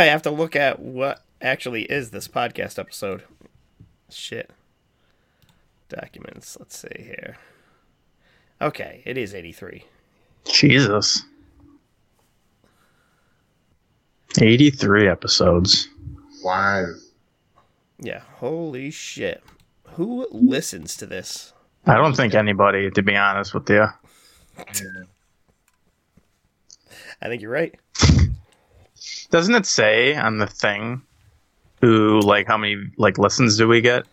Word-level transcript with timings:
I 0.00 0.04
have 0.04 0.22
to 0.22 0.30
look 0.30 0.56
at 0.56 0.80
what 0.80 1.22
actually 1.42 1.82
is 1.82 2.10
this 2.10 2.26
podcast 2.26 2.78
episode. 2.78 3.22
Shit. 4.08 4.50
Documents. 5.90 6.56
Let's 6.58 6.78
see 6.78 7.02
here. 7.02 7.36
Okay, 8.62 9.02
it 9.04 9.18
is 9.18 9.34
83. 9.34 9.84
Jesus. 10.50 11.22
83 14.40 15.06
episodes. 15.06 15.88
Wow. 16.42 16.86
Yeah, 17.98 18.22
holy 18.36 18.90
shit. 18.90 19.44
Who 19.96 20.26
listens 20.30 20.96
to 20.96 21.04
this? 21.04 21.52
I 21.84 21.96
don't 21.96 22.16
think 22.16 22.32
anybody, 22.34 22.90
to 22.90 23.02
be 23.02 23.16
honest 23.16 23.52
with 23.52 23.68
you. 23.68 23.86
I 27.20 27.28
think 27.28 27.42
you're 27.42 27.50
right. 27.50 27.78
Doesn't 29.30 29.54
it 29.54 29.66
say 29.66 30.16
on 30.16 30.38
the 30.38 30.46
thing 30.46 31.02
who, 31.80 32.20
like, 32.20 32.46
how 32.46 32.58
many, 32.58 32.76
like, 32.96 33.18
listens 33.18 33.56
do 33.56 33.66
we 33.66 33.80
get? 33.80 34.06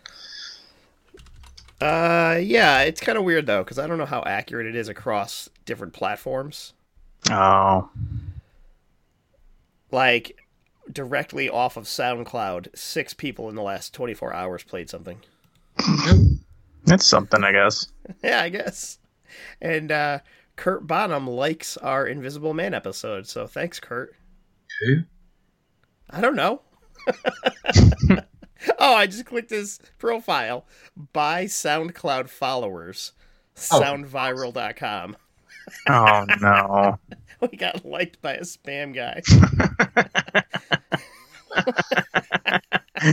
Uh, 1.80 2.38
yeah, 2.42 2.80
it's 2.80 3.00
kind 3.00 3.16
of 3.16 3.24
weird 3.24 3.46
though, 3.46 3.62
because 3.62 3.78
I 3.78 3.86
don't 3.86 3.98
know 3.98 4.06
how 4.06 4.22
accurate 4.26 4.66
it 4.66 4.74
is 4.74 4.88
across 4.88 5.48
different 5.64 5.92
platforms. 5.92 6.72
Oh. 7.30 7.88
Like, 9.92 10.40
directly 10.90 11.48
off 11.48 11.76
of 11.76 11.84
SoundCloud, 11.84 12.76
six 12.76 13.14
people 13.14 13.48
in 13.48 13.54
the 13.54 13.62
last 13.62 13.94
24 13.94 14.32
hours 14.32 14.64
played 14.64 14.90
something. 14.90 15.20
That's 16.84 17.06
something, 17.06 17.44
I 17.44 17.52
guess. 17.52 17.86
yeah, 18.24 18.42
I 18.42 18.48
guess. 18.48 18.98
And 19.60 19.92
uh, 19.92 20.18
Kurt 20.56 20.86
Bonham 20.86 21.28
likes 21.28 21.76
our 21.76 22.06
Invisible 22.06 22.54
Man 22.54 22.74
episode, 22.74 23.26
so 23.26 23.46
thanks, 23.46 23.78
Kurt. 23.78 24.14
Who? 24.80 25.02
I 26.10 26.20
don't 26.20 26.36
know. 26.36 26.62
oh, 28.78 28.94
I 28.94 29.06
just 29.06 29.26
clicked 29.26 29.50
his 29.50 29.80
profile. 29.98 30.66
Buy 31.12 31.44
SoundCloud 31.44 32.28
followers. 32.28 33.12
Oh. 33.72 33.80
Soundviral.com. 33.80 35.16
Oh, 35.88 36.26
no. 36.40 36.98
We 37.40 37.56
got 37.56 37.84
liked 37.84 38.20
by 38.20 38.34
a 38.34 38.40
spam 38.40 38.92
guy. 38.92 39.22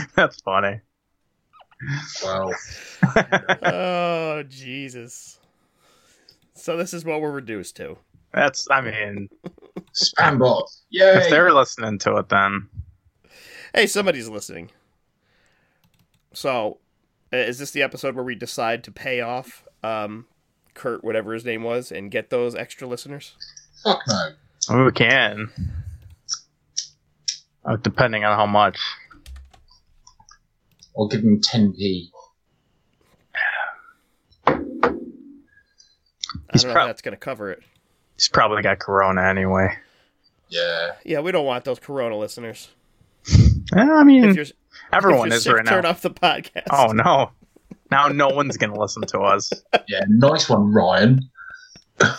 That's 0.15 0.41
funny. 0.41 0.81
Wow. 2.23 2.51
oh, 3.61 4.43
Jesus. 4.49 5.39
So 6.55 6.75
this 6.75 6.91
is 6.91 7.05
what 7.05 7.21
we're 7.21 7.29
reduced 7.29 7.75
to. 7.75 7.99
That's, 8.33 8.67
I 8.71 8.81
mean, 8.81 9.29
Spam 9.95 10.39
bot. 10.39 10.69
Yay. 10.89 11.17
if 11.17 11.29
they're 11.29 11.53
listening 11.53 11.99
to 11.99 12.17
it, 12.17 12.29
then 12.29 12.67
Hey, 13.75 13.87
somebody's 13.87 14.29
listening. 14.29 14.71
So, 16.31 16.77
uh, 17.33 17.37
is 17.37 17.59
this 17.59 17.71
the 17.71 17.81
episode 17.81 18.15
where 18.15 18.23
we 18.23 18.33
decide 18.33 18.85
to 18.85 18.91
pay 18.91 19.19
off 19.19 19.65
um, 19.83 20.27
Kurt, 20.73 21.03
whatever 21.03 21.33
his 21.33 21.43
name 21.43 21.63
was, 21.63 21.91
and 21.91 22.09
get 22.09 22.29
those 22.29 22.55
extra 22.55 22.87
listeners? 22.87 23.33
Fuck 23.83 23.99
no. 24.69 24.85
we 24.85 24.91
can. 24.93 25.49
Uh, 27.65 27.75
depending 27.75 28.23
on 28.23 28.37
how 28.37 28.45
much. 28.45 28.79
I'll 30.97 31.09
give 31.09 31.21
him 31.21 31.41
10p. 31.41 32.11
I 34.47 34.53
don't 34.53 34.81
know 36.63 36.71
prob- 36.71 36.85
if 36.85 36.89
that's 36.89 37.01
going 37.01 37.13
to 37.13 37.17
cover 37.17 37.51
it. 37.51 37.61
He's 38.15 38.29
probably 38.29 38.61
got 38.61 38.79
corona 38.79 39.27
anyway. 39.27 39.77
Yeah. 40.49 40.91
Yeah, 41.03 41.19
we 41.21 41.31
don't 41.31 41.45
want 41.45 41.65
those 41.65 41.79
Corona 41.79 42.17
listeners. 42.17 42.69
I 43.73 44.03
mean, 44.03 44.25
If 44.25 44.35
you're, 44.35 44.45
everyone 44.93 45.27
if 45.27 45.31
you're 45.31 45.37
is 45.37 45.43
sick, 45.43 45.53
right 45.55 45.65
turn 45.65 45.85
off 45.85 46.01
the 46.01 46.11
podcast. 46.11 46.67
Oh 46.71 46.91
no! 46.91 47.31
Now 47.91 48.07
no 48.07 48.27
one's 48.29 48.57
gonna 48.57 48.79
listen 48.79 49.03
to 49.07 49.19
us. 49.21 49.51
Yeah. 49.87 50.01
Nice 50.07 50.49
one, 50.49 50.71
Ryan. 50.71 51.29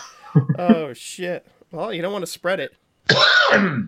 Oh, 0.59 0.93
shit. 0.93 1.47
Well, 1.71 1.91
you 1.91 2.03
don't 2.03 2.13
want 2.13 2.21
to 2.23 2.31
spread 2.31 2.59
it. 2.59 2.71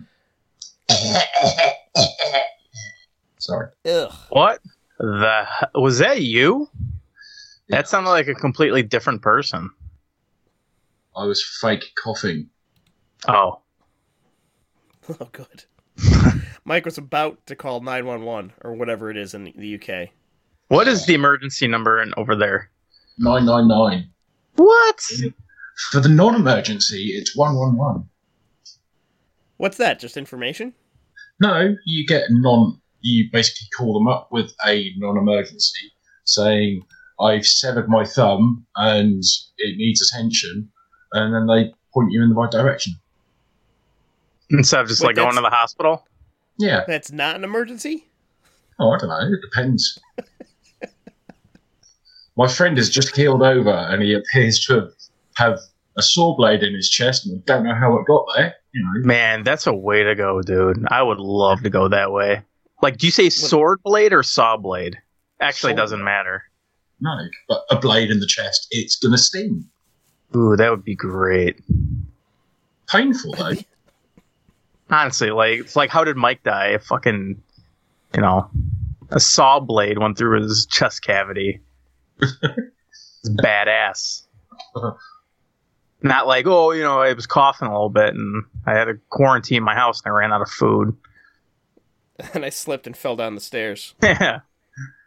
Sorry. 3.38 3.68
Ugh. 3.86 4.12
What 4.30 4.60
the? 4.98 5.46
Was 5.74 5.98
that 5.98 6.22
you? 6.22 6.68
That 7.68 7.88
sounded 7.88 8.10
like 8.10 8.26
a 8.26 8.34
completely 8.34 8.82
different 8.82 9.22
person. 9.22 9.70
I 11.16 11.24
was 11.24 11.42
fake 11.60 11.84
coughing. 12.02 12.48
Oh, 13.28 13.60
Oh, 15.20 15.28
good. 15.32 15.64
Mike 16.64 16.84
was 16.84 16.98
about 16.98 17.44
to 17.46 17.56
call 17.56 17.80
911 17.80 18.52
or 18.62 18.74
whatever 18.74 19.10
it 19.10 19.16
is 19.16 19.34
in 19.34 19.44
the 19.56 19.74
UK. 19.74 20.10
what 20.68 20.88
is 20.88 21.04
the 21.06 21.14
emergency 21.14 21.66
number 21.66 22.00
in, 22.00 22.14
over 22.16 22.34
there? 22.36 22.70
999. 23.18 24.08
What? 24.56 25.00
For 25.90 26.00
the 26.00 26.08
non 26.08 26.34
emergency, 26.34 27.12
it's 27.14 27.36
111. 27.36 28.08
What's 29.56 29.76
that? 29.78 29.98
Just 29.98 30.16
information? 30.16 30.74
No, 31.40 31.74
you 31.84 32.06
get 32.06 32.24
non. 32.30 32.80
You 33.00 33.28
basically 33.32 33.68
call 33.76 33.94
them 33.94 34.08
up 34.08 34.28
with 34.30 34.52
a 34.66 34.92
non 34.96 35.16
emergency 35.16 35.92
saying, 36.24 36.82
I've 37.20 37.46
severed 37.46 37.88
my 37.88 38.04
thumb 38.04 38.64
and 38.76 39.22
it 39.58 39.76
needs 39.76 40.00
attention. 40.02 40.70
And 41.12 41.34
then 41.34 41.46
they 41.46 41.74
point 41.92 42.12
you 42.12 42.22
in 42.22 42.30
the 42.30 42.34
right 42.34 42.50
direction. 42.50 42.94
Instead 44.50 44.80
of 44.80 44.88
just 44.88 45.00
Wait, 45.00 45.08
like 45.08 45.16
going 45.16 45.30
to 45.30 45.34
that's- 45.36 45.50
the 45.50 45.56
hospital. 45.56 46.06
Yeah. 46.58 46.84
That's 46.86 47.10
not 47.10 47.36
an 47.36 47.44
emergency? 47.44 48.06
Oh, 48.78 48.90
I 48.90 48.98
don't 48.98 49.08
know. 49.08 49.18
It 49.20 49.40
depends. 49.42 49.98
My 52.36 52.48
friend 52.48 52.76
has 52.78 52.88
just 52.88 53.12
keeled 53.14 53.42
over 53.42 53.70
and 53.70 54.02
he 54.02 54.14
appears 54.14 54.64
to 54.66 54.74
have, 54.74 54.90
have 55.36 55.58
a 55.96 56.02
saw 56.02 56.34
blade 56.36 56.62
in 56.62 56.74
his 56.74 56.88
chest 56.88 57.26
and 57.26 57.42
I 57.42 57.52
don't 57.52 57.64
know 57.64 57.74
how 57.74 57.96
it 57.98 58.06
got 58.06 58.24
there. 58.36 58.54
You 58.72 58.82
know, 58.82 59.06
Man, 59.06 59.42
that's 59.42 59.66
a 59.66 59.74
way 59.74 60.02
to 60.04 60.14
go, 60.14 60.40
dude. 60.42 60.86
I 60.88 61.02
would 61.02 61.18
love 61.18 61.62
to 61.62 61.70
go 61.70 61.88
that 61.88 62.12
way. 62.12 62.42
Like, 62.82 62.96
do 62.98 63.06
you 63.06 63.10
say 63.10 63.28
sword 63.28 63.80
blade 63.84 64.12
or 64.12 64.22
saw 64.22 64.56
blade? 64.56 64.96
Actually, 65.40 65.72
it 65.72 65.76
Saw 65.76 65.82
doesn't 65.82 66.04
matter. 66.04 66.44
no, 67.00 67.16
but 67.48 67.62
a 67.70 67.76
blade 67.78 68.10
in 68.10 68.20
the 68.20 68.26
chest, 68.26 68.68
it's 68.70 68.96
going 68.96 69.12
to 69.12 69.18
sting. 69.18 69.64
Ooh, 70.36 70.56
that 70.56 70.70
would 70.70 70.84
be 70.84 70.94
great. 70.94 71.60
Painful 72.88 73.34
though. 73.34 73.52
Honestly, 74.90 75.30
like, 75.30 75.60
it's 75.60 75.76
like, 75.76 75.90
how 75.90 76.04
did 76.04 76.16
Mike 76.16 76.42
die? 76.42 76.68
A 76.68 76.78
fucking, 76.78 77.40
you 78.14 78.20
know, 78.20 78.50
a 79.10 79.20
saw 79.20 79.60
blade 79.60 79.98
went 79.98 80.18
through 80.18 80.42
his 80.42 80.66
chest 80.66 81.02
cavity. 81.02 81.60
it's 82.20 83.30
badass. 83.30 84.26
Not 86.02 86.26
like, 86.26 86.46
oh, 86.46 86.72
you 86.72 86.82
know, 86.82 87.00
I 87.00 87.12
was 87.12 87.26
coughing 87.26 87.68
a 87.68 87.72
little 87.72 87.90
bit 87.90 88.14
and 88.14 88.44
I 88.66 88.72
had 88.72 88.86
to 88.86 88.94
quarantine 89.10 89.58
in 89.58 89.62
my 89.64 89.74
house 89.74 90.00
and 90.04 90.12
I 90.12 90.16
ran 90.16 90.32
out 90.32 90.42
of 90.42 90.50
food. 90.50 90.96
And 92.34 92.44
I 92.44 92.50
slipped 92.50 92.86
and 92.86 92.94
fell 92.94 93.16
down 93.16 93.34
the 93.34 93.40
stairs. 93.40 93.94
Yeah. 94.02 94.40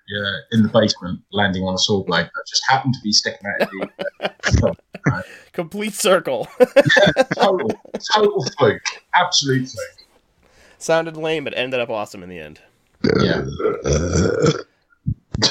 Yeah, 0.10 0.32
in 0.52 0.64
the 0.64 0.70
basement, 0.70 1.22
landing 1.32 1.64
on 1.64 1.74
a 1.74 1.78
saw 1.78 2.04
blade 2.04 2.26
that 2.26 2.44
just 2.48 2.64
happened 2.70 2.94
to 2.94 3.00
be 3.02 3.12
sticking 3.12 3.48
out 3.48 3.62
of 3.62 3.70
the 3.72 4.76
uh, 5.14 5.22
Complete 5.54 5.94
circle. 5.94 6.48
total, 7.36 7.72
total 8.14 8.46
fluke. 8.58 8.82
Absolute 9.16 9.70
fluke. 9.70 10.08
Sounded 10.78 11.16
lame, 11.18 11.44
but 11.46 11.58
ended 11.58 11.80
up 11.80 11.90
awesome 11.90 12.24
in 12.24 12.30
the 12.30 12.40
end. 12.40 12.60
Yeah. 13.22 13.46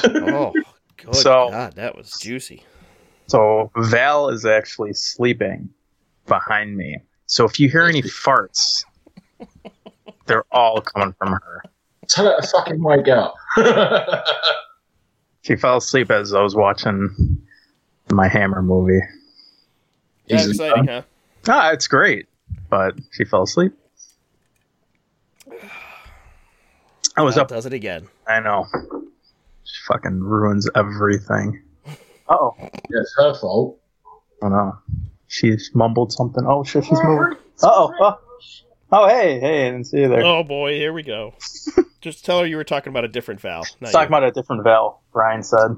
Oh, 0.05 0.53
good 0.97 1.15
So- 1.15 1.49
God, 1.51 1.73
that 1.73 1.95
was 1.95 2.17
juicy. 2.19 2.63
So 3.27 3.69
Val 3.75 4.29
is 4.29 4.45
actually 4.45 4.93
sleeping 4.93 5.69
behind 6.27 6.75
me. 6.77 6.97
So 7.25 7.45
if 7.45 7.59
you 7.59 7.69
hear 7.69 7.83
any 7.83 8.01
farts, 8.01 8.85
they're 10.25 10.45
all 10.51 10.81
coming 10.81 11.13
from 11.17 11.33
her. 11.33 11.63
Tell 12.13 12.25
her 12.25 12.39
to 12.39 12.47
fucking 12.47 12.81
wake 12.81 13.07
up. 13.07 13.35
She 15.43 15.57
fell 15.57 15.75
asleep 15.77 16.09
as 16.09 16.33
I 16.33 16.41
was 16.41 16.55
watching 16.55 17.41
my 18.09 18.29
Hammer 18.29 18.61
movie. 18.61 19.01
That's 20.29 20.47
exciting, 20.47 20.85
done. 20.85 21.03
huh? 21.45 21.51
Ah, 21.51 21.71
it's 21.71 21.85
great, 21.87 22.27
but 22.69 22.95
she 23.11 23.25
fell 23.25 23.43
asleep. 23.43 23.73
I 27.17 27.21
was 27.21 27.35
Val 27.35 27.43
up. 27.43 27.49
Does 27.49 27.65
it 27.65 27.73
again. 27.73 28.07
I 28.25 28.39
know. 28.39 28.65
She 29.65 29.81
fucking 29.87 30.21
ruins 30.21 30.69
everything. 30.75 31.61
Oh, 32.29 32.55
Yeah, 32.57 32.69
it's 33.01 33.13
her 33.17 33.33
fault. 33.35 33.79
oh 34.43 34.47
no. 34.47 34.77
She 35.27 35.57
mumbled 35.73 36.13
something. 36.13 36.45
Oh 36.47 36.63
shit, 36.63 36.85
she's 36.85 37.03
moving. 37.03 37.37
Uh-oh. 37.61 37.93
oh. 37.99 38.19
Oh, 38.93 39.07
hey, 39.09 39.39
hey, 39.41 39.67
I 39.67 39.71
didn't 39.71 39.85
see 39.87 39.99
you 40.01 40.07
there. 40.07 40.23
Oh 40.23 40.43
boy, 40.43 40.75
here 40.75 40.93
we 40.93 41.03
go. 41.03 41.33
Just 42.03 42.25
tell 42.25 42.41
her 42.41 42.45
you 42.45 42.57
were 42.57 42.65
talking 42.65 42.91
about 42.91 43.05
a 43.05 43.07
different 43.07 43.39
Val. 43.39 43.63
Talking 43.63 43.93
you. 43.93 43.99
about 44.07 44.25
a 44.25 44.31
different 44.31 44.61
Val, 44.65 45.01
Brian 45.13 45.41
said. 45.41 45.77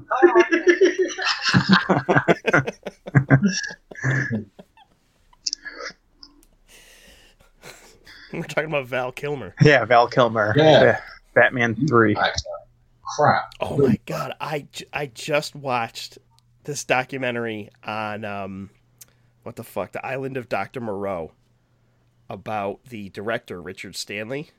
We're 8.32 8.42
talking 8.42 8.68
about 8.68 8.86
Val 8.86 9.12
Kilmer. 9.12 9.54
Yeah, 9.62 9.84
Val 9.84 10.08
Kilmer. 10.08 10.52
Yeah. 10.56 10.98
Batman 11.36 11.76
3. 11.86 12.16
Crap. 13.16 13.44
Oh 13.60 13.78
my 13.78 14.00
god, 14.04 14.34
I, 14.40 14.66
I 14.92 15.06
just 15.06 15.54
watched 15.54 16.18
this 16.64 16.82
documentary 16.82 17.70
on 17.84 18.24
um 18.24 18.70
what 19.44 19.54
the 19.54 19.62
fuck, 19.62 19.92
the 19.92 20.04
island 20.04 20.36
of 20.36 20.48
Dr. 20.48 20.80
Moreau 20.80 21.30
about 22.28 22.84
the 22.86 23.10
director 23.10 23.62
Richard 23.62 23.94
Stanley 23.94 24.50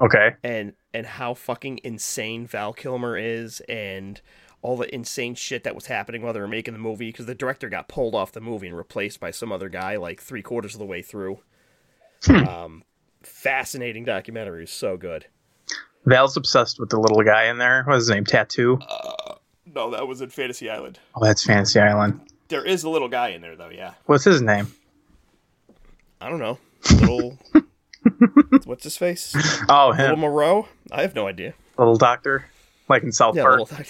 Okay. 0.00 0.34
and 0.42 0.72
and 0.92 1.06
how 1.06 1.34
fucking 1.34 1.80
insane 1.84 2.46
Val 2.46 2.72
Kilmer 2.72 3.16
is 3.16 3.60
and 3.68 4.20
all 4.62 4.76
the 4.76 4.92
insane 4.94 5.34
shit 5.34 5.62
that 5.64 5.74
was 5.74 5.86
happening 5.86 6.22
while 6.22 6.32
they 6.32 6.40
were 6.40 6.48
making 6.48 6.72
the 6.74 6.80
movie 6.80 7.08
because 7.10 7.26
the 7.26 7.34
director 7.34 7.68
got 7.68 7.86
pulled 7.86 8.14
off 8.14 8.32
the 8.32 8.40
movie 8.40 8.66
and 8.66 8.76
replaced 8.76 9.20
by 9.20 9.30
some 9.30 9.52
other 9.52 9.68
guy 9.68 9.96
like 9.96 10.20
three 10.20 10.42
quarters 10.42 10.74
of 10.74 10.78
the 10.78 10.86
way 10.86 11.02
through. 11.02 11.38
Um, 12.28 12.82
fascinating 13.22 14.04
documentary, 14.04 14.66
so 14.66 14.96
good. 14.96 15.26
Val's 16.06 16.36
obsessed 16.36 16.80
with 16.80 16.88
the 16.88 16.98
little 16.98 17.22
guy 17.22 17.44
in 17.44 17.58
there. 17.58 17.82
What's 17.84 18.06
his 18.06 18.10
name? 18.10 18.24
Tattoo? 18.24 18.78
No, 19.66 19.90
that 19.90 20.06
was 20.08 20.20
in 20.22 20.30
Fantasy 20.30 20.70
Island. 20.70 20.98
Oh, 21.14 21.24
that's 21.24 21.44
Fantasy 21.44 21.80
Island. 21.80 22.20
There 22.48 22.64
is 22.64 22.84
a 22.84 22.88
little 22.90 23.08
guy 23.08 23.28
in 23.28 23.42
there 23.42 23.56
though, 23.56 23.70
yeah. 23.70 23.94
What's 24.06 24.24
his 24.24 24.40
name? 24.40 24.68
I 26.20 26.30
don't 26.30 26.38
know. 26.38 26.58
Little 26.92 27.38
what's 28.64 28.84
his 28.84 28.96
face? 28.96 29.34
Oh, 29.68 29.92
him. 29.92 30.02
Little. 30.02 30.16
Moreau? 30.16 30.68
I 30.92 31.02
have 31.02 31.14
no 31.14 31.26
idea. 31.26 31.54
Little 31.78 31.96
doctor. 31.96 32.46
Like 32.88 33.02
in 33.02 33.12
South 33.12 33.36
Yeah, 33.36 33.42
Park. 33.44 33.60
little 33.60 33.84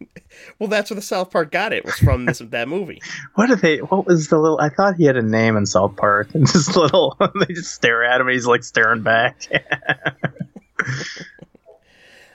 well, 0.58 0.68
that's 0.68 0.90
where 0.90 0.94
the 0.96 1.02
South 1.02 1.30
Park 1.30 1.50
got 1.50 1.72
it. 1.72 1.84
Was 1.84 1.96
from 1.96 2.24
this 2.24 2.38
that 2.38 2.68
movie. 2.68 3.00
What 3.34 3.46
did 3.48 3.60
they? 3.60 3.78
What 3.78 4.06
was 4.06 4.28
the 4.28 4.38
little? 4.38 4.58
I 4.60 4.68
thought 4.70 4.96
he 4.96 5.04
had 5.04 5.16
a 5.16 5.22
name 5.22 5.56
in 5.56 5.66
South 5.66 5.96
Park. 5.96 6.34
And 6.34 6.46
this 6.46 6.74
little, 6.76 7.16
they 7.40 7.52
just 7.54 7.72
stare 7.74 8.04
at 8.04 8.20
him. 8.20 8.28
He's 8.28 8.46
like 8.46 8.64
staring 8.64 9.02
back. 9.02 9.40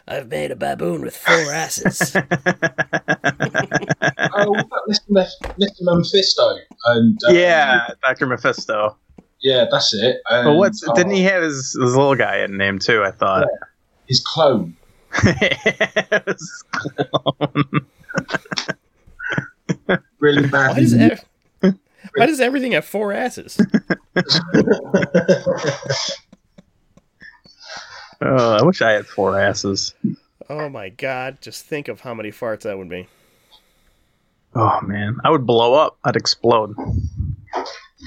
I've 0.08 0.28
made 0.30 0.52
a 0.52 0.56
baboon 0.56 1.02
with 1.02 1.18
four 1.18 1.34
asses. 1.52 2.16
oh, 2.16 2.22
Mr. 4.88 5.10
Meph- 5.10 5.58
Mr. 5.60 5.82
Mephisto. 5.82 6.56
And, 6.86 7.20
um, 7.28 7.36
yeah, 7.36 7.88
Doctor 8.04 8.28
Mephisto. 8.28 8.96
Yeah, 9.46 9.66
that's 9.70 9.94
it. 9.94 10.22
And, 10.28 10.46
But 10.46 10.54
what's? 10.56 10.82
uh, 10.88 10.92
Didn't 10.94 11.12
he 11.14 11.22
have 11.22 11.44
his, 11.44 11.58
his 11.80 11.96
little 11.96 12.16
guy 12.16 12.40
in 12.40 12.58
name 12.58 12.80
too? 12.80 13.04
I 13.04 13.12
thought. 13.12 13.48
His 14.08 14.20
clone. 14.26 14.76
His 15.22 16.64
clone. 16.72 17.66
Really 20.20 20.48
bad. 20.48 20.70
Why 20.72 20.80
does, 20.80 20.94
ev- 20.96 21.24
why 22.16 22.26
does 22.26 22.40
everything 22.40 22.72
have 22.72 22.86
four 22.86 23.14
asses? 23.14 23.62
oh, 28.22 28.54
I 28.56 28.64
wish 28.64 28.82
I 28.82 28.94
had 28.94 29.06
four 29.06 29.40
asses. 29.40 29.94
Oh 30.50 30.70
my 30.70 30.90
god! 30.90 31.38
Just 31.42 31.66
think 31.66 31.88
of 31.88 32.02
how 32.02 32.16
many 32.16 32.32
farts 32.32 32.62
that 32.62 32.78
would 32.80 32.90
be. 32.90 33.08
Oh 34.56 34.80
man, 34.82 35.18
I 35.24 35.30
would 35.30 35.46
blow 35.46 35.76
up. 35.76 35.98
I'd 36.04 36.16
explode. 36.16 36.76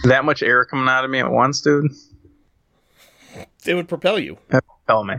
That 0.04 0.24
much 0.24 0.42
air 0.42 0.64
coming 0.64 0.88
out 0.88 1.04
of 1.04 1.10
me 1.10 1.18
at 1.18 1.30
once, 1.30 1.60
dude. 1.60 1.90
It 3.66 3.74
would 3.74 3.88
propel 3.88 4.18
you. 4.18 4.36
Propel 4.48 5.04
me. 5.04 5.14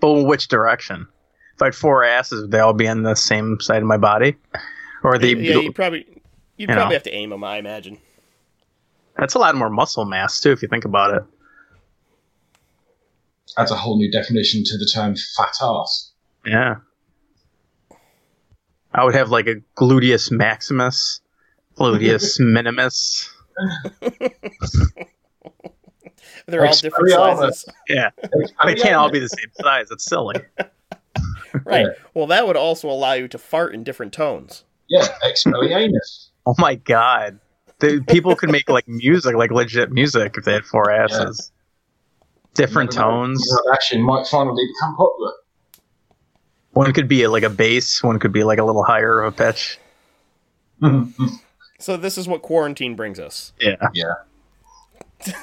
But 0.00 0.24
which 0.24 0.48
direction? 0.48 1.06
If 1.54 1.62
I 1.62 1.66
had 1.66 1.74
four 1.74 2.04
asses, 2.04 2.42
would 2.42 2.50
they 2.50 2.58
all 2.58 2.72
be 2.72 2.88
on 2.88 3.02
the 3.02 3.14
same 3.14 3.58
side 3.60 3.80
of 3.82 3.88
my 3.88 3.96
body? 3.96 4.36
Or 5.02 5.18
they? 5.18 5.34
yeah, 5.34 5.60
you 5.60 5.72
probably 5.72 6.04
you'd 6.08 6.20
You 6.56 6.66
probably 6.66 6.84
know. 6.84 6.90
have 6.90 7.02
to 7.04 7.12
aim 7.14 7.30
them. 7.30 7.44
I 7.44 7.58
imagine. 7.58 7.98
That's 9.16 9.34
a 9.34 9.38
lot 9.38 9.54
more 9.54 9.70
muscle 9.70 10.04
mass 10.04 10.40
too, 10.40 10.50
if 10.50 10.62
you 10.62 10.68
think 10.68 10.84
about 10.84 11.14
it. 11.14 11.22
Adds 13.56 13.70
a 13.70 13.76
whole 13.76 13.96
new 13.96 14.10
definition 14.10 14.64
to 14.64 14.76
the 14.76 14.90
term 14.92 15.14
fat 15.36 15.54
ass. 15.62 16.12
Yeah. 16.44 16.76
I 18.92 19.04
would 19.04 19.14
have 19.14 19.30
like 19.30 19.46
a 19.46 19.56
gluteus 19.76 20.30
maximus, 20.32 21.20
gluteus 21.76 22.38
minimus. 22.40 23.30
They're 26.46 26.66
all 26.66 26.74
different 26.74 27.10
sizes, 27.10 27.64
Yeah, 27.88 28.10
they 28.64 28.74
can't 28.74 28.96
all 28.96 29.10
be 29.10 29.18
the 29.18 29.28
same 29.28 29.50
size. 29.60 29.88
That's 29.88 30.04
silly. 30.04 30.36
right? 31.64 31.86
Well, 32.12 32.26
that 32.26 32.46
would 32.46 32.56
also 32.56 32.90
allow 32.90 33.12
you 33.14 33.28
to 33.28 33.38
fart 33.38 33.74
in 33.74 33.84
different 33.84 34.12
tones. 34.12 34.64
Yeah, 34.88 35.06
Expelliarmus. 35.22 36.28
Oh 36.46 36.54
my 36.58 36.74
god, 36.74 37.40
the, 37.78 38.04
people 38.06 38.36
could 38.36 38.50
make 38.50 38.68
like 38.68 38.86
music, 38.86 39.34
like 39.34 39.50
legit 39.50 39.90
music, 39.90 40.34
if 40.36 40.44
they 40.44 40.52
had 40.52 40.66
four 40.66 40.90
asses. 40.90 41.50
Different 42.52 42.92
You 42.92 42.98
know. 43.00 43.04
tones. 43.06 43.42
You 43.46 43.54
know, 43.54 43.72
Action 43.72 44.02
might 44.02 44.26
finally 44.26 44.62
become 44.74 44.94
popular. 44.94 45.32
One 46.72 46.92
could 46.92 47.08
be 47.08 47.26
like 47.28 47.44
a 47.44 47.48
bass. 47.48 48.02
One 48.02 48.18
could 48.18 48.32
be 48.32 48.44
like 48.44 48.58
a 48.58 48.64
little 48.64 48.84
higher 48.84 49.22
of 49.22 49.32
a 49.32 49.36
pitch. 49.36 49.78
Mm-hmm. 50.82 51.24
So 51.84 51.98
this 51.98 52.16
is 52.16 52.26
what 52.26 52.40
quarantine 52.40 52.96
brings 52.96 53.20
us. 53.20 53.52
Yeah. 53.60 53.76
yeah. 53.92 54.14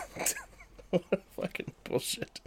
Fucking 1.39 1.71
bullshit. 1.83 2.41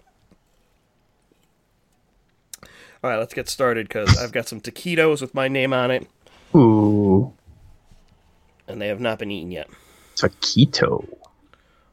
All 2.64 3.10
right, 3.10 3.18
let's 3.18 3.34
get 3.34 3.48
started 3.48 3.86
because 3.86 4.18
I've 4.18 4.32
got 4.32 4.48
some 4.48 4.60
taquitos 4.60 5.20
with 5.20 5.32
my 5.32 5.46
name 5.46 5.72
on 5.72 5.92
it, 5.92 6.08
Ooh, 6.56 7.32
and 8.66 8.82
they 8.82 8.88
have 8.88 8.98
not 8.98 9.20
been 9.20 9.30
eaten 9.30 9.52
yet. 9.52 9.68
taquito. 10.16 11.06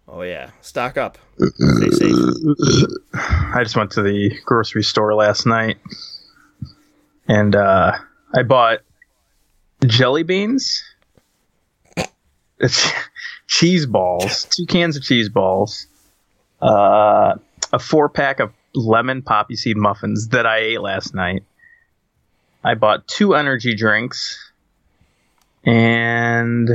Oh 0.08 0.24
yeah, 0.24 0.50
stock 0.62 0.98
up. 0.98 1.20
Stay 1.38 1.90
safe. 1.92 2.16
I 3.14 3.60
just 3.62 3.78
went 3.78 3.92
to 3.92 4.02
the 4.02 4.36
grocery 4.46 4.84
store 4.84 5.14
last 5.14 5.46
night 5.46 5.78
and 7.28 7.56
uh, 7.56 7.92
I 8.34 8.42
bought 8.42 8.80
jelly 9.86 10.24
beans, 10.24 10.82
it's 10.82 10.91
cheese 13.48 13.86
balls, 13.86 14.46
two 14.46 14.66
cans 14.66 14.98
of 14.98 15.04
cheese 15.04 15.30
balls, 15.30 15.88
uh, 16.62 17.36
a 17.74 17.80
four 17.80 18.10
pack 18.10 18.40
of 18.40 18.54
lemon 18.74 19.22
poppy 19.22 19.56
seed 19.56 19.78
muffins 19.78 20.30
that 20.30 20.46
I 20.46 20.60
ate 20.60 20.82
last 20.82 21.14
night. 21.14 21.44
I 22.64 22.76
bought 22.76 23.08
two 23.08 23.34
energy 23.34 23.76
drinks 23.76 24.52
and 25.66 26.70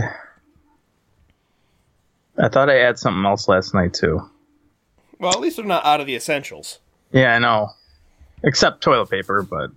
I 2.38 2.48
thought 2.48 2.68
I 2.68 2.74
had 2.74 2.98
something 2.98 3.24
else 3.24 3.48
last 3.48 3.72
night 3.72 3.94
too. 3.94 4.28
Well, 5.18 5.32
at 5.32 5.40
least 5.40 5.56
they're 5.56 5.64
not 5.64 5.86
out 5.86 6.00
of 6.00 6.06
the 6.06 6.16
essentials. 6.16 6.80
Yeah, 7.12 7.34
I 7.34 7.38
know. 7.38 7.70
Except 8.42 8.82
toilet 8.82 9.08
paper, 9.08 9.42
but 9.42 9.70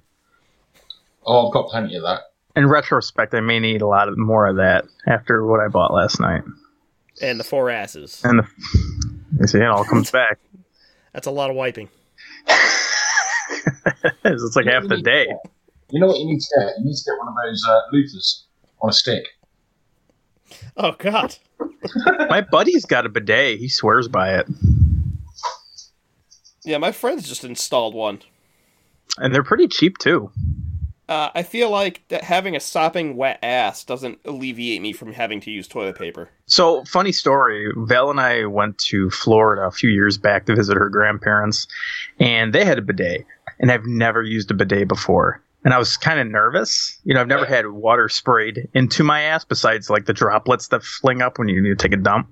Oh, 1.25 1.48
I've 1.48 1.54
got 1.54 1.70
plenty 1.70 1.96
of 1.96 2.04
that. 2.04 2.22
In 2.56 2.68
retrospect, 2.68 3.34
I 3.34 3.39
may 3.41 3.60
need 3.60 3.82
a 3.82 3.88
lot 3.88 4.08
of, 4.10 4.18
more 4.18 4.48
of 4.48 4.56
that 4.58 4.86
after 5.08 5.46
what 5.46 5.60
I 5.60 5.68
bought 5.68 5.94
last 5.94 6.20
night. 6.20 6.44
And 7.22 7.39
the 7.39 7.44
four 7.44 7.70
asses. 7.70 8.22
And 8.24 8.39
the, 8.39 8.48
you 9.39 9.48
see, 9.48 9.60
it 9.60 9.65
all 9.68 9.84
comes 9.86 10.10
back. 10.20 10.39
That's 11.13 11.27
a 11.27 11.32
lot 11.32 11.50
of 11.50 11.56
wiping. 11.56 11.89
it's 14.25 14.56
like 14.56 14.65
half 14.68 14.88
the 14.88 15.01
day. 15.01 15.27
You 15.91 16.00
know 16.00 16.08
what 16.08 16.20
you 16.20 16.25
need 16.27 16.39
to 16.39 16.48
get? 16.60 16.74
You 16.79 16.86
need 16.86 16.96
to 16.96 17.03
get 17.03 17.18
one 17.18 17.27
of 17.27 17.34
those 17.46 17.65
uh, 17.68 17.82
loofers 17.94 18.44
on 18.82 18.89
a 18.89 18.94
stick. 18.94 19.24
Oh 20.77 20.94
god. 20.98 21.36
My 22.29 22.41
buddy's 22.41 22.86
got 22.86 23.06
a 23.06 23.10
bidet. 23.10 23.60
He 23.60 23.68
swears 23.70 24.08
by 24.08 24.36
it, 24.39 24.48
Yeah, 26.63 26.77
my 26.77 26.91
friends 26.91 27.27
just 27.27 27.44
installed 27.44 27.94
one. 27.96 28.20
and 29.18 29.34
they're 29.34 29.44
pretty 29.44 29.68
cheap 29.68 29.98
too. 29.98 30.32
Uh, 31.10 31.32
I 31.34 31.42
feel 31.42 31.72
like 31.72 32.04
that 32.10 32.24
having 32.24 32.56
a 32.56 32.60
sopping 32.60 33.18
wet 33.18 33.39
ass 33.42 33.84
doesn't 33.84 34.20
alleviate 34.25 34.80
me 34.80 34.94
from 34.94 35.12
having 35.12 35.42
to 35.42 35.50
use 35.50 35.68
toilet 35.68 35.98
paper. 35.98 36.30
So, 36.46 36.84
funny 36.86 37.12
story. 37.12 37.68
Val 37.75 38.12
and 38.12 38.20
I 38.20 38.46
went 38.46 38.78
to 38.89 39.10
Florida 39.10 39.63
a 39.63 39.72
few 39.72 39.89
years 39.89 40.20
back 40.20 40.46
to 40.46 40.56
visit 40.56 40.78
her 40.78 40.88
grandparents, 40.88 41.66
and 42.20 42.54
they 42.54 42.63
had 42.63 42.78
a 42.78 42.84
bidet. 42.84 43.25
And 43.60 43.72
I've 43.72 43.88
never 43.88 44.22
used 44.22 44.51
a 44.51 44.54
bidet 44.54 44.88
before. 44.88 45.42
And 45.66 45.74
I 45.74 45.80
was 45.80 45.98
kind 45.98 46.20
of 46.20 46.28
nervous. 46.28 47.00
You 47.04 47.16
know, 47.16 47.22
I've 47.22 47.28
never 47.28 47.46
had 47.46 47.68
water 47.72 48.08
sprayed 48.08 48.70
into 48.75 49.04
my 49.04 49.22
ass 49.22 49.44
besides 49.44 49.89
like 49.89 50.06
the 50.06 50.13
droplets 50.13 50.68
that 50.68 50.84
fling 50.84 51.24
up 51.24 51.39
when 51.39 51.50
you 51.50 51.60
need 51.60 51.70
to 51.70 51.75
take 51.75 51.92
a 51.92 52.01
dump. 52.01 52.30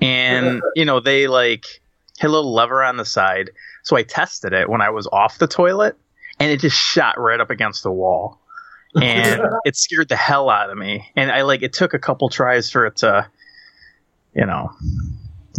And, 0.00 0.62
you 0.76 0.84
know, 0.84 1.00
they 1.00 1.26
like 1.26 1.66
had 2.20 2.28
a 2.28 2.32
little 2.32 2.54
lever 2.54 2.82
on 2.82 2.96
the 2.96 3.04
side. 3.04 3.50
So 3.82 3.96
I 3.96 4.04
tested 4.04 4.52
it 4.52 4.70
when 4.70 4.80
I 4.80 4.88
was 4.88 5.08
off 5.08 5.38
the 5.38 5.48
toilet, 5.48 5.96
and 6.40 6.50
it 6.50 6.60
just 6.60 6.76
shot 6.76 7.18
right 7.18 7.40
up 7.40 7.50
against 7.50 7.82
the 7.82 7.90
wall. 7.92 8.40
And 9.00 9.40
it 9.64 9.76
scared 9.76 10.08
the 10.08 10.16
hell 10.16 10.48
out 10.50 10.70
of 10.70 10.78
me. 10.78 11.10
And 11.16 11.30
I 11.30 11.42
like, 11.42 11.62
it 11.62 11.72
took 11.72 11.94
a 11.94 11.98
couple 11.98 12.28
tries 12.28 12.70
for 12.70 12.86
it 12.86 12.96
to, 12.98 13.26
you 14.34 14.46
know, 14.46 14.70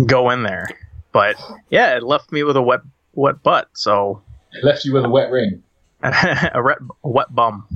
go 0.05 0.29
in 0.29 0.43
there. 0.43 0.67
But 1.11 1.35
yeah, 1.69 1.95
it 1.97 2.03
left 2.03 2.31
me 2.31 2.43
with 2.43 2.55
a 2.57 2.61
wet, 2.61 2.81
wet 3.13 3.41
butt. 3.43 3.69
So 3.73 4.21
It 4.53 4.63
left 4.65 4.85
you 4.85 4.93
with 4.93 5.05
a 5.05 5.09
wet 5.09 5.31
ring. 5.31 5.63
a, 6.03 6.61
ret- 6.61 6.79
a 7.03 7.09
wet 7.09 7.33
bum. 7.33 7.67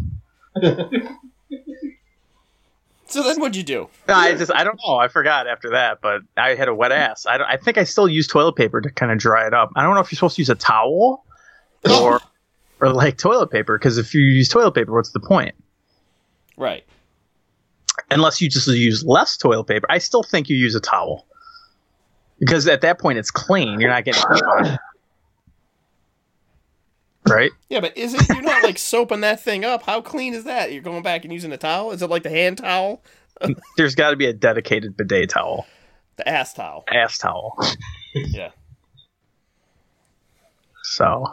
So 3.07 3.23
then 3.23 3.39
what'd 3.41 3.55
you 3.55 3.63
do? 3.63 3.89
I 4.07 4.35
just 4.35 4.51
I 4.53 4.63
don't 4.63 4.79
know. 4.85 4.97
I 4.97 5.07
forgot 5.07 5.47
after 5.47 5.71
that, 5.71 5.99
but 5.99 6.21
I 6.37 6.53
had 6.53 6.67
a 6.67 6.75
wet 6.75 6.91
ass. 6.91 7.25
I, 7.25 7.39
don't- 7.39 7.47
I 7.47 7.57
think 7.57 7.79
I 7.79 7.83
still 7.83 8.07
use 8.07 8.27
toilet 8.27 8.55
paper 8.55 8.81
to 8.81 8.91
kind 8.91 9.11
of 9.11 9.17
dry 9.17 9.47
it 9.47 9.53
up. 9.55 9.71
I 9.75 9.81
don't 9.81 9.95
know 9.95 10.01
if 10.01 10.11
you're 10.11 10.17
supposed 10.17 10.35
to 10.35 10.41
use 10.43 10.49
a 10.49 10.55
towel 10.55 11.25
or 11.89 12.21
or 12.79 12.89
like 12.93 13.17
toilet 13.17 13.51
paper 13.51 13.77
because 13.77 13.97
if 13.97 14.13
you 14.13 14.21
use 14.21 14.49
toilet 14.49 14.73
paper, 14.73 14.93
what's 14.93 15.11
the 15.11 15.19
point? 15.19 15.55
Right. 16.57 16.83
Unless 18.11 18.41
you 18.41 18.49
just 18.49 18.67
use 18.67 19.03
less 19.05 19.37
toilet 19.37 19.65
paper. 19.65 19.85
I 19.89 19.97
still 19.97 20.23
think 20.23 20.49
you 20.49 20.57
use 20.57 20.75
a 20.75 20.79
towel 20.79 21.25
because 22.39 22.67
at 22.67 22.81
that 22.81 22.99
point 22.99 23.17
it's 23.17 23.31
clean. 23.31 23.79
You're 23.79 23.89
not 23.89 24.05
getting 24.05 24.23
right. 27.27 27.51
Yeah, 27.69 27.79
but 27.81 27.95
is 27.97 28.13
it 28.13 28.27
you're 28.29 28.41
not 28.41 28.63
like 28.63 28.77
soaping 28.77 29.21
that 29.21 29.41
thing 29.41 29.65
up? 29.65 29.83
How 29.83 30.01
clean 30.01 30.33
is 30.33 30.45
that? 30.45 30.71
You're 30.71 30.81
going 30.81 31.03
back 31.03 31.23
and 31.25 31.33
using 31.33 31.51
a 31.51 31.57
towel? 31.57 31.91
Is 31.91 32.01
it 32.01 32.09
like 32.09 32.23
the 32.23 32.29
hand 32.29 32.57
towel? 32.59 33.03
There's 33.77 33.95
got 33.95 34.11
to 34.11 34.15
be 34.15 34.25
a 34.25 34.33
dedicated 34.33 34.97
bidet 34.97 35.29
towel, 35.29 35.65
The 36.17 36.27
ass 36.27 36.53
towel. 36.53 36.83
ass 36.91 37.17
towel. 37.17 37.57
Yeah. 38.15 38.51
So 40.83 41.25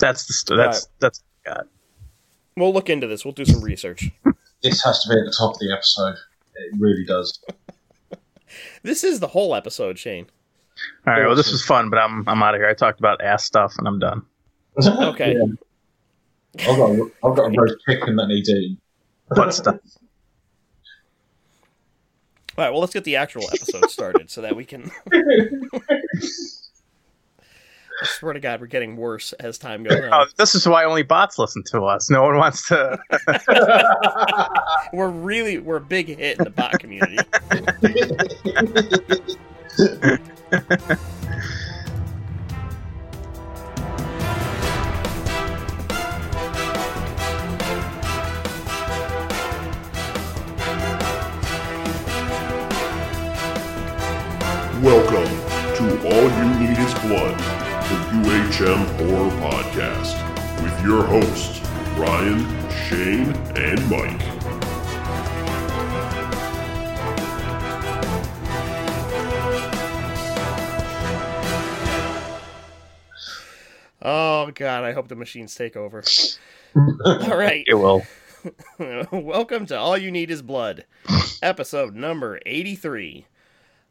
that's 0.00 0.26
the 0.26 0.32
st- 0.32 0.56
that's 0.58 0.88
that's 0.98 1.22
God. 1.44 1.68
We'll 2.56 2.72
look 2.74 2.90
into 2.90 3.06
this. 3.06 3.24
We'll 3.24 3.32
do 3.32 3.44
some 3.44 3.60
research. 3.62 4.10
This 4.62 4.82
has 4.84 5.02
to 5.04 5.08
be 5.08 5.14
at 5.18 5.24
the 5.24 5.34
top 5.38 5.54
of 5.54 5.58
the 5.60 5.72
episode. 5.72 6.16
It 6.56 6.74
really 6.78 7.04
does. 7.04 7.38
This 8.82 9.04
is 9.04 9.20
the 9.20 9.28
whole 9.28 9.54
episode, 9.54 9.96
Shane. 9.96 10.26
All 11.06 11.12
right. 11.14 11.24
Well, 11.24 11.36
this 11.36 11.52
was 11.52 11.64
fun, 11.64 11.88
but 11.88 12.00
I'm 12.00 12.28
I'm 12.28 12.42
out 12.42 12.56
of 12.56 12.60
here. 12.60 12.68
I 12.68 12.74
talked 12.74 12.98
about 12.98 13.22
ass 13.22 13.44
stuff, 13.44 13.74
and 13.78 13.86
I'm 13.86 14.00
done. 14.00 14.22
Okay. 14.84 15.36
Yeah. 16.58 16.68
I've 16.68 16.76
got, 16.78 16.90
a, 16.90 17.10
I've 17.24 17.36
got 17.36 17.56
a 17.56 17.60
roast 17.60 17.76
chicken 17.88 18.16
that 18.16 18.26
needs 18.26 18.48
eating. 18.50 18.76
What 19.28 19.54
stuff? 19.54 19.76
All 22.58 22.64
right, 22.64 22.70
well, 22.70 22.80
let's 22.80 22.92
get 22.92 23.04
the 23.04 23.14
actual 23.14 23.44
episode 23.44 23.88
started 23.88 24.28
so 24.30 24.42
that 24.42 24.56
we 24.56 24.64
can. 24.64 24.90
I 28.02 28.06
swear 28.06 28.32
to 28.32 28.40
God, 28.40 28.60
we're 28.60 28.66
getting 28.66 28.96
worse 28.96 29.32
as 29.34 29.58
time 29.58 29.82
goes 29.82 29.98
Oh, 30.10 30.10
on. 30.20 30.26
this 30.36 30.54
is 30.54 30.66
why 30.66 30.84
only 30.84 31.02
bots 31.02 31.38
listen 31.38 31.62
to 31.72 31.82
us. 31.82 32.08
No 32.10 32.22
one 32.22 32.36
wants 32.38 32.66
to. 32.68 32.98
We're 34.92 35.08
really 35.10 35.58
we're 35.58 35.76
a 35.76 35.80
big 35.80 36.08
hit 36.08 36.38
in 36.38 36.44
the 36.44 36.50
bot 36.50 36.78
community. 36.80 37.18
Welcome 54.82 55.28
to 55.76 55.84
All 56.08 56.22
You 56.22 56.58
Need 56.58 56.78
Is 56.78 56.94
Blood, 57.00 57.36
the 57.38 57.59
UHM 58.22 58.84
Horror 58.98 59.30
Podcast, 59.40 60.62
with 60.62 60.84
your 60.84 61.02
hosts, 61.04 61.58
Ryan, 61.96 62.44
Shane, 62.70 63.32
and 63.56 63.80
Mike. 63.88 64.20
Oh 74.02 74.50
God, 74.54 74.84
I 74.84 74.92
hope 74.92 75.08
the 75.08 75.16
machines 75.16 75.54
take 75.54 75.74
over. 75.74 76.04
All 76.76 77.36
right, 77.38 77.64
it 77.66 77.74
will. 77.74 78.02
welcome 79.12 79.64
to 79.64 79.78
All 79.78 79.96
You 79.96 80.10
Need 80.10 80.30
Is 80.30 80.42
Blood, 80.42 80.84
episode 81.40 81.94
number 81.94 82.38
eighty-three. 82.44 83.24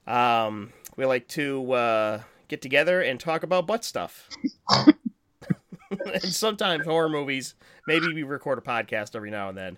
Um, 0.05 0.71
we 0.95 1.05
like 1.05 1.27
to 1.29 1.71
uh, 1.71 2.21
get 2.50 2.62
together 2.62 3.00
and 3.00 3.20
talk 3.20 3.44
about 3.44 3.65
butt 3.65 3.86
stuff, 3.86 4.27
and 4.70 6.24
sometimes 6.24 6.86
horror 6.86 7.08
movies. 7.08 7.56
Maybe 7.88 8.13
we 8.13 8.24
record 8.24 8.58
a 8.58 8.62
podcast 8.62 9.15
every 9.15 9.32
now 9.32 9.48
and 9.48 9.58
then. 9.58 9.77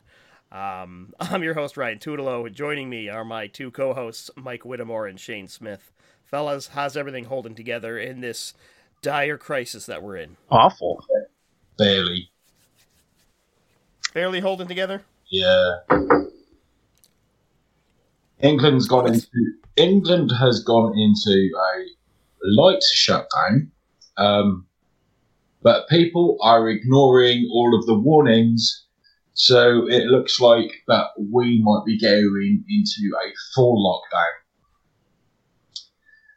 Um, 0.51 1.13
I'm 1.19 1.43
your 1.43 1.53
host 1.53 1.77
Ryan 1.77 1.99
Tutelo. 1.99 2.51
Joining 2.51 2.89
me 2.89 3.09
are 3.09 3.23
my 3.23 3.45
two 3.47 3.69
co-hosts 3.69 4.31
Mike 4.35 4.65
Whittemore 4.65 5.05
and 5.05 5.19
Shane 5.19 5.47
Smith. 5.47 5.91
Fellas, 6.25 6.67
how's 6.69 6.97
everything 6.97 7.25
holding 7.25 7.55
together 7.55 7.99
in 7.99 8.21
this 8.21 8.53
dire 9.01 9.37
crisis 9.37 9.85
that 9.85 10.01
we're 10.01 10.17
in? 10.17 10.37
Awful. 10.49 11.05
Barely. 11.77 12.31
Barely 14.13 14.39
holding 14.39 14.67
together. 14.67 15.03
Yeah. 15.29 15.79
England's 18.39 18.87
gone 18.87 19.07
into 19.07 19.27
England 19.77 20.31
has 20.37 20.63
gone 20.63 20.97
into 20.97 21.31
a 21.31 22.00
light 22.43 22.83
shutdown, 22.93 23.71
um, 24.17 24.65
but 25.61 25.87
people 25.89 26.37
are 26.41 26.69
ignoring 26.69 27.47
all 27.51 27.77
of 27.77 27.85
the 27.85 27.97
warnings. 27.97 28.85
So 29.33 29.87
it 29.87 30.05
looks 30.05 30.39
like 30.39 30.71
that 30.87 31.07
we 31.17 31.61
might 31.63 31.85
be 31.85 31.99
going 31.99 32.63
into 32.69 33.15
a 33.15 33.31
full 33.55 33.77
lockdown. 33.83 34.41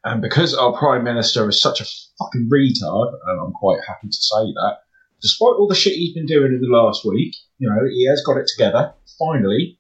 And 0.05 0.21
because 0.21 0.55
our 0.55 0.77
Prime 0.77 1.03
Minister 1.03 1.49
is 1.49 1.61
such 1.61 1.81
a 1.81 1.87
fucking 2.19 2.49
retard, 2.53 3.13
and 3.27 3.41
I'm 3.41 3.53
quite 3.53 3.81
happy 3.87 4.09
to 4.09 4.13
say 4.13 4.53
that, 4.55 4.79
despite 5.23 5.55
all 5.59 5.67
the 5.67 5.75
shit 5.75 5.95
he's 5.95 6.15
been 6.15 6.27
doing 6.27 6.53
in 6.53 6.61
the 6.61 6.69
last 6.69 7.05
week, 7.07 7.35
you 7.59 7.69
know, 7.69 7.87
he 7.91 8.07
has 8.09 8.23
got 8.25 8.37
it 8.37 8.47
together, 8.47 8.93
finally. 9.19 9.79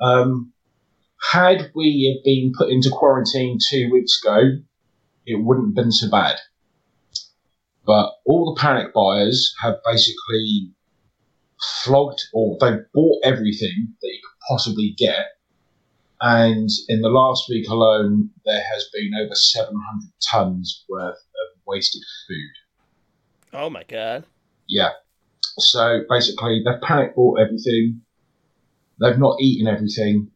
Um, 0.00 0.52
had 1.32 1.70
we 1.74 2.20
been 2.24 2.52
put 2.56 2.70
into 2.70 2.90
quarantine 2.90 3.58
two 3.70 3.90
weeks 3.92 4.20
ago, 4.22 4.56
it 5.30 5.42
wouldn't 5.42 5.68
have 5.68 5.74
been 5.74 5.92
so 5.92 6.10
bad. 6.10 6.36
But 7.86 8.12
all 8.26 8.54
the 8.54 8.60
panic 8.60 8.92
buyers 8.94 9.54
have 9.62 9.76
basically 9.84 10.72
flogged 11.82 12.22
or 12.32 12.56
they've 12.60 12.84
bought 12.94 13.20
everything 13.24 13.94
that 14.00 14.08
you 14.08 14.20
could 14.22 14.46
possibly 14.48 14.94
get. 14.96 15.26
And 16.20 16.68
in 16.88 17.00
the 17.00 17.08
last 17.08 17.48
week 17.48 17.68
alone, 17.68 18.30
there 18.44 18.62
has 18.72 18.88
been 18.92 19.12
over 19.14 19.34
700 19.34 20.12
tons 20.30 20.84
worth 20.88 21.14
of 21.14 21.60
wasted 21.66 22.02
food. 22.28 23.54
Oh 23.54 23.70
my 23.70 23.84
God. 23.84 24.24
Yeah. 24.68 24.90
So 25.58 26.02
basically, 26.08 26.62
they've 26.64 26.80
panic 26.80 27.16
bought 27.16 27.40
everything. 27.40 28.02
They've 29.00 29.18
not 29.18 29.40
eaten 29.40 29.66
everything, 29.66 30.30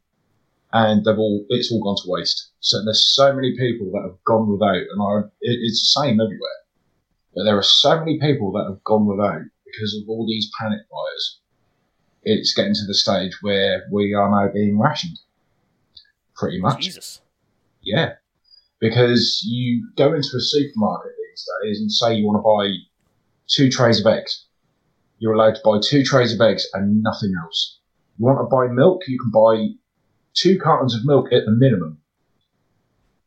and 0.75 1.05
they've 1.05 1.19
all 1.19 1.47
it's 1.49 1.73
all 1.73 1.83
gone 1.83 1.97
to 2.05 2.11
waste. 2.11 2.51
So 2.59 2.85
there's 2.85 3.15
so 3.15 3.33
many 3.33 3.57
people 3.57 3.91
that 3.93 4.03
have 4.03 4.23
gone 4.25 4.51
without, 4.51 4.75
and 4.75 5.01
I, 5.01 5.21
it, 5.41 5.59
it's 5.63 5.81
the 5.81 6.03
same 6.03 6.21
everywhere. 6.21 6.59
But 7.35 7.45
there 7.45 7.57
are 7.57 7.63
so 7.63 7.99
many 7.99 8.19
people 8.21 8.53
that 8.53 8.67
have 8.69 8.83
gone 8.83 9.07
without 9.07 9.43
because 9.65 9.95
of 9.95 10.09
all 10.09 10.27
these 10.27 10.51
panic 10.61 10.81
buyers. 10.91 11.41
It's 12.25 12.55
getting 12.55 12.75
to 12.75 12.87
the 12.87 12.95
stage 12.95 13.39
where 13.41 13.85
we 13.93 14.15
are 14.15 14.31
now 14.31 14.53
being 14.53 14.79
rationed. 14.79 15.19
Pretty 16.35 16.61
much. 16.61 16.83
Jesus. 16.83 17.21
Yeah. 17.83 18.15
Because 18.81 19.43
you 19.47 19.89
go 19.97 20.13
into 20.15 20.37
a 20.37 20.41
supermarket 20.41 21.13
these 21.31 21.47
days 21.63 21.81
and 21.81 21.93
say 21.93 22.15
you 22.15 22.27
want 22.27 22.39
to 22.39 22.43
buy 22.43 22.75
two 23.49 23.71
trays 23.71 24.01
of 24.01 24.07
eggs. 24.07 24.47
You're 25.19 25.35
allowed 25.35 25.55
to 25.55 25.61
buy 25.65 25.79
two 25.85 26.03
trays 26.03 26.35
of 26.35 26.41
eggs 26.41 26.67
and 26.75 27.03
nothing 27.03 27.33
else. 27.45 27.79
You 28.19 28.27
want 28.27 28.39
to 28.39 28.45
buy 28.45 28.73
milk, 28.73 29.03
you 29.07 29.19
can 29.19 29.31
buy 29.31 29.75
two 30.35 30.59
cartons 30.59 30.95
of 30.95 31.05
milk 31.05 31.33
at 31.33 31.45
the 31.45 31.53
minimum. 31.53 31.99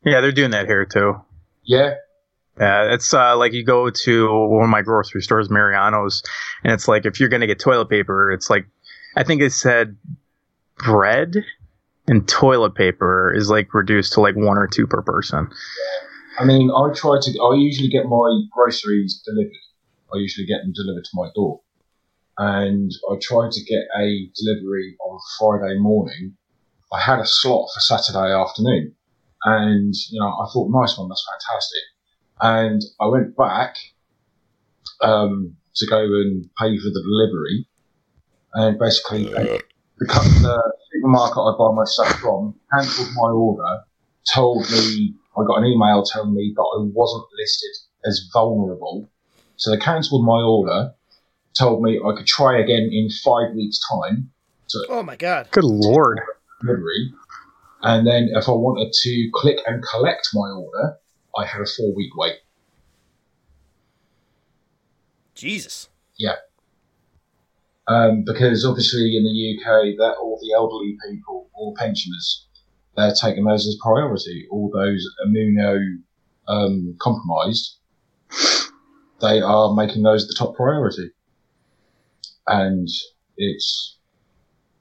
Yeah, 0.04 0.20
they're 0.20 0.32
doing 0.32 0.52
that 0.52 0.66
here 0.66 0.84
too. 0.84 1.20
Yeah, 1.64 1.94
Yeah, 2.58 2.94
it's 2.94 3.12
uh, 3.12 3.36
like 3.36 3.52
you 3.52 3.64
go 3.64 3.90
to 3.90 4.48
one 4.48 4.64
of 4.64 4.70
my 4.70 4.82
grocery 4.82 5.22
stores, 5.22 5.50
Mariano's, 5.50 6.22
and 6.64 6.72
it's 6.72 6.88
like 6.88 7.06
if 7.06 7.20
you're 7.20 7.28
gonna 7.28 7.46
get 7.46 7.58
toilet 7.58 7.88
paper, 7.88 8.32
it's 8.32 8.50
like 8.50 8.66
I 9.16 9.24
think 9.24 9.42
it 9.42 9.52
said 9.52 9.96
bread 10.78 11.36
and 12.08 12.26
toilet 12.26 12.74
paper 12.74 13.32
is 13.34 13.50
like 13.50 13.74
reduced 13.74 14.14
to 14.14 14.20
like 14.20 14.34
one 14.34 14.56
or 14.56 14.66
two 14.66 14.86
per 14.86 15.02
person. 15.02 15.48
I 16.38 16.44
mean, 16.44 16.70
I 16.70 16.92
try 16.94 17.18
to. 17.20 17.30
I 17.40 17.54
usually 17.56 17.88
get 17.88 18.06
my 18.06 18.42
groceries 18.52 19.20
delivered. 19.24 19.52
I 20.14 20.18
usually 20.18 20.46
get 20.46 20.62
them 20.62 20.72
delivered 20.72 21.04
to 21.04 21.10
my 21.14 21.28
door, 21.34 21.60
and 22.38 22.90
I 23.10 23.16
try 23.20 23.48
to 23.50 23.64
get 23.64 23.82
a 23.98 24.30
delivery 24.36 24.96
on 25.04 25.18
Friday 25.38 25.78
morning. 25.78 26.36
I 26.92 27.00
had 27.00 27.18
a 27.18 27.26
slot 27.26 27.68
for 27.74 27.80
Saturday 27.80 28.32
afternoon, 28.32 28.94
and 29.44 29.94
you 30.10 30.20
know, 30.20 30.28
I 30.28 30.46
thought, 30.52 30.70
nice 30.70 30.96
one, 30.96 31.08
that's 31.08 31.26
fantastic. 31.28 31.82
And 32.40 32.82
I 33.00 33.06
went 33.06 33.36
back 33.36 33.76
um, 35.02 35.56
to 35.76 35.86
go 35.86 35.98
and 35.98 36.44
pay 36.58 36.78
for 36.78 36.90
the 36.90 37.02
delivery, 37.02 37.68
and 38.54 38.78
basically 38.78 39.24
the, 39.98 40.06
co- 40.06 40.22
the 40.22 40.72
supermarket 40.92 41.38
I 41.38 41.52
buy 41.58 41.74
my 41.74 41.84
stuff 41.84 42.20
from 42.20 42.54
cancelled 42.72 43.08
my 43.14 43.30
order, 43.30 43.80
told 44.34 44.70
me 44.70 45.14
I 45.36 45.44
got 45.46 45.58
an 45.58 45.66
email 45.66 46.02
telling 46.04 46.34
me 46.34 46.52
that 46.56 46.62
I 46.62 46.84
wasn't 46.92 47.26
listed 47.38 47.70
as 48.06 48.28
vulnerable. 48.32 49.10
So 49.56 49.70
they 49.70 49.76
cancelled 49.76 50.24
my 50.24 50.40
order, 50.40 50.92
told 51.58 51.82
me 51.82 51.98
I 51.98 52.16
could 52.16 52.26
try 52.26 52.60
again 52.60 52.88
in 52.92 53.08
five 53.24 53.54
weeks' 53.54 53.80
time. 53.90 54.30
Oh 54.88 55.02
my 55.02 55.16
God. 55.16 55.48
Good 55.50 55.64
lord. 55.64 56.20
Delivery, 56.60 57.12
and 57.82 58.06
then 58.06 58.30
if 58.32 58.48
I 58.48 58.52
wanted 58.52 58.92
to 58.92 59.30
click 59.34 59.58
and 59.66 59.82
collect 59.82 60.28
my 60.34 60.48
order, 60.50 60.96
I 61.36 61.46
had 61.46 61.60
a 61.60 61.66
four 61.66 61.94
week 61.94 62.16
wait. 62.16 62.36
Jesus. 65.34 65.88
Yeah. 66.18 66.36
Um, 67.86 68.24
because 68.26 68.64
obviously 68.64 69.16
in 69.16 69.24
the 69.24 69.56
UK, 69.56 69.96
that 69.96 70.16
all 70.20 70.38
the 70.42 70.52
elderly 70.54 70.96
people, 71.08 71.48
all 71.54 71.74
pensioners, 71.78 72.46
they're 72.96 73.14
taking 73.14 73.44
those 73.44 73.66
as 73.66 73.78
priority. 73.80 74.46
All 74.50 74.70
those 74.74 75.08
immuno 75.24 75.78
um, 76.48 76.96
compromised, 77.00 77.78
they 79.20 79.40
are 79.40 79.72
making 79.74 80.02
those 80.02 80.26
the 80.26 80.34
top 80.36 80.56
priority, 80.56 81.10
and 82.46 82.88
it's 83.36 83.97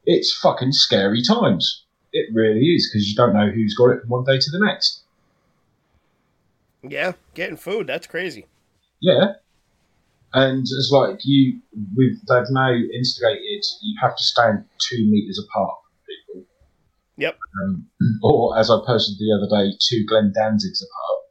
it's 0.08 0.36
fucking 0.42 0.72
scary 0.72 1.22
times. 1.22 1.84
It 2.14 2.30
really 2.34 2.62
is 2.62 2.90
because 2.90 3.08
you 3.08 3.16
don't 3.16 3.34
know 3.34 3.52
who's 3.52 3.76
got 3.78 3.90
it 3.92 4.02
from 4.02 4.10
one 4.10 4.24
day 4.24 4.40
to 4.40 4.52
the 4.52 4.66
next. 4.66 5.04
Yeah, 6.82 7.12
getting 7.34 7.58
food, 7.58 7.88
that's 7.88 8.08
crazy. 8.08 8.46
Yeah. 9.02 9.34
And 10.34 10.62
it's 10.62 10.90
like 10.92 11.20
you, 11.24 11.60
we've, 11.96 12.18
they've 12.28 12.50
now 12.52 12.72
instigated, 12.72 13.66
you 13.82 13.96
have 14.02 14.16
to 14.16 14.24
stand 14.24 14.64
two 14.80 15.06
meters 15.10 15.46
apart 15.46 15.76
from 15.82 16.42
people. 16.42 16.50
Yep. 17.18 17.38
Um, 17.64 17.88
or, 18.24 18.58
as 18.58 18.70
I 18.72 18.78
posted 18.86 19.18
the 19.18 19.34
other 19.36 19.50
day, 19.64 19.76
two 19.90 20.06
Glenn 20.08 20.32
Danzigs 20.38 20.82
apart. 20.84 21.24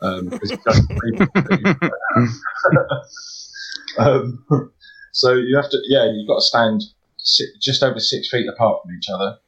Um, 0.00 0.30
'cause 0.30 0.50
it 0.50 0.62
doesn't 0.64 0.90
really- 1.02 1.26
um, 3.98 4.44
so 5.12 5.32
you 5.34 5.56
have 5.56 5.70
to, 5.70 5.78
yeah, 5.88 6.04
you've 6.10 6.28
got 6.28 6.36
to 6.36 6.42
stand 6.42 6.82
si- 7.28 7.52
just 7.60 7.82
over 7.82 8.00
six 8.00 8.28
feet 8.28 8.48
apart 8.48 8.82
from 8.82 8.96
each 8.96 9.08
other 9.12 9.38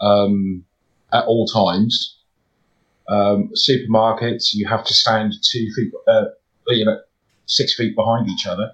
um, 0.00 0.64
at 1.12 1.24
all 1.24 1.46
times. 1.46 2.18
Um, 3.08 3.50
supermarkets, 3.54 4.54
you 4.54 4.66
have 4.66 4.84
to 4.84 4.94
stand 4.94 5.32
two 5.42 5.68
feet, 5.76 5.92
uh, 6.08 6.24
you 6.68 6.84
know, 6.84 6.98
six 7.46 7.74
feet 7.74 7.94
behind 7.94 8.28
each 8.28 8.46
other. 8.46 8.72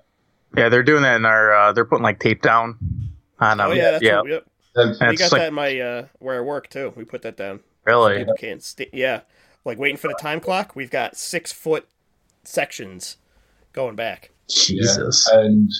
Yeah, 0.57 0.69
they're 0.69 0.83
doing 0.83 1.03
that 1.03 1.17
in 1.17 1.27
our. 1.27 1.55
Uh, 1.55 1.73
they're 1.73 1.85
putting 1.85 2.03
like 2.03 2.19
tape 2.19 2.43
down 2.43 2.79
on 3.41 3.59
them. 3.59 3.71
oh 3.71 3.73
yeah, 3.73 3.91
that's 3.93 4.03
yeah. 4.03 4.21
what, 4.21 4.31
yep. 4.31 4.47
And 4.75 4.91
We 4.93 4.97
That's 4.99 5.19
got 5.19 5.33
like 5.33 5.41
that 5.43 5.49
in 5.49 5.55
my 5.55 5.79
uh, 5.79 6.07
where 6.19 6.39
I 6.39 6.41
work 6.41 6.71
too. 6.71 6.95
We 6.97 7.05
put 7.05 7.23
that 7.23 7.37
down. 7.37 7.61
really. 7.85 8.19
People 8.19 8.35
can't 8.39 8.63
stay. 8.63 8.89
Yeah, 8.93 9.21
like 9.65 9.79
waiting 9.79 9.99
for 9.99 10.09
the 10.09 10.17
time 10.21 10.41
clock. 10.41 10.75
We've 10.75 10.91
got 10.91 11.17
six 11.17 11.53
foot 11.53 11.87
sections 12.45 13.19
going 13.73 13.97
back. 13.97 14.31
Jesus. 14.49 15.29
and 15.29 15.71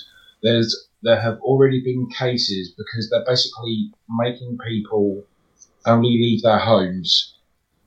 there's 0.43 0.89
there 1.03 1.21
have 1.21 1.39
already 1.41 1.83
been 1.83 2.09
cases 2.09 2.75
because 2.77 3.11
they're 3.11 3.25
basically 3.27 3.93
making 4.09 4.59
people 4.67 5.25
only 5.87 6.11
leave 6.11 6.43
their 6.43 6.59
homes 6.59 7.35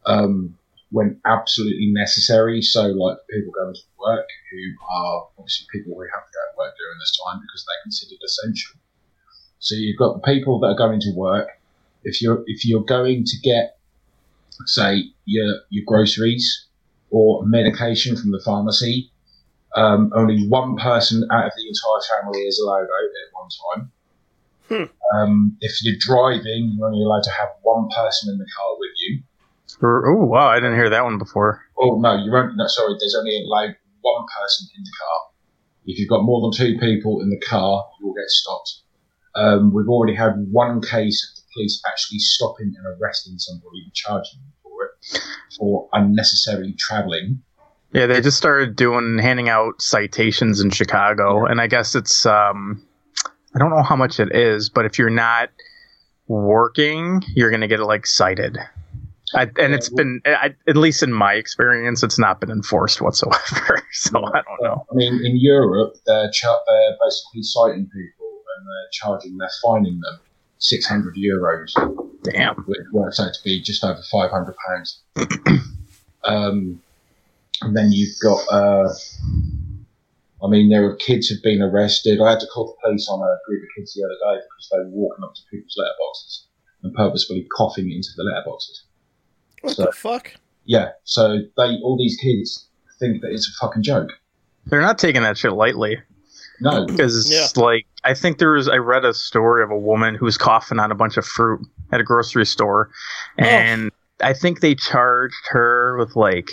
um, 0.05 0.57
when 0.91 1.19
absolutely 1.25 1.91
necessary. 1.91 2.61
So, 2.61 2.83
like 2.87 3.17
people 3.29 3.53
going 3.53 3.73
to 3.73 3.81
work 3.99 4.27
who 4.51 4.85
are 4.89 5.27
obviously 5.37 5.67
people 5.71 5.93
who 5.93 6.01
have 6.01 6.25
to 6.25 6.31
go 6.33 6.41
to 6.51 6.57
work 6.57 6.73
during 6.77 6.99
this 6.99 7.17
time 7.25 7.41
because 7.41 7.65
they're 7.65 7.83
considered 7.83 8.19
essential. 8.23 8.79
So 9.59 9.75
you've 9.75 9.97
got 9.97 10.13
the 10.21 10.33
people 10.33 10.59
that 10.59 10.67
are 10.67 10.77
going 10.77 10.99
to 11.01 11.13
work. 11.15 11.49
If 12.03 12.21
you're 12.21 12.43
if 12.45 12.65
you're 12.65 12.83
going 12.83 13.23
to 13.23 13.37
get, 13.41 13.77
say, 14.65 15.05
your 15.25 15.61
your 15.69 15.83
groceries 15.85 16.67
or 17.09 17.45
medication 17.45 18.15
from 18.15 18.31
the 18.31 18.41
pharmacy, 18.43 19.11
um, 19.75 20.11
only 20.15 20.47
one 20.47 20.77
person 20.77 21.27
out 21.31 21.45
of 21.45 21.51
the 21.55 21.67
entire 21.67 22.21
family 22.21 22.39
is 22.41 22.59
allowed 22.59 22.83
out 22.83 23.11
at 23.21 23.33
one 23.33 23.49
time. 23.61 23.91
Um, 25.13 25.57
if 25.61 25.83
you're 25.83 25.99
driving, 25.99 26.73
you're 26.75 26.87
only 26.87 27.03
allowed 27.03 27.23
to 27.23 27.31
have 27.31 27.49
one 27.61 27.87
person 27.95 28.33
in 28.33 28.39
the 28.39 28.47
car 28.57 28.75
with 28.79 28.91
you. 28.97 29.23
Oh 29.83 30.25
wow, 30.25 30.47
I 30.47 30.55
didn't 30.55 30.75
hear 30.75 30.89
that 30.89 31.03
one 31.03 31.17
before. 31.17 31.61
Oh 31.77 31.99
no, 31.99 32.15
you're 32.23 32.37
only, 32.37 32.55
no, 32.55 32.65
sorry. 32.67 32.95
There's 32.99 33.15
only 33.15 33.43
allowed 33.43 33.75
one 34.01 34.25
person 34.41 34.67
in 34.75 34.83
the 34.83 34.91
car. 34.97 35.19
If 35.85 35.99
you've 35.99 36.09
got 36.09 36.23
more 36.23 36.41
than 36.41 36.57
two 36.57 36.79
people 36.79 37.21
in 37.21 37.29
the 37.29 37.39
car, 37.39 37.85
you 37.99 38.07
will 38.07 38.13
get 38.13 38.29
stopped. 38.29 38.81
Um, 39.35 39.73
we've 39.73 39.89
already 39.89 40.15
had 40.15 40.33
one 40.51 40.81
case 40.81 41.21
of 41.29 41.35
the 41.35 41.41
police 41.53 41.81
actually 41.87 42.19
stopping 42.19 42.73
and 42.77 42.85
arresting 42.97 43.37
somebody 43.37 43.83
and 43.83 43.93
charging 43.93 44.39
them 44.39 44.53
for 44.63 44.85
it 44.85 45.21
for 45.57 45.89
unnecessary 45.93 46.73
travelling. 46.79 47.43
Yeah, 47.93 48.07
they 48.07 48.19
just 48.19 48.37
started 48.37 48.75
doing 48.75 49.19
handing 49.19 49.47
out 49.47 49.81
citations 49.81 50.59
in 50.59 50.69
Chicago, 50.69 51.45
and 51.45 51.61
I 51.61 51.67
guess 51.67 51.95
it's 51.95 52.25
um, 52.25 52.85
I 53.55 53.59
don't 53.59 53.69
know 53.69 53.83
how 53.83 53.95
much 53.95 54.19
it 54.19 54.35
is, 54.35 54.69
but 54.69 54.85
if 54.85 54.99
you're 54.99 55.09
not 55.09 55.49
working, 56.27 57.23
you're 57.35 57.51
gonna 57.51 57.67
get 57.67 57.79
like 57.79 58.05
cited. 58.05 58.57
I, 59.33 59.49
and 59.59 59.73
it's 59.73 59.89
been, 59.89 60.21
I, 60.25 60.53
at 60.67 60.77
least 60.77 61.03
in 61.03 61.11
my 61.11 61.33
experience, 61.33 62.03
it's 62.03 62.19
not 62.19 62.39
been 62.39 62.51
enforced 62.51 63.01
whatsoever. 63.01 63.81
so 63.91 64.19
I 64.19 64.41
don't 64.41 64.61
know. 64.61 64.85
I 64.91 64.95
mean, 64.95 65.25
in 65.25 65.37
Europe, 65.37 65.95
they're 66.05 66.29
cha- 66.31 66.59
they're 66.67 66.97
basically 67.03 67.43
citing 67.43 67.85
people 67.85 68.39
and 68.57 68.65
they're 68.65 68.89
charging, 68.91 69.37
they're 69.37 69.49
fining 69.63 69.99
them 69.99 70.19
600 70.59 71.15
euros, 71.15 71.71
Damn. 72.23 72.55
which 72.63 72.79
works 72.93 73.19
out 73.19 73.33
to 73.33 73.43
be 73.43 73.61
just 73.61 73.83
over 73.83 74.01
500 74.11 74.55
pounds. 74.67 75.01
um, 76.23 76.81
and 77.61 77.75
then 77.75 77.91
you've 77.91 78.15
got, 78.21 78.39
uh, 78.51 78.89
I 80.43 80.47
mean, 80.47 80.69
there 80.69 80.85
are 80.85 80.95
kids 80.95 81.27
who've 81.27 81.41
been 81.41 81.61
arrested. 81.61 82.21
I 82.21 82.31
had 82.31 82.39
to 82.41 82.47
call 82.47 82.67
the 82.67 82.75
police 82.87 83.07
on 83.09 83.19
a 83.19 83.37
group 83.47 83.63
of 83.63 83.69
kids 83.77 83.93
the 83.93 84.03
other 84.03 84.35
day 84.35 84.41
because 84.41 84.69
they 84.71 84.77
were 84.79 84.89
walking 84.89 85.23
up 85.23 85.33
to 85.35 85.41
people's 85.49 85.75
letterboxes 85.79 86.45
and 86.83 86.93
purposefully 86.93 87.47
coughing 87.55 87.91
into 87.91 88.09
the 88.15 88.23
letterboxes. 88.23 88.81
What 89.61 89.75
So- 89.75 89.85
the 89.85 89.91
fuck? 89.91 90.31
Yeah, 90.67 90.89
so 91.03 91.39
they 91.57 91.77
all 91.83 91.95
these 91.97 92.17
kids 92.21 92.67
think 92.99 93.21
that 93.21 93.31
it's 93.31 93.47
a 93.47 93.51
fucking 93.65 93.83
joke. 93.83 94.09
They're 94.65 94.81
not 94.81 94.97
taking 94.97 95.21
that 95.21 95.37
shit 95.37 95.53
lightly. 95.53 95.99
No, 96.59 96.85
because 96.87 97.29
Yeah. 97.31 97.47
like 97.61 97.85
I 98.03 98.15
think 98.15 98.39
there 98.39 98.53
was 98.53 98.67
I 98.67 98.77
read 98.77 99.05
a 99.05 99.13
story 99.13 99.63
of 99.63 99.69
a 99.69 99.77
woman 99.77 100.15
who 100.15 100.25
was 100.25 100.37
coughing 100.39 100.79
on 100.79 100.91
a 100.91 100.95
bunch 100.95 101.17
of 101.17 101.25
fruit 101.25 101.59
at 101.91 101.99
a 102.01 102.03
grocery 102.03 102.45
store, 102.47 102.89
and 103.37 103.91
I 104.21 104.33
think 104.33 104.61
they 104.61 104.73
charged 104.73 105.35
her 105.49 105.97
with 105.99 106.15
like 106.15 106.49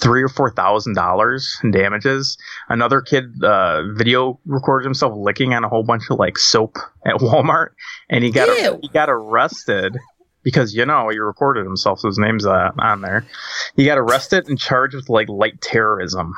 three 0.00 0.22
or 0.22 0.28
four 0.28 0.50
thousand 0.50 0.94
dollars 0.94 1.58
in 1.62 1.70
damages. 1.70 2.36
Another 2.68 3.00
kid 3.00 3.42
uh, 3.42 3.82
video 3.92 4.38
recorded 4.46 4.84
himself 4.86 5.14
licking 5.16 5.54
on 5.54 5.64
a 5.64 5.68
whole 5.68 5.82
bunch 5.84 6.04
of 6.10 6.18
like 6.18 6.38
soap 6.38 6.76
at 7.06 7.14
Walmart, 7.20 7.70
and 8.08 8.24
he 8.24 8.30
got 8.30 8.48
Ew. 8.58 8.78
he 8.82 8.88
got 8.88 9.08
arrested. 9.10 9.96
Because 10.42 10.74
you 10.74 10.84
know 10.84 11.08
he 11.08 11.18
recorded 11.18 11.64
himself, 11.64 12.00
so 12.00 12.08
his 12.08 12.18
name's 12.18 12.44
uh, 12.44 12.70
on 12.78 13.00
there. 13.00 13.24
He 13.76 13.86
got 13.86 13.96
arrested 13.96 14.46
and 14.46 14.58
charged 14.58 14.94
with 14.94 15.08
like 15.08 15.26
light 15.30 15.58
terrorism. 15.62 16.34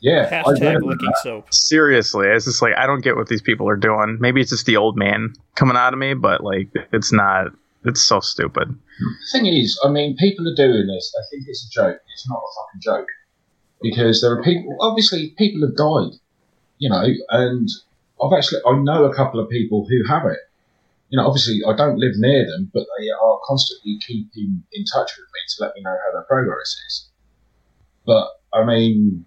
yeah, 0.00 0.42
Hashtag 0.42 0.82
licking 0.82 1.12
soap. 1.22 1.46
Seriously, 1.54 2.26
it's 2.26 2.46
just 2.46 2.60
like 2.60 2.74
I 2.76 2.86
don't 2.86 3.02
get 3.02 3.14
what 3.14 3.28
these 3.28 3.40
people 3.40 3.68
are 3.68 3.76
doing. 3.76 4.16
Maybe 4.18 4.40
it's 4.40 4.50
just 4.50 4.66
the 4.66 4.78
old 4.78 4.96
man 4.96 5.32
coming 5.54 5.76
out 5.76 5.92
of 5.92 6.00
me, 6.00 6.14
but 6.14 6.42
like 6.42 6.70
it's 6.92 7.12
not. 7.12 7.52
It's 7.84 8.02
so 8.02 8.20
stupid. 8.20 8.68
The 8.98 9.38
thing 9.38 9.46
is, 9.46 9.80
I 9.84 9.88
mean, 9.88 10.16
people 10.16 10.46
are 10.48 10.54
doing 10.54 10.86
this. 10.86 11.12
They 11.14 11.36
think 11.36 11.48
it's 11.48 11.66
a 11.66 11.70
joke. 11.70 12.00
It's 12.12 12.28
not 12.28 12.36
a 12.36 12.50
fucking 12.56 12.80
joke. 12.82 13.08
Because 13.80 14.20
there 14.20 14.32
are 14.32 14.42
people, 14.42 14.76
obviously, 14.80 15.34
people 15.38 15.62
have 15.66 15.76
died, 15.76 16.18
you 16.78 16.90
know, 16.90 17.06
and 17.30 17.68
I've 18.22 18.36
actually, 18.36 18.60
I 18.66 18.76
know 18.78 19.04
a 19.04 19.14
couple 19.14 19.40
of 19.40 19.48
people 19.48 19.86
who 19.88 20.06
have 20.06 20.26
it. 20.26 20.38
You 21.08 21.16
know, 21.16 21.26
obviously, 21.26 21.60
I 21.66 21.74
don't 21.74 21.98
live 21.98 22.12
near 22.16 22.44
them, 22.44 22.70
but 22.74 22.84
they 22.98 23.08
are 23.08 23.40
constantly 23.46 23.98
keeping 24.06 24.62
in 24.72 24.84
touch 24.84 25.12
with 25.16 25.26
me 25.26 25.40
to 25.48 25.64
let 25.64 25.74
me 25.74 25.80
know 25.80 25.96
how 26.04 26.12
their 26.12 26.26
progress 26.28 26.76
is. 26.86 27.08
But, 28.04 28.28
I 28.52 28.64
mean, 28.64 29.24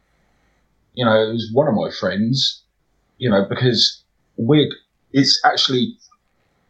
you 0.94 1.04
know, 1.04 1.30
it 1.30 1.34
was 1.34 1.50
one 1.52 1.68
of 1.68 1.74
my 1.74 1.90
friends, 1.90 2.64
you 3.18 3.32
know, 3.32 3.46
because 3.50 4.04
we're, 4.38 4.70
it's 5.12 5.42
actually 5.44 5.98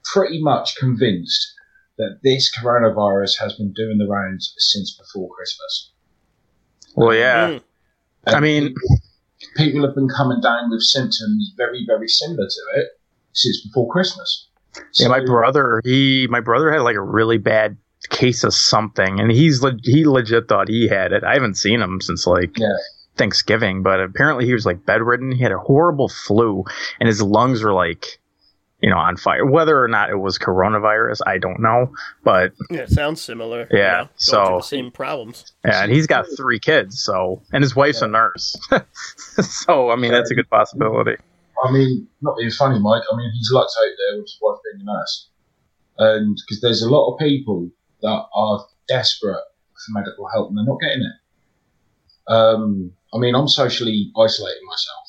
pretty 0.05 0.41
much 0.41 0.77
convinced 0.77 1.53
that 1.97 2.19
this 2.23 2.51
coronavirus 2.57 3.39
has 3.39 3.53
been 3.53 3.71
doing 3.73 3.97
the 3.97 4.07
rounds 4.07 4.53
since 4.57 4.97
before 4.97 5.29
Christmas. 5.35 5.91
Well, 6.95 7.13
yeah. 7.13 7.49
Mm. 7.49 7.61
And 8.25 8.35
I 8.35 8.39
mean- 8.39 8.67
people, 8.67 8.97
people 9.57 9.85
have 9.85 9.95
been 9.95 10.09
coming 10.09 10.41
down 10.41 10.69
with 10.69 10.81
symptoms 10.81 11.53
very, 11.57 11.83
very 11.87 12.07
similar 12.07 12.47
to 12.47 12.79
it 12.81 12.87
since 13.33 13.65
before 13.65 13.91
Christmas. 13.91 14.47
Yeah, 14.95 15.09
my 15.09 15.23
brother, 15.23 15.81
he 15.83 16.25
my 16.31 16.39
brother 16.39 16.71
had 16.71 16.81
like 16.81 16.95
a 16.95 17.01
really 17.01 17.37
bad 17.37 17.77
case 18.09 18.43
of 18.43 18.55
something, 18.55 19.19
and 19.19 19.31
he's 19.31 19.61
le- 19.61 19.77
he 19.83 20.05
legit 20.05 20.47
thought 20.47 20.67
he 20.67 20.87
had 20.87 21.11
it. 21.11 21.23
I 21.23 21.35
haven't 21.35 21.57
seen 21.57 21.79
him 21.79 22.01
since 22.01 22.25
like 22.25 22.57
Yeah. 22.57 22.75
Thanksgiving, 23.15 23.83
but 23.83 23.99
apparently 23.99 24.45
he 24.45 24.53
was 24.53 24.65
like 24.65 24.83
bedridden. 24.83 25.31
He 25.31 25.43
had 25.43 25.51
a 25.51 25.59
horrible 25.59 26.09
flu, 26.09 26.63
and 26.99 27.07
his 27.07 27.21
lungs 27.21 27.61
were 27.61 27.73
like, 27.73 28.19
you 28.83 28.89
know, 28.89 28.97
on 28.97 29.15
fire. 29.15 29.45
Whether 29.45 29.81
or 29.81 29.87
not 29.87 30.09
it 30.09 30.17
was 30.19 30.37
coronavirus, 30.37 31.21
I 31.25 31.37
don't 31.37 31.61
know. 31.61 31.91
But 32.23 32.51
Yeah, 32.69 32.81
it 32.81 32.89
sounds 32.89 33.21
similar. 33.21 33.67
Yeah, 33.71 34.01
you 34.01 34.03
know, 34.03 34.09
so- 34.17 34.57
the 34.57 34.61
same 34.61 34.91
problems. 34.91 35.53
yeah, 35.65 35.83
and 35.83 35.91
he's 35.91 36.05
got 36.05 36.25
three 36.35 36.59
kids, 36.59 37.01
so 37.01 37.41
and 37.53 37.63
his 37.63 37.75
wife's 37.75 38.01
a 38.01 38.07
nurse. 38.07 38.55
so 39.41 39.89
I 39.89 39.95
mean, 39.95 40.11
that's 40.11 40.29
a 40.31 40.35
good 40.35 40.49
possibility. 40.49 41.15
I 41.63 41.71
mean, 41.71 42.07
not 42.21 42.35
being 42.37 42.51
funny, 42.51 42.77
Mike. 42.79 43.03
I 43.09 43.15
mean, 43.15 43.31
he's 43.33 43.49
lucked 43.53 43.71
out 43.79 43.89
there 43.97 44.17
with 44.17 44.25
his 44.25 44.37
wife 44.41 44.59
being 44.69 44.85
a 44.85 44.91
nurse. 44.93 45.29
and 45.99 46.37
because 46.45 46.59
there's 46.61 46.81
a 46.83 46.89
lot 46.89 47.13
of 47.13 47.19
people 47.19 47.69
that 48.01 48.25
are 48.35 48.65
desperate 48.89 49.35
for 49.35 49.91
medical 49.93 50.27
help 50.27 50.49
and 50.49 50.57
they're 50.57 50.65
not 50.65 50.81
getting 50.81 51.03
it. 51.03 52.31
Um, 52.33 52.91
I 53.13 53.17
mean, 53.17 53.33
I'm 53.35 53.47
socially 53.47 54.11
isolating 54.19 54.65
myself, 54.65 55.07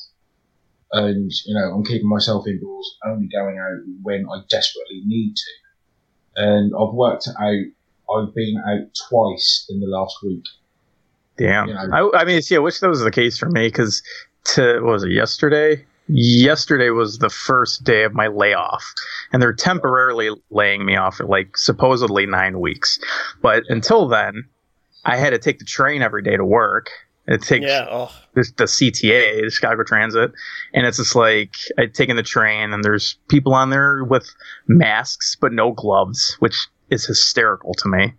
and 0.95 1.31
you 1.45 1.53
know, 1.53 1.75
I'm 1.75 1.83
keeping 1.83 2.07
myself 2.07 2.47
indoors, 2.47 2.97
only 3.05 3.27
going 3.27 3.57
out 3.57 3.83
when 4.01 4.25
I 4.31 4.41
desperately 4.49 5.01
need 5.05 5.35
to. 5.35 5.51
And 6.37 6.73
I've 6.73 6.93
worked 6.93 7.27
out. 7.27 7.63
I've 8.07 8.33
been 8.33 8.61
out 8.67 8.87
twice 9.09 9.65
in 9.69 9.79
the 9.79 9.87
last 9.87 10.15
week. 10.23 10.43
Damn. 11.37 11.67
You 11.67 11.73
know. 11.73 12.11
I, 12.13 12.21
I 12.21 12.25
mean, 12.25 12.41
see, 12.41 12.55
I 12.55 12.59
wish 12.59 12.79
that 12.79 12.87
was 12.87 13.01
the 13.01 13.11
case 13.11 13.37
for 13.37 13.49
me 13.49 13.67
because 13.67 14.01
to 14.45 14.79
what 14.81 14.93
was 14.93 15.03
it 15.03 15.11
yesterday? 15.11 15.85
Yesterday 16.07 16.91
was 16.91 17.17
the 17.17 17.29
first 17.29 17.83
day 17.83 18.03
of 18.03 18.13
my 18.13 18.27
layoff, 18.27 18.93
and 19.33 19.41
they're 19.41 19.53
temporarily 19.53 20.29
laying 20.51 20.85
me 20.85 20.95
off 20.95 21.17
for 21.17 21.25
like 21.25 21.57
supposedly 21.57 22.25
nine 22.25 22.59
weeks. 22.59 22.99
But 23.41 23.63
until 23.69 24.07
then, 24.07 24.43
I 25.03 25.17
had 25.17 25.31
to 25.31 25.39
take 25.39 25.59
the 25.59 25.65
train 25.65 26.03
every 26.03 26.21
day 26.21 26.37
to 26.37 26.45
work. 26.45 26.89
It 27.27 27.41
takes 27.41 27.65
Yeah. 27.65 27.87
Oh, 27.89 28.11
the, 28.35 28.43
the 28.57 28.63
CTA, 28.65 29.41
the 29.43 29.49
Chicago 29.49 29.83
Transit, 29.83 30.31
and 30.73 30.85
it's 30.85 30.97
just 30.97 31.15
like 31.15 31.55
I'd 31.77 31.93
taken 31.93 32.15
the 32.17 32.23
train, 32.23 32.71
and 32.73 32.83
there's 32.83 33.17
people 33.29 33.53
on 33.55 33.69
there 33.71 34.03
with 34.03 34.29
masks 34.67 35.35
but 35.39 35.51
no 35.51 35.71
gloves, 35.71 36.35
which 36.39 36.67
is 36.91 37.05
hysterical 37.05 37.73
to 37.73 37.89
me. 37.89 38.13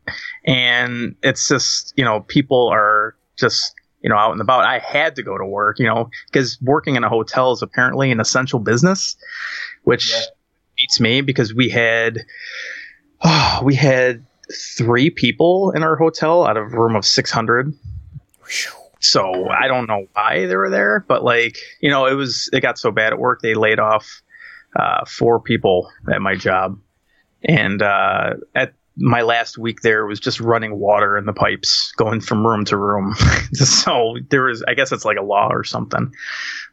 And 0.44 1.14
it's 1.22 1.46
just 1.48 1.94
you 1.96 2.04
know 2.04 2.20
people 2.20 2.68
are 2.72 3.14
just 3.36 3.74
you 4.02 4.10
know 4.10 4.16
out 4.16 4.32
and 4.32 4.40
about. 4.40 4.64
I 4.64 4.80
had 4.80 5.14
to 5.16 5.22
go 5.22 5.38
to 5.38 5.44
work, 5.46 5.78
you 5.78 5.86
know, 5.86 6.10
because 6.32 6.58
working 6.60 6.96
in 6.96 7.04
a 7.04 7.08
hotel 7.08 7.52
is 7.52 7.62
apparently 7.62 8.10
an 8.10 8.18
essential 8.18 8.58
business, 8.58 9.16
which 9.84 10.10
Yeah. 10.10 10.20
beats 10.76 10.98
me 11.00 11.20
because 11.20 11.54
we 11.54 11.68
had 11.68 12.24
oh, 13.22 13.60
we 13.64 13.76
had 13.76 14.26
three 14.76 15.10
people 15.10 15.70
in 15.72 15.82
our 15.84 15.94
hotel 15.96 16.44
out 16.44 16.56
of 16.56 16.72
a 16.72 16.76
room 16.76 16.96
of 16.96 17.04
six 17.04 17.30
hundred. 17.30 17.72
Whew. 18.48 18.72
So 19.00 19.48
I 19.48 19.68
don't 19.68 19.86
know 19.86 20.06
why 20.12 20.46
they 20.46 20.56
were 20.56 20.70
there, 20.70 21.04
but 21.06 21.22
like 21.22 21.56
you 21.80 21.90
know, 21.90 22.06
it 22.06 22.14
was 22.14 22.48
it 22.52 22.60
got 22.60 22.78
so 22.78 22.90
bad 22.90 23.12
at 23.12 23.18
work 23.18 23.40
they 23.42 23.54
laid 23.54 23.78
off 23.78 24.22
uh, 24.74 25.04
four 25.06 25.40
people 25.40 25.90
at 26.12 26.20
my 26.20 26.34
job, 26.34 26.78
and 27.42 27.82
uh, 27.82 28.34
at 28.54 28.74
my 28.96 29.22
last 29.22 29.58
week 29.58 29.82
there 29.82 30.06
was 30.06 30.18
just 30.18 30.40
running 30.40 30.78
water 30.78 31.18
in 31.18 31.26
the 31.26 31.32
pipes 31.32 31.92
going 31.96 32.20
from 32.20 32.46
room 32.46 32.64
to 32.64 32.76
room. 32.76 33.14
so 33.52 34.16
there 34.30 34.44
was, 34.44 34.64
I 34.66 34.74
guess 34.74 34.90
it's 34.90 35.04
like 35.04 35.18
a 35.18 35.22
law 35.22 35.48
or 35.50 35.64
something. 35.64 36.12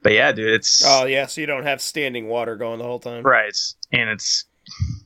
But 0.01 0.13
yeah, 0.13 0.31
dude, 0.31 0.53
it's 0.53 0.83
oh 0.85 1.05
yeah. 1.05 1.25
So 1.25 1.41
you 1.41 1.47
don't 1.47 1.63
have 1.63 1.81
standing 1.81 2.27
water 2.27 2.55
going 2.55 2.79
the 2.79 2.85
whole 2.85 2.99
time. 2.99 3.23
right, 3.23 3.55
and 3.91 4.09
it's 4.09 4.45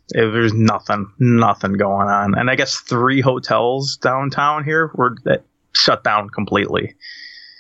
it, 0.10 0.32
there's 0.32 0.54
nothing, 0.54 1.12
nothing 1.20 1.74
going 1.74 2.08
on, 2.08 2.38
and 2.38 2.50
I 2.50 2.56
guess 2.56 2.78
three 2.78 3.22
hotels 3.22 3.98
downtown 3.98 4.64
here 4.64 4.92
were 4.94 5.18
that 5.26 5.44
shut 5.78 6.04
down 6.04 6.30
completely. 6.30 6.96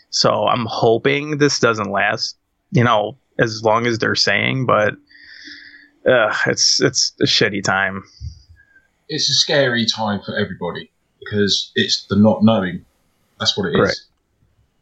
So 0.10 0.47
I'm 0.47 0.65
hoping 0.67 1.38
this 1.38 1.60
doesn't 1.60 1.91
last, 1.91 2.38
you 2.71 2.84
know, 2.84 3.17
as 3.39 3.63
long 3.63 3.86
as 3.86 3.99
they're 3.99 4.15
saying, 4.15 4.65
but 4.65 4.95
uh, 6.10 6.34
it's 6.47 6.82
it's 6.82 7.13
a 7.21 7.25
shitty 7.25 7.63
time. 7.63 8.03
It's 9.10 9.30
a 9.30 9.34
scary 9.34 9.86
time 9.86 10.21
for 10.25 10.36
everybody 10.36 10.91
because 11.19 11.71
it's 11.75 12.06
the 12.08 12.15
not 12.15 12.43
knowing. 12.43 12.86
That's 13.39 13.58
what 13.58 13.67
it 13.67 13.75
is. 13.75 13.80
Right. 13.80 13.97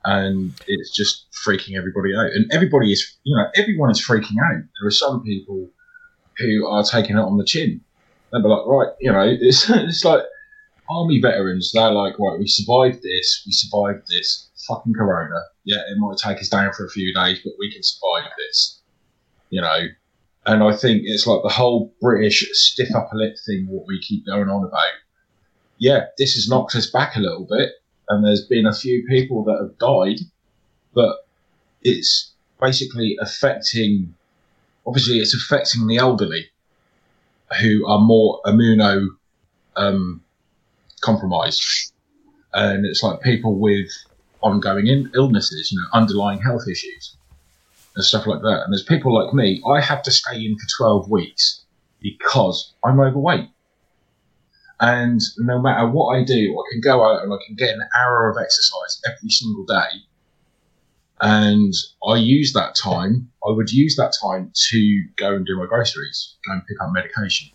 And 0.06 0.54
it's 0.68 0.96
just 0.96 1.26
freaking 1.46 1.76
everybody 1.76 2.16
out. 2.16 2.28
And 2.28 2.52
everybody 2.54 2.92
is, 2.92 3.18
you 3.24 3.36
know, 3.36 3.48
everyone 3.56 3.90
is 3.90 4.00
freaking 4.00 4.38
out. 4.40 4.64
There 4.80 4.88
are 4.88 4.92
some 4.92 5.24
people 5.24 5.68
who 6.38 6.68
are 6.68 6.84
taking 6.84 7.18
it 7.18 7.22
on 7.22 7.38
the 7.38 7.46
chin. 7.46 7.82
They'll 8.32 8.44
be 8.44 8.48
like, 8.48 8.66
right, 8.68 8.94
you 9.00 9.12
know, 9.12 9.36
it's, 9.40 9.70
it's 9.70 10.06
like 10.06 10.22
army 10.90 11.20
veterans. 11.22 11.72
They're 11.74 11.92
like, 11.92 12.20
right, 12.20 12.40
we 12.40 12.48
survived 12.48 13.02
this. 13.02 13.44
We 13.46 13.52
survived 13.52 14.08
this 14.08 14.50
fucking 14.68 14.94
corona. 14.94 15.42
Yeah, 15.64 15.80
it 15.90 15.98
might 15.98 16.18
take 16.18 16.40
us 16.40 16.50
down 16.50 16.74
for 16.74 16.86
a 16.86 16.90
few 16.90 17.14
days, 17.14 17.40
but 17.44 17.54
we 17.60 17.72
can 17.72 17.84
survive 17.84 18.30
this. 18.38 18.82
You 19.50 19.62
know, 19.62 19.80
and 20.46 20.64
I 20.64 20.76
think 20.76 21.04
it's 21.06 21.26
like 21.26 21.42
the 21.44 21.50
whole 21.50 21.94
British 22.02 22.48
stiff 22.54 22.94
upper 22.94 23.16
lip 23.16 23.36
thing, 23.46 23.68
what 23.70 23.88
we 23.88 24.00
keep 24.02 24.26
going 24.26 24.50
on 24.50 24.64
about. 24.64 24.84
Yeah, 25.78 26.06
this 26.18 26.36
has 26.36 26.48
knocked 26.48 26.76
us 26.76 26.90
back 26.90 27.16
a 27.16 27.20
little 27.20 27.48
bit, 27.50 27.72
and 28.10 28.24
there's 28.24 28.46
been 28.46 28.66
a 28.66 28.74
few 28.74 29.06
people 29.08 29.44
that 29.46 29.60
have 29.60 29.78
died, 29.78 30.20
but 30.94 31.28
it's 31.84 32.34
basically 32.62 33.18
affecting, 33.22 34.14
obviously, 34.86 35.18
it's 35.18 35.36
affecting 35.36 35.88
the 35.88 35.98
elderly 35.98 36.48
who 37.62 37.86
are 37.88 38.00
more 38.00 38.42
immuno 38.46 39.08
um, 39.76 40.22
compromised. 41.06 41.94
And 42.54 42.86
it's 42.86 43.04
like 43.04 43.22
people 43.22 43.60
with 43.60 43.90
ongoing 44.42 44.88
in- 44.88 45.12
illnesses, 45.16 45.72
you 45.72 45.80
know, 45.80 45.88
underlying 45.94 46.42
health 46.42 46.68
issues 46.70 47.18
and 47.96 48.04
stuff 48.04 48.28
like 48.28 48.42
that. 48.42 48.64
And 48.64 48.74
there's 48.74 48.84
people 48.84 49.14
like 49.14 49.34
me, 49.34 49.62
I 49.68 49.82
have 49.82 50.04
to 50.04 50.12
stay 50.12 50.44
in 50.44 50.58
for 50.58 50.68
12 50.78 51.10
weeks 51.10 51.64
because 52.02 52.74
I'm 52.84 53.00
overweight. 53.00 53.50
And 54.80 55.22
no 55.38 55.62
matter 55.62 55.88
what 55.88 56.16
I 56.16 56.24
do, 56.24 56.54
I 56.54 56.64
can 56.72 56.82
go 56.82 57.04
out 57.04 57.24
and 57.24 57.34
I 57.34 57.38
can 57.46 57.56
get 57.56 57.76
an 57.76 57.88
hour 57.98 58.30
of 58.30 58.38
exercise 58.38 59.02
every 59.08 59.30
single 59.30 59.66
day. 59.66 60.04
And 61.22 61.74
I 62.06 62.18
use 62.18 62.52
that 62.54 62.76
time, 62.76 63.32
I 63.48 63.52
would 63.52 63.72
use 63.72 63.96
that 63.96 64.14
time 64.22 64.52
to 64.70 65.04
go 65.16 65.34
and 65.34 65.46
do 65.46 65.58
my 65.58 65.66
groceries, 65.66 66.36
go 66.46 66.54
and 66.54 66.68
pick 66.68 66.82
up 66.82 66.92
medication, 66.92 67.50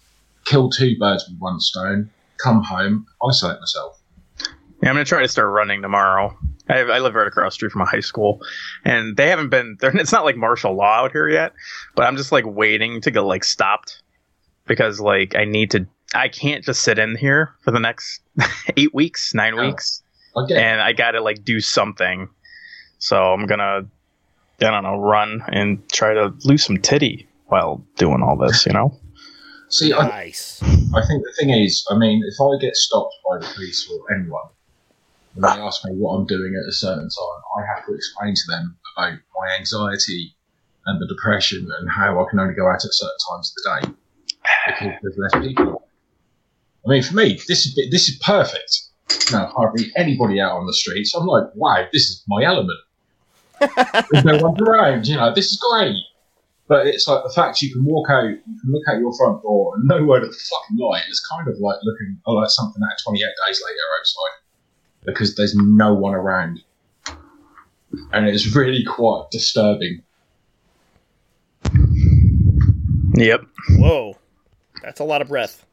kill 0.47 0.71
two 0.71 0.97
birds 0.99 1.29
with 1.29 1.39
one 1.39 1.61
stone, 1.61 2.11
come 2.43 2.63
home, 2.63 3.07
isolate 3.27 3.61
myself. 3.61 4.01
Yeah, 4.83 4.89
I'm 4.89 4.95
gonna 4.95 5.05
try 5.05 5.23
to 5.23 5.29
start 5.29 5.51
running 5.51 5.83
tomorrow. 5.83 6.37
I, 6.69 6.81
I 6.81 6.99
live 7.01 7.15
right 7.15 7.27
across 7.27 7.53
the 7.53 7.55
street 7.57 7.73
from 7.73 7.83
a 7.83 7.87
high 7.87 8.01
school, 8.01 8.41
and 8.85 9.17
they 9.17 9.29
haven't 9.29 9.51
been. 9.51 9.77
They're, 9.81 9.95
it's 9.97 10.13
not 10.13 10.25
like 10.25 10.37
martial 10.37 10.75
law 10.75 11.05
out 11.05 11.13
here 11.13 11.29
yet, 11.29 11.53
but 11.95 12.07
I'm 12.07 12.17
just 12.17 12.33
like 12.33 12.45
waiting 12.47 13.01
to 13.03 13.11
get 13.11 13.21
like 13.21 13.45
stopped 13.45 14.03
because 14.67 15.01
like 15.01 15.35
I 15.35 15.45
need 15.45 15.71
to. 15.73 15.87
I 16.15 16.29
can't 16.29 16.65
just 16.65 16.83
sit 16.83 16.99
in 16.99 17.17
here 17.17 17.55
for 17.61 17.71
the 17.71 17.79
next 17.79 18.21
eight 18.77 18.93
weeks, 18.95 19.33
nine 19.35 19.57
weeks, 19.57 20.03
I 20.37 20.47
get 20.47 20.59
and 20.59 20.81
I 20.81 20.93
gotta 20.93 21.21
like 21.21 21.45
do 21.45 21.61
something. 21.61 22.29
So 22.99 23.33
I'm 23.33 23.47
gonna, 23.47 23.87
I 24.61 24.71
don't 24.71 24.83
know, 24.83 24.99
run 24.99 25.43
and 25.49 25.89
try 25.91 26.15
to 26.15 26.35
lose 26.45 26.65
some 26.65 26.79
titty 26.79 27.29
while 27.47 27.85
doing 27.97 28.23
all 28.23 28.37
this. 28.37 28.67
You 28.67 28.73
know? 28.73 28.99
See, 29.71 29.93
I, 29.93 30.09
Nice. 30.09 30.63
I 30.63 31.07
think 31.07 31.23
the 31.25 31.33
thing 31.39 31.51
is, 31.51 31.87
I 31.91 31.97
mean, 31.97 32.23
if 32.27 32.41
I 32.41 32.59
get 32.61 32.75
stopped 32.75 33.15
by 33.29 33.39
the 33.39 33.53
police 33.55 33.89
or 33.91 34.13
anyone, 34.13 34.49
and 35.35 35.45
they 35.45 35.49
ask 35.49 35.85
me 35.85 35.93
what 35.93 36.15
I'm 36.17 36.27
doing 36.27 36.53
at 36.61 36.69
a 36.69 36.73
certain 36.73 37.09
time, 37.09 37.43
I 37.57 37.67
have 37.75 37.87
to 37.87 37.95
explain 37.95 38.35
to 38.35 38.51
them 38.51 38.77
about 38.97 39.19
my 39.39 39.55
anxiety 39.57 40.35
and 40.87 41.01
the 41.01 41.07
depression 41.07 41.69
and 41.79 41.89
how 41.89 42.21
I 42.21 42.29
can 42.29 42.41
only 42.41 42.55
go 42.55 42.69
out 42.69 42.85
at 42.85 42.93
certain 42.93 43.17
times 43.31 43.55
of 43.57 43.63
the 43.63 43.87
day 43.87 43.95
because 44.67 44.99
there's 45.03 45.19
less 45.19 45.47
people. 45.47 45.87
I 46.85 46.91
mean, 46.91 47.03
for 47.03 47.15
me, 47.15 47.39
this 47.47 47.67
is 47.67 47.79
this 47.91 48.09
is 48.09 48.19
perfect. 48.25 48.81
No, 49.31 49.47
hardly 49.47 49.93
anybody 49.97 50.41
out 50.41 50.53
on 50.53 50.67
the 50.67 50.73
streets. 50.73 51.15
I'm 51.15 51.27
like, 51.27 51.45
wow, 51.55 51.87
this 51.93 52.03
is 52.03 52.25
my 52.27 52.43
element. 52.43 52.79
There's 54.11 54.25
no 54.25 54.39
one 54.39 54.61
around. 54.63 55.07
You 55.07 55.17
know, 55.17 55.35
this 55.35 55.53
is 55.53 55.59
great. 55.59 55.97
But 56.71 56.87
it's 56.87 57.09
like 57.09 57.25
the 57.25 57.33
fact 57.35 57.63
you 57.63 57.73
can 57.73 57.85
walk 57.85 58.09
out, 58.11 58.23
you 58.29 58.39
can 58.61 58.71
look 58.71 58.85
out 58.89 59.01
your 59.01 59.13
front 59.17 59.43
door 59.43 59.75
and 59.75 59.89
know 59.89 60.05
where 60.05 60.21
the 60.21 60.29
fucking 60.29 60.77
light 60.79 61.03
is 61.11 61.21
kind 61.29 61.49
of 61.49 61.59
like 61.59 61.79
looking 61.83 62.17
like 62.25 62.49
something 62.49 62.81
out 62.81 62.97
28 63.05 63.21
days 63.49 63.61
later 63.67 63.77
outside 63.99 65.05
because 65.05 65.35
there's 65.35 65.57
no 65.57 65.93
one 65.93 66.15
around. 66.15 66.63
And 68.13 68.29
it's 68.29 68.55
really 68.55 68.85
quite 68.85 69.25
disturbing. 69.33 70.03
Yep. 73.15 73.43
Whoa, 73.71 74.17
that's 74.81 75.01
a 75.01 75.05
lot 75.05 75.23
of 75.23 75.29
breath. 75.29 75.67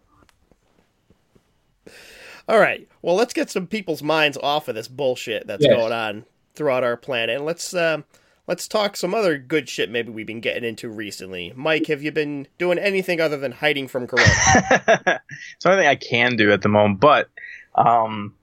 All 2.49 2.57
right, 2.59 2.87
well, 3.03 3.15
let's 3.15 3.33
get 3.35 3.51
some 3.51 3.67
people's 3.67 4.01
minds 4.01 4.35
off 4.41 4.67
of 4.67 4.73
this 4.73 4.87
bullshit 4.87 5.45
that's 5.45 5.63
Yes. 5.63 5.75
going 5.75 5.93
on 5.93 6.25
throughout 6.55 6.83
our 6.83 6.97
planet, 6.97 7.35
and 7.35 7.45
let's 7.45 7.71
uh, 7.75 8.01
let's 8.47 8.67
talk 8.67 8.95
some 8.95 9.13
other 9.13 9.37
good 9.37 9.69
shit 9.69 9.91
maybe 9.91 10.09
we've 10.09 10.25
been 10.25 10.41
getting 10.41 10.63
into 10.63 10.89
recently. 10.89 11.53
Mike, 11.55 11.87
have 11.87 12.01
you 12.01 12.11
been 12.11 12.47
doing 12.57 12.79
anything 12.79 13.19
other 13.19 13.37
than 13.37 13.51
hiding 13.51 13.87
from 13.87 14.07
Corona? 14.07 14.25
it's 14.55 15.63
the 15.63 15.69
only 15.69 15.81
thing 15.81 15.89
I 15.89 15.95
can 15.95 16.35
do 16.35 16.51
at 16.51 16.61
the 16.61 16.69
moment. 16.69 16.99
But 16.99 17.29
um, 17.75 18.33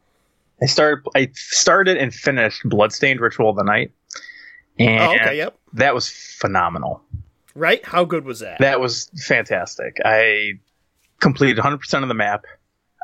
I 0.62 0.66
started, 0.66 1.04
I 1.14 1.30
started 1.34 1.96
and 1.96 2.14
finished 2.14 2.62
Bloodstained 2.64 3.20
Ritual 3.20 3.50
of 3.50 3.56
the 3.56 3.64
Night, 3.64 3.92
and 4.78 5.00
oh, 5.00 5.14
okay, 5.14 5.36
yep. 5.36 5.58
that 5.72 5.94
was 5.94 6.08
phenomenal. 6.08 7.02
Right? 7.54 7.84
How 7.84 8.04
good 8.04 8.24
was 8.24 8.40
that? 8.40 8.58
That 8.58 8.80
was 8.80 9.10
fantastic. 9.26 9.98
I 10.04 10.54
completed 11.20 11.58
100 11.58 11.78
percent 11.78 12.04
of 12.04 12.08
the 12.08 12.14
map. 12.14 12.44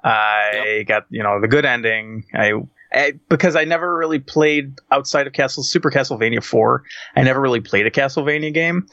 I 0.02 0.84
got 0.88 1.06
you 1.10 1.22
know 1.22 1.40
the 1.40 1.48
good 1.48 1.64
ending. 1.64 2.24
I 2.34 2.52
because 3.29 3.57
I 3.57 3.64
never 3.64 3.96
really 3.96 4.18
played 4.18 4.79
outside 4.90 5.26
of 5.26 5.33
Castle 5.33 5.62
Super 5.62 5.90
Castlevania 5.90 6.42
4. 6.42 6.83
I 7.16 7.22
never 7.22 7.40
really 7.40 7.61
played 7.61 7.87
a 7.87 7.90
Castlevania 7.90 8.53
game, 8.53 8.87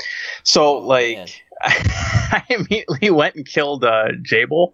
so 0.43 0.77
like 0.77 1.17
man. 1.17 1.27
I 1.63 2.43
immediately 2.49 3.09
went 3.09 3.35
and 3.35 3.45
killed 3.45 3.83
uh, 3.83 4.09
Jabel 4.21 4.73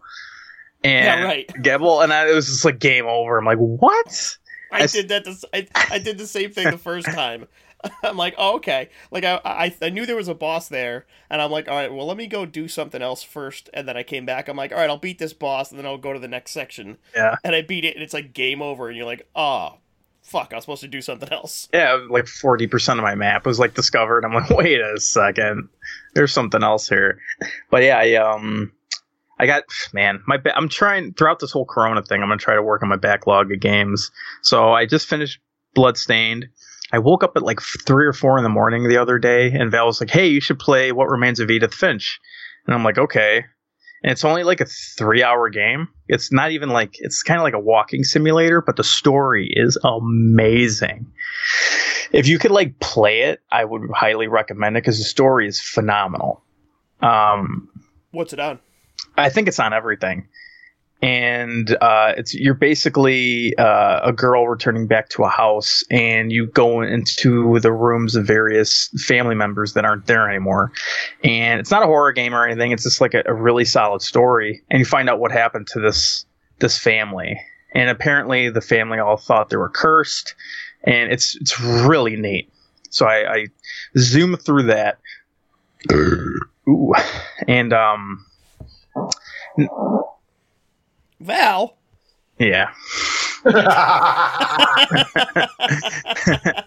and 0.84 1.06
Yeah, 1.06 1.24
right. 1.24 1.62
Gebel, 1.62 2.02
and 2.02 2.12
I, 2.12 2.30
it 2.30 2.34
was 2.34 2.48
just 2.48 2.66
like 2.66 2.80
game 2.80 3.06
over. 3.06 3.38
I'm 3.38 3.46
like, 3.46 3.58
what? 3.58 4.38
I 4.72 4.84
I 4.84 4.88
did 4.88 5.10
that. 5.10 5.24
The, 5.24 5.48
I, 5.54 5.68
I 5.92 6.00
did 6.00 6.18
the 6.18 6.28
same 6.28 6.52
thing 6.52 6.72
the 6.72 6.78
first 6.78 7.08
time. 7.08 7.48
I'm 8.04 8.18
like, 8.18 8.36
oh, 8.38 8.56
okay. 8.56 8.90
Like 9.12 9.24
I, 9.24 9.40
I, 9.44 9.76
I 9.82 9.90
knew 9.90 10.06
there 10.06 10.16
was 10.16 10.28
a 10.28 10.34
boss 10.34 10.68
there, 10.70 11.06
and 11.30 11.42
I'm 11.42 11.52
like, 11.52 11.68
all 11.68 11.76
right, 11.76 11.94
well, 11.94 12.08
let 12.08 12.18
me 12.18 12.28
go 12.28 12.46
do 12.46 12.68
something 12.68 13.02
else 13.02 13.24
first. 13.24 13.70
And 13.74 13.88
then 13.88 13.98
I 13.98 14.04
came 14.04 14.26
back. 14.26 14.48
I'm 14.48 14.58
like, 14.58 14.72
all 14.72 14.78
right, 14.78 14.90
I'll 14.90 14.98
beat 14.98 15.20
this 15.20 15.34
boss, 15.34 15.72
and 15.72 15.80
then 15.80 15.86
I'll 15.86 15.98
go 15.98 16.14
to 16.14 16.20
the 16.20 16.28
next 16.28 16.52
section. 16.52 16.98
Yeah. 17.16 17.36
And 17.44 17.56
I 17.56 17.62
beat 17.62 17.86
it, 17.86 17.96
and 17.96 18.04
it's 18.04 18.14
like 18.14 18.34
game 18.34 18.62
over, 18.62 18.88
and 18.88 18.98
you're 18.98 19.06
like, 19.06 19.28
oh, 19.36 19.78
fuck, 20.24 20.54
I 20.54 20.56
was 20.56 20.64
supposed 20.64 20.82
to 20.82 20.88
do 20.88 21.02
something 21.02 21.32
else. 21.32 21.68
Yeah, 21.74 22.00
like 22.10 22.28
forty 22.28 22.68
percent 22.68 23.00
of 23.00 23.04
my 23.04 23.16
map 23.16 23.46
was 23.46 23.60
like 23.60 23.74
discovered. 23.74 24.26
I'm 24.26 24.34
like, 24.34 24.50
wait 24.58 24.80
a 24.80 25.00
second, 25.00 25.70
there's 26.16 26.32
something 26.32 26.64
else 26.64 26.90
here. 26.90 27.20
But 27.70 27.84
yeah, 27.84 27.98
I 27.98 28.16
um, 28.16 28.72
I 29.40 29.46
got 29.46 29.64
man, 29.94 30.24
my 30.26 30.38
ba- 30.38 30.56
I'm 30.56 30.70
trying 30.70 31.14
throughout 31.14 31.40
this 31.40 31.52
whole 31.52 31.66
Corona 31.66 32.02
thing. 32.02 32.22
I'm 32.22 32.30
gonna 32.30 32.40
try 32.40 32.56
to 32.56 32.64
work 32.64 32.82
on 32.82 32.90
my 32.90 32.96
backlog 32.96 33.52
of 33.52 33.60
games. 33.60 34.12
So 34.42 34.72
I 34.74 34.86
just 34.86 35.08
finished 35.08 35.40
Bloodstained. 35.76 36.48
I 36.94 37.00
woke 37.00 37.24
up 37.24 37.36
at 37.36 37.44
like 37.44 37.60
three 37.62 38.06
or 38.06 38.14
four 38.14 38.38
in 38.38 38.44
the 38.44 38.50
morning 38.50 38.88
the 38.88 38.98
other 38.98 39.20
day, 39.20 39.52
and 39.52 39.72
Val 39.72 39.88
was 39.88 40.00
like, 40.00 40.12
"Hey, 40.12 40.28
you 40.28 40.40
should 40.40 40.60
play 40.60 40.94
What 40.94 41.10
Remains 41.10 41.42
of 41.42 41.52
Edith 41.52 41.74
Finch," 41.74 42.20
and 42.66 42.74
I'm 42.74 42.84
like, 42.84 42.98
"Okay." 42.98 43.44
And 44.04 44.12
it's 44.12 44.26
only 44.26 44.44
like 44.44 44.60
a 44.60 44.66
three-hour 44.66 45.50
game. 45.50 45.88
It's 46.08 46.32
not 46.32 46.52
even 46.52 46.70
like 46.70 46.96
it's 47.00 47.24
kind 47.24 47.40
of 47.40 47.44
like 47.44 47.54
a 47.54 47.60
walking 47.60 48.04
simulator, 48.04 48.62
but 48.62 48.76
the 48.76 48.84
story 48.84 49.50
is 49.50 49.78
amazing 49.84 51.12
if 52.14 52.28
you 52.28 52.40
could 52.40 52.52
like 52.52 52.80
play 52.80 53.22
it, 53.22 53.42
I 53.52 53.66
would 53.66 53.90
highly 53.94 54.28
recommend 54.28 54.78
it 54.78 54.84
because 54.84 55.00
the 55.00 55.04
story 55.04 55.48
is 55.48 55.60
phenomenal. 55.60 56.44
Um, 57.02 57.70
What's 58.12 58.32
it 58.32 58.40
on? 58.40 58.60
I 59.18 59.30
think 59.30 59.48
it's 59.48 59.60
on 59.60 59.74
everything, 59.74 60.28
and 61.04 61.76
uh, 61.82 62.14
it's 62.16 62.34
you're 62.34 62.54
basically 62.54 63.54
uh, 63.58 64.00
a 64.06 64.14
girl 64.14 64.48
returning 64.48 64.88
back 64.88 65.10
to 65.10 65.24
a 65.24 65.30
house, 65.30 65.84
and 65.92 66.32
you 66.32 66.48
go 66.48 66.82
into 66.82 67.60
the 67.60 67.74
rooms 67.74 68.16
of 68.16 68.26
various 68.26 68.88
family 69.06 69.36
members 69.36 69.74
that 69.74 69.84
aren't 69.84 70.06
there 70.06 70.30
anymore. 70.30 70.72
And 71.22 71.60
it's 71.60 71.72
not 71.72 71.84
a 71.84 71.88
horror 71.88 72.14
game 72.14 72.34
or 72.34 72.48
anything; 72.48 72.72
it's 72.72 72.84
just 72.84 73.02
like 73.02 73.14
a, 73.14 73.22
a 73.26 73.34
really 73.34 73.66
solid 73.66 74.02
story, 74.02 74.64
and 74.72 74.80
you 74.80 74.86
find 74.86 75.10
out 75.10 75.20
what 75.20 75.34
happened 75.34 75.68
to 75.68 75.82
this 75.82 76.26
this 76.60 76.78
family. 76.78 77.38
And 77.76 77.90
apparently, 77.90 78.50
the 78.50 78.62
family 78.62 79.00
all 79.00 79.18
thought 79.18 79.50
they 79.50 79.58
were 79.58 79.70
cursed, 79.70 80.36
and 80.86 81.12
it's 81.12 81.36
it's 81.36 81.60
really 81.60 82.16
neat. 82.16 82.50
So 82.92 83.08
I, 83.08 83.34
I 83.34 83.48
zoom 83.98 84.38
through 84.38 84.64
that. 84.64 85.00
Ooh, 85.92 86.94
and 87.46 87.74
um, 87.74 88.26
Val. 91.24 91.78
yeah. 92.40 92.72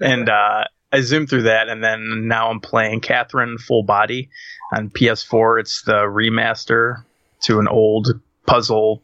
and 0.00 0.28
uh, 0.28 0.64
I 0.92 1.00
zoomed 1.00 1.30
through 1.30 1.44
that, 1.44 1.68
and 1.68 1.82
then 1.82 2.28
now 2.28 2.50
I'm 2.50 2.60
playing 2.60 3.00
Catherine 3.00 3.58
Full 3.58 3.84
Body 3.84 4.28
on 4.74 4.90
PS4. 4.90 5.60
It's 5.60 5.82
the 5.82 6.04
remaster 6.04 7.04
to 7.42 7.58
an 7.58 7.68
old 7.68 8.08
puzzle 8.46 9.02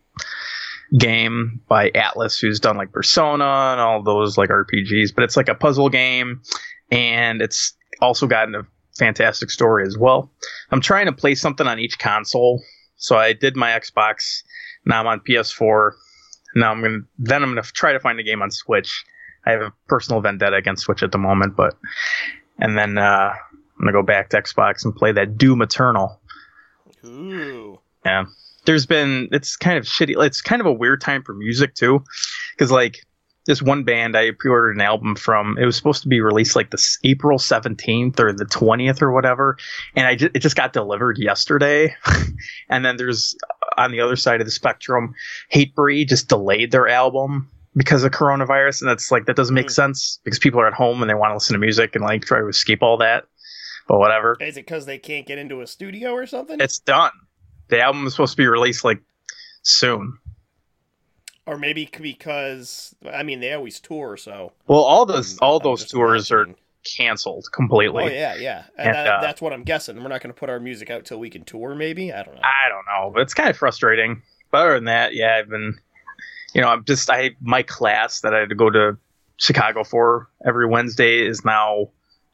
game 0.99 1.61
by 1.69 1.91
Atlus, 1.91 2.41
who's 2.41 2.61
done 2.61 2.77
like 2.77 2.93
Persona 2.93 3.73
and 3.73 3.81
all 3.81 4.03
those 4.03 4.37
like 4.37 4.51
RPGs. 4.51 5.15
But 5.15 5.25
it's 5.25 5.37
like 5.37 5.49
a 5.49 5.55
puzzle 5.55 5.89
game, 5.89 6.43
and 6.91 7.41
it's 7.41 7.75
also 8.01 8.27
gotten 8.27 8.55
a 8.55 8.67
fantastic 8.99 9.51
story 9.51 9.85
as 9.87 9.97
well. 9.97 10.31
I'm 10.71 10.81
trying 10.81 11.07
to 11.07 11.13
play 11.13 11.35
something 11.35 11.67
on 11.67 11.79
each 11.79 11.99
console. 11.99 12.63
So 12.97 13.17
I 13.17 13.33
did 13.33 13.57
my 13.57 13.71
Xbox. 13.71 14.43
Now 14.87 15.01
I'm 15.01 15.07
on 15.07 15.21
PS4. 15.21 15.93
Now 16.55 16.71
I'm 16.71 16.81
gonna 16.81 17.01
then 17.19 17.43
I'm 17.43 17.51
gonna 17.51 17.63
try 17.63 17.93
to 17.93 18.01
find 18.01 18.19
a 18.19 18.23
game 18.23 18.41
on 18.41 18.51
Switch. 18.51 19.05
I 19.45 19.51
have 19.51 19.61
a 19.61 19.73
personal 19.89 20.21
vendetta 20.21 20.57
against 20.57 20.85
Switch 20.85 21.03
at 21.03 21.13
the 21.13 21.19
moment, 21.19 21.57
but 21.57 21.77
and 22.59 22.79
then 22.79 22.97
uh, 22.97 23.33
I'm 23.35 23.81
gonna 23.81 23.93
go 23.93 24.03
back 24.03 24.31
to 24.31 24.41
Xbox 24.41 24.85
and 24.85 24.95
play 24.95 25.13
that 25.13 25.37
Doom 25.37 25.61
Eternal. 25.61 26.21
Ooh. 27.05 27.79
Yeah, 28.05 28.25
there's 28.65 28.87
been 28.87 29.29
it's 29.33 29.57
kind 29.57 29.77
of 29.77 29.85
shitty. 29.85 30.25
It's 30.25 30.41
kind 30.41 30.61
of 30.61 30.67
a 30.67 30.73
weird 30.73 31.01
time 31.01 31.23
for 31.23 31.35
music 31.35 31.75
too, 31.75 32.03
because 32.53 32.71
like 32.71 33.05
this 33.47 33.63
one 33.63 33.85
band 33.85 34.17
I 34.17 34.33
pre-ordered 34.33 34.77
an 34.77 34.81
album 34.81 35.15
from. 35.15 35.57
It 35.59 35.65
was 35.65 35.77
supposed 35.77 36.03
to 36.03 36.09
be 36.09 36.21
released 36.21 36.57
like 36.57 36.71
this 36.71 36.99
April 37.05 37.39
17th 37.39 38.19
or 38.19 38.33
the 38.33 38.45
20th 38.45 39.01
or 39.01 39.13
whatever, 39.13 39.57
and 39.95 40.07
I 40.07 40.13
it 40.13 40.41
just 40.41 40.57
got 40.57 40.73
delivered 40.73 41.19
yesterday. 41.19 41.95
and 42.69 42.85
then 42.85 42.97
there's 42.97 43.37
on 43.77 43.93
the 43.93 44.01
other 44.01 44.17
side 44.17 44.41
of 44.41 44.47
the 44.47 44.51
spectrum, 44.51 45.15
Hatebreed 45.53 46.09
just 46.09 46.29
delayed 46.29 46.71
their 46.71 46.89
album 46.89 47.49
because 47.77 48.05
of 48.05 48.13
coronavirus, 48.13 48.81
and 48.83 48.91
that's 48.91 49.11
like 49.11 49.27
that 49.27 49.37
doesn't 49.37 49.55
make 49.55 49.67
Mm. 49.67 49.71
sense 49.73 50.21
because 50.25 50.39
people 50.39 50.61
are 50.61 50.67
at 50.67 50.73
home 50.75 51.03
and 51.03 51.11
they 51.11 51.15
want 51.15 51.31
to 51.31 51.35
listen 51.35 51.53
to 51.55 51.59
music 51.59 51.95
and 51.95 52.05
like 52.05 52.25
try 52.25 52.39
to 52.41 52.49
escape 52.49 52.83
all 52.83 52.97
that. 52.99 53.25
But 53.89 53.99
whatever, 53.99 54.37
Is 54.41 54.57
it 54.57 54.67
because 54.67 54.87
they 54.87 54.99
can't 54.99 55.27
get 55.27 55.39
into 55.39 55.61
a 55.61 55.67
studio 55.67 56.11
or 56.13 56.27
something? 56.27 56.59
it's 56.61 56.79
done. 56.79 57.13
The 57.69 57.81
album 57.81 58.07
is 58.07 58.15
supposed 58.15 58.33
to 58.33 58.37
be 58.37 58.47
released 58.47 58.85
like 58.85 59.01
soon. 59.63 60.19
or 61.47 61.57
maybe 61.59 61.89
because 62.01 62.95
I 63.13 63.23
mean 63.23 63.41
they 63.41 63.53
always 63.53 63.79
tour, 63.81 64.17
so 64.17 64.53
Well, 64.67 64.81
all 64.81 65.07
those 65.07 65.39
all 65.39 65.61
those 65.61 65.85
tours 65.87 66.33
are 66.33 66.43
imagining. 66.43 66.61
Canceled 66.97 67.47
completely. 67.53 68.05
Oh 68.05 68.09
yeah, 68.09 68.37
yeah, 68.37 68.65
and, 68.79 68.89
And, 68.89 68.95
that, 68.95 69.07
uh, 69.07 69.21
that's 69.21 69.41
what 69.41 69.53
I'm 69.53 69.65
guessing. 69.65 70.03
We're 70.03 70.09
not 70.09 70.23
going 70.23 70.33
to 70.33 70.39
put 70.39 70.51
our 70.51 70.61
music 70.61 70.91
out 70.91 71.05
till 71.05 71.19
we 71.19 71.31
can 71.31 71.45
tour. 71.45 71.75
Maybe 71.75 72.13
I 72.13 72.23
don't 72.23 72.35
know. 72.35 72.43
I 72.43 72.69
don't 72.69 72.85
know, 72.87 73.11
but 73.13 73.23
it's 73.23 73.35
kind 73.35 73.51
of 73.51 73.57
frustrating. 73.57 74.23
But 74.51 74.63
other 74.63 74.75
than 74.75 74.85
that, 74.85 75.15
yeah, 75.15 75.37
I've 75.39 75.49
been, 75.49 75.79
you 76.55 76.61
know, 76.61 76.69
I'm 76.69 76.85
just 76.85 77.11
I 77.11 77.31
my 77.41 77.63
class 77.63 78.21
that 78.21 78.35
I 78.35 78.41
had 78.41 78.49
to 78.51 78.55
go 78.55 78.71
to 78.71 78.99
Chicago 79.39 79.85
for 79.85 80.29
every 80.47 80.67
Wednesday 80.67 81.27
is 81.27 81.45
now 81.45 81.91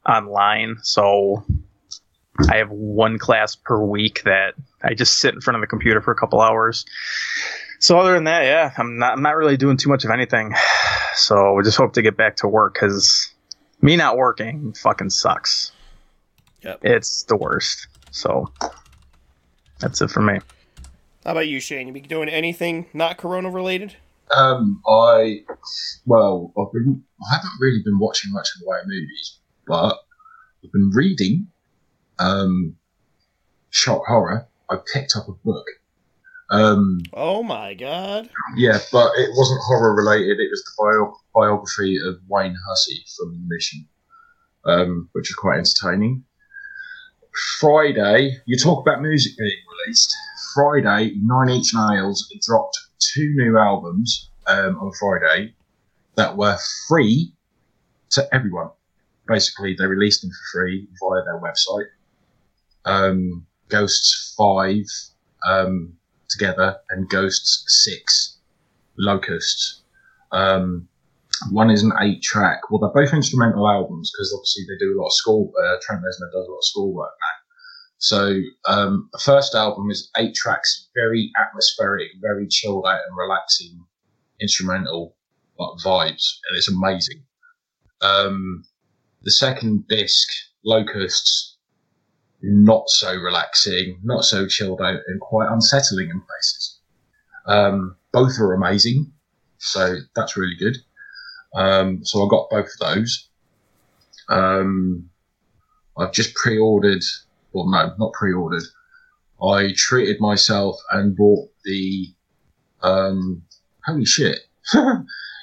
online, 0.07 0.77
so 0.83 1.43
I 2.49 2.57
have 2.57 2.69
one 2.69 3.19
class 3.19 3.55
per 3.55 3.79
week 3.83 4.23
that 4.23 4.55
I 4.81 4.93
just 4.93 5.19
sit 5.19 5.33
in 5.33 5.41
front 5.41 5.55
of 5.55 5.61
the 5.61 5.67
computer 5.67 6.01
for 6.01 6.11
a 6.11 6.15
couple 6.15 6.41
hours. 6.41 6.85
So 7.79 7.99
other 7.99 8.13
than 8.13 8.23
that, 8.25 8.43
yeah, 8.43 8.71
I'm 8.77 8.97
not 8.97 9.13
I'm 9.13 9.21
not 9.21 9.35
really 9.35 9.57
doing 9.57 9.77
too 9.77 9.89
much 9.89 10.05
of 10.05 10.11
anything. 10.11 10.53
So 11.15 11.53
we 11.53 11.61
just 11.61 11.77
hope 11.77 11.93
to 11.93 12.01
get 12.01 12.17
back 12.17 12.37
to 12.37 12.47
work 12.47 12.73
because 12.73 13.31
me 13.83 13.97
not 13.97 14.17
working 14.17 14.73
fucking 14.73 15.11
sucks. 15.11 15.71
Yep. 16.63 16.79
It's 16.81 17.23
the 17.23 17.35
worst. 17.35 17.87
So 18.11 18.51
that's 19.79 20.01
it 20.01 20.09
for 20.09 20.21
me. 20.21 20.39
How 21.25 21.31
about 21.31 21.47
you, 21.47 21.59
Shane? 21.59 21.87
You 21.87 21.93
be 21.93 22.01
doing 22.01 22.29
anything 22.29 22.87
not 22.93 23.17
Corona 23.17 23.49
related? 23.49 23.95
Um, 24.35 24.81
I 24.87 25.41
well, 26.05 26.53
I've 26.57 26.71
been 26.71 27.03
I 27.21 27.35
haven't 27.35 27.51
really 27.59 27.81
been 27.83 27.99
watching 27.99 28.31
much 28.31 28.49
in 28.55 28.63
the 28.63 28.69
way 28.69 28.79
of 28.79 28.87
movies, 28.87 29.39
but 29.67 29.97
I've 30.63 30.71
been 30.71 30.91
reading 30.93 31.47
um 32.19 32.77
shock 33.69 34.03
horror. 34.07 34.47
I 34.69 34.77
picked 34.93 35.13
up 35.17 35.27
a 35.27 35.33
book. 35.33 35.65
Um, 36.53 37.01
Oh 37.13 37.41
my 37.41 37.73
god! 37.73 38.29
yeah, 38.55 38.77
but 38.91 39.11
it 39.17 39.31
wasn't 39.35 39.59
horror 39.65 39.95
related. 39.95 40.39
It 40.39 40.49
was 40.51 40.63
the 40.63 40.71
bio- 40.77 41.17
biography 41.33 41.97
of 42.07 42.17
Wayne 42.27 42.55
Hussey 42.69 43.03
from 43.17 43.33
The 43.33 43.55
Mission, 43.55 43.87
um, 44.65 45.09
which 45.13 45.29
was 45.29 45.35
quite 45.35 45.57
entertaining. 45.57 46.23
Friday, 47.59 48.37
you 48.45 48.55
talk 48.57 48.85
about 48.85 49.01
music 49.01 49.33
being 49.37 49.57
released. 49.87 50.15
Friday, 50.53 51.15
Nine 51.23 51.49
Inch 51.49 51.73
Nails 51.73 52.31
dropped 52.45 52.77
two 52.99 53.33
new 53.35 53.57
albums 53.57 54.29
um, 54.45 54.77
on 54.79 54.91
Friday 54.99 55.55
that 56.15 56.37
were 56.37 56.57
free 56.87 57.33
to 58.11 58.27
everyone. 58.31 58.69
Basically, 59.27 59.75
they 59.75 59.87
released 59.87 60.21
them 60.21 60.29
for 60.29 60.59
free 60.59 60.87
via 61.01 61.23
their 61.23 61.41
website. 61.41 61.87
Um, 62.85 63.47
Ghosts 63.69 64.35
5 64.37 64.83
um, 65.47 65.93
together 66.37 66.77
and 66.89 67.09
Ghosts 67.09 67.63
6 67.85 68.37
Locusts. 68.97 69.81
Um, 70.31 70.87
one 71.51 71.69
is 71.69 71.83
an 71.83 71.91
eight 72.01 72.21
track. 72.21 72.69
Well, 72.69 72.79
they're 72.79 73.05
both 73.05 73.13
instrumental 73.13 73.67
albums 73.67 74.11
because 74.11 74.33
obviously 74.33 74.63
they 74.67 74.77
do 74.77 74.97
a 74.97 74.99
lot 74.99 75.07
of 75.07 75.13
score. 75.13 75.51
Uh, 75.63 75.77
Trent 75.81 76.01
Reznor 76.01 76.31
does 76.31 76.47
a 76.47 76.51
lot 76.51 76.57
of 76.57 76.65
score 76.65 76.93
work 76.93 77.11
now. 77.21 77.43
So 77.97 78.39
um, 78.67 79.09
the 79.13 79.19
first 79.19 79.55
album 79.55 79.89
is 79.89 80.09
eight 80.17 80.35
tracks, 80.35 80.89
very 80.93 81.31
atmospheric, 81.41 82.09
very 82.21 82.47
chilled 82.47 82.85
out 82.85 82.99
and 83.07 83.17
relaxing 83.17 83.85
instrumental 84.41 85.15
like, 85.57 85.79
vibes, 85.83 86.37
and 86.47 86.57
it's 86.57 86.69
amazing. 86.69 87.23
Um, 88.01 88.65
the 89.21 89.31
second 89.31 89.87
disc, 89.87 90.27
Locusts, 90.65 91.52
not 92.43 92.89
so 92.89 93.15
relaxing, 93.15 93.99
not 94.03 94.25
so 94.25 94.47
chilled 94.47 94.81
out, 94.81 94.99
and 95.07 95.19
quite 95.21 95.49
unsettling 95.49 96.09
in 96.09 96.21
places. 96.21 96.79
Um, 97.45 97.95
both 98.11 98.39
are 98.39 98.53
amazing, 98.53 99.11
so 99.57 99.97
that's 100.15 100.37
really 100.37 100.55
good. 100.55 100.77
Um, 101.55 102.03
so 102.03 102.25
I 102.25 102.29
got 102.29 102.49
both 102.49 102.65
of 102.65 102.95
those. 102.95 103.29
Um, 104.29 105.09
I've 105.97 106.11
just 106.11 106.35
pre-ordered 106.35 107.03
or 107.53 107.69
no, 107.69 107.93
not 107.97 108.13
pre-ordered. 108.13 108.63
I 109.41 109.73
treated 109.75 110.19
myself 110.19 110.77
and 110.91 111.15
bought 111.15 111.49
the 111.63 112.13
um, 112.81 113.43
holy 113.85 114.05
shit. 114.05 114.39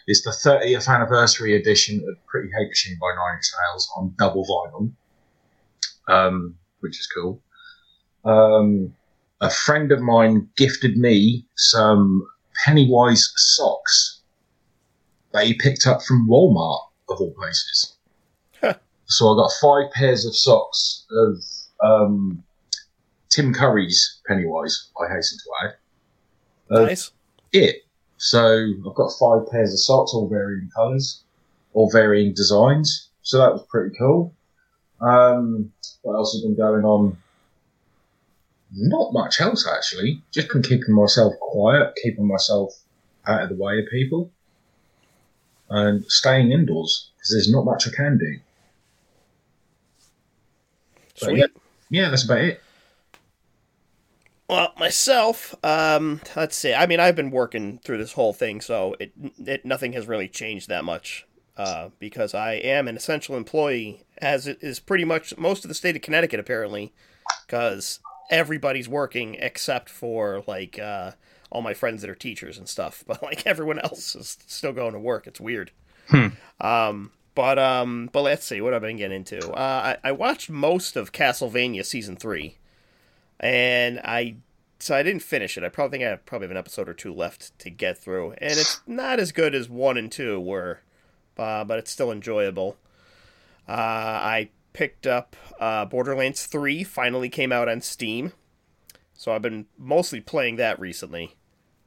it's 0.07 0.25
the 0.25 0.31
30th 0.31 0.89
anniversary 0.89 1.57
edition 1.57 2.05
of 2.09 2.27
Pretty 2.27 2.49
Hate 2.57 2.69
Machine 2.69 2.99
by 3.01 3.09
Nine 3.15 3.37
Inch 3.37 3.51
Nails 3.73 3.91
on 3.97 4.15
double 4.19 4.45
vinyl, 4.45 4.93
um, 6.09 6.57
which 6.81 6.99
is 6.99 7.07
cool. 7.07 7.43
Um, 8.25 8.95
a 9.41 9.51
friend 9.51 9.93
of 9.93 10.01
mine 10.01 10.49
gifted 10.57 10.97
me 10.97 11.47
some 11.57 12.27
Pennywise 12.65 13.33
socks 13.37 14.21
that 15.33 15.47
he 15.47 15.55
picked 15.55 15.87
up 15.87 16.03
from 16.03 16.29
Walmart, 16.29 16.81
of 17.09 17.21
all 17.21 17.33
places. 17.33 17.97
So 19.07 19.33
I 19.33 19.37
got 19.37 19.51
five 19.61 19.93
pairs 19.93 20.25
of 20.25 20.37
socks 20.37 21.05
of 21.11 21.37
um, 21.83 22.45
Tim 23.29 23.53
Curry's 23.53 24.21
Pennywise, 24.27 24.89
I 25.01 25.13
hasten 25.13 25.39
to 25.39 25.67
add. 25.67 26.85
Nice. 26.87 27.11
It. 27.53 27.77
So 28.19 28.69
I've 28.87 28.95
got 28.95 29.11
five 29.19 29.51
pairs 29.51 29.73
of 29.73 29.81
socks, 29.81 30.13
all 30.15 30.29
varying 30.29 30.71
colours, 30.77 31.25
all 31.73 31.91
varying 31.91 32.35
designs. 32.35 33.09
So 33.23 33.39
that 33.39 33.53
was 33.53 33.67
pretty 33.69 33.97
cool. 33.99 34.33
Um, 35.01 35.73
what 36.03 36.15
else 36.15 36.33
has 36.33 36.43
been 36.43 36.57
going 36.57 36.85
on? 36.85 37.17
Not 38.73 39.13
much 39.13 39.41
else 39.41 39.67
actually. 39.67 40.23
Just 40.31 40.49
been 40.49 40.63
keeping 40.63 40.95
myself 40.95 41.35
quiet, 41.41 41.95
keeping 42.03 42.27
myself 42.27 42.75
out 43.27 43.43
of 43.43 43.49
the 43.49 43.57
way 43.57 43.79
of 43.79 43.87
people, 43.91 44.31
and 45.69 46.05
staying 46.07 46.53
indoors 46.53 47.11
because 47.17 47.31
there's 47.31 47.51
not 47.51 47.65
much 47.65 47.89
I 47.89 47.91
can 47.91 48.19
do. 48.19 48.39
But 51.21 51.27
Sweet. 51.27 51.39
yeah, 51.39 51.47
yeah, 51.91 52.11
that's 52.11 52.25
about 52.25 52.39
it. 52.39 52.63
Well, 54.49 54.73
myself, 54.79 55.55
um, 55.63 56.21
let's 56.35 56.57
see. 56.57 56.75
I 56.75 56.87
mean, 56.87 56.99
I've 56.99 57.15
been 57.15 57.31
working 57.31 57.79
through 57.85 57.99
this 57.99 58.15
whole 58.15 58.33
thing, 58.33 58.61
so 58.61 58.97
it, 58.99 59.13
it 59.47 59.65
nothing 59.65 59.93
has 59.93 60.09
really 60.09 60.27
changed 60.27 60.69
that 60.69 60.85
much. 60.85 61.25
Uh, 61.57 61.91
because 61.99 62.33
I 62.35 62.55
am 62.55 62.89
an 62.89 62.97
essential 62.97 63.37
employee, 63.37 64.05
as 64.19 64.47
it 64.47 64.59
is 64.63 64.81
pretty 64.81 65.05
much 65.05 65.37
most 65.37 65.65
of 65.65 65.69
the 65.69 65.75
state 65.75 65.97
of 65.97 66.03
Connecticut, 66.03 66.41
apparently, 66.41 66.93
because 67.47 68.01
everybody's 68.31 68.89
working 68.89 69.35
except 69.35 69.91
for 69.91 70.43
like 70.47 70.79
uh, 70.79 71.13
all 71.51 71.61
my 71.61 71.75
friends 71.75 72.01
that 72.01 72.11
are 72.11 72.15
teachers 72.15 72.57
and 72.57 72.69
stuff. 72.69 73.05
But 73.07 73.23
like 73.23 73.47
everyone 73.47 73.79
else 73.79 74.15
is 74.15 74.39
still 74.47 74.73
going 74.73 74.95
to 74.95 75.01
work. 75.01 75.27
It's 75.27 75.41
weird. 75.41 75.71
Hmm. 76.09 76.29
Um, 76.61 77.13
but 77.35 77.59
um, 77.59 78.09
but 78.13 78.23
let's 78.23 78.47
see 78.47 78.61
what 78.61 78.73
I've 78.73 78.83
been 78.83 78.97
getting 78.97 79.17
into. 79.19 79.51
Uh, 79.53 79.97
I, 80.03 80.09
I 80.09 80.13
watched 80.13 80.49
most 80.49 80.97
of 80.97 81.13
Castlevania 81.13 81.85
season 81.85 82.17
three 82.17 82.57
and 83.41 83.99
I 84.05 84.37
so 84.79 84.95
I 84.95 85.03
didn't 85.03 85.23
finish 85.23 85.59
it. 85.59 85.65
I 85.65 85.69
probably 85.69 85.99
think 85.99 86.07
I 86.07 86.11
have 86.11 86.27
probably 86.27 86.47
have 86.47 86.53
an 86.53 86.57
episode 86.57 86.89
or 86.89 86.95
two 86.95 87.13
left 87.13 87.59
to 87.59 87.71
get 87.71 87.99
through, 87.99 88.33
and 88.33 88.53
it's 88.53 88.81
not 88.87 89.19
as 89.19 89.33
good 89.33 89.55
as 89.55 89.69
one 89.69 89.97
and 89.97 90.13
two 90.13 90.39
were, 90.39 90.81
uh, 91.41 91.65
but 91.65 91.79
it's 91.79 91.91
still 91.91 92.13
enjoyable. 92.13 92.77
Uh, 93.69 93.73
I 93.73 94.51
picked 94.73 95.07
up 95.07 95.37
uh, 95.59 95.85
Borderlands 95.87 96.47
Three. 96.47 96.85
Finally 96.85 97.29
came 97.29 97.53
out 97.53 97.69
on 97.69 97.81
Steam, 97.81 98.33
so 99.15 99.33
I've 99.33 99.43
been 99.43 99.67
mostly 99.79 100.21
playing 100.21 100.57
that 100.57 100.79
recently. 100.79 101.37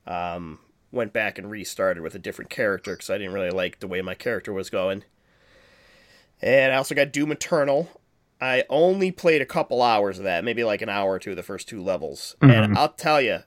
Um, 0.06 0.60
went 0.92 1.14
back 1.14 1.38
and 1.38 1.50
restarted 1.50 2.04
with 2.04 2.14
a 2.16 2.20
different 2.20 2.52
character 2.52 2.94
because 2.94 3.10
I 3.10 3.18
didn't 3.18 3.34
really 3.34 3.50
like 3.50 3.80
the 3.80 3.88
way 3.88 4.02
my 4.02 4.14
character 4.16 4.54
was 4.54 4.70
going. 4.70 5.04
And 6.42 6.74
I 6.74 6.76
also 6.76 6.94
got 6.94 7.12
Doom 7.12 7.32
Eternal. 7.32 7.90
I 8.42 8.66
only 8.70 9.12
played 9.12 9.42
a 9.42 9.46
couple 9.46 9.82
hours 9.82 10.18
of 10.18 10.26
that, 10.26 10.44
maybe 10.44 10.64
like 10.66 10.82
an 10.82 10.90
hour 10.90 11.14
or 11.14 11.20
two, 11.20 11.32
of 11.32 11.38
the 11.38 11.44
first 11.44 11.70
two 11.70 11.82
levels. 11.82 12.36
And 12.42 12.74
Mhm. 12.74 12.78
I'll 12.78 12.90
tell 12.90 13.22
you, 13.22 13.40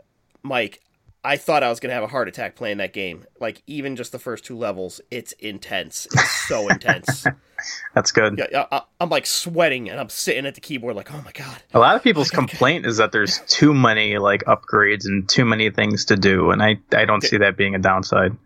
Mike, 0.42 0.80
I 1.26 1.36
thought 1.36 1.62
I 1.64 1.68
was 1.68 1.80
going 1.80 1.90
to 1.90 1.94
have 1.94 2.04
a 2.04 2.08
heart 2.08 2.28
attack 2.28 2.54
playing 2.54 2.76
that 2.78 2.92
game. 2.92 3.24
Like, 3.40 3.62
even 3.66 3.96
just 3.96 4.12
the 4.12 4.18
first 4.18 4.44
two 4.44 4.56
levels, 4.56 5.00
it's 5.10 5.32
intense. 5.32 6.06
It's 6.12 6.30
so 6.48 6.68
intense. 6.70 7.26
That's 7.94 8.12
good. 8.12 8.38
Yeah, 8.50 8.66
I, 8.70 8.82
I'm 9.00 9.08
like 9.08 9.26
sweating 9.26 9.90
and 9.90 9.98
I'm 9.98 10.08
sitting 10.08 10.46
at 10.46 10.54
the 10.54 10.60
keyboard, 10.60 10.94
like, 10.94 11.12
oh 11.12 11.20
my 11.24 11.32
God. 11.32 11.62
A 11.74 11.80
lot 11.80 11.96
of 11.96 12.02
people's 12.04 12.30
complaint 12.40 12.86
is 12.86 12.98
that 12.98 13.10
there's 13.10 13.40
too 13.48 13.74
many 13.74 14.18
like 14.18 14.44
upgrades 14.44 15.04
and 15.04 15.28
too 15.28 15.44
many 15.44 15.70
things 15.70 16.04
to 16.06 16.16
do, 16.16 16.50
and 16.50 16.62
I 16.62 16.78
I 16.92 17.04
don't 17.04 17.22
see 17.22 17.38
that 17.38 17.56
being 17.56 17.74
a 17.74 17.78
downside. 17.78 18.36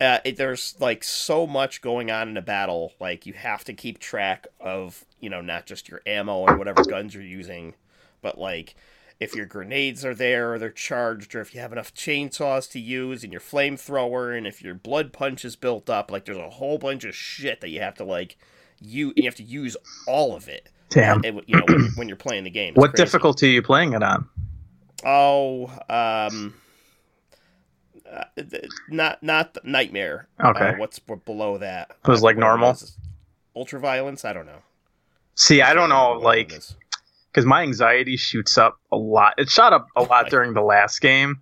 uh, 0.00 0.18
it, 0.24 0.36
there's 0.36 0.74
like 0.80 1.04
so 1.04 1.46
much 1.46 1.82
going 1.82 2.10
on 2.10 2.28
in 2.28 2.36
a 2.36 2.42
battle. 2.42 2.92
Like 3.00 3.26
you 3.26 3.34
have 3.34 3.64
to 3.64 3.74
keep 3.74 3.98
track 3.98 4.46
of, 4.60 5.04
you 5.20 5.30
know, 5.30 5.40
not 5.40 5.66
just 5.66 5.88
your 5.88 6.00
ammo 6.06 6.46
and 6.46 6.58
whatever 6.58 6.82
guns 6.84 7.14
you're 7.14 7.22
using, 7.22 7.74
but 8.22 8.38
like 8.38 8.74
if 9.20 9.34
your 9.34 9.46
grenades 9.46 10.04
are 10.04 10.14
there 10.14 10.52
or 10.54 10.58
they're 10.58 10.70
charged, 10.70 11.34
or 11.34 11.40
if 11.40 11.54
you 11.54 11.60
have 11.60 11.72
enough 11.72 11.92
chainsaws 11.94 12.70
to 12.70 12.78
use 12.78 13.24
and 13.24 13.32
your 13.32 13.40
flamethrower, 13.40 14.36
and 14.36 14.46
if 14.46 14.62
your 14.62 14.74
blood 14.74 15.12
punch 15.12 15.44
is 15.44 15.56
built 15.56 15.90
up. 15.90 16.10
Like 16.10 16.24
there's 16.24 16.38
a 16.38 16.50
whole 16.50 16.78
bunch 16.78 17.04
of 17.04 17.14
shit 17.14 17.60
that 17.60 17.70
you 17.70 17.80
have 17.80 17.94
to 17.96 18.04
like 18.04 18.36
you 18.80 19.12
you 19.16 19.24
have 19.24 19.34
to 19.36 19.42
use 19.42 19.76
all 20.06 20.36
of 20.36 20.48
it. 20.48 20.68
Damn. 20.90 21.18
uh, 21.18 21.40
you 21.46 21.56
know, 21.56 21.64
when, 21.68 21.84
when 21.96 22.08
you're 22.08 22.16
playing 22.16 22.44
the 22.44 22.50
game. 22.50 22.70
It's 22.74 22.78
What 22.78 22.90
crazy. 22.92 23.04
difficulty 23.04 23.48
are 23.48 23.52
you 23.52 23.62
playing 23.62 23.92
it 23.92 24.02
on? 24.02 24.28
Oh, 25.04 25.66
um, 25.90 26.54
uh, 28.10 28.24
not 28.88 29.22
not 29.22 29.54
the 29.54 29.60
nightmare. 29.64 30.28
Okay. 30.42 30.70
Uh, 30.70 30.76
what's 30.76 30.98
below 30.98 31.58
that? 31.58 31.90
It 32.04 32.08
was 32.08 32.22
like 32.22 32.36
normal? 32.36 32.76
Ultra 33.54 33.80
violence. 33.80 34.24
I 34.24 34.32
don't 34.32 34.46
know. 34.46 34.62
See, 35.34 35.60
I 35.62 35.74
don't 35.74 35.88
know, 35.88 36.14
it 36.14 36.22
like. 36.22 36.52
Because 37.38 37.46
my 37.46 37.62
anxiety 37.62 38.16
shoots 38.16 38.58
up 38.58 38.80
a 38.90 38.96
lot. 38.96 39.34
It 39.38 39.48
shot 39.48 39.72
up 39.72 39.86
a 39.94 40.02
lot 40.02 40.28
during 40.28 40.54
the 40.54 40.60
last 40.60 41.00
game. 41.00 41.40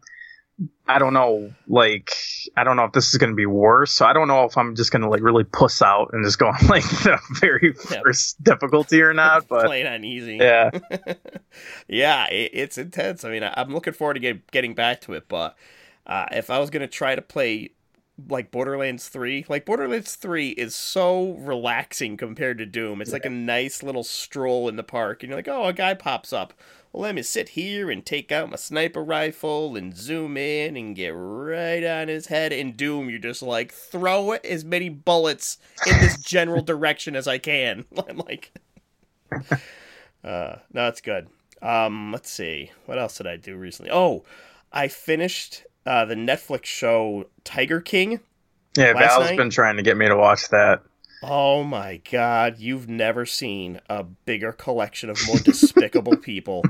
I 0.87 0.99
don't 0.99 1.15
know, 1.15 1.53
like, 1.67 2.13
I 2.55 2.65
don't 2.65 2.77
know 2.77 2.85
if 2.85 2.93
this 2.93 3.11
is 3.11 3.17
going 3.17 3.31
to 3.31 3.37
be 3.37 3.47
worse. 3.47 3.93
So 3.93 4.05
I 4.05 4.13
don't 4.13 4.29
know 4.29 4.45
if 4.45 4.59
I'm 4.59 4.75
just 4.77 4.91
going 4.91 5.01
to 5.03 5.09
like 5.09 5.23
really 5.23 5.45
puss 5.45 5.81
out 5.81 6.11
and 6.13 6.23
just 6.23 6.39
go 6.39 6.49
on 6.49 6.67
like 6.69 6.83
the 6.85 7.19
very 7.41 7.75
Yeah. 7.91 8.01
first 8.03 8.43
difficulty 8.45 9.01
or 9.01 9.15
not. 9.15 9.47
But 9.49 9.65
playing 9.65 9.87
on 9.87 10.05
easy. 10.05 10.37
yeah, 10.37 10.71
yeah, 11.89 12.27
it, 12.27 12.51
it's 12.53 12.77
intense. 12.79 13.25
I 13.25 13.31
mean, 13.31 13.43
I, 13.43 13.55
I'm 13.57 13.73
looking 13.73 13.95
forward 13.95 14.15
to 14.15 14.21
get, 14.21 14.51
getting 14.51 14.75
back 14.75 15.01
to 15.03 15.15
it, 15.15 15.29
but 15.29 15.57
uh, 16.07 16.27
if 16.33 16.51
I 16.51 16.59
was 16.59 16.69
gonna 16.71 16.87
try 16.89 17.15
to 17.15 17.23
play 17.23 17.71
like 18.29 18.51
Borderlands 18.51 19.09
3, 19.09 19.47
like 19.49 19.67
Borderlands 19.67 20.15
3 20.17 20.51
is 20.51 20.75
so 20.75 21.33
relaxing 21.33 22.17
compared 22.17 22.59
to 22.59 22.67
Doom. 22.67 23.01
It's 23.01 23.13
like 23.13 23.27
a 23.27 23.31
nice 23.31 23.83
little 23.83 24.05
stroll 24.05 24.69
in 24.69 24.77
the 24.77 24.83
park, 24.83 25.23
and 25.23 25.31
you're 25.31 25.39
like, 25.39 25.49
oh, 25.49 25.67
a 25.67 25.73
guy 25.73 25.95
pops 25.95 26.33
up. 26.33 26.55
Well, 26.93 27.03
let 27.03 27.15
me 27.15 27.23
sit 27.23 27.51
here 27.51 27.91
and 27.91 28.07
take 28.07 28.33
out 28.33 28.49
my 28.49 28.57
sniper 28.57 29.05
rifle 29.05 29.77
and 29.77 29.95
zoom 29.95 30.39
in 30.39 30.79
and 30.79 30.97
get 30.97 31.11
right 31.11 31.85
on 31.85 32.09
his 32.09 32.29
head. 32.29 32.55
In 32.55 32.73
Doom, 32.73 33.11
you're 33.11 33.19
just 33.19 33.43
like, 33.43 33.71
throw 33.71 34.31
as 34.33 34.65
many 34.65 34.89
bullets 34.89 35.59
in 35.87 36.01
this 36.01 36.17
general 36.23 36.63
direction 36.65 37.15
as 37.15 37.29
I 37.29 37.37
can. 37.37 37.85
I'm 38.09 38.17
like, 38.17 38.51
uh, 40.25 40.57
no, 40.73 40.89
it's 40.89 41.03
good. 41.03 41.29
Um, 41.61 42.13
let's 42.13 42.31
see. 42.31 42.71
What 42.87 42.99
else 42.99 43.19
did 43.19 43.27
I 43.27 43.37
do 43.37 43.57
recently? 43.57 43.91
Oh, 43.93 44.25
I 44.73 44.89
finished 44.89 45.65
uh, 45.87 46.05
the 46.05 46.15
Netflix 46.15 46.65
show 46.67 47.27
Tiger 47.45 47.81
King. 47.81 48.21
yeah. 48.77 48.93
Val's 48.93 49.31
night? 49.31 49.37
been 49.37 49.51
trying 49.51 49.77
to 49.77 49.83
get 49.83 49.97
me 49.97 50.07
to 50.09 50.17
watch 50.17 50.49
that. 50.51 50.83
Oh 51.23 51.65
my 51.65 52.01
god, 52.11 52.59
you've 52.59 52.89
never 52.89 53.25
seen 53.25 53.81
a 53.89 54.05
bigger 54.05 54.53
collection 54.53 55.09
of 55.09 55.19
more 55.27 55.39
despicable 55.39 56.17
people. 56.23 56.63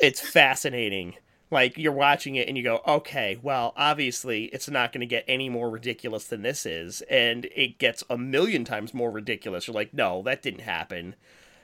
It's 0.00 0.20
fascinating. 0.20 1.14
Like 1.50 1.78
you're 1.78 1.92
watching 1.92 2.34
it 2.36 2.46
and 2.48 2.58
you 2.58 2.62
go, 2.64 2.82
"Okay, 2.86 3.38
well, 3.40 3.72
obviously 3.76 4.46
it's 4.46 4.68
not 4.68 4.92
going 4.92 5.00
to 5.00 5.06
get 5.06 5.24
any 5.26 5.48
more 5.48 5.70
ridiculous 5.70 6.24
than 6.24 6.42
this 6.42 6.66
is." 6.66 7.00
And 7.02 7.46
it 7.54 7.78
gets 7.78 8.04
a 8.10 8.18
million 8.18 8.64
times 8.64 8.92
more 8.92 9.10
ridiculous. 9.10 9.66
You're 9.66 9.74
like, 9.74 9.94
"No, 9.94 10.20
that 10.22 10.42
didn't 10.42 10.60
happen." 10.60 11.14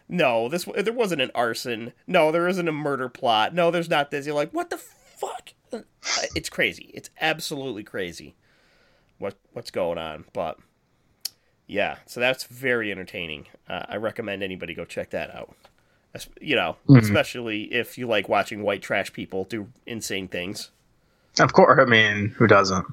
No, 0.09 0.49
this 0.49 0.65
there 0.77 0.93
wasn't 0.93 1.23
an 1.23 1.31
arson. 1.35 1.93
No, 2.07 2.31
there 2.33 2.49
isn't 2.49 2.69
a 2.69 2.73
murder 2.73 3.09
plot. 3.09 3.55
No, 3.55 3.71
there's 3.71 3.91
not 3.91 4.11
this. 4.11 4.27
You're 4.27 4.35
like, 4.35 4.53
"What 4.53 4.71
the 4.71 4.81
fuck?" 5.16 5.50
It's 6.37 6.48
crazy. 6.48 6.90
It's 6.94 7.11
absolutely 7.20 7.83
crazy. 7.83 8.35
What 9.19 9.37
what's 9.52 9.71
going 9.71 9.98
on? 9.98 10.25
But 10.33 10.58
yeah, 11.67 11.96
so 12.06 12.21
that's 12.21 12.44
very 12.44 12.90
entertaining. 12.92 13.46
Uh, 13.69 13.85
I 13.88 13.96
recommend 13.96 14.42
anybody 14.42 14.75
go 14.75 14.85
check 14.85 15.10
that 15.10 15.35
out. 15.35 15.54
You 16.40 16.54
know, 16.54 16.77
Mhm. 16.88 17.02
especially 17.02 17.73
if 17.73 17.98
you 17.98 18.06
like 18.06 18.29
watching 18.29 18.62
white 18.62 18.83
trash 18.83 19.12
people 19.12 19.44
do 19.44 19.69
insane 19.87 20.29
things. 20.29 20.71
Of 21.40 21.52
course, 21.52 21.77
I 21.81 21.85
mean, 21.87 22.29
who 22.37 22.46
doesn't? 22.46 22.87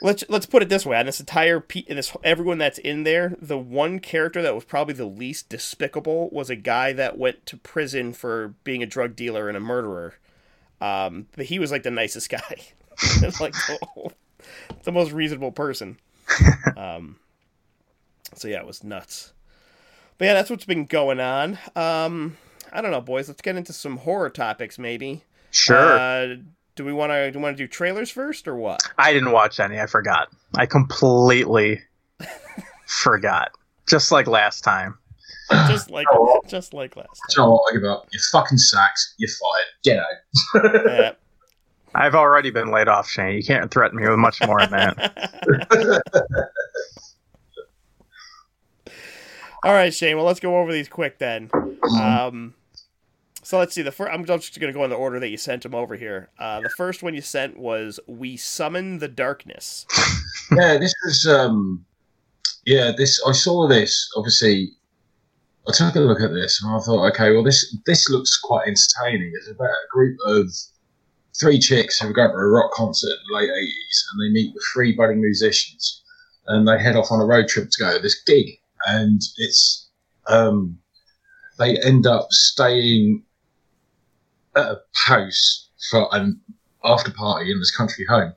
Let's 0.00 0.24
let's 0.28 0.46
put 0.46 0.62
it 0.62 0.68
this 0.70 0.86
way: 0.86 0.96
on 0.98 1.04
this 1.06 1.20
entire 1.20 1.60
pe- 1.60 1.82
this 1.82 2.16
everyone 2.24 2.58
that's 2.58 2.78
in 2.78 3.02
there, 3.02 3.34
the 3.40 3.58
one 3.58 3.98
character 3.98 4.40
that 4.40 4.54
was 4.54 4.64
probably 4.64 4.94
the 4.94 5.04
least 5.06 5.48
despicable 5.50 6.30
was 6.30 6.48
a 6.48 6.56
guy 6.56 6.92
that 6.94 7.18
went 7.18 7.44
to 7.46 7.56
prison 7.58 8.12
for 8.14 8.54
being 8.64 8.82
a 8.82 8.86
drug 8.86 9.16
dealer 9.16 9.48
and 9.48 9.56
a 9.56 9.60
murderer. 9.60 10.14
Um, 10.80 11.26
but 11.36 11.46
he 11.46 11.58
was 11.58 11.70
like 11.70 11.82
the 11.82 11.90
nicest 11.90 12.30
guy, 12.30 12.56
like 13.40 13.52
the, 13.52 14.12
the 14.84 14.92
most 14.92 15.12
reasonable 15.12 15.52
person. 15.52 15.98
Um, 16.76 17.16
so 18.34 18.48
yeah, 18.48 18.58
it 18.58 18.66
was 18.66 18.84
nuts. 18.84 19.32
But 20.18 20.26
yeah, 20.26 20.34
that's 20.34 20.50
what's 20.50 20.66
been 20.66 20.84
going 20.84 21.20
on. 21.20 21.58
Um, 21.74 22.36
I 22.70 22.82
don't 22.82 22.90
know, 22.90 23.00
boys. 23.00 23.28
Let's 23.28 23.40
get 23.40 23.56
into 23.56 23.72
some 23.72 23.96
horror 23.96 24.28
topics, 24.28 24.78
maybe. 24.78 25.22
Sure. 25.52 25.98
Uh, 25.98 26.36
do 26.74 26.84
we 26.84 26.92
want 26.92 27.12
to 27.12 27.30
do 27.30 27.38
we 27.38 27.42
want 27.42 27.56
to 27.56 27.62
do 27.62 27.66
trailers 27.66 28.10
first 28.10 28.46
or 28.46 28.56
what? 28.56 28.82
I 28.98 29.14
didn't 29.14 29.32
watch 29.32 29.58
any. 29.58 29.80
I 29.80 29.86
forgot. 29.86 30.28
I 30.54 30.66
completely 30.66 31.80
forgot. 32.86 33.52
Just 33.88 34.12
like 34.12 34.26
last 34.26 34.62
time. 34.62 34.98
Just 35.68 35.90
like 35.90 36.06
Oh. 36.12 36.40
just 36.48 36.74
like 36.74 36.96
last 36.96 37.08
Do 37.30 37.40
you 37.40 37.46
know 37.46 37.50
what 37.52 37.70
I 37.70 37.74
give 37.76 37.84
up? 37.84 38.06
You're 38.12 38.20
fucking 38.32 38.58
sacks. 38.58 39.14
You're 39.18 39.30
fired. 39.30 39.66
Get 39.84 39.98
out. 39.98 40.86
Yeah. 40.86 41.12
I've 41.94 42.14
already 42.14 42.50
been 42.50 42.70
laid 42.72 42.88
off, 42.88 43.08
Shane. 43.08 43.36
You 43.36 43.44
can't 43.44 43.70
threaten 43.70 43.98
me 43.98 44.08
with 44.08 44.18
much 44.18 44.38
more 44.46 44.60
than 44.60 44.70
that. 44.70 46.50
All 49.64 49.72
right, 49.72 49.92
Shane. 49.92 50.16
Well, 50.16 50.26
let's 50.26 50.40
go 50.40 50.58
over 50.58 50.72
these 50.72 50.88
quick 50.88 51.18
then. 51.18 51.50
Um, 52.00 52.54
so 53.42 53.58
let's 53.58 53.74
see. 53.74 53.82
The 53.82 53.90
first, 53.92 54.12
I'm 54.12 54.24
just 54.24 54.58
going 54.60 54.72
to 54.72 54.76
go 54.78 54.84
in 54.84 54.90
the 54.90 54.96
order 54.96 55.18
that 55.20 55.28
you 55.28 55.36
sent 55.36 55.62
them 55.62 55.74
over 55.74 55.96
here. 55.96 56.28
Uh, 56.38 56.60
the 56.60 56.70
first 56.76 57.02
one 57.02 57.14
you 57.14 57.22
sent 57.22 57.56
was 57.58 57.98
"We 58.06 58.36
Summon 58.36 58.98
the 58.98 59.08
Darkness." 59.08 59.86
yeah, 60.52 60.78
this 60.78 60.94
was 61.06 61.26
um 61.26 61.84
yeah, 62.64 62.92
this 62.96 63.20
I 63.26 63.32
saw 63.32 63.66
this 63.66 64.08
obviously 64.16 64.72
I 65.68 65.72
took 65.72 65.96
a 65.96 66.00
look 66.00 66.20
at 66.20 66.32
this 66.32 66.62
and 66.62 66.74
I 66.74 66.78
thought, 66.80 67.10
okay, 67.12 67.32
well 67.32 67.42
this 67.42 67.76
this 67.86 68.08
looks 68.08 68.38
quite 68.38 68.68
entertaining. 68.68 69.32
It's 69.34 69.50
about 69.50 69.70
a 69.70 69.90
group 69.90 70.16
of 70.26 70.48
three 71.38 71.58
chicks 71.58 71.98
who 71.98 72.12
going 72.12 72.30
to 72.30 72.36
a 72.36 72.48
rock 72.48 72.72
concert 72.72 73.10
in 73.10 73.18
the 73.28 73.36
late 73.36 73.50
eighties 73.50 74.06
and 74.12 74.20
they 74.20 74.32
meet 74.32 74.54
with 74.54 74.64
three 74.72 74.94
budding 74.94 75.20
musicians 75.20 76.02
and 76.46 76.66
they 76.66 76.80
head 76.80 76.96
off 76.96 77.10
on 77.10 77.20
a 77.20 77.26
road 77.26 77.48
trip 77.48 77.68
to 77.70 77.84
go 77.84 77.96
to 77.96 78.02
this 78.02 78.22
gig 78.22 78.46
and 78.86 79.20
it's 79.38 79.88
um 80.28 80.78
they 81.58 81.76
end 81.78 82.06
up 82.06 82.28
staying 82.30 83.22
at 84.54 84.66
a 84.66 84.80
house 85.06 85.68
for 85.90 86.08
an 86.12 86.40
after 86.84 87.10
party 87.10 87.50
in 87.50 87.58
this 87.58 87.74
country 87.76 88.04
home 88.06 88.32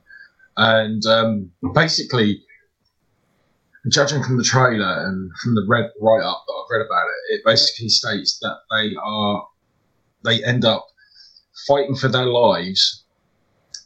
and 0.60 1.04
um, 1.06 1.50
basically, 1.74 2.42
judging 3.88 4.22
from 4.22 4.36
the 4.36 4.44
trailer 4.44 5.06
and 5.06 5.30
from 5.42 5.54
the 5.54 5.64
red 5.66 5.90
write 6.00 6.22
up 6.22 6.44
that 6.46 6.52
I've 6.52 6.70
read 6.70 6.86
about 6.86 7.06
it, 7.06 7.34
it 7.34 7.44
basically 7.44 7.88
states 7.88 8.38
that 8.40 8.58
they 8.70 8.94
are 9.02 9.46
they 10.22 10.44
end 10.44 10.64
up 10.64 10.86
fighting 11.66 11.94
for 11.94 12.08
their 12.08 12.26
lives 12.26 13.04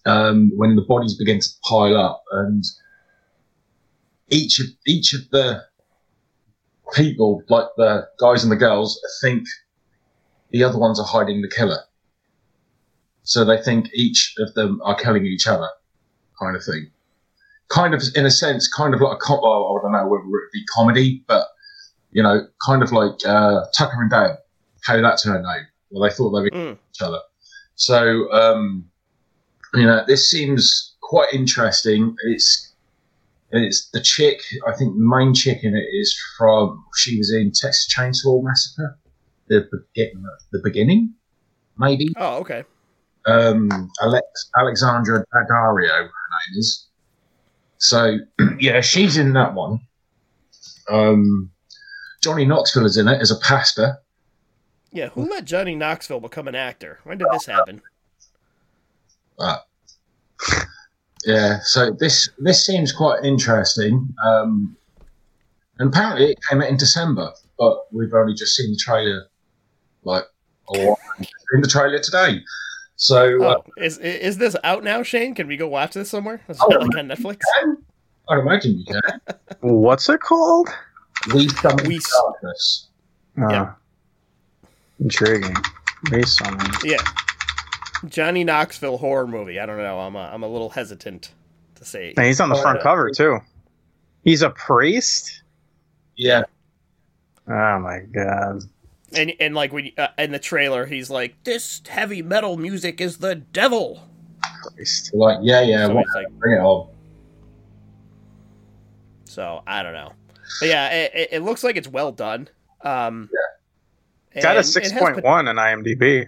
um, 0.07 0.51
when 0.57 0.77
the 0.77 0.83
bodies 0.83 1.17
begin 1.17 1.41
to 1.41 1.49
pile 1.69 1.97
up, 1.97 2.25
and 2.33 2.65
each 4.29 4.61
of 4.61 4.67
each 4.87 5.15
of 5.15 5.29
the 5.31 5.63
people, 6.95 7.43
like 7.49 7.67
the 7.77 8.07
guys 8.19 8.43
and 8.43 8.53
the 8.53 8.57
girls, 8.57 9.01
think 9.23 9.47
the 10.51 10.63
other 10.63 10.79
ones 10.79 11.01
are 11.01 11.07
hiding 11.07 11.41
the 11.41 11.49
killer. 11.49 11.81
So 13.23 13.45
they 13.45 13.61
think 13.61 13.89
each 13.95 14.35
of 14.39 14.53
them 14.55 14.81
are 14.85 14.95
killing 14.95 15.25
each 15.25 15.47
other 15.47 15.69
kind 16.39 16.57
of 16.57 16.65
thing. 16.65 16.91
Kind 17.69 17.95
of, 17.95 18.03
in 18.15 18.27
a 18.27 18.31
sense, 18.31 18.69
kind 18.69 18.95
of 18.95 19.01
like 19.01 19.15
a 19.15 19.21
com- 19.21 19.41
well, 19.43 19.77
I 19.79 19.83
don't 19.83 19.93
know 19.93 20.07
whether 20.07 20.23
it 20.23 20.53
be 20.53 20.63
comedy, 20.75 21.25
but 21.27 21.47
you 22.13 22.23
know, 22.23 22.47
kind 22.65 22.83
of 22.83 22.93
like 22.93 23.15
uh, 23.27 23.63
Tucker 23.77 24.01
and 24.01 24.11
Dale. 24.11 24.37
How 24.85 25.01
that 25.01 25.19
turned 25.23 25.47
out. 25.47 25.61
Well, 25.91 26.09
they 26.09 26.15
thought 26.15 26.31
they 26.31 26.43
were 26.43 26.51
Mm. 26.51 26.79
each 26.95 27.01
other. 27.03 27.21
So, 27.77 28.31
um, 28.33 28.85
you 29.75 29.85
know, 29.87 30.05
this 30.07 30.31
seems 30.31 30.95
quite 31.03 31.33
interesting. 31.33 32.15
It's 32.27 32.73
it's 33.51 33.89
the 33.91 34.01
chick. 34.03 34.41
I 34.69 34.73
think 34.77 34.95
the 34.95 35.05
main 35.17 35.33
chick 35.35 35.61
in 35.65 35.75
it 35.75 35.87
is 35.93 36.17
from. 36.37 36.85
She 36.97 37.17
was 37.19 37.33
in 37.33 37.47
Texas 37.53 37.89
Chainsaw 37.93 38.43
Massacre. 38.43 38.99
The 39.49 39.69
the 40.53 40.61
beginning, 40.63 41.15
maybe 41.79 42.09
Oh, 42.17 42.37
okay. 42.39 42.65
um, 43.27 43.69
Alex, 44.03 44.25
Alexandra 44.57 45.25
Daddario, 45.35 45.89
her 45.89 46.03
name 46.03 46.59
is. 46.59 46.89
So, 47.85 48.19
yeah, 48.59 48.81
she's 48.81 49.17
in 49.17 49.33
that 49.35 49.55
one. 49.55 49.81
Um, 50.91 51.51
Johnny 52.23 52.45
Knoxville 52.45 52.87
is 52.87 52.97
in 52.97 53.09
it 53.09 53.21
as 53.21 53.31
a 53.31 53.37
pastor. 53.37 53.99
Yeah, 54.93 55.09
who 55.09 55.29
let 55.29 55.45
Johnny 55.45 55.75
Knoxville 55.75 56.21
become 56.21 56.49
an 56.49 56.55
actor? 56.55 57.01
When 57.05 57.19
did 57.19 57.27
this 57.33 57.47
happen? 57.47 57.83
Yeah, 61.27 61.61
so 61.63 61.91
this 61.91 62.29
this 62.39 62.65
seems 62.65 62.93
quite 62.93 63.25
interesting. 63.25 64.15
Um, 64.25 64.77
and 65.79 65.89
apparently 65.89 66.33
it 66.33 66.39
came 66.49 66.63
out 66.63 66.69
in 66.69 66.77
December, 66.77 67.33
but 67.59 67.87
we've 67.93 68.13
only 68.13 68.35
just 68.35 68.55
seen 68.55 68.71
the 68.71 68.77
trailer, 68.77 69.27
like, 70.05 70.25
or 70.69 70.97
in 71.55 71.61
the 71.61 71.69
trailer 71.69 71.99
today. 71.99 72.41
So, 72.97 73.43
uh, 73.43 73.57
Oh, 73.59 73.65
is 73.83 73.99
is 73.99 74.39
this 74.39 74.55
out 74.65 74.85
now, 74.85 75.03
Shane? 75.03 75.35
Can 75.35 75.47
we 75.49 75.57
go 75.57 75.67
watch 75.69 75.95
this 75.95 76.09
somewhere? 76.11 76.41
Is 76.49 76.59
Oh, 76.61 76.67
like 76.69 76.97
on 76.97 77.09
Netflix? 77.09 77.41
I 78.29 78.39
imagine 78.39 78.79
you 78.79 78.85
can. 78.87 79.21
What's 79.61 80.09
it 80.09 80.21
called? 80.21 80.69
We 81.35 81.49
summon 81.49 81.87
We- 81.89 81.99
darkness. 81.99 82.89
Oh, 83.39 83.51
Yeah. 83.51 83.73
Intriguing. 85.01 85.57
Based 86.11 86.41
on 86.43 86.59
Yeah, 86.85 86.99
Johnny 88.07 88.45
Knoxville 88.45 88.99
horror 88.99 89.27
movie. 89.27 89.59
I 89.59 89.67
don't 89.67 89.79
know. 89.79 89.99
I'm 89.99 90.15
a, 90.17 90.31
I'm 90.33 90.43
a 90.43 90.49
little 90.49 90.69
hesitant 90.71 91.33
to 91.77 91.85
say. 91.85 92.13
And 92.17 92.27
he's 92.27 92.41
on 92.41 92.49
the 92.51 92.55
front 92.57 92.81
cover 92.83 93.11
too. 93.11 93.39
He's 94.23 94.43
a 94.43 94.51
priest. 94.51 95.43
Yeah, 96.17 96.45
Oh 97.49 97.79
my 97.81 98.01
god. 98.13 98.63
And 99.17 99.33
and 99.41 99.55
like 99.55 99.73
when 99.73 99.91
uh, 99.99 100.09
in 100.19 100.33
the 100.33 100.39
trailer, 100.39 100.87
he's 100.87 101.11
like, 101.11 101.35
"This 101.45 101.83
heavy 101.89 102.23
metal 102.23 102.57
music 102.57 103.01
is 103.01 103.19
the 103.19 103.35
devil." 103.35 104.03
Priest. 104.75 105.11
We're 105.15 105.33
like, 105.35 105.39
yeah, 105.43 105.61
yeah, 105.63 105.87
So 105.87 105.95
what, 105.95 106.07
like, 106.15 106.29
bring 106.39 106.57
it 106.59 106.61
on. 106.61 106.89
so 109.25 109.63
I 109.67 109.83
don't 109.83 109.93
know. 109.95 110.13
But 110.61 110.69
yeah, 110.69 110.89
it, 110.91 111.11
it- 111.15 111.29
it 111.33 111.41
looks 111.43 111.65
like 111.65 111.77
it's 111.77 111.89
well 111.89 112.13
done. 112.13 112.49
Um, 112.83 113.31
yeah. 114.35 114.43
Got 114.43 114.57
a 114.59 114.63
six 114.63 114.93
point 114.93 115.23
one 115.23 115.49
on 115.49 115.57
IMDb, 115.57 116.27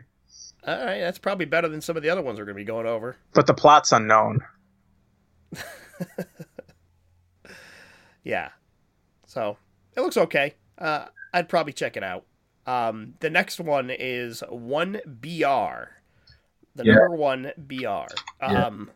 All 0.66 0.74
right, 0.74 1.01
that's 1.01 1.18
probably 1.18 1.45
better 1.47 1.68
than 1.68 1.80
some 1.80 1.97
of 1.97 2.03
the 2.03 2.09
other 2.11 2.22
ones 2.22 2.39
we're 2.39 2.45
going 2.47 2.55
to 2.57 2.61
be 2.61 2.64
going 2.64 2.87
over. 2.87 3.16
but 3.34 3.47
the 3.47 3.55
plot's 3.55 3.93
unknown. 3.93 4.41
Yeah. 8.24 8.49
So 9.26 9.57
it 9.97 10.01
looks 10.01 10.16
okay. 10.16 10.55
Uh, 10.78 11.07
I'd 11.32 11.49
probably 11.49 11.72
check 11.72 11.97
it 11.97 12.03
out. 12.03 12.24
Um, 12.66 13.14
the 13.20 13.30
next 13.30 13.60
one 13.60 13.90
is 13.90 14.42
one 14.48 15.00
BR. 15.06 15.90
The 16.74 16.84
Yeah. 16.84 16.94
number 16.94 17.10
one 17.16 17.52
BR. 17.56 18.06
Yeah. 18.42 18.66
Um, 18.66 18.90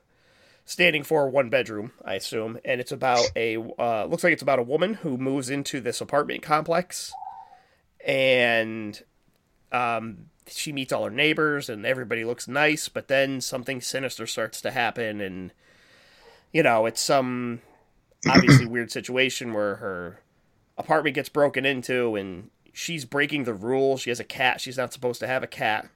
standing 0.65 1.03
for 1.03 1.29
one 1.29 1.49
bedroom, 1.51 1.93
I 2.05 2.15
assume, 2.15 2.59
and 2.65 2.81
it's 2.81 2.93
about 2.93 3.31
a 3.37 3.57
uh, 3.57 4.05
looks 4.07 4.23
like 4.25 4.33
it's 4.33 4.43
about 4.43 4.59
a 4.59 4.63
woman 4.65 4.95
who 4.95 5.17
moves 5.17 5.51
into 5.51 5.81
this 5.81 6.01
apartment 6.01 6.43
complex, 6.43 7.13
and 8.05 9.03
um, 9.73 10.27
she 10.47 10.73
meets 10.73 10.93
all 10.93 11.05
her 11.05 11.11
neighbors, 11.11 11.69
and 11.69 11.87
everybody 11.87 12.25
looks 12.25 12.49
nice, 12.49 12.89
but 12.89 13.09
then 13.09 13.41
something 13.41 13.81
sinister 13.81 14.27
starts 14.27 14.61
to 14.61 14.71
happen, 14.71 15.21
and 15.21 15.53
you 16.53 16.63
know 16.63 16.87
it's 16.87 17.01
some 17.01 17.61
obviously 18.29 18.67
weird 18.67 18.91
situation 18.93 19.53
where 19.53 19.77
her 19.77 20.21
apartment 20.77 21.15
gets 21.15 21.29
broken 21.29 21.65
into 21.65 22.17
and 22.17 22.51
she's 22.73 23.05
breaking 23.05 23.45
the 23.45 23.55
rules. 23.55 24.03
She 24.03 24.11
has 24.11 24.21
a 24.21 24.25
cat. 24.25 24.61
She's 24.61 24.77
not 24.77 24.93
supposed 24.93 25.21
to 25.21 25.27
have 25.27 25.43
a 25.43 25.47
cat. 25.47 25.89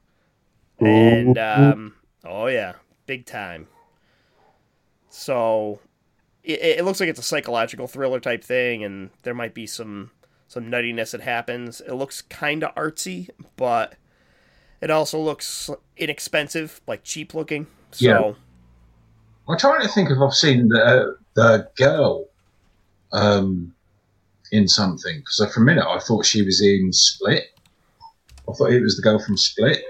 And 0.81 1.39
um, 1.39 1.95
oh 2.25 2.47
yeah, 2.47 2.75
big 3.07 3.27
time. 3.27 3.69
So 5.09 5.81
it, 6.43 6.61
it 6.61 6.85
looks 6.85 7.01
like 7.01 7.09
it's 7.09 7.21
a 7.21 7.23
psychological 7.25 7.87
thriller 7.87 8.21
type 8.21 8.43
thing, 8.43 8.83
and 8.85 9.11
there 9.23 9.35
might 9.35 9.55
be 9.55 9.67
some 9.67 10.11
some 10.49 10.65
nuttiness 10.71 11.13
that 11.13 11.21
happens. 11.21 11.81
It 11.81 11.95
looks 11.95 12.23
kind 12.23 12.65
of 12.65 12.75
artsy, 12.75 13.31
but 13.57 13.95
it 14.81 14.91
also 14.91 15.19
looks 15.19 15.71
inexpensive, 15.97 16.81
like 16.87 17.05
cheap 17.05 17.35
looking. 17.35 17.67
So 17.93 18.05
Yeah. 18.05 18.33
I'm 19.49 19.59
trying 19.59 19.83
to 19.83 19.89
think 19.89 20.11
if 20.11 20.19
I've 20.19 20.35
seen 20.35 20.69
the 20.69 21.17
the 21.35 21.69
girl 21.77 22.27
um, 23.13 23.74
in 24.53 24.69
something 24.69 25.19
because 25.19 25.53
for 25.53 25.61
a 25.63 25.65
minute 25.65 25.87
I 25.87 25.99
thought 25.99 26.25
she 26.25 26.43
was 26.43 26.63
in 26.63 26.93
Split. 26.93 27.45
I 28.49 28.53
thought 28.53 28.73
it 28.73 28.83
was 28.83 28.97
the 28.97 29.03
girl 29.03 29.19
from 29.19 29.37
Split. 29.37 29.83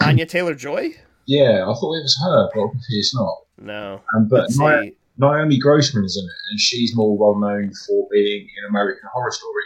Anya 0.00 0.26
Taylor 0.26 0.54
Joy? 0.54 0.94
Yeah, 1.26 1.62
I 1.62 1.74
thought 1.74 1.94
it 1.94 2.02
was 2.02 2.18
her, 2.22 2.50
but 2.54 2.60
obviously 2.62 2.96
it's 2.98 3.14
not. 3.14 3.36
No. 3.58 4.00
Um, 4.14 4.28
but 4.28 4.50
Naomi. 4.56 4.96
Naomi 5.18 5.58
Grossman 5.58 6.04
is 6.04 6.16
in 6.16 6.24
it, 6.24 6.50
and 6.50 6.58
she's 6.58 6.96
more 6.96 7.16
well 7.16 7.38
known 7.38 7.72
for 7.86 8.08
being 8.10 8.42
in 8.42 8.68
American 8.68 9.08
Horror 9.12 9.30
Story. 9.30 9.64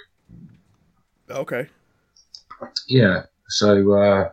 Okay. 1.30 1.68
Yeah, 2.88 3.22
so 3.48 3.92
uh, 3.92 4.30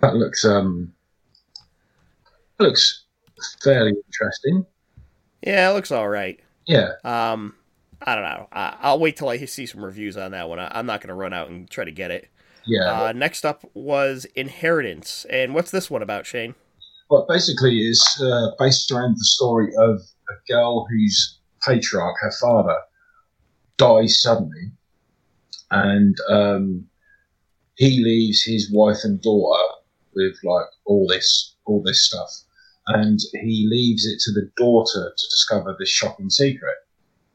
that 0.00 0.14
looks 0.14 0.44
um, 0.44 0.92
that 2.58 2.64
looks 2.64 3.04
fairly 3.62 3.92
interesting. 4.06 4.66
Yeah, 5.42 5.70
it 5.70 5.74
looks 5.74 5.90
all 5.90 6.08
right. 6.08 6.40
Yeah, 6.66 6.90
Um, 7.04 7.54
I 8.02 8.14
don't 8.14 8.24
know. 8.24 8.48
I, 8.52 8.76
I'll 8.80 8.98
wait 8.98 9.16
till 9.16 9.28
I 9.28 9.38
see 9.44 9.66
some 9.66 9.84
reviews 9.84 10.16
on 10.16 10.30
that 10.32 10.48
one. 10.48 10.58
I, 10.58 10.70
I'm 10.72 10.86
not 10.86 11.00
going 11.00 11.08
to 11.08 11.14
run 11.14 11.32
out 11.32 11.48
and 11.48 11.68
try 11.68 11.84
to 11.84 11.90
get 11.90 12.10
it. 12.10 12.28
Yeah. 12.66 13.04
Uh, 13.04 13.12
next 13.12 13.44
up 13.44 13.64
was 13.74 14.26
Inheritance, 14.36 15.26
and 15.30 15.54
what's 15.54 15.70
this 15.70 15.90
one 15.90 16.02
about, 16.02 16.26
Shane? 16.26 16.54
Well, 17.10 17.26
basically, 17.28 17.78
it's 17.78 18.20
uh, 18.20 18.50
based 18.58 18.90
around 18.90 19.16
the 19.16 19.24
story 19.24 19.72
of 19.76 20.00
a 20.28 20.52
girl 20.52 20.86
whose 20.88 21.38
patriarch, 21.66 22.16
her 22.20 22.32
father, 22.40 22.76
dies 23.76 24.22
suddenly, 24.22 24.70
and 25.70 26.16
um, 26.28 26.86
he 27.74 28.02
leaves 28.04 28.44
his 28.44 28.70
wife 28.72 28.98
and 29.02 29.20
daughter 29.20 29.62
with 30.14 30.36
like 30.44 30.66
all 30.84 31.06
this, 31.08 31.56
all 31.64 31.82
this 31.82 32.06
stuff, 32.06 32.30
and 32.94 33.20
he 33.42 33.66
leaves 33.70 34.06
it 34.06 34.18
to 34.20 34.32
the 34.32 34.50
daughter 34.56 35.12
to 35.16 35.26
discover 35.30 35.76
this 35.78 35.88
shocking 35.88 36.30
secret, 36.30 36.76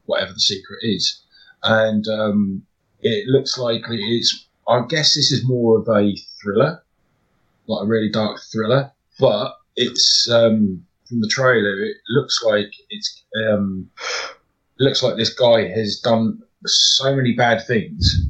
whatever 0.04 0.32
the 0.32 0.40
secret 0.40 0.78
is, 0.82 1.22
and 1.62 2.06
um, 2.08 2.62
it 3.00 3.26
looks 3.28 3.58
like 3.58 3.82
it's. 3.88 4.44
I 4.68 4.84
guess 4.88 5.14
this 5.14 5.30
is 5.30 5.46
more 5.46 5.78
of 5.78 5.88
a 5.88 6.16
thriller, 6.42 6.82
like 7.68 7.84
a 7.84 7.86
really 7.86 8.10
dark 8.10 8.40
thriller, 8.52 8.90
but 9.20 9.54
it's 9.76 10.28
um, 10.28 10.84
from 11.08 11.20
the 11.20 11.28
trailer. 11.28 11.84
It 11.84 11.96
looks 12.08 12.42
like 12.42 12.72
it's 12.90 13.24
um, 13.48 13.88
it 13.98 14.82
looks 14.82 15.02
like 15.02 15.16
this 15.16 15.32
guy 15.32 15.68
has 15.68 16.00
done 16.00 16.42
so 16.64 17.14
many 17.14 17.32
bad 17.34 17.64
things 17.66 18.26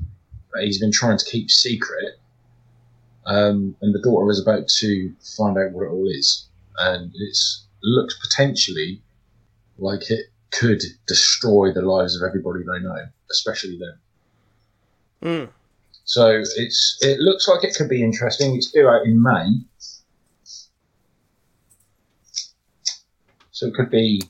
that 0.53 0.65
he's 0.65 0.79
been 0.79 0.93
trying 0.93 1.19
to 1.19 1.25
keep 1.25 1.51
secret, 1.51 2.21
um, 3.25 3.75
and 3.81 3.95
the 3.95 4.03
daughter 4.03 4.31
is 4.31 4.41
about 4.41 4.69
to 4.69 5.13
find 5.37 5.57
out 5.57 5.73
what 5.73 5.85
it 5.85 5.91
all 5.91 6.09
is, 6.09 6.49
and 6.79 7.13
it 7.15 7.39
looks 7.83 8.17
potentially 8.19 9.03
like 9.79 10.11
it 10.11 10.27
could 10.51 10.83
destroy 11.07 11.73
the 11.73 11.83
lives 11.83 12.21
of 12.21 12.27
everybody 12.27 12.61
they 12.61 12.81
know, 12.81 13.07
especially 13.31 13.79
them. 13.79 13.99
Hmm. 15.23 15.51
So 16.05 16.43
it's 16.57 16.99
it 17.01 17.19
looks 17.19 17.49
like 17.49 17.65
it 17.65 17.75
could 17.75 17.89
be 17.89 18.03
interesting. 18.03 18.55
It's 18.55 18.71
due 18.71 18.89
out 18.89 19.05
in 19.05 19.21
May, 19.21 19.47
so 23.51 23.67
it 23.67 23.75
could 23.75 23.91
be 23.91 24.23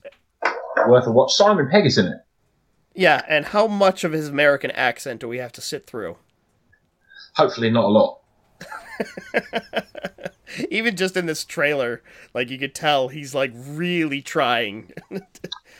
worth 0.88 1.06
a 1.06 1.12
watch. 1.12 1.34
Simon 1.34 1.68
Pegg 1.70 1.84
is 1.84 1.98
in 1.98 2.06
it. 2.06 2.18
Yeah, 2.94 3.22
and 3.28 3.44
how 3.44 3.66
much 3.66 4.04
of 4.04 4.12
his 4.12 4.28
American 4.28 4.70
accent 4.70 5.20
do 5.20 5.28
we 5.28 5.36
have 5.36 5.52
to 5.52 5.60
sit 5.60 5.86
through? 5.86 6.16
Hopefully, 7.34 7.68
not 7.68 7.84
a 7.84 7.88
lot. 7.88 8.20
Even 10.70 10.96
just 10.96 11.16
in 11.16 11.26
this 11.26 11.44
trailer, 11.44 12.02
like 12.32 12.50
you 12.50 12.58
could 12.58 12.74
tell 12.74 13.08
he's 13.08 13.34
like 13.34 13.52
really 13.54 14.22
trying 14.22 14.92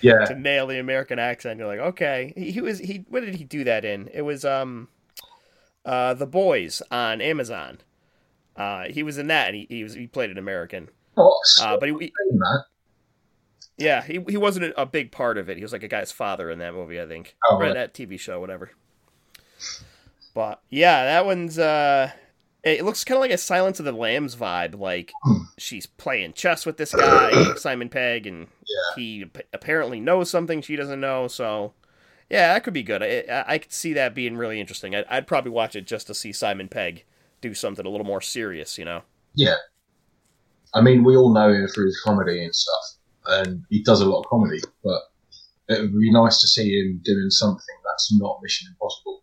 Yeah, 0.03 0.25
to 0.27 0.35
nail 0.35 0.67
the 0.67 0.79
American 0.79 1.19
accent. 1.19 1.59
You're 1.59 1.69
like, 1.69 1.79
okay, 1.79 2.33
he, 2.37 2.51
he 2.51 2.61
was 2.61 2.79
he. 2.81 3.05
What 3.09 3.21
did 3.25 3.37
he 3.37 3.45
do 3.45 3.65
that 3.65 3.85
in? 3.85 4.11
It 4.13 4.23
was 4.23 4.45
um, 4.45 4.89
uh, 5.87 6.13
The 6.15 6.27
Boys 6.27 6.83
on 6.91 7.21
Amazon. 7.23 7.79
Uh, 8.57 8.85
he 8.91 9.03
was 9.03 9.17
in 9.19 9.29
that, 9.29 9.49
and 9.49 9.57
he, 9.57 9.67
he 9.71 9.83
was 9.83 9.95
he 9.95 10.07
played 10.07 10.31
an 10.31 10.37
American. 10.39 10.91
oh, 11.17 11.39
Uh, 11.63 11.77
but 11.79 11.89
he, 11.89 11.95
he 11.99 12.13
yeah, 13.79 14.03
he 14.03 14.25
he 14.29 14.37
wasn't 14.37 14.67
a, 14.67 14.83
a 14.83 14.87
big 14.87 15.13
part 15.13 15.39
of 15.39 15.49
it. 15.49 15.57
He 15.57 15.63
was 15.63 15.73
like 15.73 15.83
a 15.83 15.89
guy's 15.89 16.13
father 16.13 16.51
in 16.51 16.59
that 16.59 16.75
movie, 16.75 17.01
I 17.01 17.07
think, 17.07 17.37
Oh, 17.49 17.59
right. 17.59 17.75
that 17.75 17.95
TV 17.95 18.19
show, 18.19 18.41
whatever. 18.41 18.71
But 20.35 20.61
yeah, 20.71 21.05
that 21.05 21.27
one's 21.27 21.59
uh, 21.59 22.11
it 22.67 22.85
looks 22.85 23.05
kind 23.05 23.17
of 23.17 23.21
like 23.21 23.31
a 23.31 23.39
Silence 23.39 23.79
of 23.79 23.85
the 23.85 23.93
Lambs 23.93 24.35
vibe. 24.37 24.79
Like 24.79 25.13
Hmm. 25.23 25.43
she's 25.57 25.87
playing 25.87 26.33
chess 26.35 26.67
with 26.67 26.77
this 26.77 26.95
guy, 26.95 27.55
Simon 27.57 27.89
Pegg, 27.89 28.27
and 28.27 28.49
Yeah. 28.67 28.97
he 28.97 29.23
ap- 29.23 29.47
apparently 29.53 30.01
knows 30.01 30.31
something 30.31 30.63
she 30.63 30.77
doesn't 30.77 31.01
know. 31.01 31.29
So 31.29 31.73
yeah, 32.29 32.53
that 32.53 32.65
could 32.65 32.75
be 32.75 32.83
good. 32.83 33.03
I, 33.03 33.45
I, 33.47 33.59
could 33.59 33.73
see 33.73 33.93
that 33.93 34.15
being 34.15 34.37
really 34.37 34.61
interesting. 34.61 34.97
I'd, 34.97 35.05
I'd 35.09 35.27
probably 35.29 35.53
watch 35.53 35.77
it 35.77 35.87
just 35.87 36.09
to 36.09 36.15
see 36.15 36.33
Simon 36.33 36.69
Pegg 36.69 37.05
do 37.41 37.55
something 37.55 37.87
a 37.87 37.89
little 37.89 38.07
more 38.07 38.21
serious. 38.21 38.79
You 38.79 38.85
know? 38.85 39.03
Yeah, 39.35 39.55
I 40.75 40.81
mean, 40.81 41.05
we 41.05 41.17
all 41.17 41.33
know 41.33 41.53
him 41.53 41.69
for 41.73 41.85
his 41.85 42.01
comedy 42.05 42.43
and 42.43 42.55
stuff, 42.55 42.85
and 43.29 43.65
he 43.71 43.83
does 43.83 44.01
a 44.01 44.07
lot 44.07 44.21
of 44.21 44.27
comedy. 44.27 44.59
But 44.83 45.03
it 45.69 45.81
would 45.83 46.01
be 46.01 46.11
nice 46.11 46.41
to 46.41 46.49
see 46.49 46.69
him 46.81 47.01
doing 47.05 47.31
something 47.31 47.77
that's 47.85 48.13
not 48.19 48.41
Mission 48.43 48.69
Impossible. 48.73 49.23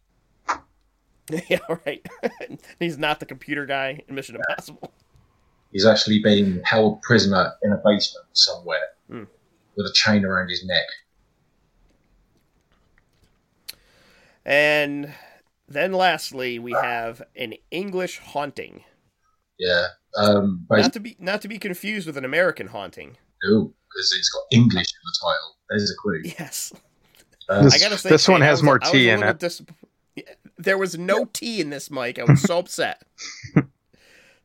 yeah, 1.49 1.59
right. 1.85 2.05
He's 2.79 2.97
not 2.97 3.19
the 3.19 3.25
computer 3.25 3.65
guy 3.65 4.01
in 4.07 4.15
Mission 4.15 4.35
Impossible. 4.35 4.91
He's 5.71 5.85
actually 5.85 6.21
being 6.21 6.61
held 6.63 7.01
prisoner 7.01 7.53
in 7.63 7.71
a 7.71 7.77
basement 7.77 8.25
somewhere 8.33 8.79
Hmm. 9.09 9.23
with 9.75 9.85
a 9.87 9.93
chain 9.93 10.23
around 10.25 10.49
his 10.49 10.63
neck. 10.65 10.85
And 14.45 15.13
then 15.67 15.93
lastly, 15.93 16.59
we 16.59 16.73
have 16.73 17.21
an 17.35 17.53
English 17.71 18.19
haunting. 18.19 18.83
Yeah, 19.59 19.87
um, 20.17 20.65
basically, 20.69 20.81
Not 20.83 20.93
to 20.93 20.99
be 20.99 21.15
not 21.19 21.41
to 21.43 21.47
be 21.47 21.57
confused 21.59 22.07
with 22.07 22.17
an 22.17 22.25
American 22.25 22.67
haunting. 22.67 23.17
No, 23.43 23.73
because 23.89 24.13
it's 24.17 24.29
got 24.29 24.43
English 24.51 24.73
in 24.75 25.01
the 25.05 25.17
title. 25.21 25.55
There's 25.69 25.91
a 25.91 25.95
clue. 26.01 26.21
Yes. 26.39 26.73
Uh, 27.49 27.63
This- 27.63 27.75
I 27.75 27.79
gotta 27.79 27.97
say 27.97 28.09
this 28.09 28.27
one 28.27 28.37
Shane, 28.39 28.43
I 28.43 28.45
has 28.47 28.57
was- 28.59 28.63
more 28.63 28.79
tea 28.79 29.09
in 29.09 29.23
it. 29.23 29.39
dis- 29.39 29.61
There 30.57 30.77
was 30.77 30.97
no 30.97 31.25
tea 31.25 31.61
in 31.61 31.69
this, 31.69 31.89
Mike. 31.89 32.19
I 32.19 32.23
was 32.23 32.41
so 32.41 32.59
upset. 32.59 33.03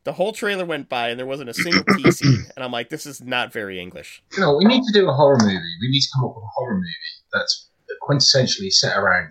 The 0.05 0.15
whole 0.15 0.33
trailer 0.33 0.65
went 0.65 0.89
by 0.89 1.11
and 1.11 1.19
there 1.19 1.27
wasn't 1.27 1.51
a 1.51 1.55
single 1.55 1.85
tea 1.95 2.11
scene, 2.13 2.47
and 2.57 2.65
I'm 2.65 2.73
like, 2.73 2.89
this 2.89 3.05
is 3.05 3.21
not 3.21 3.53
very 3.53 3.79
English. 3.79 4.23
you 4.33 4.41
know, 4.41 4.57
we 4.57 4.65
need 4.65 4.83
to 4.85 4.93
do 4.93 5.07
a 5.07 5.13
horror 5.13 5.37
movie. 5.39 5.75
We 5.83 5.91
need 5.91 6.01
to 6.01 6.09
come 6.15 6.25
up 6.25 6.35
with 6.35 6.45
a 6.45 6.55
horror 6.55 6.77
movie 6.77 7.15
that's 7.31 7.69
quintessentially 8.09 8.73
set 8.73 8.97
around 8.97 9.29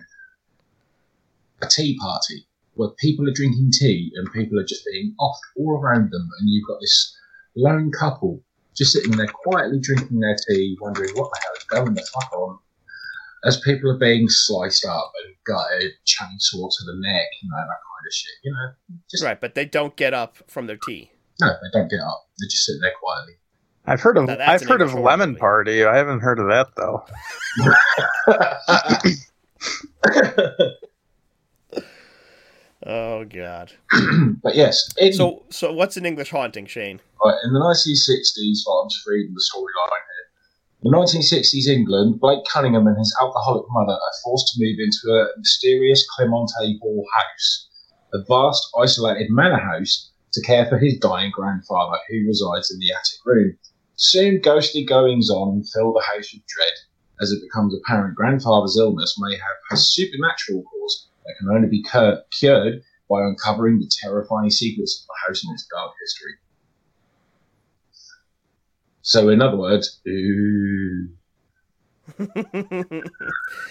a 1.62 1.66
tea 1.66 1.98
party 1.98 2.46
where 2.74 2.90
people 2.90 3.28
are 3.28 3.32
drinking 3.32 3.72
tea 3.72 4.12
and 4.14 4.32
people 4.32 4.56
are 4.56 4.64
just 4.64 4.84
being 4.92 5.16
off 5.18 5.36
all 5.56 5.80
around 5.80 6.12
them, 6.12 6.28
and 6.38 6.48
you've 6.48 6.68
got 6.68 6.78
this 6.80 7.16
lone 7.56 7.90
couple 7.90 8.40
just 8.76 8.92
sitting 8.92 9.16
there 9.16 9.26
quietly 9.26 9.80
drinking 9.80 10.20
their 10.20 10.36
tea, 10.48 10.76
wondering 10.80 11.10
what 11.16 11.28
the 11.32 11.40
hell 11.42 11.54
is 11.56 11.64
going 11.64 11.94
the 11.94 12.06
fuck 12.14 12.32
on. 12.34 12.58
As 13.44 13.60
people 13.60 13.90
are 13.90 13.98
being 13.98 14.28
sliced 14.28 14.84
up 14.84 15.12
and 15.24 15.34
gutted, 15.46 15.92
chainsaw 16.06 16.68
to 16.68 16.84
the 16.86 16.96
neck, 16.96 17.26
you 17.40 17.48
know, 17.48 17.56
that 17.56 17.66
kind 17.66 18.06
of 18.06 18.12
shit. 18.12 18.32
You 18.42 18.52
know, 18.52 18.98
just 19.10 19.22
Right, 19.24 19.40
but 19.40 19.54
they 19.54 19.64
don't 19.64 19.94
get 19.96 20.12
up 20.12 20.36
from 20.48 20.66
their 20.66 20.76
tea. 20.76 21.12
no, 21.40 21.48
they 21.48 21.78
don't 21.78 21.88
get 21.88 22.00
up. 22.00 22.26
They 22.40 22.46
just 22.46 22.64
sit 22.64 22.76
there 22.80 22.92
quietly. 23.00 23.34
I've 23.86 24.00
heard 24.00 24.18
of 24.18 24.26
Now 24.26 24.36
I've 24.40 24.62
heard 24.62 24.82
of 24.82 24.92
Lemon 24.92 25.30
movie. 25.30 25.40
Party. 25.40 25.84
I 25.84 25.96
haven't 25.96 26.20
heard 26.20 26.38
of 26.38 26.48
that 26.48 26.74
though. 26.76 27.04
Oh 32.86 33.24
god. 33.24 33.72
but 34.42 34.54
yes, 34.54 34.88
in, 34.98 35.12
So 35.12 35.42
so 35.50 35.72
what's 35.72 35.96
an 35.96 36.06
English 36.06 36.30
haunting, 36.30 36.66
Shane? 36.66 37.00
Right, 37.24 37.36
in 37.44 37.52
the 37.52 37.58
1960s, 37.58 38.60
well, 38.66 38.78
I'm 38.78 38.88
just 38.88 39.06
reading 39.06 39.34
the 39.34 39.42
storyline 39.52 39.90
here. 39.90 40.17
In 40.84 40.92
1960s 40.92 41.66
England, 41.66 42.20
Blake 42.20 42.44
Cunningham 42.44 42.86
and 42.86 42.96
his 42.96 43.12
alcoholic 43.20 43.66
mother 43.68 43.94
are 43.94 44.20
forced 44.22 44.46
to 44.54 44.60
move 44.62 44.78
into 44.78 45.12
a 45.12 45.36
mysterious 45.36 46.06
Clemente 46.08 46.78
Hall 46.80 47.04
house, 47.12 47.68
a 48.14 48.22
vast, 48.22 48.64
isolated 48.80 49.28
manor 49.28 49.58
house 49.58 50.12
to 50.34 50.40
care 50.40 50.66
for 50.66 50.78
his 50.78 50.96
dying 50.98 51.32
grandfather, 51.34 51.98
who 52.08 52.24
resides 52.28 52.70
in 52.70 52.78
the 52.78 52.92
attic 52.92 53.18
room. 53.26 53.58
Soon, 53.96 54.40
ghostly 54.40 54.84
goings 54.84 55.30
on 55.30 55.64
fill 55.64 55.92
the 55.92 56.00
house 56.00 56.32
with 56.32 56.46
dread, 56.46 56.74
as 57.20 57.32
it 57.32 57.42
becomes 57.42 57.74
apparent 57.74 58.14
grandfather's 58.14 58.78
illness 58.78 59.16
may 59.18 59.34
have 59.34 59.56
a 59.72 59.76
supernatural 59.76 60.62
cause 60.62 61.08
that 61.26 61.34
can 61.40 61.48
only 61.48 61.66
be 61.66 61.82
cur- 61.82 62.22
cured 62.30 62.84
by 63.10 63.24
uncovering 63.24 63.80
the 63.80 63.90
terrifying 64.00 64.50
secrets 64.50 65.02
of 65.02 65.08
the 65.08 65.26
house 65.26 65.42
and 65.42 65.54
its 65.54 65.66
dark 65.66 65.92
history. 66.00 66.34
So, 69.08 69.30
in 69.30 69.40
other 69.40 69.56
words, 69.56 70.00
ooh, 70.06 71.08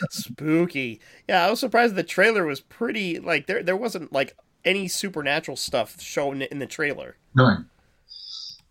Spooky. 0.09 0.99
Yeah, 1.29 1.45
I 1.45 1.49
was 1.51 1.59
surprised 1.59 1.93
the 1.93 2.01
trailer 2.01 2.43
was 2.43 2.59
pretty 2.59 3.19
like 3.19 3.45
there 3.45 3.61
there 3.61 3.77
wasn't 3.77 4.11
like 4.11 4.35
any 4.65 4.88
supernatural 4.88 5.55
stuff 5.55 6.01
shown 6.01 6.41
in 6.41 6.57
the 6.57 6.65
trailer. 6.65 7.17
no, 7.35 7.57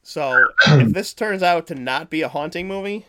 So 0.03 0.49
if 0.67 0.93
this 0.93 1.15
turns 1.15 1.45
out 1.45 1.69
to 1.69 1.77
not 1.77 2.11
be 2.11 2.23
a 2.23 2.29
haunting 2.29 2.67
movie, 2.67 3.07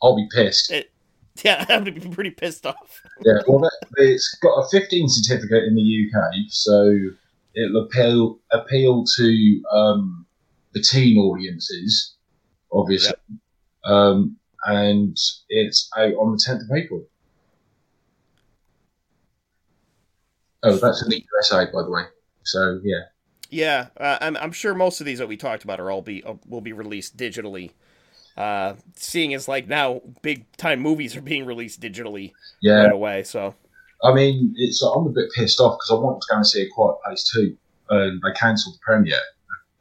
I'll 0.00 0.14
be 0.14 0.28
pissed. 0.32 0.70
it 0.70 0.92
yeah, 1.42 1.66
I'm 1.68 1.82
gonna 1.82 1.98
be 1.98 2.08
pretty 2.08 2.30
pissed 2.30 2.64
off. 2.64 3.02
Yeah, 3.24 3.40
well, 3.48 3.58
that, 3.58 3.86
it's 3.96 4.38
got 4.40 4.54
a 4.54 4.68
15 4.68 5.08
certificate 5.08 5.64
in 5.64 5.74
the 5.74 5.82
UK, 5.82 6.32
so 6.48 6.96
it'll 7.56 7.86
appeal 7.86 8.38
appeal 8.52 9.04
to 9.16 9.62
um, 9.72 10.26
the 10.74 10.80
teen 10.80 11.18
audiences, 11.18 12.14
obviously, 12.74 13.14
um, 13.84 14.36
and 14.66 15.16
it's 15.48 15.88
out 15.96 16.12
on 16.14 16.32
the 16.32 16.42
10th 16.46 16.62
of 16.70 16.76
April. 16.76 17.02
Oh, 20.62 20.76
that's 20.76 21.02
in 21.02 21.10
the 21.10 21.22
USA, 21.34 21.66
by 21.66 21.82
the 21.82 21.90
way. 21.90 22.04
So 22.44 22.80
yeah, 22.82 23.02
Yeah, 23.50 23.86
uh, 23.98 24.18
I'm 24.20 24.36
I'm 24.38 24.52
sure 24.52 24.74
most 24.74 25.00
of 25.00 25.06
these 25.06 25.18
that 25.18 25.28
we 25.28 25.36
talked 25.36 25.64
about 25.64 25.78
are 25.80 25.90
all 25.90 26.02
be 26.02 26.24
uh, 26.24 26.34
will 26.48 26.60
be 26.62 26.72
released 26.72 27.16
digitally 27.16 27.70
Uh, 28.36 28.74
seeing 28.96 29.32
as 29.34 29.46
like 29.46 29.68
now 29.68 30.00
big 30.22 30.50
time 30.56 30.80
movies 30.80 31.16
are 31.16 31.20
being 31.22 31.44
released 31.46 31.80
digitally 31.80 32.32
Yeah, 32.60 32.82
right 32.84 32.92
away. 32.92 33.22
So 33.24 33.54
I 34.02 34.12
mean, 34.12 34.54
it's 34.56 34.82
I'm 34.82 35.06
a 35.06 35.10
bit 35.10 35.30
pissed 35.36 35.60
off 35.60 35.78
because 35.78 35.90
I 35.90 35.94
wanted 36.02 36.20
to 36.22 36.26
go 36.30 36.36
and 36.36 36.46
see 36.46 36.62
A 36.62 36.68
Quiet 36.74 36.96
Place 37.04 37.30
too, 37.32 37.56
and 37.90 38.20
they 38.22 38.32
cancelled 38.32 38.74
the 38.76 38.80
premiere. 38.82 39.20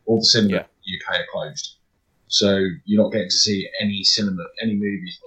All 0.06 0.20
the 0.20 0.26
cinema 0.26 0.54
Yeah. 0.54 0.60
In 0.60 0.66
the 0.86 1.16
UK 1.16 1.22
are 1.22 1.26
closed, 1.32 1.78
so 2.34 2.66
you're 2.86 3.04
not 3.04 3.12
getting 3.12 3.30
to 3.30 3.36
see 3.36 3.70
any 3.80 4.04
cinema, 4.04 4.44
any 4.60 4.74
movies 4.74 5.20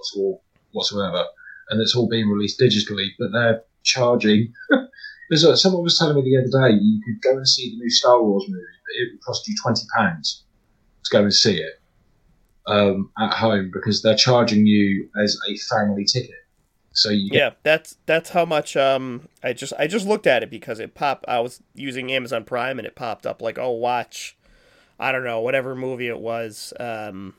whatsoever. 0.73 1.23
And 1.69 1.81
it's 1.81 1.95
all 1.95 2.09
being 2.09 2.27
released 2.27 2.59
digitally, 2.59 3.07
but 3.17 3.31
they're 3.31 3.63
charging. 3.83 4.53
Someone 5.31 5.83
was 5.83 5.97
telling 5.97 6.17
me 6.17 6.29
the 6.29 6.37
other 6.37 6.69
day 6.69 6.75
you 6.75 7.01
could 7.05 7.21
go 7.21 7.37
and 7.37 7.47
see 7.47 7.69
the 7.71 7.77
new 7.77 7.89
Star 7.89 8.21
Wars 8.21 8.43
movie, 8.49 8.61
but 8.61 9.01
it 9.01 9.13
would 9.13 9.21
cost 9.21 9.47
you 9.47 9.55
twenty 9.61 9.83
pounds 9.95 10.43
to 11.05 11.09
go 11.09 11.23
and 11.23 11.33
see 11.33 11.55
it 11.55 11.79
um, 12.65 13.09
at 13.17 13.33
home 13.33 13.71
because 13.73 14.01
they're 14.01 14.15
charging 14.15 14.67
you 14.67 15.09
as 15.21 15.39
a 15.49 15.55
family 15.73 16.03
ticket. 16.03 16.35
So 16.91 17.09
you 17.09 17.29
get 17.29 17.37
yeah, 17.37 17.49
that's 17.63 17.95
that's 18.05 18.31
how 18.31 18.43
much. 18.43 18.75
Um, 18.75 19.29
I 19.43 19.53
just 19.53 19.71
I 19.79 19.87
just 19.87 20.05
looked 20.05 20.27
at 20.27 20.43
it 20.43 20.49
because 20.49 20.79
it 20.79 20.93
popped. 20.93 21.23
I 21.27 21.39
was 21.39 21.61
using 21.73 22.11
Amazon 22.11 22.43
Prime 22.43 22.79
and 22.79 22.85
it 22.85 22.95
popped 22.95 23.25
up 23.25 23.41
like, 23.41 23.57
oh, 23.57 23.71
watch, 23.71 24.36
I 24.99 25.11
don't 25.11 25.23
know, 25.23 25.39
whatever 25.41 25.75
movie 25.75 26.07
it 26.07 26.19
was. 26.19 26.73
Um, 26.79 27.35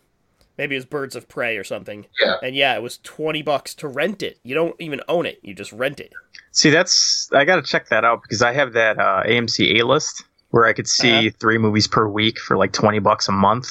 maybe 0.57 0.75
it 0.75 0.79
was 0.79 0.85
Birds 0.85 1.17
of 1.17 1.29
Prey 1.29 1.57
or 1.57 1.65
something. 1.65 2.07
Yeah. 2.21 2.37
And 2.43 2.55
yeah, 2.55 2.75
it 2.77 2.83
was 2.83 2.99
twenty 2.99 3.43
bucks 3.43 3.75
to 3.77 3.89
rent 3.89 4.23
it. 4.23 4.39
You 4.45 4.55
don't 4.55 4.77
even 4.81 5.01
own 5.09 5.27
it; 5.27 5.39
you 5.43 5.55
just 5.55 5.73
rent 5.73 6.01
it. 6.01 6.13
See, 6.53 6.71
that's 6.71 7.29
I 7.33 7.45
got 7.45 7.57
to 7.57 7.63
check 7.63 7.89
that 7.89 8.05
out 8.05 8.23
because 8.23 8.43
I 8.43 8.53
have 8.53 8.73
that 8.75 8.99
uh, 8.99 9.23
AMC 9.27 9.81
A 9.81 9.85
list 9.87 10.23
where 10.51 10.65
I 10.65 10.73
could 10.73 10.89
see 10.89 11.29
Uh-huh. 11.29 11.37
three 11.39 11.59
movies 11.59 11.87
per 11.87 12.09
week 12.09 12.39
for 12.39 12.57
like 12.57 12.73
twenty 12.73 12.99
bucks 13.01 13.29
a 13.29 13.33
month, 13.33 13.69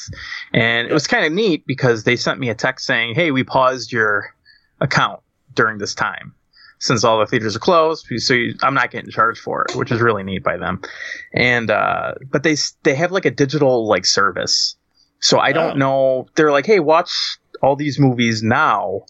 and 0.54 0.88
it 0.88 0.94
was 0.94 1.08
kind 1.08 1.26
of 1.26 1.32
neat 1.32 1.66
because 1.66 2.04
they 2.04 2.16
sent 2.16 2.40
me 2.40 2.50
a 2.50 2.56
text 2.56 2.86
saying, 2.86 3.16
"Hey, 3.16 3.32
we 3.32 3.44
paused 3.44 3.92
your 3.92 4.34
account 4.80 5.22
during 5.56 5.78
this 5.80 5.96
time." 5.96 6.34
Since 6.80 7.04
all 7.04 7.20
the 7.20 7.26
theaters 7.26 7.56
are 7.56 7.60
closed, 7.60 8.06
so 8.18 8.34
you, 8.36 8.54
I'm 8.62 8.76
not 8.76 8.92
getting 8.92 9.10
charged 9.10 9.40
for 9.42 9.66
it, 9.68 9.76
which 9.76 9.92
is 9.92 10.00
really 10.00 10.22
neat 10.24 10.44
by 10.44 10.58
them. 10.58 10.82
And 11.34 11.72
uh, 11.72 12.14
but 12.32 12.44
they 12.44 12.56
they 12.84 12.94
have 12.94 13.12
like 13.12 13.26
a 13.26 13.32
digital 13.32 13.88
like 13.88 14.06
service, 14.06 14.76
so 15.20 15.40
I 15.40 15.54
don't 15.54 15.76
Oh. 15.78 15.80
know. 15.80 16.28
They're 16.36 16.52
like, 16.52 16.68
hey, 16.68 16.80
watch 16.80 17.38
all 17.64 17.76
these 17.76 17.98
movies 17.98 18.44
now 18.44 19.02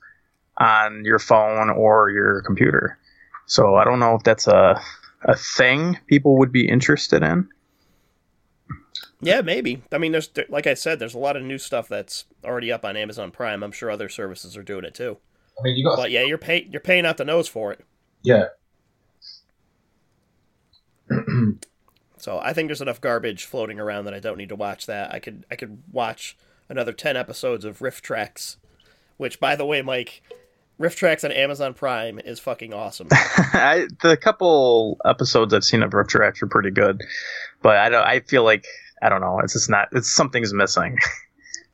on 0.58 1.04
your 1.04 1.20
phone 1.20 1.70
or 1.70 2.10
your 2.10 2.42
computer. 2.44 2.98
So 3.48 3.76
I 3.76 3.84
don't 3.84 4.00
know 4.00 4.16
if 4.16 4.24
that's 4.24 4.48
a 4.48 4.82
a 5.24 5.36
thing 5.36 5.98
people 6.08 6.38
would 6.38 6.54
be 6.54 6.70
interested 6.70 7.22
in. 7.22 7.50
Yeah, 9.20 9.42
maybe. 9.42 9.82
I 9.92 9.98
mean, 9.98 10.12
there's 10.12 10.30
like 10.50 10.68
I 10.68 10.74
said, 10.76 11.00
there's 11.00 11.16
a 11.16 11.20
lot 11.20 11.36
of 11.36 11.44
new 11.44 11.58
stuff 11.58 11.88
that's 11.88 12.26
already 12.46 12.72
up 12.72 12.86
on 12.86 12.96
Amazon 12.96 13.32
Prime. 13.32 13.64
I'm 13.64 13.72
sure 13.72 13.90
other 13.90 14.10
services 14.10 14.56
are 14.56 14.64
doing 14.64 14.86
it 14.86 14.94
too. 14.94 15.18
I 15.60 15.64
mean, 15.64 15.76
you 15.76 15.84
got 15.84 15.98
But 15.98 16.12
yeah, 16.12 16.24
you're 16.24 16.38
paying 16.38 16.70
you're 16.72 16.82
paying 16.82 17.06
out 17.06 17.18
the 17.18 17.26
nose 17.26 17.48
for 17.48 17.72
it. 17.72 17.84
yeah. 18.24 18.46
So 22.20 22.40
I 22.40 22.52
think 22.52 22.68
there's 22.68 22.82
enough 22.82 23.00
garbage 23.00 23.46
floating 23.46 23.80
around 23.80 24.06
that 24.06 24.14
I 24.14 24.20
don't 24.20 24.38
need 24.38 24.50
to 24.50 24.56
watch 24.56 24.88
that. 24.88 25.14
I 25.14 25.20
could 25.20 25.46
I 25.52 25.56
could 25.56 25.84
watch 25.92 26.36
another 26.68 26.92
ten 26.92 27.16
episodes 27.16 27.64
of 27.64 27.80
RiffTrax, 27.80 28.58
which 29.18 29.40
by 29.40 29.56
the 29.56 29.66
way, 29.66 29.82
Mike, 29.84 30.24
RiffTrax 30.80 31.24
on 31.24 31.32
Amazon 31.32 31.74
Prime 31.76 32.20
is 32.20 32.40
fucking 32.40 32.74
awesome. 32.74 33.08
I, 33.12 33.88
the 34.02 34.18
couple 34.18 34.98
episodes 35.06 35.54
I've 35.54 35.64
seen 35.64 35.84
of 35.84 35.92
RiffTrax 35.92 36.42
are 36.42 36.48
pretty 36.48 36.72
good, 36.72 37.02
but 37.62 37.78
I 37.78 37.88
don't. 37.88 38.04
I 38.06 38.20
feel 38.22 38.44
like 38.44 38.66
I 39.02 39.10
don't 39.10 39.22
know. 39.22 39.40
It's 39.44 39.54
just 39.54 39.70
not. 39.70 39.88
It's 39.92 40.12
something's 40.12 40.54
missing. 40.54 40.98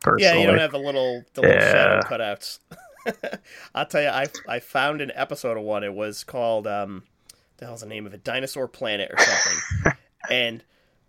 Personally. 0.01 0.23
yeah, 0.35 0.39
you 0.41 0.45
don't 0.45 0.59
have 0.59 0.71
the 0.73 0.77
little 0.77 1.23
the 1.35 1.41
little 1.41 1.55
Yeah. 1.55 1.71
shadow 1.71 2.01
cutouts. 2.07 2.59
I'll 3.75 3.85
tell 3.85 4.01
you, 4.01 4.09
I 4.09 4.27
I 4.47 4.59
found 4.59 5.01
an 5.01 5.11
episode 5.15 5.57
of 5.57 5.63
one. 5.63 5.83
It 5.83 5.93
was 5.93 6.23
called 6.23 6.67
um, 6.67 7.03
the 7.57 7.65
hell's 7.65 7.81
the 7.81 7.87
name 7.87 8.05
of 8.05 8.13
it? 8.13 8.23
Dinosaur 8.23 8.67
Planet 8.67 9.11
or 9.11 9.19
something. 9.19 9.93
and 10.29 10.63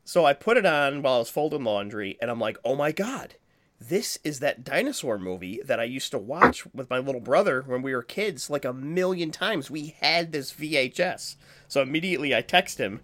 so 0.05 0.25
I 0.25 0.33
put 0.33 0.57
it 0.57 0.67
on 0.67 1.03
while 1.03 1.15
I 1.15 1.19
was 1.19 1.31
folding 1.31 1.65
laundry, 1.65 2.19
and 2.21 2.31
I'm 2.31 2.41
like, 2.41 2.59
oh 2.65 2.77
my 2.77 2.93
god, 2.93 3.37
this 3.81 4.19
is 4.25 4.41
that 4.41 4.65
dinosaur 4.65 5.19
movie 5.19 5.61
that 5.65 5.81
I 5.81 5.85
used 5.85 6.11
to 6.13 6.19
watch 6.19 6.65
with 6.75 6.91
my 6.91 6.99
little 6.99 7.21
brother 7.21 7.63
when 7.67 7.83
we 7.83 7.95
were 7.95 8.03
kids, 8.03 8.49
like 8.49 8.65
a 8.65 8.73
million 8.73 9.31
times. 9.31 9.71
We 9.71 9.97
had 10.01 10.33
this 10.33 10.53
VHS. 10.53 11.37
So 11.69 11.83
immediately 11.83 12.35
I 12.35 12.43
text 12.43 12.79
him. 12.79 13.01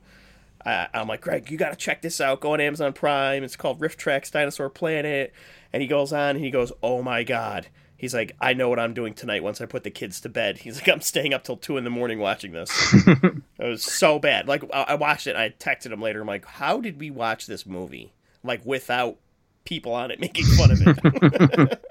Uh, 0.65 0.87
I'm 0.93 1.09
like, 1.09 1.23
Greg, 1.23 1.51
you 1.51 1.57
got 1.57 1.71
to 1.71 1.77
check 1.77 2.03
this 2.03 2.21
out. 2.21 2.41
Go 2.41 2.53
on 2.53 2.61
Amazon 2.61 2.93
Prime. 2.93 3.43
It's 3.43 3.57
called 3.57 3.81
RiffTrax 3.81 4.31
Dinosaur 4.31 4.69
Planet. 4.69 5.33
And 5.73 5.81
he 5.83 5.89
goes 5.89 6.13
on 6.13 6.37
and 6.37 6.45
he 6.45 6.51
goes, 6.51 6.73
oh 6.83 7.03
my 7.03 7.25
god. 7.25 7.69
He's 8.01 8.15
like, 8.15 8.35
I 8.41 8.55
know 8.55 8.71
what 8.71 8.79
I'm 8.79 8.95
doing 8.95 9.13
tonight 9.13 9.43
once 9.43 9.61
I 9.61 9.67
put 9.67 9.85
the 9.85 9.91
kids 9.91 10.23
to 10.23 10.31
bed. 10.31 10.57
He's 10.57 10.77
like, 10.77 10.89
I'm 10.89 11.03
staying 11.03 11.35
up 11.35 11.45
till 11.45 11.59
two 11.59 11.77
in 11.77 11.85
the 11.85 11.91
morning 11.91 12.19
watching 12.19 12.53
this. 12.53 12.71
it 13.07 13.43
was 13.59 13.83
so 13.83 14.19
bad. 14.19 14.49
Like, 14.49 14.65
I 14.73 14.95
watched 14.95 15.27
it 15.27 15.37
and 15.37 15.39
I 15.39 15.51
texted 15.51 15.93
him 15.93 16.01
later. 16.01 16.23
I'm 16.23 16.27
like, 16.27 16.47
how 16.47 16.81
did 16.81 16.99
we 16.99 17.11
watch 17.11 17.47
this 17.47 17.67
movie? 17.67 18.15
Like, 18.43 18.65
without 18.65 19.19
people 19.67 19.93
on 19.93 20.11
it 20.11 20.19
making 20.19 20.47
fun 20.47 20.71
of 20.71 20.79
it. 20.81 21.85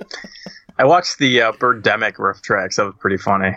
I 0.80 0.86
watched 0.86 1.20
the 1.20 1.43
uh, 1.43 1.51
Birdemic 1.51 2.16
RiffTrax. 2.16 2.78
That 2.78 2.86
was 2.86 2.95
pretty 2.97 3.18
funny. 3.18 3.51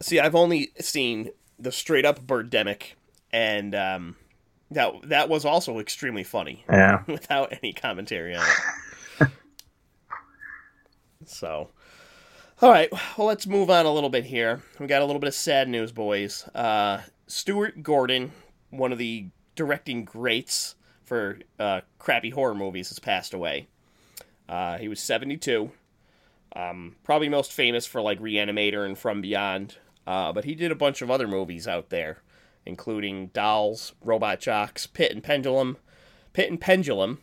See, 0.00 0.20
I've 0.20 0.36
only 0.36 0.70
seen 0.78 1.30
the 1.58 1.72
straight 1.72 2.04
up 2.04 2.24
Birdemic, 2.24 2.92
and 3.32 3.74
um, 3.74 4.16
that 4.70 4.92
that 5.08 5.28
was 5.28 5.44
also 5.44 5.80
extremely 5.80 6.22
funny 6.22 6.64
Yeah. 6.70 7.02
without 7.08 7.52
any 7.52 7.72
commentary 7.72 8.36
on 8.36 8.44
it. 8.44 8.91
So, 11.28 11.70
all 12.60 12.70
right, 12.70 12.90
well, 13.16 13.26
let's 13.26 13.46
move 13.46 13.70
on 13.70 13.86
a 13.86 13.92
little 13.92 14.10
bit 14.10 14.24
here. 14.24 14.62
We 14.78 14.86
got 14.86 15.02
a 15.02 15.04
little 15.04 15.20
bit 15.20 15.28
of 15.28 15.34
sad 15.34 15.68
news, 15.68 15.92
boys. 15.92 16.46
Uh, 16.54 17.02
Stuart 17.26 17.82
Gordon, 17.82 18.32
one 18.70 18.92
of 18.92 18.98
the 18.98 19.26
directing 19.54 20.04
greats 20.04 20.74
for 21.04 21.38
uh, 21.58 21.82
crappy 21.98 22.30
horror 22.30 22.54
movies, 22.54 22.88
has 22.88 22.98
passed 22.98 23.34
away. 23.34 23.68
Uh, 24.48 24.78
he 24.78 24.88
was 24.88 25.00
72. 25.00 25.70
Um, 26.54 26.96
probably 27.02 27.28
most 27.28 27.52
famous 27.52 27.86
for 27.86 28.00
like 28.00 28.20
Reanimator 28.20 28.84
and 28.84 28.98
From 28.98 29.20
Beyond. 29.20 29.76
Uh, 30.06 30.32
but 30.32 30.44
he 30.44 30.54
did 30.54 30.72
a 30.72 30.76
bunch 30.76 31.00
of 31.00 31.10
other 31.10 31.28
movies 31.28 31.68
out 31.68 31.90
there, 31.90 32.18
including 32.66 33.28
Dolls, 33.28 33.94
Robot 34.04 34.40
Jox, 34.40 34.86
Pit 34.86 35.12
and 35.12 35.22
Pendulum, 35.22 35.78
Pit 36.32 36.50
and 36.50 36.60
Pendulum, 36.60 37.20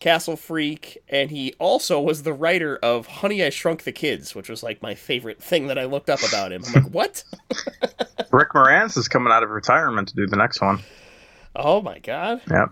Castle 0.00 0.36
Freak, 0.36 0.98
and 1.08 1.30
he 1.30 1.54
also 1.58 2.00
was 2.00 2.22
the 2.22 2.32
writer 2.32 2.76
of 2.82 3.06
Honey 3.06 3.42
I 3.42 3.50
Shrunk 3.50 3.84
the 3.84 3.92
Kids, 3.92 4.34
which 4.34 4.48
was 4.48 4.62
like 4.62 4.82
my 4.82 4.94
favorite 4.94 5.42
thing 5.42 5.66
that 5.68 5.78
I 5.78 5.84
looked 5.84 6.10
up 6.10 6.20
about 6.26 6.52
him. 6.52 6.62
I'm 6.66 6.84
like, 6.84 6.92
what? 6.92 7.24
Rick 8.30 8.50
Moranis 8.50 8.96
is 8.98 9.08
coming 9.08 9.32
out 9.32 9.42
of 9.42 9.50
retirement 9.50 10.08
to 10.08 10.14
do 10.14 10.26
the 10.26 10.36
next 10.36 10.60
one. 10.60 10.80
Oh 11.54 11.80
my 11.80 11.98
god. 11.98 12.42
Yep. 12.50 12.70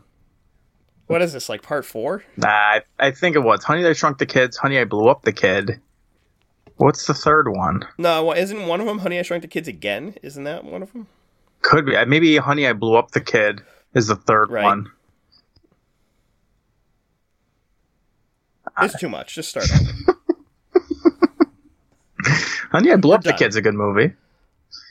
What 1.06 1.22
is 1.22 1.32
this, 1.32 1.48
like 1.48 1.62
part 1.62 1.84
four? 1.84 2.24
Nah, 2.36 2.48
I, 2.48 2.82
I 2.98 3.10
think 3.10 3.36
it 3.36 3.40
was 3.40 3.64
Honey 3.64 3.84
I 3.86 3.92
Shrunk 3.92 4.18
the 4.18 4.26
Kids, 4.26 4.56
Honey 4.56 4.78
I 4.78 4.84
Blew 4.84 5.08
Up 5.08 5.22
the 5.22 5.32
Kid. 5.32 5.80
What's 6.76 7.06
the 7.06 7.14
third 7.14 7.48
one? 7.48 7.84
No, 7.98 8.24
well, 8.24 8.36
isn't 8.38 8.66
one 8.66 8.80
of 8.80 8.86
them 8.86 8.98
Honey 8.98 9.18
I 9.18 9.22
Shrunk 9.22 9.42
the 9.42 9.48
Kids 9.48 9.68
again? 9.68 10.14
Isn't 10.22 10.44
that 10.44 10.64
one 10.64 10.82
of 10.82 10.92
them? 10.92 11.06
Could 11.62 11.86
be. 11.86 12.04
Maybe 12.04 12.36
Honey 12.36 12.66
I 12.66 12.72
Blew 12.72 12.96
Up 12.96 13.12
the 13.12 13.20
Kid 13.20 13.60
is 13.94 14.08
the 14.08 14.16
third 14.16 14.50
Right. 14.50 14.64
one. 14.64 14.90
It's 18.80 18.98
too 18.98 19.08
much. 19.08 19.34
Just 19.34 19.50
start 19.50 19.68
over. 19.72 20.18
Honey 22.72 22.90
I 22.92 22.96
Blew 22.96 23.12
Up 23.12 23.22
the 23.22 23.30
done. 23.30 23.38
Kid's 23.38 23.56
a 23.56 23.62
good 23.62 23.74
movie. 23.74 24.12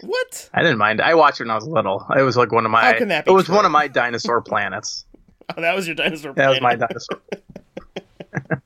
What? 0.01 0.49
I 0.53 0.61
didn't 0.61 0.77
mind. 0.77 1.01
I 1.01 1.15
watched 1.15 1.41
it 1.41 1.43
when 1.43 1.51
I 1.51 1.55
was 1.55 1.67
little. 1.67 2.05
It 2.17 2.21
was 2.21 2.37
like 2.37 2.51
one 2.51 2.65
of 2.65 2.71
my. 2.71 2.81
How 2.81 2.97
can 2.97 3.09
that 3.09 3.25
be 3.25 3.31
it 3.31 3.33
was 3.33 3.45
true? 3.45 3.55
one 3.55 3.65
of 3.65 3.71
my 3.71 3.87
dinosaur 3.87 4.41
planets. 4.45 5.05
Oh, 5.55 5.61
that 5.61 5.75
was 5.75 5.85
your 5.87 5.95
dinosaur 5.95 6.33
That 6.33 6.49
was 6.49 6.61
my 6.61 6.75
dinosaur. 6.75 7.21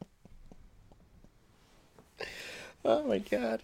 Oh 2.85 3.03
my 3.03 3.17
god. 3.17 3.63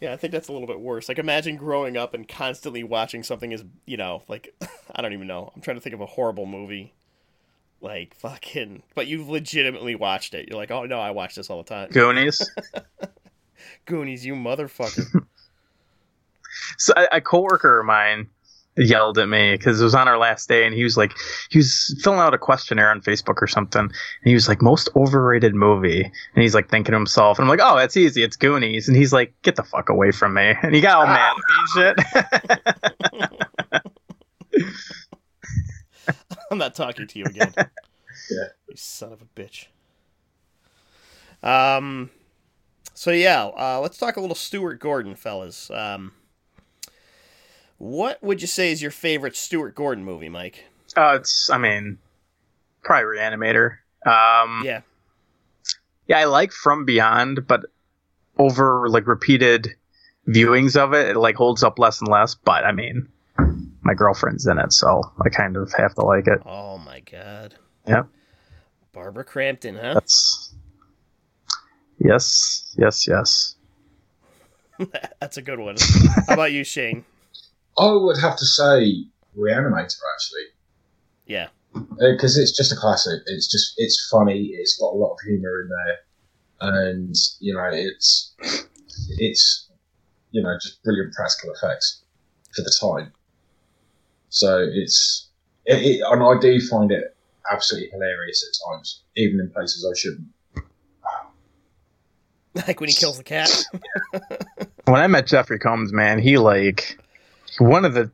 Yeah, 0.00 0.12
I 0.12 0.16
think 0.16 0.32
that's 0.32 0.48
a 0.48 0.52
little 0.52 0.66
bit 0.66 0.80
worse. 0.80 1.08
Like, 1.08 1.20
imagine 1.20 1.54
growing 1.56 1.96
up 1.96 2.12
and 2.12 2.26
constantly 2.26 2.82
watching 2.82 3.22
something 3.22 3.52
as, 3.52 3.64
you 3.86 3.96
know, 3.96 4.24
like, 4.26 4.52
I 4.92 5.00
don't 5.00 5.12
even 5.12 5.28
know. 5.28 5.52
I'm 5.54 5.62
trying 5.62 5.76
to 5.76 5.80
think 5.80 5.94
of 5.94 6.00
a 6.00 6.06
horrible 6.06 6.44
movie. 6.44 6.92
Like, 7.82 8.14
fucking. 8.14 8.82
But 8.94 9.08
you've 9.08 9.28
legitimately 9.28 9.96
watched 9.96 10.34
it. 10.34 10.48
You're 10.48 10.56
like, 10.56 10.70
oh 10.70 10.84
no, 10.86 11.00
I 11.00 11.10
watch 11.10 11.34
this 11.34 11.50
all 11.50 11.62
the 11.62 11.68
time. 11.68 11.90
Goonies. 11.90 12.48
Goonies, 13.84 14.24
you 14.24 14.34
motherfucker. 14.34 15.26
So 16.76 16.92
a, 16.96 17.16
a 17.16 17.20
coworker 17.20 17.80
of 17.80 17.86
mine 17.86 18.28
yelled 18.76 19.18
at 19.18 19.28
me 19.28 19.52
because 19.52 19.80
it 19.80 19.84
was 19.84 19.94
on 19.94 20.06
our 20.06 20.18
last 20.18 20.48
day, 20.48 20.66
and 20.66 20.74
he 20.74 20.84
was 20.84 20.96
like, 20.96 21.12
he 21.50 21.58
was 21.58 21.98
filling 22.02 22.20
out 22.20 22.34
a 22.34 22.38
questionnaire 22.38 22.90
on 22.90 23.00
Facebook 23.00 23.40
or 23.40 23.46
something, 23.46 23.80
and 23.82 23.92
he 24.24 24.34
was 24.34 24.48
like, 24.48 24.62
most 24.62 24.88
overrated 24.94 25.54
movie, 25.54 26.02
and 26.02 26.42
he's 26.42 26.54
like 26.54 26.68
thinking 26.68 26.92
to 26.92 26.98
himself, 26.98 27.38
and 27.38 27.44
I'm 27.44 27.48
like, 27.48 27.60
oh, 27.62 27.76
that's 27.76 27.96
easy, 27.96 28.22
it's 28.22 28.36
Goonies, 28.36 28.88
and 28.88 28.96
he's 28.96 29.12
like, 29.12 29.34
get 29.42 29.56
the 29.56 29.62
fuck 29.62 29.88
away 29.88 30.10
from 30.12 30.34
me, 30.34 30.54
and 30.62 30.74
he 30.74 30.80
got 30.80 30.98
all 30.98 31.06
mad 31.06 31.32
at 31.32 31.36
me 31.36 31.42
and 31.58 32.46
shit. 34.52 34.72
I'm 36.52 36.58
not 36.58 36.74
talking 36.74 37.06
to 37.06 37.18
you 37.18 37.24
again. 37.24 37.52
Yeah. 38.30 38.44
You 38.68 38.76
son 38.76 39.10
of 39.12 39.22
a 39.22 39.40
bitch. 39.40 39.66
Um, 41.42 42.10
so 42.92 43.10
yeah, 43.10 43.46
uh, 43.46 43.80
let's 43.80 43.96
talk 43.96 44.16
a 44.16 44.20
little 44.20 44.36
Stuart 44.36 44.78
Gordon, 44.80 45.16
fellas. 45.16 45.70
Um, 45.70 46.12
what 47.78 48.22
would 48.22 48.42
you 48.42 48.46
say 48.46 48.70
is 48.70 48.82
your 48.82 48.90
favorite 48.90 49.34
Stuart 49.34 49.74
Gordon 49.74 50.04
movie, 50.04 50.28
Mike? 50.28 50.66
Uh, 50.94 51.16
it's, 51.20 51.48
I 51.48 51.56
mean, 51.56 51.98
probably 52.82 53.18
Reanimator. 53.18 53.78
Um, 54.04 54.62
Yeah, 54.62 54.82
yeah, 56.06 56.18
I 56.18 56.24
like 56.24 56.52
From 56.52 56.84
Beyond, 56.84 57.46
but 57.46 57.64
over 58.36 58.90
like 58.90 59.06
repeated 59.06 59.68
viewings 60.28 60.76
of 60.76 60.92
it, 60.92 61.08
it 61.08 61.16
like 61.16 61.36
holds 61.36 61.62
up 61.62 61.78
less 61.78 62.00
and 62.00 62.08
less. 62.08 62.34
But 62.34 62.64
I 62.64 62.72
mean, 62.72 63.08
my 63.82 63.94
girlfriend's 63.94 64.46
in 64.46 64.58
it, 64.58 64.72
so 64.72 65.02
I 65.24 65.28
kind 65.28 65.56
of 65.56 65.72
have 65.76 65.94
to 65.96 66.02
like 66.02 66.26
it. 66.26 66.40
Oh 66.46 66.78
my 66.78 67.00
god. 67.00 67.54
Yep. 67.86 68.08
Barbara 68.92 69.24
Crampton, 69.24 69.76
huh? 69.76 69.94
That's 69.94 70.54
yes, 71.98 72.74
yes, 72.78 73.06
yes. 73.08 73.56
That's 75.20 75.36
a 75.36 75.42
good 75.42 75.58
one. 75.58 75.76
How 76.26 76.34
about 76.34 76.52
you, 76.52 76.64
Shane? 76.64 77.04
I 77.78 77.92
would 77.92 78.18
have 78.18 78.36
to 78.36 78.44
say 78.44 79.04
Reanimator 79.36 79.96
actually, 80.14 80.46
Yeah. 81.26 81.48
Uh, 81.74 82.12
because 82.12 82.36
it's 82.36 82.54
just 82.54 82.70
a 82.72 82.76
classic. 82.76 83.22
It's 83.26 83.50
just 83.50 83.74
it's 83.78 84.08
funny. 84.10 84.50
It's 84.52 84.76
got 84.78 84.92
a 84.92 84.96
lot 84.96 85.14
of 85.14 85.18
humor 85.26 85.62
in 85.62 85.68
there, 85.70 85.98
and 86.60 87.14
you 87.40 87.54
know 87.54 87.70
it's 87.72 88.34
it's 89.18 89.70
you 90.32 90.42
know 90.42 90.54
just 90.62 90.82
brilliant 90.84 91.14
practical 91.14 91.54
effects 91.54 92.02
for 92.54 92.60
the 92.60 92.74
time. 92.78 93.12
So 94.32 94.66
it's 94.72 95.28
it, 95.66 95.74
it, 95.82 96.02
and 96.04 96.22
I 96.22 96.40
do 96.40 96.58
find 96.58 96.90
it 96.90 97.14
absolutely 97.52 97.90
hilarious 97.90 98.42
at 98.48 98.72
times, 98.72 99.02
even 99.14 99.38
in 99.40 99.50
places 99.50 99.86
I 99.88 99.96
shouldn't. 99.96 100.28
Like 102.54 102.80
when 102.80 102.90
he 102.90 102.94
kills 102.94 103.16
the 103.16 103.24
cat. 103.24 103.50
When 104.84 105.00
I 105.00 105.06
met 105.06 105.26
Jeffrey 105.26 105.58
Combs, 105.58 105.90
man, 105.90 106.18
he 106.18 106.36
like 106.36 106.98
one 107.58 107.86
of 107.86 107.94
the 107.94 108.10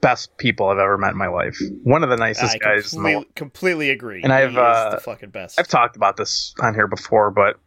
best 0.00 0.34
people 0.38 0.68
I've 0.68 0.78
ever 0.78 0.96
met 0.96 1.10
in 1.10 1.18
my 1.18 1.26
life. 1.26 1.58
One 1.82 2.02
of 2.04 2.10
the 2.10 2.16
nicest 2.16 2.54
I 2.54 2.58
guys. 2.58 2.94
in 2.94 3.02
the 3.02 3.26
completely 3.34 3.90
agree. 3.90 4.22
And 4.22 4.32
He 4.32 4.38
I've, 4.38 4.52
is 4.52 4.56
uh, 4.56 4.90
the 4.92 5.00
fucking 5.00 5.30
best. 5.30 5.58
I've 5.58 5.68
talked 5.68 5.96
about 5.96 6.16
this 6.16 6.54
on 6.60 6.74
here 6.74 6.86
before, 6.86 7.30
but 7.30 7.58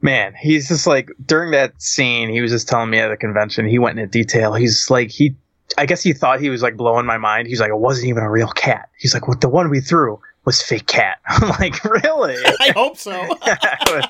man, 0.00 0.34
he's 0.40 0.68
just 0.68 0.86
like 0.86 1.10
during 1.26 1.50
that 1.50 1.82
scene, 1.82 2.30
he 2.30 2.40
was 2.40 2.50
just 2.50 2.68
telling 2.68 2.90
me 2.90 2.98
at 2.98 3.08
the 3.08 3.16
convention, 3.16 3.66
he 3.66 3.78
went 3.78 3.98
into 3.98 4.10
detail. 4.10 4.54
He's 4.54 4.88
like 4.88 5.10
he 5.10 5.36
I 5.76 5.86
guess 5.86 6.02
he 6.02 6.12
thought 6.12 6.40
he 6.40 6.50
was 6.50 6.62
like 6.62 6.76
blowing 6.76 7.04
my 7.06 7.18
mind. 7.18 7.46
He's 7.48 7.60
like, 7.60 7.70
it 7.70 7.78
wasn't 7.78 8.08
even 8.08 8.22
a 8.22 8.30
real 8.30 8.48
cat. 8.48 8.88
He's 8.98 9.12
like, 9.14 9.28
what 9.28 9.40
the 9.40 9.48
one 9.48 9.68
we 9.70 9.80
threw 9.80 10.20
was 10.44 10.62
fake 10.62 10.86
cat. 10.86 11.18
I'm 11.28 11.48
like, 11.60 11.82
really? 11.84 12.36
I 12.60 12.72
hope 12.74 12.96
so. 12.96 13.12
and 13.46 14.08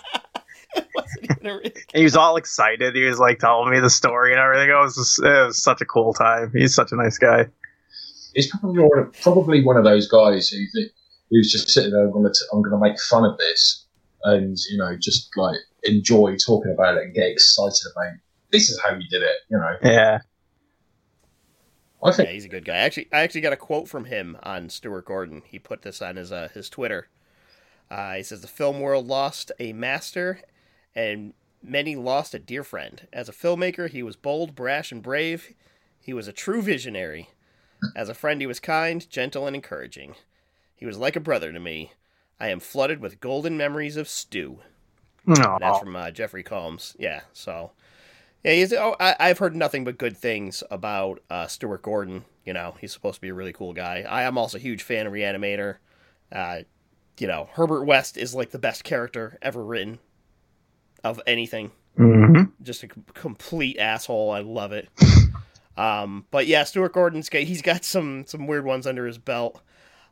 It 0.76 0.86
wasn't 0.94 1.24
even 1.24 1.46
a 1.46 1.56
real- 1.58 1.72
he 1.94 2.04
was 2.04 2.14
all 2.16 2.36
excited. 2.36 2.94
He 2.94 3.02
was 3.04 3.18
like 3.18 3.38
telling 3.40 3.70
me 3.72 3.80
the 3.80 3.90
story 3.90 4.32
and 4.32 4.40
everything. 4.40 4.70
It 4.70 4.74
was 4.80 4.94
just, 4.94 5.18
it 5.20 5.46
was 5.46 5.60
such 5.62 5.80
a 5.80 5.84
cool 5.84 6.12
time. 6.14 6.52
He's 6.54 6.74
such 6.74 6.92
a 6.92 6.96
nice 6.96 7.18
guy. 7.18 7.46
He's 8.34 8.50
probably 8.50 8.82
one 8.82 8.98
of, 8.98 9.12
probably 9.22 9.64
one 9.64 9.76
of 9.76 9.84
those 9.84 10.06
guys 10.06 10.48
who 10.50 10.58
who's 11.30 11.50
just 11.50 11.70
sitting 11.70 11.90
there. 11.92 12.04
I'm 12.04 12.12
going 12.12 12.30
to 12.32 12.40
I'm 12.52 12.62
going 12.62 12.72
to 12.72 12.78
make 12.78 13.00
fun 13.00 13.24
of 13.24 13.36
this, 13.38 13.86
and 14.22 14.56
you 14.70 14.78
know 14.78 14.96
just 15.00 15.30
like 15.36 15.56
enjoy 15.84 16.36
talking 16.36 16.72
about 16.72 16.98
it 16.98 17.04
and 17.04 17.14
get 17.14 17.26
excited 17.30 17.72
about. 17.92 18.12
It. 18.14 18.20
This 18.52 18.70
is 18.70 18.80
how 18.80 18.94
you 18.94 19.08
did 19.08 19.22
it. 19.22 19.36
You 19.50 19.58
know, 19.58 19.76
Yeah. 19.82 20.18
I 22.02 22.10
Yeah, 22.10 22.30
he's 22.30 22.44
a 22.44 22.48
good 22.48 22.64
guy. 22.64 22.76
Actually, 22.76 23.08
I 23.12 23.20
actually 23.20 23.40
got 23.40 23.52
a 23.52 23.56
quote 23.56 23.88
from 23.88 24.04
him 24.04 24.36
on 24.42 24.70
Stuart 24.70 25.04
Gordon. 25.04 25.42
He 25.44 25.58
put 25.58 25.82
this 25.82 26.00
on 26.00 26.16
his 26.16 26.30
uh, 26.32 26.48
his 26.54 26.68
Twitter. 26.68 27.08
Uh, 27.90 28.14
he 28.14 28.22
says 28.22 28.40
the 28.40 28.48
film 28.48 28.80
world 28.80 29.06
lost 29.06 29.50
a 29.58 29.72
master, 29.72 30.40
and 30.94 31.32
many 31.62 31.96
lost 31.96 32.34
a 32.34 32.38
dear 32.38 32.62
friend. 32.62 33.06
As 33.12 33.28
a 33.28 33.32
filmmaker, 33.32 33.88
he 33.88 34.02
was 34.02 34.16
bold, 34.16 34.54
brash, 34.54 34.92
and 34.92 35.02
brave. 35.02 35.54
He 36.00 36.12
was 36.12 36.28
a 36.28 36.32
true 36.32 36.62
visionary. 36.62 37.30
As 37.96 38.08
a 38.08 38.14
friend, 38.14 38.40
he 38.40 38.46
was 38.46 38.60
kind, 38.60 39.08
gentle, 39.08 39.46
and 39.46 39.56
encouraging. 39.56 40.14
He 40.74 40.86
was 40.86 40.98
like 40.98 41.16
a 41.16 41.20
brother 41.20 41.52
to 41.52 41.60
me. 41.60 41.92
I 42.40 42.48
am 42.48 42.60
flooded 42.60 43.00
with 43.00 43.20
golden 43.20 43.56
memories 43.56 43.96
of 43.96 44.08
Stu. 44.08 44.60
That's 45.60 45.78
from 45.80 45.96
uh, 45.96 46.10
Jeffrey 46.10 46.42
Combs. 46.42 46.94
Yeah, 46.98 47.22
so 47.32 47.72
yeah, 48.48 48.54
he's. 48.54 48.72
Oh, 48.72 48.96
I, 48.98 49.16
I've 49.18 49.38
heard 49.38 49.54
nothing 49.54 49.84
but 49.84 49.98
good 49.98 50.16
things 50.16 50.62
about 50.70 51.20
uh, 51.30 51.46
Stuart 51.46 51.82
Gordon. 51.82 52.24
You 52.44 52.52
know, 52.52 52.74
he's 52.80 52.92
supposed 52.92 53.16
to 53.16 53.20
be 53.20 53.28
a 53.28 53.34
really 53.34 53.52
cool 53.52 53.72
guy. 53.74 54.04
I 54.08 54.22
am 54.22 54.38
also 54.38 54.56
a 54.58 54.60
huge 54.60 54.82
fan 54.82 55.06
of 55.06 55.12
Reanimator. 55.12 55.76
Uh, 56.32 56.60
you 57.18 57.26
know, 57.26 57.48
Herbert 57.52 57.84
West 57.84 58.16
is 58.16 58.34
like 58.34 58.50
the 58.50 58.58
best 58.58 58.84
character 58.84 59.38
ever 59.42 59.64
written 59.64 59.98
of 61.04 61.20
anything. 61.26 61.72
Mhm. 61.98 62.52
Just 62.62 62.84
a 62.84 62.88
complete 62.88 63.78
asshole. 63.78 64.30
I 64.30 64.40
love 64.40 64.72
it. 64.72 64.88
Um, 65.78 66.26
but 66.32 66.48
yeah, 66.48 66.64
Stuart 66.64 66.92
Gordon's 66.92 67.28
got, 67.28 67.42
he's 67.42 67.62
got 67.62 67.84
some 67.84 68.26
some 68.26 68.48
weird 68.48 68.64
ones 68.64 68.84
under 68.84 69.06
his 69.06 69.16
belt. 69.16 69.62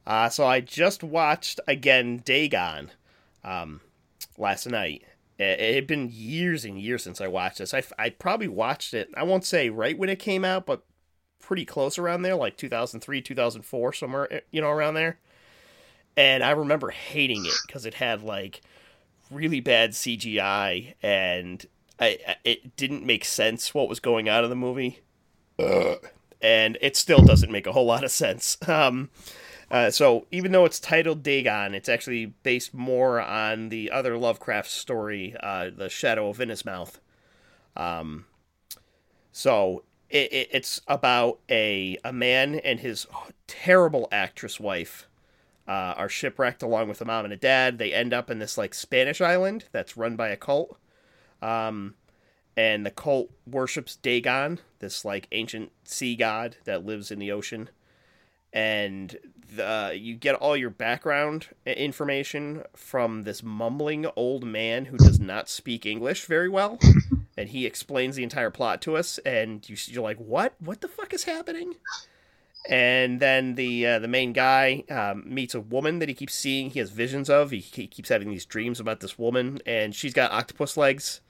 Uh, 0.06 0.28
so 0.28 0.46
I 0.46 0.60
just 0.60 1.02
watched 1.02 1.58
again 1.66 2.22
Dagon 2.24 2.92
um, 3.42 3.80
last 4.38 4.68
night. 4.68 5.02
It, 5.38 5.74
had 5.74 5.86
been 5.86 6.08
years 6.10 6.64
and 6.64 6.80
years 6.80 7.02
since 7.02 7.20
I 7.20 7.28
watched 7.28 7.58
this. 7.58 7.74
I, 7.74 7.82
I 7.98 8.10
probably 8.10 8.48
watched 8.48 8.94
it. 8.94 9.10
I 9.16 9.22
won't 9.22 9.44
say 9.44 9.68
right 9.68 9.98
when 9.98 10.08
it 10.08 10.18
came 10.18 10.44
out, 10.44 10.64
but 10.66 10.84
pretty 11.40 11.64
close 11.64 11.98
around 11.98 12.22
there, 12.22 12.34
like 12.34 12.56
2003, 12.56 13.20
2004, 13.22 13.92
somewhere 13.92 14.32
eh, 14.32 14.40
you 14.50 14.60
know 14.60 14.70
around 14.70 14.94
there. 14.94 15.18
And 16.16 16.42
I 16.42 16.50
remember 16.52 16.90
hating 16.90 17.44
it 17.44 17.52
because 17.66 17.84
it 17.84 17.94
had 17.94 18.22
like 18.22 18.62
really 19.30 19.60
bad 19.60 19.90
CGI 19.94 20.94
and 21.02 21.64
I, 22.00 22.18
I- 22.26 22.36
it 22.44 22.76
didn't 22.76 23.04
make 23.04 23.24
sense 23.24 23.74
what 23.74 23.88
was 23.88 24.00
going 24.00 24.28
on 24.28 24.44
in 24.44 24.50
the 24.50 24.56
movie. 24.56 25.00
And 26.40 26.76
it 26.80 26.96
still 26.96 27.22
doesn't 27.22 27.50
make 27.50 27.66
a 27.66 27.72
whole 27.72 27.86
lot 27.86 28.04
of 28.04 28.10
sense. 28.10 28.56
Um, 28.68 29.10
uh, 29.70 29.90
so 29.90 30.26
even 30.30 30.52
though 30.52 30.64
it's 30.64 30.80
titled 30.80 31.22
Dagon, 31.22 31.74
it's 31.74 31.88
actually 31.88 32.26
based 32.26 32.72
more 32.74 33.20
on 33.20 33.68
the 33.68 33.90
other 33.90 34.16
Lovecraft 34.16 34.70
story, 34.70 35.34
uh, 35.40 35.70
The 35.76 35.88
Shadow 35.88 36.28
of 36.28 36.38
Innsmouth. 36.38 36.98
Um, 37.76 38.26
so 39.32 39.82
it, 40.08 40.32
it, 40.32 40.48
it's 40.52 40.80
about 40.86 41.40
a 41.50 41.98
a 42.04 42.12
man 42.12 42.56
and 42.56 42.80
his 42.80 43.06
terrible 43.46 44.08
actress 44.12 44.60
wife 44.60 45.08
uh, 45.68 45.94
are 45.96 46.08
shipwrecked 46.08 46.62
along 46.62 46.88
with 46.88 47.00
a 47.00 47.04
mom 47.04 47.24
and 47.24 47.34
a 47.34 47.36
dad. 47.36 47.78
They 47.78 47.92
end 47.92 48.14
up 48.14 48.30
in 48.30 48.38
this 48.38 48.56
like 48.56 48.72
Spanish 48.72 49.20
island 49.20 49.64
that's 49.72 49.96
run 49.96 50.16
by 50.16 50.28
a 50.28 50.36
cult. 50.36 50.78
Um, 51.42 51.94
and 52.56 52.86
the 52.86 52.90
cult 52.90 53.30
worships 53.46 53.96
Dagon, 53.96 54.60
this 54.78 55.04
like 55.04 55.26
ancient 55.32 55.72
sea 55.84 56.16
god 56.16 56.56
that 56.64 56.86
lives 56.86 57.10
in 57.10 57.18
the 57.18 57.32
ocean. 57.32 57.68
And 58.52 59.16
the, 59.54 59.96
you 59.98 60.14
get 60.14 60.34
all 60.34 60.56
your 60.56 60.70
background 60.70 61.48
information 61.64 62.64
from 62.74 63.22
this 63.22 63.42
mumbling 63.42 64.06
old 64.16 64.44
man 64.44 64.86
who 64.86 64.96
does 64.96 65.20
not 65.20 65.48
speak 65.48 65.86
English 65.86 66.24
very 66.26 66.48
well. 66.48 66.78
and 67.36 67.48
he 67.50 67.66
explains 67.66 68.16
the 68.16 68.22
entire 68.22 68.50
plot 68.50 68.80
to 68.82 68.96
us, 68.96 69.18
and 69.18 69.68
you, 69.68 69.76
you're 69.86 70.02
like, 70.02 70.18
"What? 70.18 70.54
What 70.58 70.80
the 70.80 70.88
fuck 70.88 71.12
is 71.12 71.24
happening?" 71.24 71.74
And 72.68 73.20
then 73.20 73.54
the 73.54 73.86
uh, 73.86 73.98
the 73.98 74.08
main 74.08 74.32
guy 74.32 74.84
um, 74.90 75.22
meets 75.26 75.54
a 75.54 75.60
woman 75.60 75.98
that 76.00 76.08
he 76.08 76.14
keeps 76.14 76.34
seeing. 76.34 76.70
He 76.70 76.78
has 76.78 76.90
visions 76.90 77.30
of. 77.30 77.50
He, 77.50 77.58
he 77.60 77.86
keeps 77.86 78.08
having 78.08 78.30
these 78.30 78.44
dreams 78.46 78.80
about 78.80 79.00
this 79.00 79.18
woman, 79.18 79.58
and 79.66 79.94
she's 79.94 80.14
got 80.14 80.32
octopus 80.32 80.76
legs, 80.76 81.20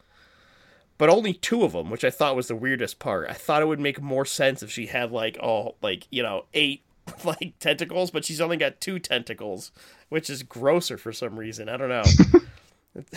but 0.96 1.10
only 1.10 1.34
two 1.34 1.62
of 1.62 1.72
them, 1.72 1.90
which 1.90 2.04
I 2.04 2.10
thought 2.10 2.36
was 2.36 2.48
the 2.48 2.56
weirdest 2.56 2.98
part. 2.98 3.28
I 3.28 3.34
thought 3.34 3.62
it 3.62 3.68
would 3.68 3.80
make 3.80 4.00
more 4.00 4.24
sense 4.24 4.62
if 4.62 4.70
she 4.70 4.86
had 4.86 5.12
like 5.12 5.36
all 5.40 5.76
like 5.82 6.06
you 6.10 6.22
know 6.22 6.46
eight 6.54 6.82
like 7.24 7.58
tentacles, 7.58 8.10
but 8.10 8.24
she's 8.24 8.40
only 8.40 8.56
got 8.56 8.80
two 8.80 8.98
tentacles, 8.98 9.72
which 10.08 10.30
is 10.30 10.42
grosser 10.42 10.98
for 10.98 11.12
some 11.12 11.38
reason. 11.38 11.68
I 11.68 11.76
don't 11.76 11.88
know. 11.88 12.02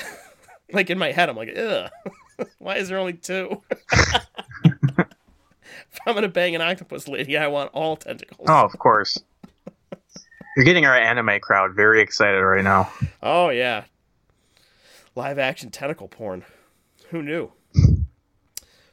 like 0.74 0.90
in 0.90 0.98
my 0.98 1.12
head, 1.12 1.30
I'm 1.30 1.36
like, 1.36 1.56
ugh. 1.58 1.90
Why 2.60 2.78
is 2.78 2.90
there 2.90 2.98
only 2.98 3.14
two? 3.14 3.62
if 3.92 4.26
I'm 6.06 6.16
gonna 6.16 6.30
bang 6.30 6.56
an 6.56 6.62
octopus 6.62 7.08
lady, 7.08 7.38
I 7.38 7.48
want 7.48 7.72
all 7.74 7.98
tentacles. 7.98 8.48
Oh, 8.50 8.66
of 8.66 8.78
course. 8.80 9.18
You're 10.56 10.66
getting 10.66 10.86
our 10.86 10.98
anime 10.98 11.40
crowd 11.42 11.76
very 11.76 12.02
excited 12.02 12.40
right 12.40 12.64
now. 12.64 12.92
Oh 13.22 13.50
yeah. 13.50 13.84
Live 15.16 15.38
action 15.38 15.70
tentacle 15.70 16.08
porn. 16.08 16.46
Who 17.10 17.22
knew? 17.22 17.52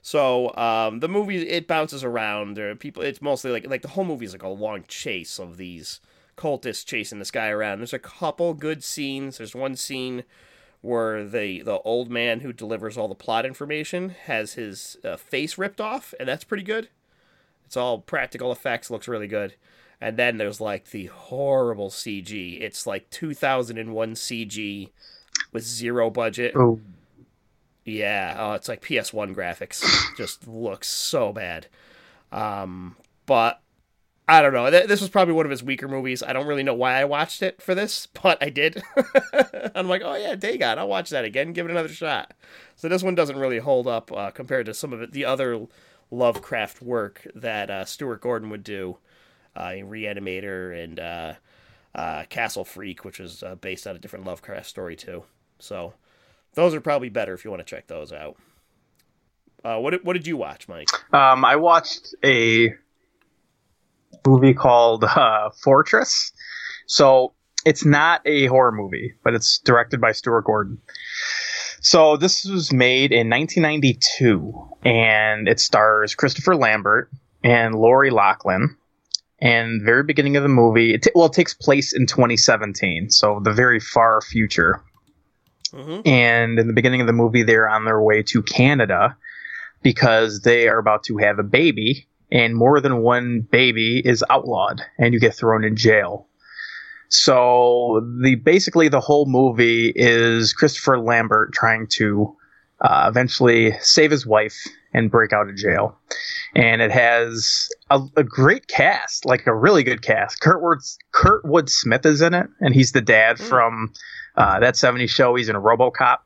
So 0.07 0.55
um, 0.55 1.01
the 1.01 1.09
movie 1.09 1.49
it 1.49 1.67
bounces 1.67 2.05
around. 2.05 2.57
There 2.57 2.77
people. 2.77 3.03
It's 3.03 3.21
mostly 3.21 3.51
like 3.51 3.67
like 3.67 3.83
the 3.83 3.89
whole 3.89 4.05
movie 4.05 4.25
is 4.25 4.33
like 4.33 4.45
a 4.45 4.49
long 4.49 4.85
chase 4.87 5.41
of 5.41 5.57
these 5.57 5.99
cultists 6.37 6.87
chasing 6.87 7.19
this 7.19 7.33
guy 7.33 7.49
around. 7.49 7.81
There's 7.81 7.93
a 7.93 7.99
couple 7.99 8.55
good 8.55 8.85
scenes. 8.85 9.39
There's 9.39 9.57
one 9.57 9.75
scene 9.75 10.23
where 10.81 11.25
the 11.25 11.61
the 11.63 11.81
old 11.81 12.09
man 12.09 12.39
who 12.39 12.53
delivers 12.53 12.97
all 12.97 13.09
the 13.09 13.17
plot 13.17 13.45
information 13.45 14.11
has 14.11 14.53
his 14.53 14.97
uh, 15.05 15.17
face 15.17 15.59
ripped 15.59 15.81
off, 15.81 16.15
and 16.21 16.29
that's 16.29 16.45
pretty 16.45 16.63
good. 16.63 16.89
It's 17.65 17.77
all 17.77 17.99
practical 17.99 18.53
effects. 18.53 18.93
Looks 18.93 19.09
really 19.09 19.27
good. 19.27 19.57
And 20.01 20.17
then 20.17 20.37
there's 20.37 20.61
like 20.61 20.93
the 20.93 21.07
horrible 21.07 21.91
CG. 21.91 22.61
It's 22.63 22.87
like 22.87 23.11
2001 23.11 24.15
CG 24.15 24.91
with 25.53 25.65
zero 25.65 26.11
budget. 26.11 26.55
Oh, 26.55 26.79
Yeah, 27.87 28.37
oh, 28.39 28.53
it's 28.55 28.69
like 28.69 28.83
PS1 28.83 29.33
graphics. 29.35 29.83
Just 30.17 30.47
looks 30.49 30.89
so 30.89 31.33
bad. 31.33 31.69
Um, 32.33 32.97
but 33.27 33.61
I 34.29 34.43
don't 34.43 34.53
know. 34.53 34.71
Th- 34.71 34.89
This 34.89 35.01
was 35.01 35.11
probably 35.11 35.35
one 35.35 35.47
of 35.47 35.51
his 35.51 35.63
weaker 35.63 35.89
movies. 35.89 36.23
I 36.23 36.33
don't 36.33 36.49
really 36.49 36.65
know 36.65 36.75
why 36.75 36.95
I 37.01 37.05
watched 37.05 37.43
it 37.43 37.63
for 37.63 37.75
this, 37.75 38.07
but 38.23 38.43
I 38.43 38.51
did. 38.51 38.83
I'm 39.75 39.89
like, 39.89 40.03
oh 40.05 40.17
yeah, 40.17 40.35
Dagon. 40.35 40.79
I'll 40.79 40.89
watch 40.89 41.11
that 41.11 41.25
again. 41.25 41.53
Give 41.53 41.67
it 41.67 41.71
another 41.73 41.89
shot. 41.89 42.35
So 42.77 42.89
this 42.89 43.05
one 43.05 43.15
doesn't 43.15 43.39
really 43.39 43.61
hold 43.61 43.87
up 43.87 44.13
uh, 44.13 44.31
compared 44.33 44.67
to 44.67 44.75
some 44.75 44.93
of 44.93 45.13
the 45.13 45.25
other 45.25 45.67
Lovecraft 46.11 46.83
work 46.83 47.27
that 47.35 47.71
uh, 47.71 47.85
Stuart 47.85 48.21
Gordon 48.21 48.51
would 48.51 48.65
do, 48.65 48.99
uh, 49.59 49.75
in 49.77 49.89
Reanimator 49.89 50.83
and 50.85 51.01
uh, 51.01 51.35
uh, 51.95 52.25
Castle 52.29 52.65
Freak, 52.65 53.05
which 53.05 53.21
is 53.21 53.43
uh, 53.43 53.57
based 53.57 53.87
on 53.87 53.97
a 53.97 53.99
different 53.99 54.25
Lovecraft 54.27 54.67
story 54.67 54.97
too. 54.97 55.25
So 55.59 55.95
those 56.57 56.75
are 56.75 56.81
probably 56.81 57.09
better 57.09 57.33
if 57.35 57.45
you 57.45 57.51
want 57.51 57.65
to 57.65 57.71
check 57.71 57.87
those 57.87 58.13
out. 58.13 58.37
Uh, 59.65 59.79
what 59.79 60.05
what 60.05 60.15
did 60.15 60.27
you 60.27 60.37
watch, 60.37 60.69
Mike? 60.69 60.89
Um, 61.15 61.45
I 61.45 61.57
watched 61.57 62.15
a 62.25 62.75
movie 64.27 64.55
called 64.55 65.05
uh, 65.05 65.51
Fortress. 65.63 66.33
So 66.87 67.33
it's 67.65 67.85
not 67.85 68.23
a 68.25 68.47
horror 68.47 68.73
movie, 68.73 69.15
but 69.25 69.35
it's 69.35 69.59
directed 69.59 70.01
by 70.01 70.13
Stuart 70.13 70.43
Gordon. 70.43 70.79
So 71.81 72.17
this 72.17 72.45
was 72.45 72.73
made 72.73 73.13
in 73.13 73.29
1992, 73.31 74.53
and 74.85 75.49
it 75.49 75.61
stars 75.61 76.15
Christopher 76.15 76.57
Lambert 76.57 77.11
and 77.45 77.75
Loryn 77.75 78.13
Locklin. 78.13 78.77
And 79.39 79.83
very 79.85 80.03
beginning 80.03 80.37
of 80.37 80.43
the 80.43 80.49
movie, 80.49 80.95
it 80.95 81.03
t- 81.03 81.11
well, 81.15 81.27
it 81.27 81.33
takes 81.33 81.53
place 81.53 81.93
in 81.93 82.07
2017, 82.07 83.11
so 83.11 83.41
the 83.43 83.53
very 83.53 83.79
far 83.79 84.21
future. 84.23 84.83
Mm-hmm. 85.77 86.09
And 86.09 86.59
in 86.59 86.67
the 86.67 86.73
beginning 86.73 87.01
of 87.01 87.07
the 87.07 87.13
movie, 87.13 87.43
they're 87.43 87.69
on 87.69 87.85
their 87.85 88.01
way 88.01 88.23
to 88.25 88.43
Canada 88.43 89.17
because 89.83 90.41
they 90.41 90.69
are 90.69 90.79
about 90.79 91.05
to 91.05 91.19
have 91.19 91.39
a 91.39 91.43
baby, 91.45 92.09
and 92.33 92.57
more 92.57 92.81
than 92.81 93.03
one 93.03 93.41
baby 93.41 94.01
is 94.05 94.25
outlawed, 94.31 94.81
and 94.99 95.15
you 95.15 95.21
get 95.21 95.35
thrown 95.35 95.65
in 95.65 95.77
jail. 95.77 96.27
So 97.09 98.05
the 98.23 98.35
basically 98.35 98.89
the 98.89 99.01
whole 99.01 99.27
movie 99.27 99.93
is 99.95 100.53
Christopher 100.53 100.99
Lambert 100.99 101.53
trying 101.53 101.87
to 101.91 102.37
uh, 102.81 103.07
eventually 103.09 103.73
save 103.81 104.11
his 104.11 104.27
wife 104.27 104.67
and 104.93 105.11
break 105.11 105.33
out 105.33 105.49
of 105.49 105.57
jail, 105.57 105.97
and 106.57 106.81
it 106.81 106.91
has 106.91 107.69
a, 107.91 108.01
a 108.17 108.25
great 108.25 108.67
cast, 108.67 109.25
like 109.25 109.47
a 109.47 109.55
really 109.55 109.85
good 109.85 110.03
cast. 110.03 110.41
Kurtwood 110.41 110.79
Kurtwood 111.13 111.69
Smith 111.69 112.07
is 112.07 112.23
in 112.23 112.35
it, 112.35 112.49
and 112.61 112.75
he's 112.75 112.93
the 112.93 113.03
dad 113.03 113.39
from 113.39 113.93
uh, 114.37 114.61
that 114.61 114.75
'70s 114.75 115.11
show. 115.11 115.35
He's 115.35 115.49
in 115.49 115.57
RoboCop. 115.57 116.19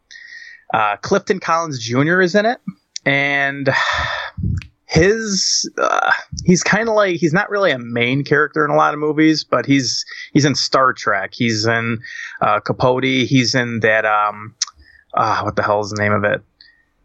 Uh, 0.72 0.96
Clifton 0.98 1.40
Collins 1.40 1.78
Jr. 1.80 2.20
is 2.20 2.34
in 2.34 2.46
it, 2.46 2.60
and 3.04 3.68
his 4.90 5.70
uh, 5.78 6.12
he's 6.44 6.64
kind 6.64 6.88
of 6.88 6.96
like 6.96 7.16
he's 7.16 7.32
not 7.32 7.48
really 7.48 7.70
a 7.70 7.78
main 7.78 8.24
character 8.24 8.64
in 8.64 8.72
a 8.72 8.76
lot 8.76 8.92
of 8.92 8.98
movies, 8.98 9.44
but 9.44 9.64
he's 9.64 10.04
he's 10.32 10.44
in 10.44 10.56
Star 10.56 10.92
Trek. 10.92 11.30
He's 11.32 11.64
in 11.64 11.98
uh, 12.40 12.58
Capote. 12.60 13.04
He's 13.04 13.54
in 13.54 13.80
that 13.80 14.04
um, 14.04 14.54
uh, 15.14 15.42
what 15.42 15.54
the 15.54 15.62
hell 15.62 15.80
is 15.80 15.90
the 15.90 16.02
name 16.02 16.12
of 16.12 16.24
it? 16.24 16.42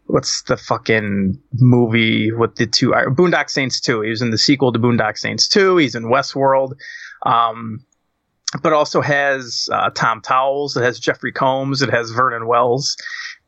What's 0.06 0.42
the 0.42 0.56
fucking 0.56 1.40
movie 1.54 2.32
with 2.32 2.56
the 2.56 2.66
two 2.66 2.90
Boondock 2.90 3.50
Saints 3.50 3.80
two? 3.80 4.00
He 4.00 4.10
was 4.10 4.22
in 4.22 4.30
the 4.30 4.38
sequel 4.38 4.72
to 4.72 4.78
Boondock 4.78 5.16
Saints 5.16 5.46
two. 5.48 5.76
He's 5.76 5.94
in 5.94 6.04
Westworld. 6.04 6.72
Um, 7.22 7.84
but 8.62 8.72
also 8.72 9.00
has 9.00 9.68
uh, 9.72 9.90
Tom 9.90 10.20
Towles. 10.20 10.76
It 10.76 10.82
has 10.82 10.98
Jeffrey 10.98 11.32
Combs. 11.32 11.82
It 11.82 11.90
has 11.90 12.10
Vernon 12.10 12.46
Wells, 12.46 12.96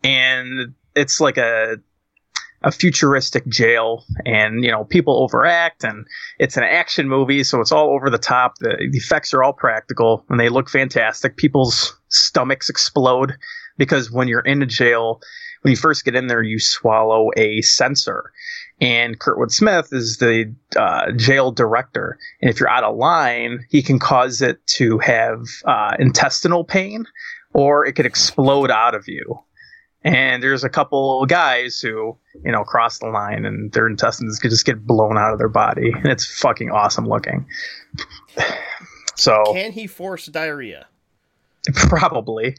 and 0.02 0.74
it's 0.94 1.20
like 1.20 1.36
a 1.36 1.76
a 2.62 2.72
futuristic 2.72 3.46
jail, 3.46 4.04
and 4.26 4.64
you 4.64 4.70
know 4.70 4.84
people 4.84 5.22
overact, 5.22 5.84
and 5.84 6.06
it's 6.38 6.56
an 6.56 6.64
action 6.64 7.09
movie, 7.09 7.44
so 7.44 7.61
it's 7.61 7.72
all 7.72 7.90
over 7.90 8.11
the 8.11 8.18
top. 8.18 8.54
The, 8.59 8.88
the 8.90 8.98
effects 8.98 9.32
are 9.32 9.42
all 9.42 9.52
practical, 9.52 10.24
and 10.28 10.40
they 10.40 10.48
look 10.48 10.68
fantastic. 10.68 11.36
People's 11.36 11.96
stomachs 12.09 12.68
explode 12.68 13.34
because 13.76 14.11
when 14.11 14.26
you're 14.26 14.40
in 14.40 14.62
a 14.62 14.66
jail, 14.66 15.20
when 15.62 15.70
you 15.70 15.76
first 15.76 16.04
get 16.04 16.16
in 16.16 16.26
there, 16.26 16.42
you 16.42 16.59
swallow 16.59 17.30
a 17.36 17.61
sensor. 17.62 18.32
And 18.81 19.18
Kurtwood 19.18 19.51
Smith 19.51 19.89
is 19.93 20.18
the 20.18 20.55
uh, 20.76 21.11
jail 21.12 21.51
director. 21.51 22.18
And 22.41 22.49
if 22.51 22.61
you're 22.61 22.68
out 22.68 22.85
of 22.85 22.97
line, 22.97 23.66
he 23.70 23.83
can 23.83 23.99
cause 23.99 24.41
it 24.41 24.64
to 24.79 24.99
have 24.99 25.47
uh, 25.64 25.97
intestinal 25.99 26.64
pain 26.64 27.07
or 27.53 27.85
it 27.85 27.95
could 27.95 28.07
explode 28.07 28.70
out 28.70 28.95
of 28.95 29.09
you. 29.09 29.41
And 30.05 30.43
there's 30.43 30.62
a 30.62 30.68
couple 30.68 31.26
guys 31.26 31.81
who, 31.81 32.16
you 32.45 32.53
know, 32.53 32.62
cross 32.62 33.01
the 33.01 33.09
line 33.09 33.45
and 33.45 33.72
their 33.72 33.89
intestines 33.89 34.39
could 34.39 34.51
just 34.51 34.64
get 34.64 34.87
blown 34.87 35.18
out 35.18 35.33
of 35.33 35.39
their 35.39 35.49
body. 35.49 35.91
And 35.93 36.07
it's 36.07 36.24
fucking 36.41 36.70
awesome 36.70 37.09
looking. 37.09 37.47
So, 39.16 39.43
Can 39.53 39.72
he 39.72 39.89
force 39.89 40.26
diarrhea? 40.26 40.87
probably. 41.74 42.57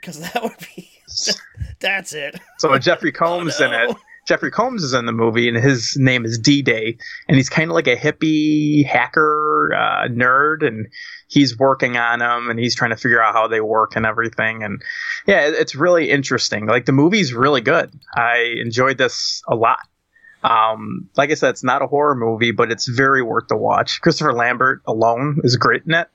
Because 0.00 0.18
that 0.18 0.42
would 0.42 0.56
be. 0.74 0.90
That's 1.80 2.12
it. 2.12 2.40
So 2.58 2.76
Jeffrey 2.78 3.12
Combs 3.12 3.60
in 3.60 3.72
it. 3.72 3.96
Jeffrey 4.24 4.50
Combs 4.50 4.82
is 4.82 4.94
in 4.94 5.04
the 5.06 5.12
movie, 5.12 5.48
and 5.48 5.56
his 5.56 5.96
name 5.98 6.24
is 6.24 6.38
D 6.38 6.62
Day, 6.62 6.96
and 7.28 7.36
he's 7.36 7.48
kind 7.50 7.70
of 7.70 7.74
like 7.74 7.86
a 7.86 7.96
hippie 7.96 8.86
hacker 8.86 9.70
uh, 9.74 10.08
nerd, 10.08 10.66
and 10.66 10.86
he's 11.28 11.58
working 11.58 11.96
on 11.96 12.20
them, 12.20 12.48
and 12.48 12.58
he's 12.58 12.74
trying 12.74 12.90
to 12.90 12.96
figure 12.96 13.22
out 13.22 13.34
how 13.34 13.46
they 13.48 13.60
work 13.60 13.96
and 13.96 14.06
everything. 14.06 14.62
And 14.62 14.80
yeah, 15.26 15.46
it- 15.48 15.54
it's 15.54 15.74
really 15.74 16.10
interesting. 16.10 16.66
Like 16.66 16.86
the 16.86 16.92
movie's 16.92 17.34
really 17.34 17.60
good. 17.60 17.92
I 18.16 18.54
enjoyed 18.62 18.96
this 18.98 19.42
a 19.48 19.54
lot. 19.54 19.80
Um, 20.42 21.08
like 21.16 21.30
I 21.30 21.34
said, 21.34 21.50
it's 21.50 21.64
not 21.64 21.80
a 21.82 21.86
horror 21.86 22.14
movie, 22.14 22.50
but 22.50 22.70
it's 22.70 22.86
very 22.86 23.22
worth 23.22 23.48
the 23.48 23.56
watch. 23.56 24.00
Christopher 24.02 24.32
Lambert 24.34 24.82
alone 24.86 25.40
is 25.42 25.56
great 25.56 25.82
in 25.86 25.94
it, 25.94 26.08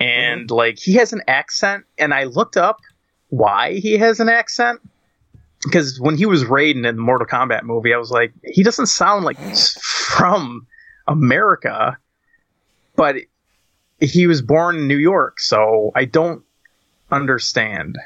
and 0.00 0.50
like 0.50 0.78
he 0.78 0.94
has 0.94 1.12
an 1.12 1.22
accent, 1.28 1.84
and 1.98 2.14
I 2.14 2.24
looked 2.24 2.56
up 2.56 2.78
why 3.30 3.74
he 3.74 3.98
has 3.98 4.20
an 4.20 4.28
accent 4.28 4.80
because 5.62 6.00
when 6.00 6.16
he 6.16 6.26
was 6.26 6.44
Raiden 6.44 6.86
in 6.86 6.96
the 6.96 7.02
Mortal 7.02 7.26
Kombat 7.26 7.64
movie, 7.64 7.92
I 7.92 7.98
was 7.98 8.10
like, 8.10 8.32
he 8.44 8.62
doesn't 8.62 8.86
sound 8.86 9.24
like 9.24 9.38
he's 9.38 9.72
from 9.72 10.66
America, 11.06 11.98
but 12.96 13.16
he 14.00 14.26
was 14.26 14.42
born 14.42 14.76
in 14.76 14.88
New 14.88 14.96
York, 14.96 15.40
so 15.40 15.90
I 15.94 16.04
don't 16.04 16.44
understand 17.10 17.98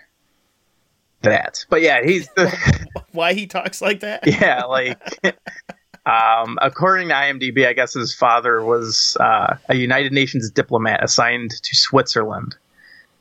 that. 1.23 1.65
But 1.69 1.83
yeah, 1.83 2.03
he's 2.03 2.29
the 2.37 2.89
Why 3.13 3.35
he 3.35 3.47
talks 3.47 3.81
like 3.83 4.01
that? 4.01 4.27
yeah, 4.27 4.65
like 4.65 4.99
um, 6.07 6.59
according 6.63 7.09
to 7.09 7.15
IMDb, 7.15 7.67
I 7.67 7.73
guess 7.73 7.95
his 7.95 8.15
father 8.15 8.63
was 8.65 9.17
uh, 9.21 9.57
a 9.69 9.77
United 9.77 10.13
Nations 10.13 10.51
diplomat 10.51 11.03
assigned 11.03 11.51
to 11.51 11.77
Switzerland, 11.77 12.57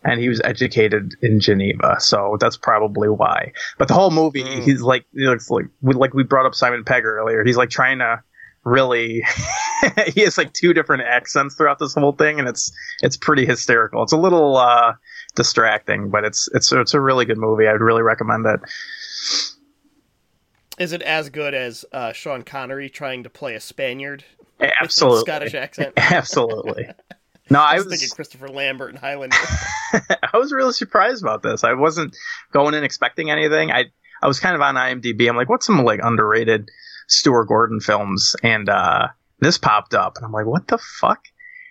and 0.04 0.20
he 0.20 0.30
was 0.30 0.42
educated 0.44 1.14
in 1.22 1.40
Geneva. 1.40 1.98
So 2.00 2.38
that's 2.40 2.58
probably 2.58 3.10
why. 3.10 3.54
But 3.78 3.88
the 3.88 3.94
whole 3.94 4.12
movie, 4.12 4.44
Mm. 4.44 4.64
he's 4.64 4.82
like, 4.82 5.06
he 5.14 5.28
looks 5.28 5.50
like 5.50 5.66
we 5.82 5.94
like 5.94 6.14
we 6.14 6.24
brought 6.24 6.46
up 6.46 6.56
Simon 6.56 6.84
Pegg 6.84 7.06
earlier. 7.06 7.44
He's 7.44 7.58
like 7.58 7.70
trying 7.70 8.00
to 8.00 8.22
really. 8.64 9.24
he 10.14 10.22
has 10.22 10.38
like 10.38 10.54
two 10.54 10.74
different 10.74 11.04
accents 11.04 11.56
throughout 11.56 11.80
this 11.80 11.94
whole 11.96 12.12
thing, 12.14 12.40
and 12.40 12.48
it's 12.48 12.72
it's 13.02 13.18
pretty 13.18 13.46
hysterical. 13.46 14.04
It's 14.04 14.14
a 14.14 14.18
little 14.18 14.58
uh, 14.58 14.94
distracting, 15.36 16.10
but 16.10 16.24
it's 16.26 16.50
it's 16.54 16.72
it's 16.72 16.94
a 16.94 17.00
really 17.02 17.26
good 17.26 17.38
movie. 17.40 17.68
I'd 17.68 17.82
really 17.82 18.02
recommend 18.04 18.46
it. 18.46 18.60
Is 20.78 20.94
it 20.94 21.02
as 21.02 21.30
good 21.30 21.54
as 21.54 21.86
uh, 21.92 22.12
Sean 22.14 22.44
Connery 22.44 22.90
trying 22.90 23.24
to 23.24 23.30
play 23.30 23.54
a 23.56 23.60
Spaniard 23.60 24.24
with 24.60 24.70
a 24.70 24.74
Absolutely, 24.82 25.20
Scottish 25.22 25.54
accent? 25.54 25.94
Absolutely. 25.98 26.88
No, 27.52 27.60
I 27.60 27.74
I 27.74 27.76
was 27.76 27.88
thinking 27.88 28.10
Christopher 28.10 28.48
Lambert 28.48 28.92
and 28.92 29.00
Highlander. 29.00 29.36
I 29.94 30.38
was 30.38 30.52
really 30.52 30.74
surprised 30.74 31.22
about 31.22 31.44
this. 31.44 31.64
I 31.64 31.74
wasn't 31.74 32.16
going 32.52 32.74
in 32.74 32.84
expecting 32.84 33.30
anything. 33.30 33.72
I 33.72 33.86
I 34.22 34.28
was 34.28 34.40
kind 34.40 34.56
of 34.56 34.62
on 34.62 34.76
IMDb. 34.76 35.28
I'm 35.28 35.36
like, 35.36 35.50
what's 35.50 35.66
some 35.66 35.84
like 35.84 36.00
underrated 36.04 36.70
Stuart 37.08 37.46
Gordon 37.46 37.80
films? 37.80 38.36
And 38.44 38.70
uh, 38.70 39.10
this 39.40 39.58
popped 39.58 39.94
up, 39.94 40.18
and 40.18 40.26
I'm 40.26 40.32
like, 40.32 40.46
what 40.46 40.68
the 40.68 40.78
fuck? 40.78 41.26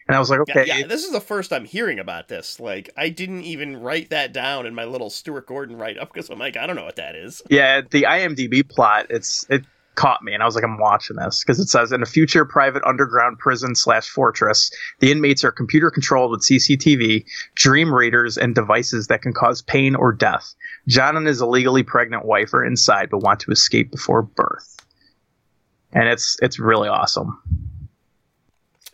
And 0.06 0.16
I 0.16 0.18
was 0.18 0.28
like, 0.28 0.40
Yeah, 0.48 0.60
okay, 0.60 0.66
yeah, 0.66 0.86
this 0.88 1.04
is 1.04 1.12
the 1.12 1.20
first 1.20 1.52
I'm 1.52 1.64
hearing 1.64 2.00
about 2.00 2.26
this. 2.26 2.58
Like, 2.58 2.90
I 2.96 3.10
didn't 3.10 3.42
even 3.42 3.80
write 3.80 4.10
that 4.10 4.32
down 4.32 4.66
in 4.66 4.74
my 4.74 4.84
little 4.84 5.08
Stuart 5.08 5.46
Gordon 5.46 5.76
write 5.76 5.98
up 5.98 6.12
because 6.12 6.28
I'm 6.30 6.38
like, 6.38 6.56
I 6.56 6.66
don't 6.66 6.74
know 6.74 6.84
what 6.84 6.96
that 6.96 7.14
is. 7.14 7.42
yeah. 7.48 7.82
The 7.88 8.02
IMDb 8.02 8.68
plot, 8.68 9.06
it's 9.10 9.46
it 9.48 9.64
caught 10.00 10.22
me, 10.22 10.32
and 10.32 10.42
I 10.42 10.46
was 10.46 10.54
like, 10.54 10.64
I'm 10.64 10.78
watching 10.78 11.16
this 11.16 11.44
because 11.44 11.60
it 11.60 11.68
says 11.68 11.92
in 11.92 12.02
a 12.02 12.06
future 12.06 12.46
private 12.46 12.82
underground 12.86 13.38
prison 13.38 13.74
slash 13.74 14.08
fortress, 14.08 14.70
the 15.00 15.12
inmates 15.12 15.44
are 15.44 15.52
computer 15.52 15.90
controlled 15.90 16.30
with 16.30 16.40
CCTV, 16.40 17.26
dream 17.54 17.92
readers, 17.92 18.38
and 18.38 18.54
devices 18.54 19.08
that 19.08 19.20
can 19.20 19.34
cause 19.34 19.60
pain 19.60 19.94
or 19.94 20.14
death. 20.14 20.54
John 20.88 21.18
and 21.18 21.26
his 21.26 21.42
illegally 21.42 21.82
pregnant 21.82 22.24
wife 22.24 22.54
are 22.54 22.64
inside, 22.64 23.10
but 23.10 23.18
want 23.18 23.40
to 23.40 23.50
escape 23.50 23.90
before 23.90 24.22
birth. 24.22 24.78
And 25.92 26.08
it's 26.08 26.38
it's 26.40 26.58
really 26.58 26.88
awesome. 26.88 27.38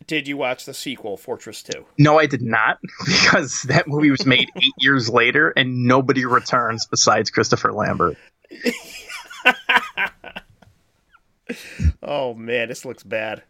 Did 0.09 0.26
you 0.26 0.36
watch 0.36 0.64
the 0.64 0.74
sequel, 0.74 1.16
Fortress 1.16 1.62
Two? 1.62 1.86
No, 1.98 2.18
I 2.18 2.26
did 2.26 2.42
not, 2.42 2.78
because 3.04 3.62
that 3.62 3.86
movie 3.86 4.11
was 4.11 4.26
made 4.26 4.48
eight 4.57 4.74
years 4.80 5.09
later, 5.09 5.50
and 5.50 5.86
nobody 5.86 6.24
returns 6.24 6.84
besides 6.86 7.30
Christopher 7.30 7.72
Lambert. 7.72 8.16
Oh 12.03 12.34
man, 12.34 12.68
this 12.68 12.84
looks 12.84 13.03
bad. 13.03 13.42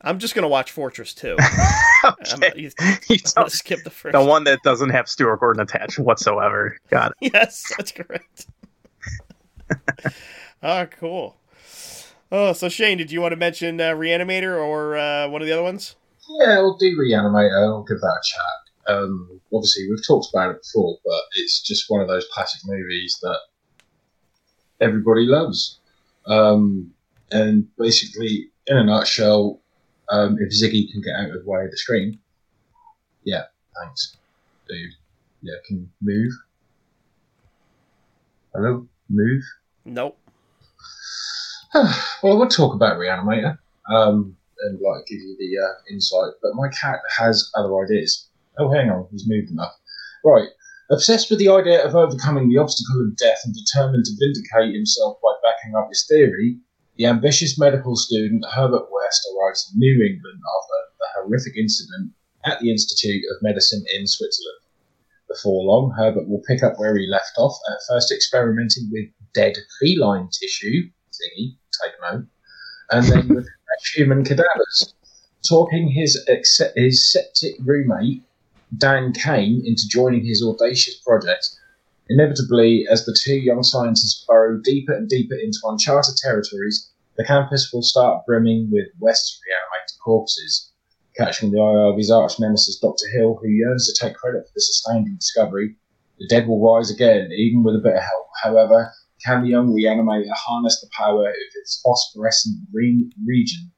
I'm 0.00 0.18
just 0.18 0.34
gonna 0.34 0.48
watch 0.48 0.70
Fortress 0.70 1.14
Two. 1.14 1.36
I'm, 2.04 2.14
Okay. 2.34 2.52
you- 2.56 2.70
You 3.08 3.16
I'm 3.36 3.42
don't- 3.44 3.52
skip 3.52 3.82
the 3.84 3.90
first. 3.90 4.12
the 4.12 4.24
one 4.24 4.44
that 4.44 4.60
doesn't 4.62 4.90
have 4.90 5.08
Stuart 5.08 5.38
Gordon 5.40 5.62
attached 5.62 5.98
whatsoever. 5.98 6.76
Got 6.90 7.12
it. 7.20 7.32
Yes, 7.34 7.64
that's 7.76 7.92
correct. 7.92 8.46
oh, 10.62 10.86
cool. 10.98 11.36
Oh, 12.30 12.52
so 12.52 12.68
Shane, 12.68 12.98
did 12.98 13.10
you 13.12 13.20
want 13.20 13.32
to 13.32 13.36
mention 13.36 13.80
uh, 13.80 13.90
Reanimator 13.92 14.56
or 14.64 14.96
uh, 14.96 15.28
one 15.28 15.42
of 15.42 15.46
the 15.46 15.52
other 15.52 15.62
ones? 15.62 15.94
Yeah, 16.40 16.58
we'll 16.58 16.76
do 16.76 16.96
Reanimator. 16.96 17.66
I'll 17.66 17.84
give 17.84 18.00
that 18.00 18.06
a 18.20 18.24
chat. 18.24 18.94
Um, 18.96 19.40
obviously, 19.52 19.88
we've 19.88 20.04
talked 20.06 20.28
about 20.32 20.50
it 20.50 20.62
before, 20.62 20.98
but 21.04 21.20
it's 21.36 21.60
just 21.62 21.84
one 21.88 22.00
of 22.00 22.08
those 22.08 22.26
classic 22.32 22.60
movies 22.64 23.18
that 23.22 23.38
everybody 24.80 25.22
loves. 25.26 25.78
Um, 26.26 26.92
and 27.30 27.66
basically, 27.76 28.50
in 28.66 28.76
a 28.76 28.84
nutshell, 28.84 29.60
um, 30.10 30.36
if 30.40 30.52
Ziggy 30.52 30.90
can 30.90 31.00
get 31.02 31.14
out 31.16 31.30
of 31.30 31.44
the 31.44 31.50
way 31.50 31.64
of 31.64 31.70
the 31.70 31.76
screen, 31.76 32.18
yeah, 33.24 33.42
thanks, 33.80 34.16
dude. 34.68 34.92
Yeah, 35.42 35.54
can 35.66 35.90
move? 36.00 36.32
Hello, 38.54 38.86
move. 39.10 39.42
Nope. 39.84 40.18
well, 41.74 42.32
I 42.32 42.34
would 42.34 42.50
talk 42.50 42.74
about 42.74 42.98
Reanimator 42.98 43.58
um, 43.90 44.36
and 44.60 44.80
like 44.80 45.06
give 45.06 45.18
you 45.18 45.36
the 45.38 45.62
uh, 45.62 45.74
insight, 45.92 46.32
but 46.42 46.54
my 46.54 46.68
cat 46.68 47.00
has 47.18 47.50
other 47.56 47.72
ideas. 47.84 48.28
Oh, 48.58 48.70
hang 48.72 48.90
on, 48.90 49.06
he's 49.10 49.28
moved 49.28 49.50
enough. 49.50 49.72
Right, 50.24 50.48
obsessed 50.90 51.28
with 51.28 51.38
the 51.38 51.48
idea 51.48 51.84
of 51.84 51.94
overcoming 51.94 52.48
the 52.48 52.58
obstacle 52.58 53.02
of 53.02 53.16
death 53.16 53.40
and 53.44 53.54
determined 53.54 54.04
to 54.06 54.12
vindicate 54.18 54.74
himself 54.74 55.18
by 55.22 55.32
backing 55.42 55.76
up 55.76 55.88
his 55.88 56.06
theory, 56.08 56.58
the 56.96 57.06
ambitious 57.06 57.58
medical 57.58 57.96
student 57.96 58.44
Herbert 58.54 58.86
West 58.90 59.28
arrives 59.34 59.70
in 59.72 59.78
New 59.78 60.02
England 60.02 60.40
after 60.58 60.74
the 60.98 61.06
horrific 61.16 61.56
incident 61.56 62.12
at 62.44 62.60
the 62.60 62.70
Institute 62.70 63.22
of 63.30 63.42
Medicine 63.42 63.84
in 63.94 64.06
Switzerland. 64.06 64.60
Before 65.28 65.64
long, 65.64 65.92
Herbert 65.96 66.28
will 66.28 66.42
pick 66.46 66.62
up 66.62 66.78
where 66.78 66.96
he 66.96 67.06
left 67.06 67.32
off, 67.36 67.58
at 67.68 67.78
first 67.88 68.12
experimenting 68.12 68.88
with 68.90 69.10
dead 69.34 69.56
feline 69.80 70.28
tissue, 70.30 70.88
Ziggy, 71.12 71.56
take 71.82 71.92
note, 72.00 72.26
and 72.90 73.06
then 73.06 73.28
with 73.34 73.48
human 73.94 74.24
cadavers, 74.24 74.94
talking 75.46 75.88
his, 75.88 76.24
ex- 76.28 76.60
his 76.76 77.10
septic 77.10 77.56
roommate, 77.60 78.22
Dan 78.78 79.12
Cain, 79.12 79.62
into 79.66 79.88
joining 79.88 80.24
his 80.24 80.42
audacious 80.42 80.94
project. 81.00 81.50
Inevitably, 82.08 82.86
as 82.88 83.04
the 83.04 83.16
two 83.20 83.34
young 83.34 83.64
scientists 83.64 84.24
burrow 84.28 84.60
deeper 84.62 84.92
and 84.92 85.08
deeper 85.08 85.34
into 85.34 85.58
uncharted 85.64 86.16
territories, 86.16 86.90
the 87.16 87.24
campus 87.24 87.72
will 87.72 87.82
start 87.82 88.24
brimming 88.26 88.70
with 88.70 88.86
West's 89.00 89.40
reanimated 89.44 89.98
corpses. 90.04 90.70
Catching 91.16 91.50
the 91.50 91.58
eye 91.58 91.90
of 91.90 91.96
his 91.96 92.10
arch 92.10 92.38
nemesis, 92.38 92.78
Dr. 92.78 93.08
Hill, 93.08 93.38
who 93.42 93.48
yearns 93.48 93.86
to 93.86 94.04
take 94.04 94.16
credit 94.16 94.46
for 94.46 94.52
this 94.54 94.68
astounding 94.68 95.16
discovery, 95.16 95.76
the 96.18 96.28
dead 96.28 96.46
will 96.46 96.62
rise 96.62 96.90
again, 96.90 97.30
even 97.32 97.64
with 97.64 97.74
a 97.74 97.80
bit 97.80 97.96
of 97.96 98.02
help. 98.02 98.26
However, 98.42 98.92
can 99.24 99.42
the 99.42 99.48
young 99.48 99.74
reanimator 99.74 100.30
harness 100.30 100.80
the 100.80 100.88
power 100.96 101.28
of 101.28 101.34
its 101.56 101.80
phosphorescent 101.84 102.70
green 102.70 103.10
reagent? 103.26 103.72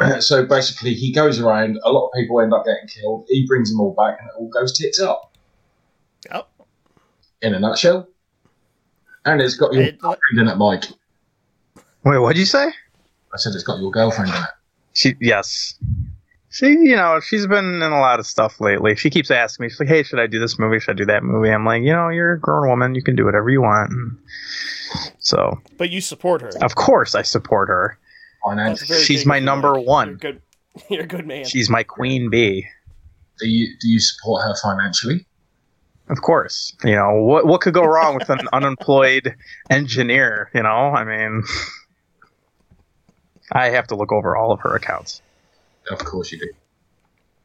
so 0.22 0.46
basically, 0.46 0.94
he 0.94 1.12
goes 1.12 1.38
around, 1.40 1.78
a 1.82 1.92
lot 1.92 2.06
of 2.06 2.12
people 2.14 2.40
end 2.40 2.54
up 2.54 2.64
getting 2.64 2.88
killed, 2.88 3.26
he 3.28 3.46
brings 3.46 3.70
them 3.70 3.80
all 3.80 3.94
back, 3.94 4.18
and 4.18 4.28
it 4.28 4.34
all 4.38 4.48
goes 4.48 4.78
tits 4.78 4.98
up. 4.98 5.31
Oh, 6.30 6.46
In 7.40 7.54
a 7.54 7.60
nutshell. 7.60 8.08
And 9.24 9.40
it's 9.40 9.56
got 9.56 9.72
your 9.72 9.82
It- 9.84 9.98
girlfriend 9.98 10.38
in 10.38 10.48
it, 10.48 10.56
Mike. 10.56 10.84
Wait, 12.04 12.18
what 12.18 12.34
did 12.34 12.40
you 12.40 12.46
say? 12.46 12.66
I 12.66 13.36
said 13.36 13.52
it's 13.54 13.64
got 13.64 13.80
your 13.80 13.90
girlfriend 13.90 14.30
in 14.30 14.36
it. 14.36 14.48
She 14.94 15.16
yes. 15.20 15.74
She, 16.50 16.66
you 16.66 16.96
know, 16.96 17.18
she's 17.20 17.46
been 17.46 17.64
in 17.64 17.82
a 17.82 18.00
lot 18.00 18.18
of 18.20 18.26
stuff 18.26 18.60
lately. 18.60 18.94
She 18.94 19.08
keeps 19.08 19.30
asking 19.30 19.64
me, 19.64 19.70
she's 19.70 19.80
like, 19.80 19.88
"Hey, 19.88 20.02
should 20.02 20.18
I 20.18 20.26
do 20.26 20.38
this 20.38 20.58
movie? 20.58 20.78
Should 20.80 20.90
I 20.90 20.98
do 20.98 21.06
that 21.06 21.22
movie?" 21.22 21.48
I'm 21.48 21.64
like, 21.64 21.82
you 21.82 21.92
know, 21.92 22.10
you're 22.10 22.32
a 22.34 22.38
grown 22.38 22.68
woman. 22.68 22.94
You 22.94 23.02
can 23.02 23.16
do 23.16 23.24
whatever 23.24 23.48
you 23.48 23.62
want. 23.62 23.90
And 23.90 24.18
so, 25.18 25.58
but 25.78 25.88
you 25.90 26.00
support 26.02 26.42
her. 26.42 26.50
of 26.60 26.74
course, 26.74 27.14
I 27.14 27.22
support 27.22 27.68
her. 27.68 27.98
That's 28.54 28.84
She's 29.04 29.24
my 29.24 29.36
of 29.36 29.42
you, 29.42 29.46
number 29.46 29.72
Mike. 29.74 29.86
one. 29.86 30.08
You're 30.08 30.16
good. 30.18 30.42
You're 30.90 31.02
a 31.04 31.06
good 31.06 31.26
man. 31.26 31.44
She's 31.46 31.70
my 31.70 31.84
queen 31.84 32.28
bee. 32.28 32.66
do 33.38 33.48
you 33.48 33.68
do 33.80 33.88
you 33.88 34.00
support 34.00 34.42
her 34.42 34.54
financially? 34.62 35.24
Of 36.08 36.20
course. 36.20 36.74
You 36.84 36.94
know, 36.94 37.22
what 37.22 37.46
what 37.46 37.60
could 37.60 37.74
go 37.74 37.84
wrong 37.84 38.16
with 38.18 38.28
an 38.28 38.40
unemployed 38.52 39.34
engineer, 39.70 40.50
you 40.54 40.62
know? 40.62 40.68
I 40.68 41.04
mean, 41.04 41.42
I 43.52 43.70
have 43.70 43.86
to 43.88 43.96
look 43.96 44.12
over 44.12 44.36
all 44.36 44.52
of 44.52 44.60
her 44.60 44.74
accounts. 44.74 45.22
Of 45.90 45.98
course 46.04 46.32
you 46.32 46.38
do. 46.38 46.50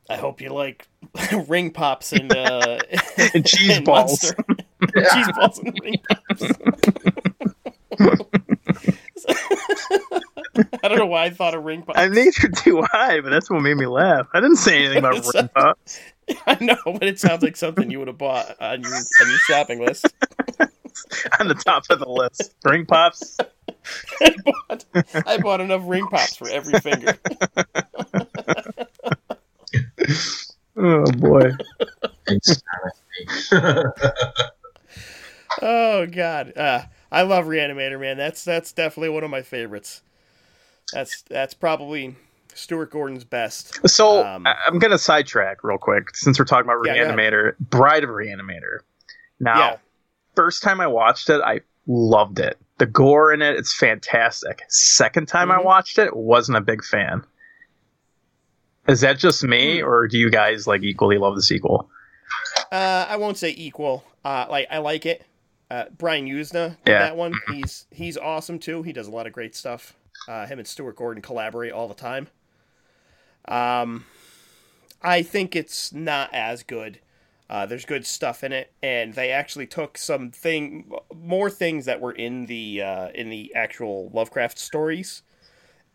I 0.10 0.16
hope 0.16 0.42
you 0.42 0.50
like 0.50 0.88
ring 1.48 1.72
pops 1.72 2.14
and 2.14 2.32
uh, 2.36 2.80
And 3.34 3.46
cheese 3.46 3.80
balls. 3.82 4.24
Monster. 4.24 4.46
cheese 5.14 5.28
balls 5.36 5.60
and 5.60 5.80
ring 5.84 5.96
pops. 6.10 6.44
I 10.84 10.88
don't 10.88 10.98
know 10.98 11.06
why 11.06 11.26
I 11.26 11.30
thought 11.30 11.54
of 11.56 11.64
ring 11.64 11.84
pops. 11.84 12.00
I 12.00 12.08
nature 12.08 12.48
do 12.48 12.82
high, 12.84 13.22
but 13.22 13.30
that's 13.30 13.50
what 13.50 13.62
made 13.62 13.76
me 13.78 13.86
laugh. 13.86 14.28
I 14.34 14.40
didn't 14.40 14.58
say 14.58 14.86
anything 14.86 15.00
about 15.00 15.26
ring 15.34 15.50
pops. 15.54 16.00
I 16.48 16.58
know, 16.64 16.78
but 16.86 17.04
it 17.04 17.20
sounds 17.20 17.44
like 17.44 17.56
something 17.56 17.90
you 17.90 18.00
would 18.00 18.08
have 18.08 18.18
bought 18.18 18.60
on 18.62 18.82
your 18.82 18.94
on 18.94 19.30
your 19.30 19.40
shopping 19.48 19.80
list. 19.86 20.06
on 21.40 21.48
the 21.48 21.56
top 21.56 21.84
of 21.90 22.00
the 22.00 22.10
list. 22.10 22.54
Ring 22.64 22.86
pops. 22.86 23.38
I 24.22 24.36
bought, 24.44 24.86
I 25.26 25.38
bought 25.38 25.62
enough 25.62 25.84
ring 25.86 26.08
pops 26.08 26.36
for 26.36 26.50
every 26.50 26.80
finger. 26.80 27.18
Oh 30.76 31.06
boy. 31.14 31.52
Oh 35.62 36.06
God, 36.06 36.56
uh, 36.58 36.84
I 37.12 37.24
love 37.24 37.46
Reanimator, 37.46 38.00
man. 38.00 38.18
That's 38.18 38.44
that's 38.44 38.72
definitely 38.72 39.10
one 39.10 39.24
of 39.24 39.32
my 39.32 39.42
favorites. 39.42 40.02
That's 40.94 41.24
that's 41.24 41.54
probably 41.54 42.16
Stuart 42.58 42.92
Gordon's 42.92 43.24
best. 43.24 43.88
So 43.88 44.26
Um, 44.26 44.46
I- 44.48 44.56
I'm 44.68 44.80
gonna 44.80 44.98
sidetrack 44.98 45.64
real 45.64 45.78
quick 45.78 46.16
since 46.16 46.40
we're 46.40 46.46
talking 46.46 46.70
about 46.70 46.86
Yeah. 46.86 46.96
Reanimator, 47.06 47.58
Bride 47.60 48.04
of 48.04 48.10
Reanimator. 48.10 48.80
Now, 49.40 49.58
Yeah. 49.60 49.78
first 50.36 50.64
time 50.64 50.82
I 50.82 50.88
watched 50.88 51.30
it, 51.30 51.42
I 51.42 51.62
loved 51.86 52.40
it. 52.40 52.58
The 52.80 52.86
gore 52.86 53.32
in 53.34 53.42
it, 53.42 53.56
it's 53.56 53.74
fantastic. 53.76 54.64
Second 54.70 55.28
time 55.28 55.52
I 55.52 55.58
Mhm. 55.58 55.66
watched 55.66 55.98
it, 56.00 56.16
wasn't 56.16 56.58
a 56.58 56.62
big 56.62 56.84
fan. 56.84 57.24
Is 58.88 59.02
that 59.02 59.18
just 59.18 59.44
me, 59.44 59.80
Hmm. 59.80 59.86
or 59.88 60.08
do 60.08 60.18
you 60.18 60.30
guys 60.30 60.66
like 60.68 60.82
equally 60.84 61.18
love 61.18 61.36
the 61.36 61.42
sequel? 61.42 61.90
Uh, 62.72 63.06
I 63.10 63.18
won't 63.18 63.38
say 63.38 63.54
equal. 63.56 64.04
Uh, 64.24 64.46
like 64.50 64.68
I 64.72 64.78
like 64.80 65.06
it. 65.06 65.26
Uh, 65.70 65.86
Brian 65.98 66.26
Yuzna 66.26 66.78
did 66.86 66.92
Yeah. 66.94 67.00
that 67.00 67.16
one. 67.18 67.34
He's 67.52 67.86
he's 67.92 68.18
awesome 68.18 68.60
too. 68.60 68.84
He 68.84 68.94
does 68.94 69.08
a 69.08 69.12
lot 69.12 69.28
of 69.28 69.34
great 69.34 69.56
stuff. 69.56 69.96
Uh, 70.28 70.46
him 70.48 70.60
and 70.60 70.68
Stuart 70.68 70.96
Gordon 70.96 71.22
collaborate 71.22 71.72
all 71.74 71.88
the 71.88 71.94
time. 71.94 72.28
Um, 73.48 74.06
I 75.02 75.22
think 75.22 75.56
it's 75.56 75.94
not 75.94 76.34
as 76.34 76.64
good. 76.64 77.00
Uh, 77.50 77.66
there's 77.66 77.86
good 77.86 78.06
stuff 78.06 78.44
in 78.44 78.52
it, 78.52 78.72
and 78.84 79.14
they 79.14 79.32
actually 79.32 79.68
took 79.68 79.98
some 79.98 80.32
thing, 80.32 80.92
more 81.16 81.50
things 81.50 81.86
that 81.86 82.02
were 82.02 82.12
in 82.12 82.46
the 82.48 82.82
uh, 82.82 83.10
in 83.16 83.30
the 83.30 83.54
actual 83.56 84.10
Lovecraft 84.14 84.60
stories, 84.60 85.22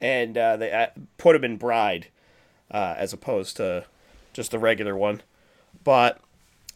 and 0.01 0.39
uh, 0.39 0.57
they 0.57 0.73
uh, 0.73 0.87
put 1.19 1.35
them 1.35 1.45
in 1.45 1.59
Bride, 1.59 2.07
uh, 2.71 2.95
as 2.97 3.13
opposed 3.13 3.59
to 3.59 3.85
just 4.33 4.51
the 4.51 4.59
regular 4.59 4.97
one. 4.97 5.23
But 5.85 6.21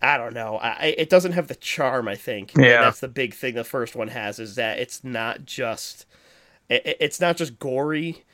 I 0.02 0.18
don't 0.18 0.34
know. 0.34 0.58
I, 0.58 0.94
it 0.98 1.08
doesn't 1.08 1.32
have 1.32 1.48
the 1.48 1.54
charm. 1.54 2.06
I 2.06 2.14
think. 2.14 2.54
And 2.54 2.62
Yeah. 2.64 2.80
that's 2.82 3.00
the 3.00 3.08
big 3.08 3.32
thing. 3.32 3.54
The 3.54 3.64
first 3.64 3.96
one 3.96 4.08
has 4.08 4.38
is 4.38 4.56
that 4.56 4.78
it's 4.78 5.02
not 5.02 5.46
just 5.46 6.04
it, 6.68 6.98
it's 7.00 7.20
not 7.20 7.38
just 7.38 7.58
gory 7.58 8.24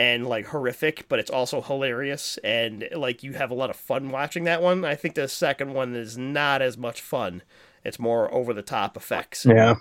and 0.00 0.26
like 0.26 0.46
horrific, 0.46 1.04
but 1.10 1.18
it's 1.18 1.30
also 1.30 1.60
hilarious 1.60 2.38
and 2.42 2.88
like 2.96 3.22
you 3.22 3.34
have 3.34 3.50
a 3.50 3.54
lot 3.54 3.68
of 3.68 3.76
fun 3.76 4.08
watching 4.08 4.44
that 4.44 4.62
one. 4.62 4.82
I 4.82 4.94
think 4.94 5.14
the 5.14 5.28
second 5.28 5.74
one 5.74 5.94
is 5.94 6.16
not 6.16 6.62
as 6.62 6.78
much 6.78 7.02
fun. 7.02 7.42
It's 7.84 7.98
more 7.98 8.32
over 8.32 8.54
the 8.54 8.62
top 8.62 8.96
effects. 8.96 9.44
Yeah. 9.44 9.74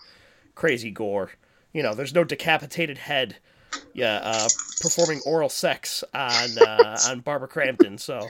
Crazy 0.55 0.91
gore. 0.91 1.31
You 1.71 1.83
know, 1.83 1.95
there's 1.95 2.13
no 2.13 2.25
decapitated 2.25 2.97
head. 2.97 3.37
Yeah, 3.93 4.19
uh, 4.21 4.49
performing 4.81 5.21
oral 5.25 5.47
sex 5.47 6.03
on 6.13 6.57
uh, 6.57 6.97
on 7.07 7.21
Barbara 7.21 7.47
Crampton. 7.47 7.97
So 7.97 8.27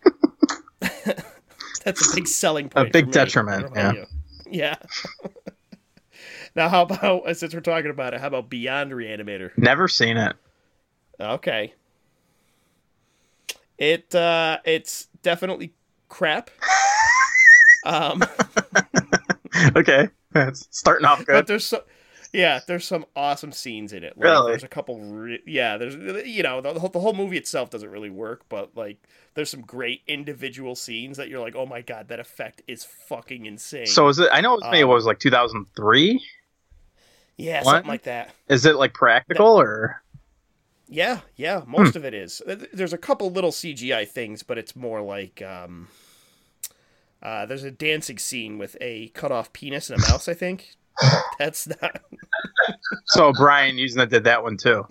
that's 0.80 2.12
a 2.12 2.14
big 2.14 2.28
selling 2.28 2.68
point. 2.68 2.88
A 2.88 2.90
big 2.92 3.10
detriment, 3.10 3.56
I 3.56 3.60
don't 3.62 3.74
know 3.74 3.80
about 3.80 3.94
you. 3.96 4.06
Yeah. 4.48 4.76
now, 6.54 6.68
how 6.68 6.82
about 6.82 7.24
since 7.36 7.54
we're 7.54 7.60
talking 7.60 7.90
about 7.90 8.14
it, 8.14 8.20
how 8.20 8.26
about 8.28 8.48
Beyond 8.50 8.92
Reanimator? 8.92 9.50
Never 9.56 9.88
seen 9.88 10.16
it. 10.16 10.36
Okay. 11.20 11.74
It 13.78 14.14
uh 14.14 14.58
it's 14.64 15.08
definitely 15.22 15.72
crap. 16.08 16.50
um 17.86 18.22
okay, 19.76 20.08
it's 20.34 20.68
starting 20.70 21.06
off 21.06 21.18
but 21.20 21.26
good. 21.26 21.46
there's 21.46 21.66
so 21.66 21.82
yeah, 22.32 22.60
there's 22.68 22.84
some 22.84 23.06
awesome 23.16 23.50
scenes 23.50 23.92
in 23.92 24.04
it. 24.04 24.16
Like, 24.16 24.24
Really? 24.24 24.52
There's 24.52 24.62
a 24.62 24.68
couple. 24.68 25.00
Re- 25.00 25.42
yeah, 25.46 25.78
there's 25.78 25.96
you 26.26 26.42
know 26.44 26.60
the, 26.60 26.72
the 26.88 27.00
whole- 27.00 27.12
movie 27.12 27.36
itself 27.36 27.70
doesn't 27.70 27.90
really 27.90 28.10
work, 28.10 28.42
but 28.48 28.70
like 28.76 28.98
there's 29.34 29.50
some 29.50 29.62
great 29.62 30.02
individual 30.06 30.76
scenes 30.76 31.16
that 31.16 31.28
you're 31.28 31.40
like, 31.40 31.56
oh 31.56 31.66
my 31.66 31.80
god, 31.82 32.06
that 32.08 32.20
effect 32.20 32.62
is 32.68 32.84
fucking 32.84 33.46
insane. 33.46 33.86
So 33.86 34.06
is 34.08 34.18
it? 34.20 34.28
I 34.30 34.40
know 34.42 34.52
it 34.54 34.60
was 34.62 34.64
maybe 34.70 34.84
Um, 34.84 34.90
it 34.90 34.94
was 34.94 35.06
like 35.06 35.18
2003. 35.18 36.22
Yeah, 37.40 37.62
what? 37.64 37.72
something 37.72 37.88
like 37.88 38.02
that. 38.04 38.30
Is 38.48 38.66
it 38.66 38.76
like 38.76 38.94
practical 38.94 39.60
or? 39.60 40.02
Yeah, 40.88 41.20
yeah, 41.36 41.60
Hmm. 41.60 41.70
most 41.70 41.96
of 41.96 42.04
it 42.04 42.14
is. 42.14 42.42
Uh, 42.46 42.56
There's 42.72 42.92
a 42.92 42.98
couple 42.98 43.30
little 43.30 43.52
CGI 43.52 44.06
things, 44.08 44.42
but 44.42 44.58
it's 44.58 44.74
more 44.74 45.00
like 45.00 45.40
um, 45.40 45.88
uh, 47.22 47.46
there's 47.46 47.62
a 47.64 47.70
dancing 47.70 48.18
scene 48.18 48.58
with 48.58 48.76
a 48.80 49.08
cut 49.08 49.30
off 49.30 49.52
penis 49.52 49.90
and 49.90 50.02
a 50.02 50.08
mouse. 50.08 50.26
I 50.28 50.34
think 50.34 50.74
that's 51.38 51.66
not. 51.68 52.02
So 53.06 53.32
Brian 53.32 53.76
Yuzna 53.76 54.08
did 54.08 54.24
that 54.24 54.42
one 54.42 54.56
too. 54.56 54.86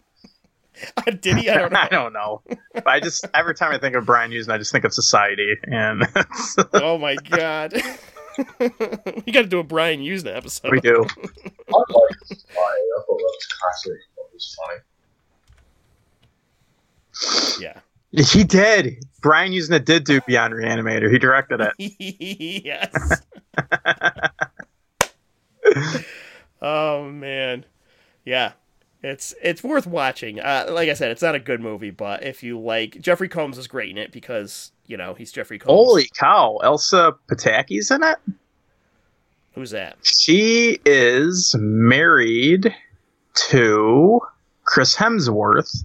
Did 1.22 1.38
he? 1.38 1.50
I 1.50 1.58
don't 1.58 1.72
know. 1.74 1.80
I 1.80 1.88
don't 1.90 2.14
know. 2.14 2.42
But 2.74 2.88
I 2.88 3.00
just 3.00 3.26
every 3.34 3.54
time 3.54 3.74
I 3.74 3.78
think 3.80 3.96
of 3.96 4.06
Brian 4.06 4.32
Yuzna, 4.32 4.54
I 4.54 4.58
just 4.58 4.72
think 4.72 4.86
of 4.86 4.94
Society, 4.94 5.56
and 5.64 6.04
Oh 6.74 6.98
my 6.98 7.16
god. 7.16 7.74
You 8.60 9.34
got 9.34 9.42
to 9.42 9.48
do 9.48 9.60
a 9.60 9.64
Brian 9.64 10.02
Yuzna 10.02 10.36
episode. 10.36 10.72
we 10.72 10.80
do. 10.80 11.06
I 11.18 11.78
liked 11.78 12.28
Society. 12.28 12.48
I 12.56 13.02
thought 13.06 13.18
that 13.18 13.36
was 13.36 13.48
classic. 13.60 13.94
I 13.94 14.16
thought 14.16 14.30
it 14.30 14.34
was 14.34 14.58
funny. 17.58 17.64
Yeah. 17.64 17.80
He 18.12 18.44
did. 18.44 19.06
Brian 19.22 19.52
Yuzna 19.52 19.84
did 19.84 20.04
do 20.04 20.22
Beyond 20.22 20.54
Reanimator. 20.54 21.12
He 21.12 21.20
directed 21.20 21.62
it. 21.62 21.74
yes. 22.66 23.22
oh 26.62 27.10
man. 27.12 27.66
Yeah. 28.26 28.54
It's 29.02 29.34
it's 29.42 29.64
worth 29.64 29.88
watching. 29.88 30.40
Uh, 30.40 30.68
like 30.70 30.90
I 30.90 30.94
said, 30.94 31.12
it's 31.12 31.22
not 31.22 31.36
a 31.36 31.40
good 31.40 31.62
movie, 31.62 31.92
but 31.92 32.24
if 32.24 32.44
you 32.44 32.60
like, 32.60 33.00
Jeffrey 33.00 33.30
Combs 33.30 33.58
is 33.58 33.68
great 33.68 33.92
in 33.92 33.98
it 33.98 34.12
because 34.12 34.72
you 34.90 34.98
know 34.98 35.14
he's 35.14 35.32
Jeffrey 35.32 35.58
Combs. 35.60 35.70
Holy 35.74 36.10
cow! 36.20 36.58
Elsa 36.64 37.14
Pataky's 37.30 37.92
in 37.92 38.04
it. 38.04 38.18
Who's 39.54 39.72
that? 39.72 39.98
She 40.04 40.80
is 40.86 41.56
married 41.58 42.76
to 43.50 44.20
Chris 44.64 44.96
Hemsworth, 44.96 45.84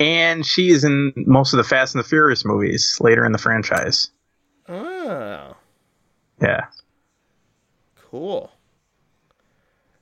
and 0.00 0.44
she 0.44 0.70
is 0.70 0.82
in 0.84 1.12
most 1.16 1.52
of 1.52 1.58
the 1.58 1.64
Fast 1.64 1.94
and 1.94 2.02
the 2.02 2.08
Furious 2.08 2.44
movies 2.44 2.96
later 3.00 3.24
in 3.24 3.32
the 3.32 3.38
franchise. 3.38 4.10
Oh, 4.68 5.54
Yeah. 6.40 6.66
cool. 8.10 8.50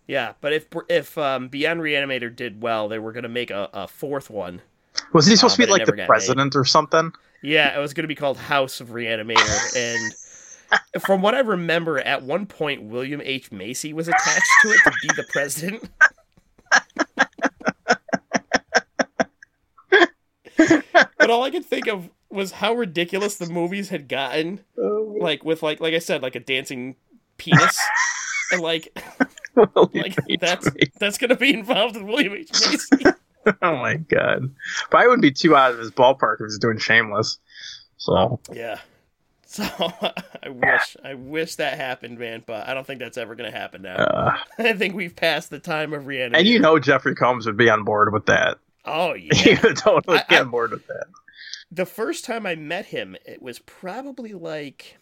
Yeah, 0.07 0.35
but 0.41 0.53
if 0.53 0.67
if 0.89 1.17
um, 1.17 1.49
Beyond 1.49 1.81
Reanimator 1.81 2.35
did 2.35 2.61
well, 2.63 2.89
they 2.89 2.99
were 2.99 3.13
gonna 3.13 3.29
make 3.29 3.51
a, 3.51 3.71
a 3.73 3.89
fourth 3.89 4.29
one. 4.31 4.61
Was 5.13 5.27
he 5.27 5.35
supposed 5.37 5.55
Uh, 5.59 5.63
to 5.63 5.67
be 5.67 5.73
like 5.73 5.87
the 5.87 6.05
president 6.07 6.55
or 6.55 6.65
something? 6.65 7.13
Yeah, 7.45 7.77
it 7.77 7.79
was 7.79 7.93
going 7.93 8.05
to 8.05 8.09
be 8.09 8.15
called 8.15 8.39
House 8.39 8.81
of 8.81 8.89
Reanimator, 8.89 9.77
and 9.77 11.03
from 11.03 11.21
what 11.21 11.35
I 11.35 11.41
remember, 11.41 11.99
at 11.99 12.23
one 12.23 12.47
point 12.47 12.85
William 12.85 13.21
H. 13.23 13.53
Macy 13.53 13.93
was 13.93 14.09
attached 14.09 14.51
to 14.63 14.69
it 14.69 14.79
to 14.85 14.93
be 15.03 15.09
the 15.09 15.27
president. 15.31 15.91
but 21.19 21.29
all 21.29 21.43
I 21.43 21.51
could 21.51 21.67
think 21.67 21.87
of 21.87 22.09
was 22.31 22.53
how 22.53 22.73
ridiculous 22.73 23.37
the 23.37 23.51
movies 23.51 23.91
had 23.91 24.09
gotten, 24.09 24.61
like 25.21 25.45
with 25.45 25.63
like 25.63 25.81
like 25.81 25.93
I 25.93 25.99
said, 25.99 26.23
like 26.23 26.37
a 26.37 26.41
dancing 26.41 26.97
penis, 27.37 27.79
and 28.53 28.63
like 28.63 28.99
like 29.77 30.17
that's 30.41 30.67
that's 30.99 31.19
going 31.19 31.29
to 31.29 31.37
be 31.37 31.53
involved 31.53 31.97
with 31.97 32.05
William 32.05 32.33
H. 32.33 32.51
Macy. 32.53 33.05
oh 33.63 33.77
my 33.77 33.97
god! 33.97 34.55
But 34.91 34.99
I 35.01 35.07
wouldn't 35.07 35.23
be 35.23 35.33
too 35.33 35.55
out 35.57 35.73
of 35.73 35.79
his 35.79 35.91
ballpark 35.91 36.35
if 36.35 36.39
he 36.39 36.45
was 36.45 36.59
doing 36.59 36.79
Shameless. 36.79 37.39
So 37.97 38.41
Yeah. 38.53 38.79
So 39.47 39.63
I 40.43 40.49
wish 40.49 40.97
I 41.05 41.15
wish 41.15 41.55
that 41.57 41.77
happened, 41.79 42.19
man, 42.19 42.43
but 42.45 42.67
I 42.69 42.75
don't 42.75 42.85
think 42.85 42.99
that's 42.99 43.17
ever 43.17 43.37
gonna 43.37 43.53
happen 43.53 43.83
now. 43.83 43.95
Uh, 43.95 44.37
I 44.59 44.73
think 44.73 44.97
we've 44.97 45.15
passed 45.15 45.51
the 45.51 45.61
time 45.61 45.93
of 45.93 46.07
reanimating. 46.09 46.41
and 46.41 46.49
you 46.49 46.59
know 46.59 46.81
Jeffrey 46.81 47.15
Combs 47.15 47.47
would 47.47 47.57
be 47.57 47.71
on 47.71 47.85
board 47.85 48.13
with 48.13 48.27
that. 48.27 48.59
Oh 48.85 49.15
yeah, 49.15 49.33
He 49.33 49.55
would 49.63 49.77
totally 49.77 50.19
I- 50.19 50.25
I- 50.29 50.41
on 50.41 50.51
board 50.51 50.73
with 50.73 50.85
that. 50.89 51.05
the 51.71 51.87
first 51.87 52.25
time 52.25 52.47
I 52.47 52.57
met 52.57 52.87
him, 52.87 53.15
it 53.25 53.41
was 53.41 53.61
probably 53.61 54.33
like 54.33 54.97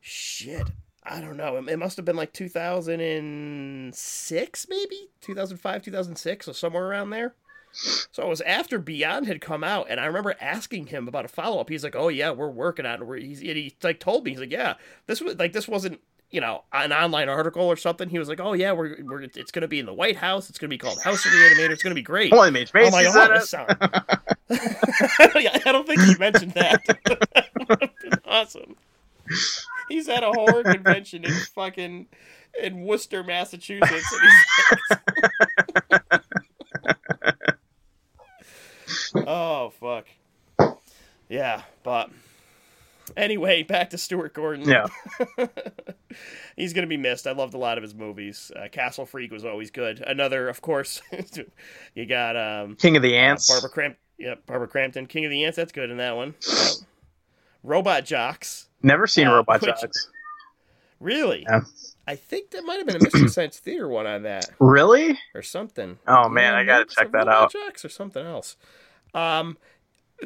shit. 0.00 0.68
I 1.04 1.20
don't 1.20 1.36
know. 1.36 1.56
It, 1.56 1.78
must 1.78 1.96
have 1.96 2.04
been 2.04 2.16
like 2.16 2.32
2006, 2.32 4.66
maybe 4.68 5.08
2005, 5.20 5.82
2006, 5.82 6.48
or 6.48 6.54
somewhere 6.54 6.86
around 6.86 7.10
there. 7.10 7.34
So 7.72 8.22
it 8.22 8.28
was 8.28 8.40
after 8.42 8.78
Beyond 8.78 9.26
had 9.26 9.40
come 9.40 9.64
out, 9.64 9.86
and 9.88 9.98
I 9.98 10.06
remember 10.06 10.36
asking 10.40 10.86
him 10.88 11.08
about 11.08 11.24
a 11.24 11.28
follow 11.28 11.60
up. 11.60 11.70
He's 11.70 11.82
like, 11.82 11.96
"Oh 11.96 12.08
yeah, 12.08 12.30
we're 12.30 12.50
working 12.50 12.84
on 12.84 13.00
it." 13.00 13.06
We're, 13.06 13.16
he's, 13.16 13.40
and 13.40 13.56
he 13.56 13.74
like 13.82 13.98
told 13.98 14.24
me, 14.24 14.32
he's 14.32 14.40
like, 14.40 14.52
"Yeah, 14.52 14.74
this 15.06 15.20
was 15.20 15.38
like 15.38 15.52
this 15.52 15.66
wasn't." 15.66 16.00
You 16.30 16.40
know, 16.40 16.64
an 16.72 16.94
online 16.94 17.28
article 17.28 17.64
or 17.64 17.76
something. 17.76 18.08
He 18.08 18.18
was 18.18 18.28
like, 18.28 18.40
"Oh 18.40 18.54
yeah, 18.54 18.72
we're, 18.72 18.96
we're 19.02 19.22
it's 19.22 19.50
gonna 19.50 19.68
be 19.68 19.78
in 19.78 19.86
the 19.86 19.92
White 19.92 20.16
House. 20.16 20.48
It's 20.48 20.58
gonna 20.58 20.70
be 20.70 20.78
called 20.78 21.02
House 21.02 21.24
of 21.26 21.32
Reanimator. 21.32 21.70
It's 21.70 21.82
gonna 21.82 21.94
be 21.94 22.02
great." 22.02 22.32
William 22.32 22.56
H 22.56 22.70
Oh 22.74 22.90
my 22.90 23.02
god, 23.04 23.30
this 23.30 23.44
it. 23.44 23.48
sound. 23.48 23.70
I 24.50 25.72
don't 25.72 25.86
think 25.86 26.00
he 26.02 26.14
mentioned 26.18 26.52
that. 26.52 26.82
that 27.04 27.48
would 27.68 27.80
have 27.82 27.90
been 28.00 28.18
awesome. 28.26 28.76
He's 29.92 30.08
at 30.08 30.22
a 30.22 30.32
horror 30.32 30.64
convention 30.64 31.22
in 31.22 31.32
fucking 31.32 32.06
in 32.58 32.84
Worcester, 32.84 33.22
Massachusetts, 33.22 34.06
Oh 39.14 39.70
fuck. 39.78 40.06
Yeah, 41.28 41.60
but 41.82 42.08
anyway, 43.18 43.64
back 43.64 43.90
to 43.90 43.98
Stuart 43.98 44.32
Gordon. 44.32 44.66
Yeah. 44.66 44.86
He's 46.56 46.72
gonna 46.72 46.86
be 46.86 46.96
missed. 46.96 47.26
I 47.26 47.32
loved 47.32 47.52
a 47.52 47.58
lot 47.58 47.76
of 47.76 47.82
his 47.82 47.94
movies. 47.94 48.50
Uh, 48.56 48.68
Castle 48.68 49.04
Freak 49.04 49.30
was 49.30 49.44
always 49.44 49.70
good. 49.70 50.00
Another, 50.00 50.48
of 50.48 50.62
course, 50.62 51.02
you 51.94 52.06
got 52.06 52.34
um, 52.34 52.76
King 52.76 52.96
of 52.96 53.02
the 53.02 53.14
uh, 53.14 53.20
Ants. 53.20 53.50
Barbara 53.50 53.68
Cramp. 53.68 53.98
Yep, 54.16 54.46
Barbara 54.46 54.68
Crampton, 54.68 55.04
King 55.04 55.26
of 55.26 55.30
the 55.30 55.44
Ants. 55.44 55.56
That's 55.56 55.72
good 55.72 55.90
in 55.90 55.98
that 55.98 56.16
one. 56.16 56.34
Yep. 56.48 56.72
Robot 57.62 58.06
Jox. 58.06 58.68
Never 58.82 59.06
seen 59.06 59.28
uh, 59.28 59.34
Robot 59.34 59.60
which- 59.62 59.70
Jox. 59.80 60.08
Really? 61.00 61.42
Yeah. 61.48 61.60
I 62.06 62.14
think 62.16 62.50
there 62.50 62.62
might 62.62 62.76
have 62.78 62.86
been 62.86 62.96
a 62.96 63.02
Mystery 63.02 63.28
Science 63.28 63.58
Theater 63.58 63.88
one 63.88 64.06
on 64.06 64.22
that 64.22 64.48
Really? 64.60 65.18
or 65.34 65.42
something. 65.42 65.98
Oh, 66.06 66.28
man, 66.28 66.54
I 66.54 66.64
gotta 66.64 66.84
check 66.84 67.10
that 67.12 67.18
Robot 67.26 67.34
out. 67.44 67.52
Jox 67.52 67.84
or 67.84 67.88
something 67.88 68.24
else. 68.24 68.56
Um, 69.14 69.56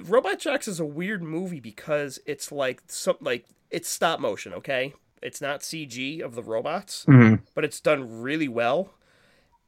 Robot 0.02 0.38
Jox 0.38 0.68
is 0.68 0.80
a 0.80 0.84
weird 0.84 1.22
movie 1.22 1.60
because 1.60 2.18
it's 2.26 2.52
like 2.52 2.82
some 2.86 3.16
like 3.20 3.46
it's 3.70 3.88
stop 3.88 4.20
motion. 4.20 4.52
Okay, 4.54 4.94
it's 5.22 5.40
not 5.40 5.60
CG 5.60 6.20
of 6.20 6.34
the 6.34 6.42
robots, 6.42 7.04
Mhm. 7.06 7.40
but 7.54 7.64
it's 7.64 7.80
done 7.80 8.20
really 8.22 8.48
well, 8.48 8.94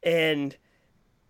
and 0.02 0.56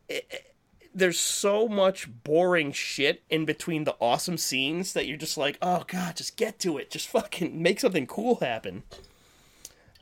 it- 0.09 0.55
there's 0.99 1.19
so 1.19 1.69
much 1.69 2.09
boring 2.25 2.73
shit 2.73 3.23
in 3.31 3.45
between 3.45 3.85
the 3.85 3.97
awesome 4.01 4.37
scenes 4.37 4.93
that 4.93 5.07
you're 5.07 5.16
just 5.16 5.37
like, 5.37 5.59
oh 5.62 5.85
god, 5.87 6.16
just 6.16 6.37
get 6.37 6.59
to 6.61 6.79
it, 6.79 6.91
just 6.91 7.09
fucking 7.09 7.61
make 7.61 7.81
something 7.81 8.07
cool 8.07 8.37
happen. 8.37 8.83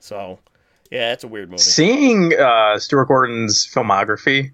So, 0.01 0.39
yeah, 0.91 1.13
it's 1.13 1.25
a 1.25 1.29
weird 1.29 1.51
movie. 1.51 1.63
Seeing 1.63 2.39
uh, 2.39 2.79
Stuart 2.79 3.07
Gordon's 3.07 3.67
filmography 3.67 4.51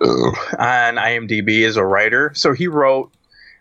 on 0.00 0.94
IMDb 0.96 1.66
as 1.66 1.76
a 1.76 1.84
writer, 1.84 2.32
so 2.34 2.52
he 2.52 2.66
wrote 2.66 3.12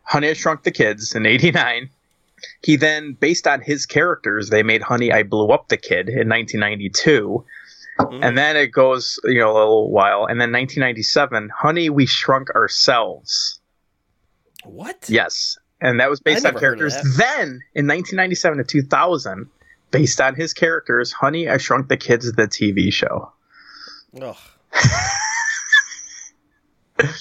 Honey, 0.03 0.29
I 0.29 0.33
Shrunk 0.33 0.63
the 0.63 0.71
Kids 0.71 1.13
in 1.15 1.25
'89. 1.25 1.89
He 2.63 2.77
then, 2.77 3.13
based 3.13 3.47
on 3.47 3.61
his 3.61 3.85
characters, 3.85 4.49
they 4.49 4.63
made 4.63 4.81
Honey, 4.81 5.11
I 5.11 5.23
Blew 5.23 5.49
Up 5.49 5.67
the 5.67 5.77
Kid 5.77 6.07
in 6.07 6.29
1992. 6.29 7.43
Mhm. 7.99 8.23
And 8.23 8.37
then 8.37 8.55
it 8.55 8.67
goes, 8.67 9.19
you 9.25 9.39
know, 9.39 9.51
a 9.51 9.57
little 9.57 9.91
while. 9.91 10.25
And 10.25 10.39
then 10.39 10.51
1997, 10.51 11.49
Honey, 11.49 11.89
We 11.89 12.05
Shrunk 12.05 12.49
Ourselves. 12.51 13.59
What? 14.63 15.05
Yes. 15.09 15.57
And 15.81 15.99
that 15.99 16.09
was 16.09 16.19
based 16.19 16.45
I 16.45 16.49
on 16.49 16.53
never 16.55 16.65
heard 16.65 16.81
of 16.81 16.89
characters. 16.91 17.17
Then, 17.17 17.61
in 17.73 17.87
1997 17.87 18.57
to 18.59 18.63
2000, 18.63 19.49
based 19.91 20.19
on 20.21 20.35
his 20.35 20.53
characters, 20.53 21.11
Honey, 21.11 21.49
I 21.49 21.57
Shrunk 21.57 21.87
the 21.89 21.97
Kids, 21.97 22.31
the 22.31 22.47
TV 22.47 22.91
show. 22.91 23.31
Ugh. 24.21 24.35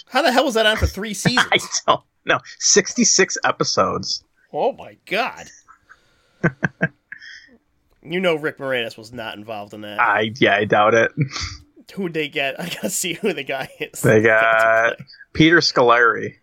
How 0.08 0.22
the 0.22 0.32
hell 0.32 0.44
was 0.44 0.54
that 0.54 0.66
on 0.66 0.76
for 0.76 0.86
three 0.86 1.14
seasons? 1.14 1.46
I 1.52 1.58
don't 1.86 2.02
know. 2.24 2.40
66 2.58 3.38
episodes. 3.44 4.24
Oh 4.52 4.72
my 4.72 4.96
god. 5.06 5.46
you 8.12 8.20
know 8.20 8.34
Rick 8.34 8.58
Moranis 8.58 8.96
was 8.96 9.12
not 9.12 9.36
involved 9.36 9.74
in 9.74 9.82
that. 9.82 10.00
I, 10.00 10.32
yeah, 10.36 10.56
I 10.56 10.64
doubt 10.64 10.94
it. 10.94 11.12
Who'd 11.94 12.14
they 12.14 12.28
get? 12.28 12.60
I 12.60 12.68
gotta 12.68 12.90
see 12.90 13.14
who 13.14 13.32
the 13.32 13.42
guy 13.44 13.68
is. 13.80 14.02
They 14.02 14.22
got 14.22 14.96
Peter 15.32 15.58
Scolari. 15.58 16.34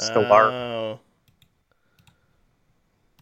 Scolari. 0.00 0.52
Oh. 0.52 1.00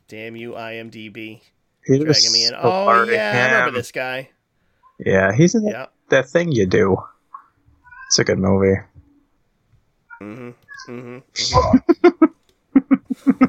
Damn 0.09 0.36
you, 0.36 0.52
IMDb. 0.52 1.40
Peter 1.86 2.05
Dragging 2.05 2.32
me 2.32 2.46
in. 2.46 2.55
Oh, 2.56 3.05
yeah, 3.05 3.46
I 3.48 3.52
remember 3.55 3.78
this 3.78 3.92
guy. 3.92 4.30
Yeah, 4.98 5.32
he's 5.32 5.55
in 5.55 5.64
that- 5.64 5.90
that 6.10 6.28
thing 6.28 6.52
you 6.52 6.66
do. 6.66 6.96
It's 8.09 8.18
a 8.18 8.24
good 8.24 8.38
movie. 8.38 8.78
hmm 10.20 10.51
hmm 10.86 11.18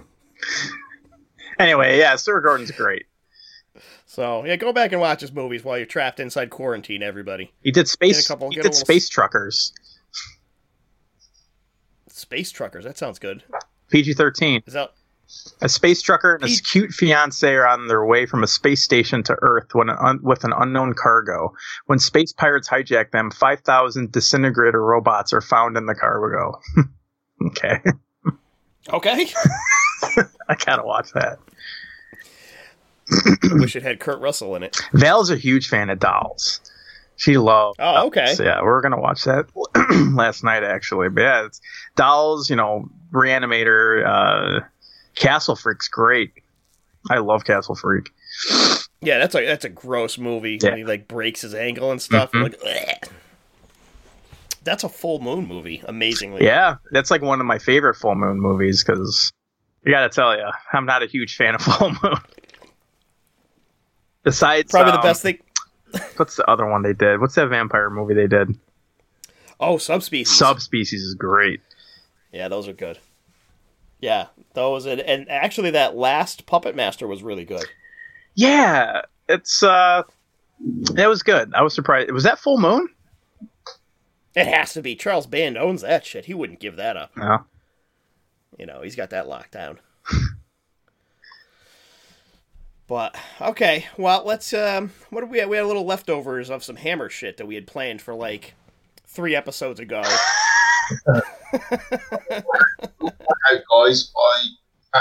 Anyway, 1.60 1.98
yeah, 1.98 2.16
Stuart 2.18 2.42
Gordon's 2.42 2.72
great. 2.72 3.06
So, 4.16 4.46
yeah, 4.46 4.56
go 4.56 4.72
back 4.72 4.94
and 4.94 5.02
watch 5.02 5.20
his 5.20 5.34
movies 5.34 5.66
while 5.66 5.76
you're 5.76 5.86
trapped 5.86 6.22
inside 6.22 6.50
quarantine, 6.50 7.04
everybody. 7.04 7.52
He 7.64 7.72
did 7.72 7.90
space. 7.90 8.16
Get 8.16 8.26
a 8.26 8.28
couple- 8.30 8.50
he 8.50 8.62
did 8.62 8.74
Space 8.74 9.10
Truckers. 9.10 9.74
Space 12.08 12.50
Truckers, 12.50 12.86
that 12.86 12.98
sounds 12.98 13.20
good. 13.20 13.44
PG 13.90 14.14
thirteen. 14.14 14.64
Is 14.66 14.72
that. 14.74 14.94
A 15.60 15.68
space 15.68 16.02
trucker 16.02 16.36
and 16.36 16.44
his 16.50 16.62
cute 16.62 16.92
fiance 16.92 17.52
are 17.52 17.68
on 17.68 17.88
their 17.88 18.06
way 18.06 18.26
from 18.26 18.42
a 18.44 18.48
space 18.48 18.84
station 18.84 19.22
to 19.24 19.36
Earth 19.42 19.74
when 19.74 19.90
an 19.90 19.98
un- 20.00 20.20
with 20.24 20.46
an 20.46 20.54
unknown 20.58 20.94
cargo. 20.94 21.54
When 21.88 22.00
space 22.00 22.32
pirates 22.32 22.70
hijack 22.70 23.12
them, 23.12 23.32
5,000 23.32 24.12
disintegrator 24.14 24.82
robots 24.82 25.34
are 25.34 25.42
found 25.42 25.76
in 25.78 25.88
the 25.88 25.96
cargo. 25.96 26.62
okay. 27.48 27.82
Okay. 28.94 29.28
I 30.48 30.56
gotta 30.64 30.86
watch 30.86 31.12
that. 31.14 31.40
I 33.12 33.54
wish 33.54 33.76
it 33.76 33.84
had 33.84 34.00
Kurt 34.00 34.20
Russell 34.20 34.56
in 34.56 34.64
it. 34.64 34.78
Val's 34.94 35.30
a 35.30 35.36
huge 35.38 35.68
fan 35.68 35.90
of 35.90 36.00
dolls. 36.00 36.60
She 37.18 37.38
loves. 37.38 37.78
Oh, 37.80 38.08
okay. 38.08 38.26
dolls. 38.26 38.40
Yeah, 38.40 38.62
we 38.62 38.68
are 38.68 38.82
gonna 38.82 39.00
watch 39.00 39.24
that 39.26 39.46
last 40.16 40.44
night 40.44 40.64
actually. 40.64 41.10
But 41.10 41.22
yeah, 41.22 41.46
it's 41.46 41.62
dolls. 41.96 42.50
You 42.50 42.56
know, 42.56 42.90
Reanimator, 43.12 44.06
uh, 44.06 44.66
Castle 45.16 45.56
Freak's 45.56 45.88
great. 45.88 46.34
I 47.10 47.20
love 47.20 47.46
Castle 47.46 47.76
Freak. 47.76 48.12
Yeah, 49.02 49.20
that's 49.20 49.36
a 49.36 49.46
that's 49.46 49.64
a 49.66 49.70
gross 49.70 50.18
movie 50.18 50.58
Yeah. 50.62 50.70
when 50.72 50.78
he 50.80 50.84
like 50.84 51.08
breaks 51.08 51.42
his 51.42 51.54
ankle 51.54 51.92
and 51.92 52.02
stuff. 52.02 52.32
Mhm. 52.32 52.44
Like, 52.44 52.60
"Ugh." 52.66 53.12
that's 54.64 54.84
a 54.84 54.90
full 54.90 55.20
moon 55.20 55.48
movie. 55.48 55.84
Amazingly, 55.88 56.44
Yeah, 56.44 56.78
that's 56.92 57.12
like 57.12 57.22
one 57.22 57.40
of 57.40 57.46
my 57.46 57.60
favorite 57.60 57.94
full 57.94 58.16
moon 58.16 58.40
movies 58.42 58.84
because 58.84 59.32
I 59.86 59.92
gotta 59.92 60.10
tell 60.10 60.36
you, 60.36 60.44
I'm 60.74 60.88
not 60.88 61.04
a 61.04 61.06
huge 61.06 61.36
fan 61.36 61.54
of 61.56 61.62
full 61.62 61.92
moon. 62.04 62.18
Besides, 64.26 64.72
probably 64.72 64.92
the 64.92 64.98
um, 64.98 65.04
best 65.04 65.22
thing. 65.22 65.40
What's 66.18 66.36
the 66.36 66.50
other 66.50 66.66
one 66.66 66.82
they 66.82 66.94
did? 66.94 67.22
What's 67.22 67.36
that 67.36 67.48
vampire 67.48 67.90
movie 67.90 68.16
they 68.16 68.28
did? 68.28 68.58
Oh, 69.60 69.78
subspecies. 69.78 70.36
Subspecies 70.36 71.02
is 71.02 71.14
great. 71.14 71.62
Yeah, 72.34 72.50
those 72.50 72.68
are 72.68 72.74
good. 72.74 73.00
Yeah, 74.02 74.28
those 74.54 74.86
and, 74.86 75.00
and 75.00 75.30
actually 75.30 75.72
that 75.72 75.96
last 75.96 76.46
Puppet 76.46 76.76
Master 76.76 77.08
was 77.08 77.24
really 77.24 77.46
good. 77.46 77.66
Yeah, 78.34 79.04
it's 79.30 79.64
uh, 79.64 80.04
that 80.60 81.08
was 81.08 81.24
good. 81.24 81.54
I 81.54 81.62
was 81.62 81.74
surprised. 81.74 82.12
Was 82.12 82.24
that 82.24 82.40
full 82.40 82.60
moon? 82.60 82.90
It 84.36 84.48
has 84.48 84.74
to 84.74 84.82
be. 84.82 84.96
Charles 84.96 85.28
Band 85.28 85.58
owns 85.58 85.82
that 85.82 86.06
shit. 86.06 86.26
He 86.26 86.34
wouldn't 86.34 86.60
give 86.60 86.76
that 86.76 86.98
up. 86.98 87.16
No. 87.16 87.46
You 88.58 88.66
know, 88.66 88.82
he's 88.82 88.96
got 88.96 89.12
that 89.12 89.28
locked 89.28 89.52
down. 89.52 89.80
but 92.88 93.16
okay, 93.42 93.86
well, 93.98 94.24
let's. 94.26 94.54
Um, 94.54 94.92
what 95.10 95.22
did 95.22 95.30
we? 95.30 95.40
Have? 95.40 95.50
We 95.50 95.58
had 95.58 95.66
a 95.66 95.68
little 95.68 95.86
leftovers 95.86 96.50
of 96.50 96.64
some 96.64 96.76
Hammer 96.78 97.10
shit 97.10 97.38
that 97.38 97.46
we 97.48 97.56
had 97.56 97.68
planned 97.68 98.02
for 98.02 98.14
like 98.14 98.54
three 99.08 99.36
episodes 99.36 99.80
ago. 99.80 100.02
Hey 103.48 103.58
guys, 103.72 104.12
I 104.16 104.48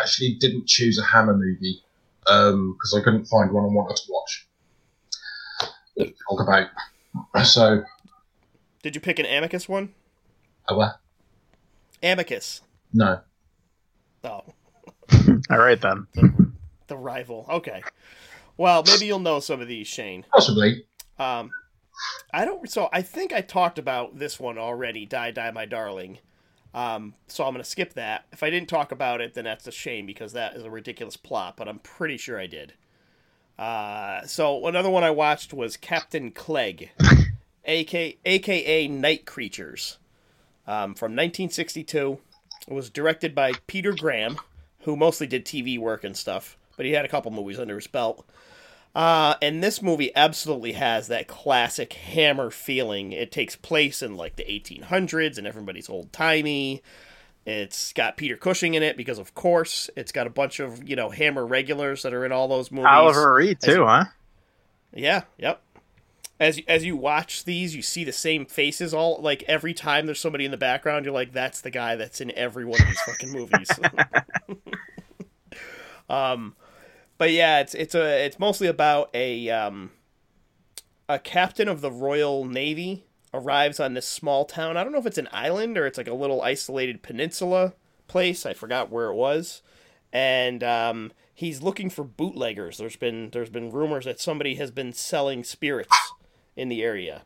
actually 0.01 0.36
didn't 0.40 0.66
choose 0.66 0.98
a 0.98 1.05
Hammer 1.05 1.36
movie 1.36 1.82
because 2.24 2.94
I 2.97 3.02
couldn't 3.02 3.27
find 3.27 3.52
one 3.52 3.65
I 3.65 3.69
wanted 3.69 3.97
to 3.97 4.02
watch. 4.09 4.48
to 5.98 6.06
Talk 6.28 6.40
about. 6.40 7.44
So, 7.47 7.85
Did 8.82 8.94
you 8.94 9.01
pick 9.01 9.19
an 9.19 9.27
Amicus 9.27 9.69
one? 9.69 9.94
oh, 10.69 10.78
well, 10.78 10.98
Amicus. 12.02 12.62
no. 12.93 13.20
Oh, 14.24 14.43
All 15.51 15.59
right 15.59 15.81
then. 15.81 16.06
The 16.86 16.97
rival. 16.97 17.47
Okay. 17.48 17.82
Well, 18.56 18.85
maybe 18.86 19.06
you'll 19.06 19.19
know 19.19 19.40
some 19.40 19.61
of 19.61 19.69
these, 19.69 19.86
Shane. 19.86 20.24
Possibly. 20.32 20.86
Um, 21.19 21.51
I 22.32 22.44
don't. 22.44 22.69
So 22.70 22.89
I 22.93 23.02
think 23.02 23.32
I 23.32 23.40
talked 23.40 23.78
about 23.78 24.19
this 24.19 24.39
one 24.39 24.59
already. 24.59 25.06
Die, 25.06 25.31
die, 25.31 25.51
my 25.51 25.66
darling. 25.66 26.19
Um, 26.73 27.15
so 27.28 27.44
I'm 27.44 27.55
gonna 27.55 27.65
skip 27.65 27.94
that. 27.94 28.27
If 28.32 28.43
I 28.43 28.51
didn't 28.51 28.69
talk 28.69 28.90
about 28.90 29.20
it, 29.20 29.35
then 29.35 29.44
that's 29.44 29.66
a 29.66 29.73
shame 29.73 30.06
because 30.06 30.32
that 30.32 30.56
is 30.56 30.65
a 30.65 30.70
ridiculous 30.70 31.16
plot. 31.16 31.56
But 31.56 31.69
I'm 31.69 31.78
pretty 31.78 32.16
sure 32.16 32.39
I 32.39 32.47
did. 32.47 32.74
Uh, 33.59 34.27
so 34.27 34.66
another 34.66 34.90
one 34.90 35.05
I 35.05 35.11
watched 35.11 35.52
was 35.55 35.77
Captain 35.77 36.32
Clegg, 36.32 36.90
aka 37.65 38.19
aka 38.24 38.89
Night 38.89 39.24
Creatures, 39.27 39.98
um, 40.66 40.94
from 40.94 41.12
1962. 41.12 42.19
It 42.66 42.74
was 42.74 42.90
directed 42.90 43.35
by 43.35 43.52
Peter 43.69 43.93
Graham, 43.93 44.39
who 44.81 44.97
mostly 44.97 45.27
did 45.27 45.44
TV 45.44 45.78
work 45.78 46.02
and 46.02 46.16
stuff, 46.16 46.56
but 46.76 46.86
he 46.86 46.92
had 46.92 47.05
a 47.05 47.09
couple 47.09 47.30
movies 47.30 47.59
under 47.59 47.76
his 47.76 47.86
belt. 47.86 48.26
Uh, 48.94 49.34
and 49.42 49.62
this 49.62 49.82
movie 49.82 50.14
absolutely 50.14 50.72
has 50.72 51.09
that 51.09 51.26
classic 51.26 51.94
Hammer 51.94 52.51
feeling. 52.51 53.10
It 53.10 53.32
takes 53.32 53.56
place 53.56 54.02
in 54.02 54.16
like 54.16 54.36
the 54.36 54.44
1800s, 54.44 55.36
and 55.36 55.46
everybody's 55.46 55.88
old 55.88 56.12
timey. 56.12 56.80
It's 57.44 57.92
got 57.92 58.16
Peter 58.16 58.36
Cushing 58.36 58.74
in 58.74 58.82
it 58.82 58.96
because, 58.96 59.18
of 59.18 59.34
course, 59.34 59.90
it's 59.96 60.12
got 60.12 60.26
a 60.26 60.30
bunch 60.30 60.60
of 60.60 60.88
you 60.88 60.96
know 60.96 61.10
Hammer 61.10 61.44
regulars 61.44 62.02
that 62.02 62.14
are 62.14 62.24
in 62.24 62.32
all 62.32 62.46
those 62.46 62.70
movies. 62.70 62.88
Oliver 62.88 63.34
Reed 63.34 63.60
too, 63.60 63.84
huh? 63.84 64.05
Yeah, 64.94 65.22
yep. 65.38 65.60
As 66.38 66.60
as 66.68 66.84
you 66.84 66.96
watch 66.96 67.44
these, 67.44 67.74
you 67.74 67.82
see 67.82 68.05
the 68.05 68.12
same 68.12 68.46
faces 68.46 68.94
all 68.94 69.20
like 69.20 69.42
every 69.48 69.74
time 69.74 70.06
there's 70.06 70.20
somebody 70.20 70.44
in 70.44 70.52
the 70.52 70.56
background, 70.56 71.05
you're 71.05 71.14
like, 71.14 71.32
that's 71.32 71.60
the 71.60 71.70
guy 71.70 71.96
that's 71.96 72.20
in 72.20 72.30
every 72.32 72.64
one 72.64 72.80
of 72.80 72.86
these 72.86 73.01
fucking 73.01 73.32
movies. 73.32 73.70
um, 76.09 76.55
but 77.19 77.31
yeah, 77.31 77.61
it's 77.61 77.74
it's 77.74 77.95
a 77.95 78.24
it's 78.24 78.39
mostly 78.39 78.66
about 78.66 79.11
a 79.15 79.51
um 79.51 79.93
a 81.09 81.19
captain 81.19 81.69
of 81.69 81.81
the 81.81 81.91
Royal 81.91 82.45
Navy 82.45 83.05
arrives 83.32 83.81
on 83.81 83.95
this 83.95 84.07
small 84.07 84.45
town. 84.45 84.77
I 84.77 84.85
don't 84.85 84.93
know 84.93 84.99
if 84.99 85.07
it's 85.07 85.19
an 85.19 85.28
island 85.32 85.77
or 85.77 85.86
it's 85.86 85.99
like 85.99 86.09
a 86.09 86.15
little 86.15 86.41
isolated 86.43 87.03
peninsula 87.03 87.74
place. 88.07 88.47
I 88.47 88.55
forgot 88.55 88.91
where 88.91 89.11
it 89.11 89.15
was. 89.15 89.62
And 90.12 90.62
um, 90.62 91.12
he's 91.35 91.62
looking 91.62 91.91
for 91.91 92.05
bootleggers. 92.05 92.78
There's 92.78 92.97
been 92.97 93.31
there's 93.31 93.51
been 93.51 93.70
rumors 93.70 94.05
that 94.05 94.20
somebody 94.20 94.55
has 94.55 94.70
been 94.70 94.93
selling 94.93 95.43
spirits 95.45 96.12
in 96.57 96.69
the 96.69 96.82
area. 96.82 97.24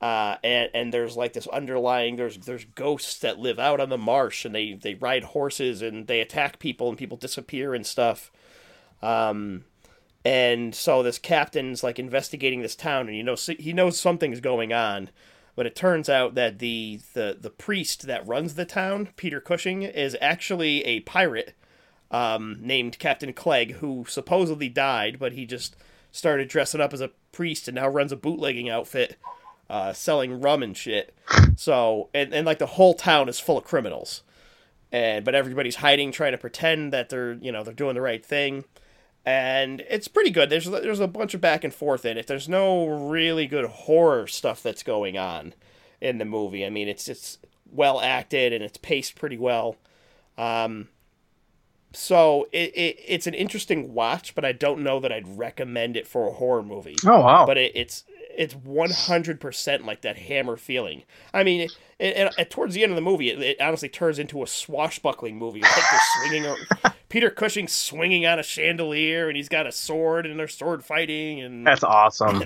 Uh, 0.00 0.36
and 0.42 0.70
and 0.74 0.92
there's 0.92 1.16
like 1.16 1.34
this 1.34 1.46
underlying 1.48 2.16
there's 2.16 2.38
there's 2.38 2.64
ghosts 2.64 3.18
that 3.20 3.38
live 3.38 3.58
out 3.58 3.80
on 3.80 3.90
the 3.90 3.98
marsh 3.98 4.44
and 4.44 4.54
they 4.54 4.72
they 4.74 4.94
ride 4.94 5.24
horses 5.24 5.82
and 5.82 6.08
they 6.08 6.20
attack 6.20 6.58
people 6.58 6.88
and 6.88 6.98
people 6.98 7.16
disappear 7.16 7.74
and 7.74 7.86
stuff. 7.86 8.30
Um, 9.04 9.64
and 10.24 10.74
so 10.74 11.02
this 11.02 11.18
captain's 11.18 11.82
like 11.82 11.98
investigating 11.98 12.62
this 12.62 12.74
town 12.74 13.08
and 13.08 13.16
you 13.16 13.22
know 13.22 13.36
he 13.58 13.74
knows 13.74 14.00
something's 14.00 14.40
going 14.40 14.72
on 14.72 15.10
but 15.54 15.66
it 15.66 15.76
turns 15.76 16.08
out 16.08 16.34
that 16.34 16.60
the 16.60 16.98
the 17.12 17.36
the 17.38 17.50
priest 17.50 18.06
that 18.06 18.26
runs 18.26 18.54
the 18.54 18.64
town 18.64 19.10
peter 19.16 19.38
cushing 19.38 19.82
is 19.82 20.16
actually 20.22 20.82
a 20.86 21.00
pirate 21.00 21.54
um, 22.10 22.56
named 22.58 22.98
captain 22.98 23.34
clegg 23.34 23.72
who 23.74 24.06
supposedly 24.08 24.70
died 24.70 25.18
but 25.18 25.34
he 25.34 25.44
just 25.44 25.76
started 26.10 26.48
dressing 26.48 26.80
up 26.80 26.94
as 26.94 27.02
a 27.02 27.10
priest 27.30 27.68
and 27.68 27.74
now 27.74 27.86
runs 27.86 28.10
a 28.12 28.16
bootlegging 28.16 28.70
outfit 28.70 29.18
uh, 29.68 29.92
selling 29.92 30.40
rum 30.40 30.62
and 30.62 30.76
shit. 30.76 31.14
So 31.56 32.08
and, 32.14 32.32
and 32.32 32.46
like 32.46 32.58
the 32.58 32.66
whole 32.66 32.94
town 32.94 33.28
is 33.28 33.40
full 33.40 33.58
of 33.58 33.64
criminals. 33.64 34.22
And 34.92 35.24
but 35.24 35.34
everybody's 35.34 35.76
hiding 35.76 36.12
trying 36.12 36.32
to 36.32 36.38
pretend 36.38 36.92
that 36.92 37.08
they're 37.08 37.32
you 37.34 37.50
know 37.50 37.64
they're 37.64 37.74
doing 37.74 37.94
the 37.94 38.00
right 38.00 38.24
thing 38.24 38.64
and 39.26 39.82
it's 39.88 40.08
pretty 40.08 40.30
good. 40.30 40.50
There's 40.50 40.66
there's 40.66 41.00
a 41.00 41.08
bunch 41.08 41.34
of 41.34 41.40
back 41.40 41.64
and 41.64 41.72
forth 41.72 42.04
in 42.04 42.18
it. 42.18 42.26
There's 42.26 42.48
no 42.48 42.86
really 42.86 43.46
good 43.46 43.66
horror 43.66 44.26
stuff 44.26 44.62
that's 44.62 44.82
going 44.82 45.16
on 45.16 45.54
in 46.00 46.18
the 46.18 46.24
movie. 46.24 46.64
I 46.64 46.70
mean, 46.70 46.88
it's 46.88 47.08
it's 47.08 47.38
well 47.70 48.00
acted 48.00 48.52
and 48.52 48.62
it's 48.62 48.78
paced 48.78 49.16
pretty 49.16 49.38
well. 49.38 49.76
Um, 50.36 50.88
so 51.92 52.48
it, 52.52 52.76
it 52.76 52.98
it's 53.06 53.26
an 53.26 53.34
interesting 53.34 53.94
watch, 53.94 54.34
but 54.34 54.44
I 54.44 54.52
don't 54.52 54.80
know 54.80 55.00
that 55.00 55.12
I'd 55.12 55.38
recommend 55.38 55.96
it 55.96 56.06
for 56.06 56.28
a 56.28 56.32
horror 56.32 56.62
movie. 56.62 56.96
Oh 57.06 57.20
wow. 57.20 57.46
But 57.46 57.56
it, 57.56 57.72
it's 57.74 58.04
it's 58.36 58.54
one 58.54 58.90
hundred 58.90 59.40
percent 59.40 59.84
like 59.86 60.02
that 60.02 60.16
Hammer 60.16 60.56
feeling. 60.56 61.02
I 61.32 61.44
mean, 61.44 61.62
it, 61.62 61.70
it, 61.98 62.34
it- 62.38 62.50
towards 62.50 62.74
the 62.74 62.82
end 62.82 62.92
of 62.92 62.96
the 62.96 63.02
movie, 63.02 63.30
it, 63.30 63.40
it 63.40 63.60
honestly 63.60 63.88
turns 63.88 64.18
into 64.18 64.42
a 64.42 64.46
swashbuckling 64.46 65.36
movie. 65.36 65.60
Like 65.62 65.70
they're 65.90 66.28
swinging. 66.28 66.56
Peter 67.08 67.30
Cushing 67.30 67.68
swinging 67.68 68.26
on 68.26 68.38
a 68.40 68.42
chandelier, 68.42 69.28
and 69.28 69.36
he's 69.36 69.48
got 69.48 69.66
a 69.68 69.72
sword, 69.72 70.26
and 70.26 70.38
they're 70.38 70.48
sword 70.48 70.84
fighting, 70.84 71.40
and 71.40 71.64
That's 71.64 71.84
awesome. 71.84 72.42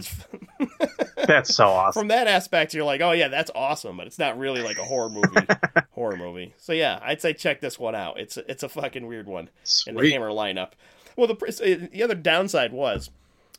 That's 1.27 1.55
so 1.55 1.69
awesome. 1.69 2.01
From 2.03 2.09
that 2.09 2.27
aspect, 2.27 2.75
you're 2.75 2.85
like, 2.85 3.01
oh 3.01 3.13
yeah, 3.13 3.29
that's 3.29 3.51
awesome, 3.55 3.97
but 3.97 4.07
it's 4.07 4.19
not 4.19 4.39
really 4.39 4.63
like 4.63 4.79
a 4.79 4.85
horror 4.85 5.09
movie. 5.11 5.47
horror 5.93 6.17
movie. 6.17 6.55
So 6.59 6.73
yeah, 6.73 6.99
I'd 7.03 7.21
say 7.21 7.33
check 7.33 7.61
this 7.61 7.79
one 7.79 7.95
out. 7.95 8.19
It's 8.19 8.37
a, 8.37 8.51
it's 8.51 8.63
a 8.63 8.69
fucking 8.69 9.07
weird 9.07 9.27
one 9.27 9.51
in 9.87 9.95
the 9.95 10.01
Sweet. 10.01 10.13
Hammer 10.13 10.31
lineup. 10.31 10.71
Well, 11.17 11.27
the 11.27 11.35
uh, 11.35 11.89
the 11.93 12.03
other 12.03 12.15
downside 12.15 12.73
was, 12.73 13.11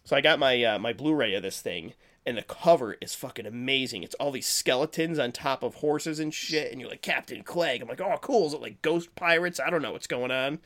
so 0.03 0.15
I 0.15 0.22
got 0.22 0.39
my 0.39 0.64
uh, 0.64 0.80
my 0.80 0.93
Blu-ray 0.93 1.34
of 1.35 1.43
this 1.43 1.61
thing, 1.61 1.93
and 2.30 2.38
the 2.38 2.43
cover 2.43 2.95
is 3.01 3.15
fucking 3.15 3.47
amazing. 3.47 4.03
It's 4.03 4.14
all 4.15 4.30
these 4.30 4.45
skeletons 4.45 5.18
on 5.18 5.31
top 5.31 5.64
of 5.64 5.73
horses 5.76 6.19
and 6.19 6.31
shit, 6.31 6.72
and 6.72 6.80
you're 6.80 6.89
like 6.89 7.01
Captain 7.01 7.41
Clegg. 7.41 7.81
I'm 7.81 7.88
like, 7.88 7.99
oh, 7.99 8.19
cool. 8.22 8.45
Is 8.45 8.53
it 8.53 8.61
like 8.61 8.84
ghost 8.84 9.15
pirates? 9.15 9.60
I 9.60 9.72
don't 9.72 9.81
know 9.81 9.93
what's 9.93 10.06
going 10.06 10.30
on. 10.30 10.60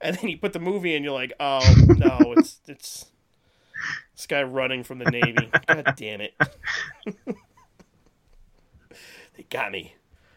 And 0.00 0.16
then 0.16 0.30
you 0.30 0.38
put 0.38 0.52
the 0.52 0.60
movie, 0.60 0.94
and 0.94 1.04
you're 1.04 1.12
like, 1.12 1.32
oh 1.40 1.74
no, 1.88 2.18
it's 2.36 2.60
it's 2.68 3.06
this 4.14 4.28
guy 4.28 4.44
running 4.44 4.84
from 4.84 5.00
the 5.00 5.10
navy. 5.10 5.50
God 5.66 5.94
damn 5.96 6.20
it! 6.20 6.34
they 9.36 9.42
got 9.50 9.72
me. 9.72 9.96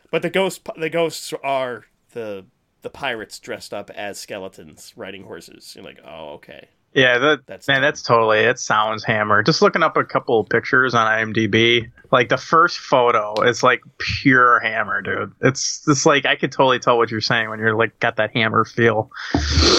But 0.10 0.24
the 0.24 0.32
ghost 0.32 0.68
the 0.76 0.90
ghosts 0.90 1.32
are 1.44 1.86
the 2.14 2.46
the 2.82 2.90
pirates 2.90 3.38
dressed 3.38 3.72
up 3.72 3.92
as 3.92 4.18
skeletons 4.18 4.94
riding 4.96 5.26
horses. 5.26 5.74
You're 5.76 5.86
like, 5.86 6.00
oh 6.04 6.30
okay. 6.34 6.70
Yeah, 6.94 7.20
that 7.20 7.48
That's 7.48 7.68
man, 7.68 7.82
that's 7.82 8.02
totally 8.02 8.40
it. 8.40 8.60
Sounds 8.60 9.04
hammer. 9.04 9.44
Just 9.44 9.62
looking 9.62 9.82
up 9.82 9.96
a 9.96 10.04
couple 10.04 10.40
of 10.42 10.50
pictures 10.50 10.94
on 10.94 11.08
IMDb, 11.08 11.90
like 12.12 12.28
the 12.28 12.38
first 12.38 12.80
photo 12.80 13.34
is 13.44 13.64
like 13.64 13.82
pure 13.98 14.60
hammer, 14.60 15.02
dude. 15.02 15.32
It's 15.42 15.86
just 15.86 16.06
like 16.06 16.26
I 16.26 16.36
could 16.36 16.52
totally 16.52 16.80
tell 16.80 16.98
what 16.98 17.10
you're 17.10 17.22
saying 17.22 17.50
when 17.50 17.60
you're 17.60 17.76
like 17.76 17.98
got 18.00 18.18
that 18.18 18.32
hammer 18.36 18.66
feel. 18.66 19.10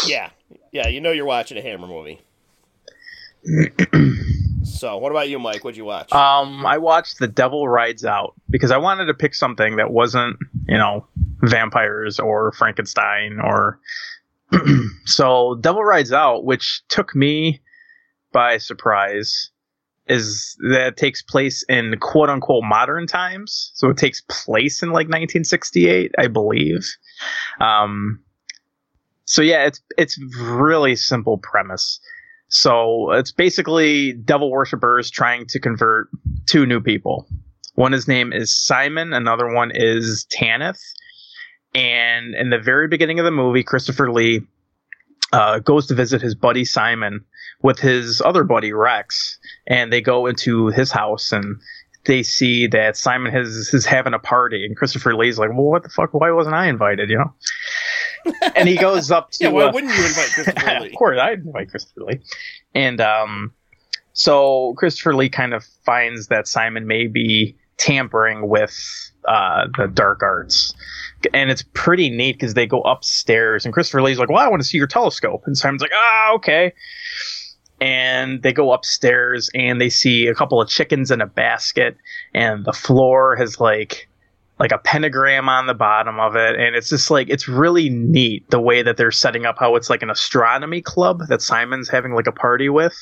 Yeah, 0.07 0.31
yeah. 0.71 0.89
You 0.89 1.03
know 1.03 1.11
you're 1.11 1.27
watching 1.27 1.59
a 1.59 1.63
Hammer 1.63 1.87
movie. 1.87 2.21
so, 4.65 4.97
what 4.99 5.11
about 5.11 5.29
you, 5.29 5.39
Mike? 5.39 5.65
What'd 5.65 5.77
you 5.77 5.85
watch? 5.85 6.13
Um, 6.13 6.65
I 6.65 6.79
watched 6.79 7.19
The 7.19 7.27
Devil 7.27 7.69
Rides 7.69 8.05
Out 8.05 8.35
because 8.49 8.71
I 8.71 8.79
wanted 8.79 9.07
to 9.07 9.15
pick 9.15 9.35
something 9.35 9.77
that 9.77 9.91
wasn't, 9.91 10.39
you 10.69 10.79
know, 10.79 11.07
vampires 11.43 12.19
or 12.19 12.53
Frankenstein 12.53 13.39
or. 13.43 13.79
so, 15.05 15.57
Devil 15.61 15.85
Rides 15.85 16.13
Out, 16.13 16.45
which 16.45 16.83
took 16.89 17.15
me 17.15 17.61
by 18.33 18.59
surprise, 18.59 19.51
is 20.09 20.57
that 20.71 20.97
takes 20.97 21.23
place 21.23 21.65
in 21.69 21.97
quote 22.01 22.29
unquote 22.29 22.65
modern 22.65 23.07
times. 23.07 23.73
So, 23.75 23.89
it 23.89 23.97
takes 23.97 24.23
place 24.29 24.83
in 24.83 24.91
like 24.91 25.09
1968, 25.09 26.13
I 26.19 26.27
believe. 26.29 26.87
Um, 27.61 28.23
so 29.33 29.43
yeah, 29.43 29.65
it's 29.65 29.81
it's 29.97 30.19
really 30.39 30.97
simple 30.97 31.39
premise. 31.39 32.01
So 32.49 33.13
it's 33.13 33.33
basically 33.33 34.13
devil 34.13 34.51
worshippers 34.51 35.11
trying 35.11 35.47
to 35.47 35.59
convert 35.59 36.09
two 36.45 36.67
new 36.67 36.81
people. 36.81 37.27
One 37.75 37.93
his 37.93 38.07
name 38.07 38.33
is 38.33 38.55
Simon, 38.55 39.15
another 39.15 39.49
one 39.49 39.71
is 39.75 40.27
Tanith. 40.31 40.83
And 41.75 42.35
in 42.35 42.51
the 42.51 42.59
very 42.59 42.89
beginning 42.89 43.19
of 43.19 43.25
the 43.25 43.31
movie, 43.31 43.63
Christopher 43.63 44.13
Lee 44.13 44.43
uh, 45.33 45.61
goes 45.61 45.87
to 45.87 45.95
visit 45.95 46.21
his 46.21 46.35
buddy 46.35 46.65
Simon 46.65 47.25
with 47.63 47.79
his 47.79 48.21
other 48.21 48.45
buddy 48.45 48.73
Rex, 48.73 49.39
and 49.67 49.93
they 49.93 50.01
go 50.01 50.27
into 50.27 50.67
his 50.69 50.91
house 50.91 51.33
and 51.33 51.61
they 52.05 52.23
see 52.23 52.67
that 52.67 52.97
Simon 52.97 53.33
has 53.33 53.73
is 53.73 53.87
having 53.87 54.13
a 54.13 54.19
party, 54.19 54.67
and 54.67 54.77
Christopher 54.77 55.15
Lee's 55.15 55.39
like, 55.39 55.51
"Well, 55.51 55.71
what 55.71 55.85
the 55.85 55.89
fuck? 55.89 56.13
Why 56.13 56.31
wasn't 56.33 56.57
I 56.57 56.67
invited?" 56.67 57.09
You 57.11 57.19
know. 57.19 57.35
and 58.57 58.69
he 58.69 58.77
goes 58.77 59.11
up 59.11 59.31
to 59.33 59.45
yeah, 59.45 59.51
why 59.51 59.65
uh, 59.65 59.73
wouldn't 59.73 59.97
you 59.97 60.05
invite 60.05 60.31
Christopher 60.31 60.71
Lee? 60.81 60.89
of 60.89 60.95
course, 60.95 61.19
I'd 61.21 61.41
invite 61.41 61.71
Christopher 61.71 62.03
Lee. 62.05 62.21
And 62.75 63.01
um, 63.01 63.53
so 64.13 64.75
Christopher 64.77 65.15
Lee 65.15 65.29
kind 65.29 65.55
of 65.55 65.65
finds 65.85 66.29
that 66.29 66.49
Simon 66.49 66.87
may 66.87 67.07
be 67.07 67.57
tampering 67.79 68.49
with 68.49 68.77
uh, 69.27 69.67
the 69.77 69.87
dark 69.87 70.23
arts. 70.23 70.75
And 71.33 71.51
it's 71.51 71.65
pretty 71.75 72.11
neat 72.11 72.33
because 72.33 72.55
they 72.55 72.67
go 72.67 72.81
upstairs, 72.83 73.65
and 73.65 73.73
Christopher 73.73 74.03
Lee's 74.03 74.19
like, 74.19 74.29
"Well, 74.29 74.45
I 74.45 74.49
want 74.49 74.63
to 74.63 74.69
see 74.69 74.79
your 74.79 74.87
telescope," 74.87 75.43
and 75.47 75.57
Simon's 75.57 75.83
like, 75.83 75.93
"Ah, 75.95 76.35
okay." 76.35 76.73
And 77.81 78.43
they 78.43 78.53
go 78.53 78.73
upstairs, 78.73 79.51
and 79.55 79.81
they 79.81 79.89
see 79.89 80.27
a 80.27 80.35
couple 80.35 80.61
of 80.61 80.69
chickens 80.69 81.11
in 81.11 81.21
a 81.21 81.27
basket, 81.27 81.97
and 82.35 82.65
the 82.65 82.73
floor 82.73 83.37
has 83.37 83.61
like 83.61 84.09
like 84.63 84.71
a 84.71 84.79
pentagram 84.79 85.49
on 85.49 85.67
the 85.67 85.75
bottom 85.75 86.21
of 86.21 86.37
it 86.37 86.55
and 86.55 86.77
it's 86.77 86.89
just 86.89 87.11
like 87.11 87.29
it's 87.29 87.49
really 87.49 87.91
neat 87.91 88.49
the 88.51 88.61
way 88.61 88.81
that 88.81 88.97
they're 88.97 89.11
setting 89.11 89.45
up 89.45 89.57
how 89.59 89.75
it's 89.75 89.91
like 89.91 90.05
an 90.05 90.11
astronomy 90.11 90.81
club 90.81 91.21
that 91.29 91.43
Simon's 91.43 91.89
having 91.89 92.13
like 92.15 92.29
a 92.29 92.33
party 92.33 92.69
with 92.69 92.95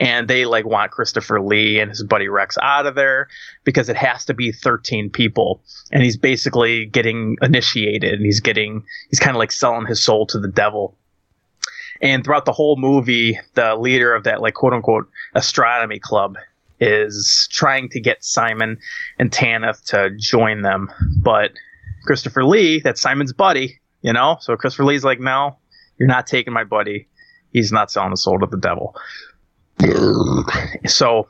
and 0.00 0.26
they 0.26 0.46
like 0.46 0.66
want 0.66 0.90
Christopher 0.90 1.40
Lee 1.40 1.78
and 1.78 1.90
his 1.90 2.02
buddy 2.02 2.26
Rex 2.26 2.58
out 2.60 2.86
of 2.86 2.96
there 2.96 3.28
because 3.62 3.88
it 3.88 3.94
has 3.94 4.24
to 4.24 4.34
be 4.34 4.50
13 4.50 5.08
people 5.08 5.62
and 5.92 6.02
he's 6.02 6.16
basically 6.16 6.86
getting 6.86 7.36
initiated 7.40 8.14
and 8.14 8.24
he's 8.24 8.40
getting 8.40 8.82
he's 9.08 9.20
kind 9.20 9.36
of 9.36 9.38
like 9.38 9.52
selling 9.52 9.86
his 9.86 10.02
soul 10.02 10.26
to 10.26 10.40
the 10.40 10.48
devil. 10.48 10.96
And 12.02 12.24
throughout 12.24 12.46
the 12.46 12.52
whole 12.52 12.76
movie 12.76 13.38
the 13.54 13.76
leader 13.76 14.12
of 14.12 14.24
that 14.24 14.40
like 14.40 14.54
quote 14.54 14.72
unquote 14.72 15.08
astronomy 15.36 16.00
club 16.00 16.36
is 16.80 17.48
trying 17.50 17.88
to 17.90 18.00
get 18.00 18.24
Simon 18.24 18.78
and 19.18 19.32
Tanith 19.32 19.84
to 19.86 20.10
join 20.18 20.62
them. 20.62 20.90
But 21.18 21.52
Christopher 22.04 22.44
Lee, 22.44 22.80
that's 22.80 23.00
Simon's 23.00 23.32
buddy, 23.32 23.80
you 24.02 24.12
know? 24.12 24.36
So 24.40 24.56
Christopher 24.56 24.84
Lee's 24.84 25.04
like, 25.04 25.20
no, 25.20 25.58
you're 25.98 26.08
not 26.08 26.26
taking 26.26 26.52
my 26.52 26.64
buddy. 26.64 27.08
He's 27.52 27.72
not 27.72 27.90
selling 27.90 28.10
the 28.10 28.16
soul 28.16 28.38
to 28.38 28.46
the 28.46 28.58
devil. 28.58 28.94
so, 30.86 31.28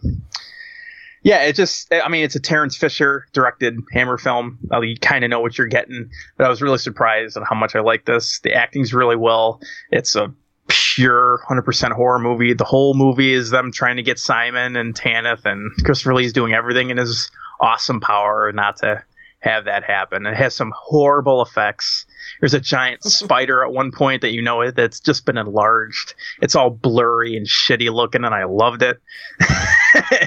yeah, 1.23 1.43
it 1.43 1.55
just, 1.55 1.93
I 1.93 2.09
mean, 2.09 2.25
it's 2.25 2.37
a 2.37 2.41
Terence 2.41 2.77
Fisher 2.77 3.27
directed 3.33 3.79
Hammer 3.93 4.19
film. 4.19 4.59
You 4.81 4.97
kind 5.01 5.25
of 5.25 5.31
know 5.31 5.41
what 5.41 5.59
you're 5.59 5.67
getting, 5.67 6.11
but 6.37 6.47
I 6.47 6.49
was 6.49 6.63
really 6.63 6.79
surprised 6.79 7.37
at 7.37 7.43
how 7.49 7.57
much 7.57 7.75
I 7.75 7.81
like 7.81 8.05
this. 8.05 8.41
The 8.41 8.55
acting's 8.55 8.95
really 8.95 9.17
well. 9.17 9.61
It's 9.91 10.15
a 10.17 10.33
pure 10.69 11.41
100% 11.49 11.93
horror 11.93 12.19
movie. 12.19 12.55
The 12.55 12.65
whole 12.65 12.95
movie 12.95 13.33
is 13.33 13.51
them 13.51 13.73
trying 13.73 13.97
to 13.97 14.03
get 14.03 14.19
Simon 14.19 14.77
and 14.77 14.95
Tanith, 14.95 15.45
and 15.45 15.71
Christopher 15.85 16.15
Lee's 16.15 16.33
doing 16.33 16.55
everything 16.55 16.91
in 16.91 16.97
his 16.97 17.31
awesome 17.61 18.01
power 18.01 18.53
not 18.53 18.77
to 18.79 19.03
have 19.41 19.65
that 19.67 19.85
happen. 19.85 20.27
It 20.27 20.35
has 20.35 20.55
some 20.55 20.73
horrible 20.77 21.41
effects. 21.43 22.07
There's 22.41 22.55
a 22.55 22.61
giant 22.61 23.05
spider 23.05 23.65
at 23.65 23.73
one 23.73 23.93
point 23.93 24.23
that 24.23 24.33
you 24.33 24.43
know 24.43 24.61
it 24.63 24.75
that's 24.75 25.01
just 25.01 25.25
been 25.25 25.39
enlarged. 25.39 26.15
It's 26.43 26.57
all 26.57 26.71
blurry 26.71 27.37
and 27.37 27.47
shitty 27.47 27.93
looking, 27.93 28.25
and 28.25 28.35
I 28.35 28.45
loved 28.45 28.83
it. 28.83 29.01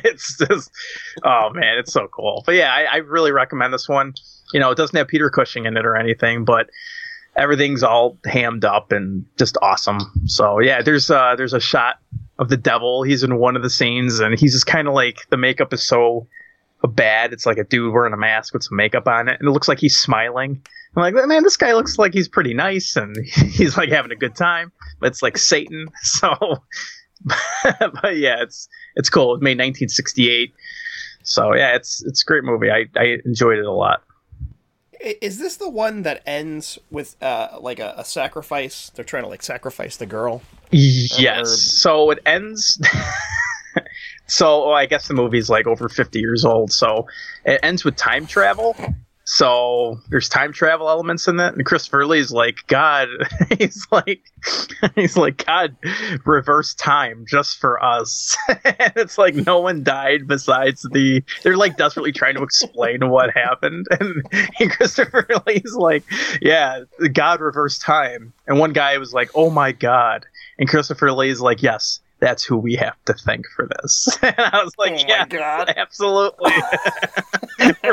it's 0.03 0.37
just, 0.37 0.71
oh 1.23 1.49
man, 1.53 1.77
it's 1.77 1.91
so 1.91 2.07
cool. 2.07 2.43
But 2.45 2.55
yeah, 2.55 2.73
I, 2.73 2.83
I 2.83 2.95
really 2.97 3.31
recommend 3.31 3.73
this 3.73 3.89
one. 3.89 4.13
You 4.53 4.59
know, 4.59 4.71
it 4.71 4.77
doesn't 4.77 4.95
have 4.95 5.07
Peter 5.07 5.29
Cushing 5.29 5.65
in 5.65 5.77
it 5.77 5.85
or 5.85 5.95
anything, 5.95 6.45
but 6.45 6.69
everything's 7.39 7.83
all 7.83 8.17
hammed 8.25 8.65
up 8.65 8.91
and 8.91 9.25
just 9.37 9.57
awesome. 9.61 9.99
So 10.25 10.59
yeah, 10.59 10.81
there's 10.81 11.09
uh 11.09 11.35
there's 11.37 11.53
a 11.53 11.59
shot 11.59 11.95
of 12.37 12.49
the 12.49 12.57
devil. 12.57 13.03
He's 13.03 13.23
in 13.23 13.37
one 13.37 13.55
of 13.55 13.63
the 13.63 13.69
scenes 13.69 14.19
and 14.19 14.37
he's 14.37 14.53
just 14.53 14.67
kind 14.67 14.87
of 14.87 14.93
like 14.93 15.27
the 15.29 15.37
makeup 15.37 15.73
is 15.73 15.81
so 15.81 16.27
bad. 16.87 17.33
It's 17.33 17.45
like 17.45 17.57
a 17.57 17.63
dude 17.63 17.93
wearing 17.93 18.13
a 18.13 18.17
mask 18.17 18.53
with 18.53 18.63
some 18.63 18.77
makeup 18.77 19.07
on 19.07 19.27
it, 19.29 19.39
and 19.39 19.47
it 19.47 19.51
looks 19.51 19.67
like 19.67 19.79
he's 19.79 19.97
smiling. 19.97 20.61
I'm 20.95 21.13
like, 21.13 21.27
man, 21.27 21.43
this 21.43 21.57
guy 21.57 21.73
looks 21.73 21.97
like 21.97 22.13
he's 22.13 22.27
pretty 22.27 22.53
nice 22.53 22.95
and 22.95 23.15
he's 23.51 23.77
like 23.77 23.89
having 23.89 24.11
a 24.11 24.15
good 24.15 24.35
time. 24.35 24.71
But 24.99 25.07
it's 25.07 25.21
like 25.21 25.37
Satan. 25.37 25.87
So, 26.03 26.63
but 28.01 28.15
yeah, 28.17 28.41
it's 28.41 28.67
it's 28.95 29.09
cool. 29.09 29.35
It 29.35 29.41
made 29.41 29.57
1968. 29.57 30.53
So 31.23 31.53
yeah, 31.53 31.75
it's 31.75 32.03
it's 32.05 32.23
a 32.23 32.25
great 32.25 32.43
movie. 32.43 32.71
I 32.71 32.85
I 32.97 33.17
enjoyed 33.25 33.59
it 33.59 33.65
a 33.65 33.71
lot. 33.71 34.03
Is 34.99 35.39
this 35.39 35.57
the 35.57 35.69
one 35.69 36.01
that 36.03 36.21
ends 36.25 36.77
with 36.91 37.15
uh, 37.23 37.57
like 37.59 37.79
a, 37.79 37.93
a 37.97 38.03
sacrifice? 38.05 38.91
They're 38.93 39.05
trying 39.05 39.23
to 39.23 39.29
like 39.29 39.41
sacrifice 39.43 39.95
the 39.97 40.05
girl. 40.05 40.41
Yes. 40.71 41.41
Or- 41.41 41.45
So 41.57 42.11
it 42.11 42.19
ends. 42.25 42.79
so 44.27 44.67
well, 44.67 44.75
I 44.75 44.85
guess 44.85 45.07
the 45.07 45.13
movie's 45.13 45.49
like 45.49 45.67
over 45.67 45.89
50 45.89 46.19
years 46.19 46.43
old. 46.45 46.71
So 46.71 47.07
it 47.45 47.59
ends 47.63 47.85
with 47.85 47.95
time 47.95 48.27
travel. 48.27 48.75
So 49.31 49.99
there's 50.09 50.27
time 50.27 50.53
travel 50.53 50.89
elements 50.89 51.27
in 51.27 51.37
that. 51.37 51.53
and 51.53 51.63
Christopher 51.63 52.03
Lee's 52.07 52.31
like, 52.31 52.65
God, 52.65 53.09
he's 53.59 53.85
like, 53.91 54.23
he's 54.95 55.15
like, 55.15 55.45
God, 55.45 55.77
reverse 56.25 56.73
time 56.73 57.25
just 57.27 57.59
for 57.59 57.81
us. 57.83 58.35
and 58.49 58.91
it's 58.95 59.19
like 59.19 59.35
no 59.35 59.59
one 59.59 59.83
died 59.83 60.27
besides 60.27 60.81
the. 60.93 61.21
They're 61.43 61.57
like 61.57 61.77
desperately 61.77 62.11
trying 62.11 62.37
to 62.37 62.41
explain 62.41 63.07
what 63.11 63.29
happened, 63.29 63.85
and, 63.99 64.25
and 64.59 64.71
Christopher 64.71 65.27
Lee's 65.45 65.75
like, 65.75 66.03
Yeah, 66.41 66.85
God 67.13 67.39
reversed 67.39 67.81
time, 67.83 68.33
and 68.47 68.57
one 68.57 68.73
guy 68.73 68.97
was 68.97 69.13
like, 69.13 69.29
Oh 69.35 69.51
my 69.51 69.73
God, 69.73 70.25
and 70.57 70.67
Christopher 70.67 71.11
Lee's 71.11 71.39
like, 71.39 71.61
Yes. 71.61 71.99
That's 72.21 72.43
who 72.43 72.57
we 72.57 72.75
have 72.75 72.97
to 73.05 73.13
thank 73.13 73.45
for 73.55 73.65
this. 73.65 74.09
and 74.21 74.35
I 74.37 74.61
was 74.61 74.73
like, 74.77 74.91
Oh 74.91 75.05
yeah, 75.07 75.25
God. 75.25 75.73
absolutely. 75.77 76.51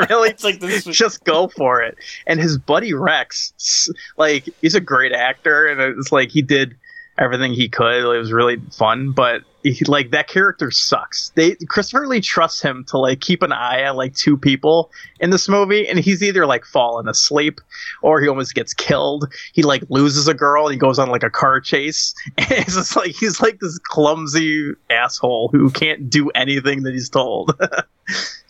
really, 0.09 0.29
It's 0.29 0.43
like 0.43 0.59
this. 0.59 0.83
just 0.85 1.23
go 1.23 1.47
for 1.47 1.81
it. 1.81 1.97
And 2.25 2.39
his 2.39 2.57
buddy 2.57 2.93
Rex, 2.93 3.89
like, 4.17 4.47
he's 4.61 4.75
a 4.75 4.81
great 4.81 5.11
actor, 5.11 5.67
and 5.67 5.81
it's 5.99 6.11
like 6.11 6.29
he 6.29 6.41
did 6.41 6.75
everything 7.17 7.53
he 7.53 7.69
could. 7.69 8.03
It 8.03 8.17
was 8.17 8.31
really 8.31 8.57
fun, 8.71 9.11
but 9.11 9.41
he, 9.71 9.85
like 9.85 10.11
that 10.11 10.27
character 10.27 10.71
sucks. 10.71 11.29
They 11.35 11.55
Christopher 11.67 12.07
Lee 12.07 12.21
trusts 12.21 12.61
him 12.61 12.85
to 12.89 12.97
like 12.97 13.21
keep 13.21 13.41
an 13.41 13.51
eye 13.51 13.83
on 13.85 13.95
like 13.95 14.15
two 14.15 14.37
people 14.37 14.91
in 15.19 15.29
this 15.29 15.49
movie, 15.49 15.87
and 15.87 15.99
he's 15.99 16.21
either 16.23 16.45
like 16.45 16.65
falling 16.65 17.07
asleep 17.07 17.59
or 18.01 18.21
he 18.21 18.27
almost 18.27 18.55
gets 18.55 18.73
killed. 18.73 19.31
He 19.53 19.63
like 19.63 19.83
loses 19.89 20.27
a 20.27 20.33
girl 20.33 20.67
he 20.67 20.77
goes 20.77 20.99
on 20.99 21.09
like 21.09 21.23
a 21.23 21.29
car 21.29 21.59
chase. 21.59 22.13
And 22.37 22.51
it's 22.51 22.75
just 22.75 22.95
like 22.95 23.11
he's 23.11 23.41
like 23.41 23.59
this 23.59 23.77
clumsy 23.79 24.73
asshole 24.89 25.49
who 25.51 25.69
can't 25.69 26.09
do 26.09 26.29
anything 26.29 26.83
that 26.83 26.93
he's 26.93 27.09
told. 27.09 27.57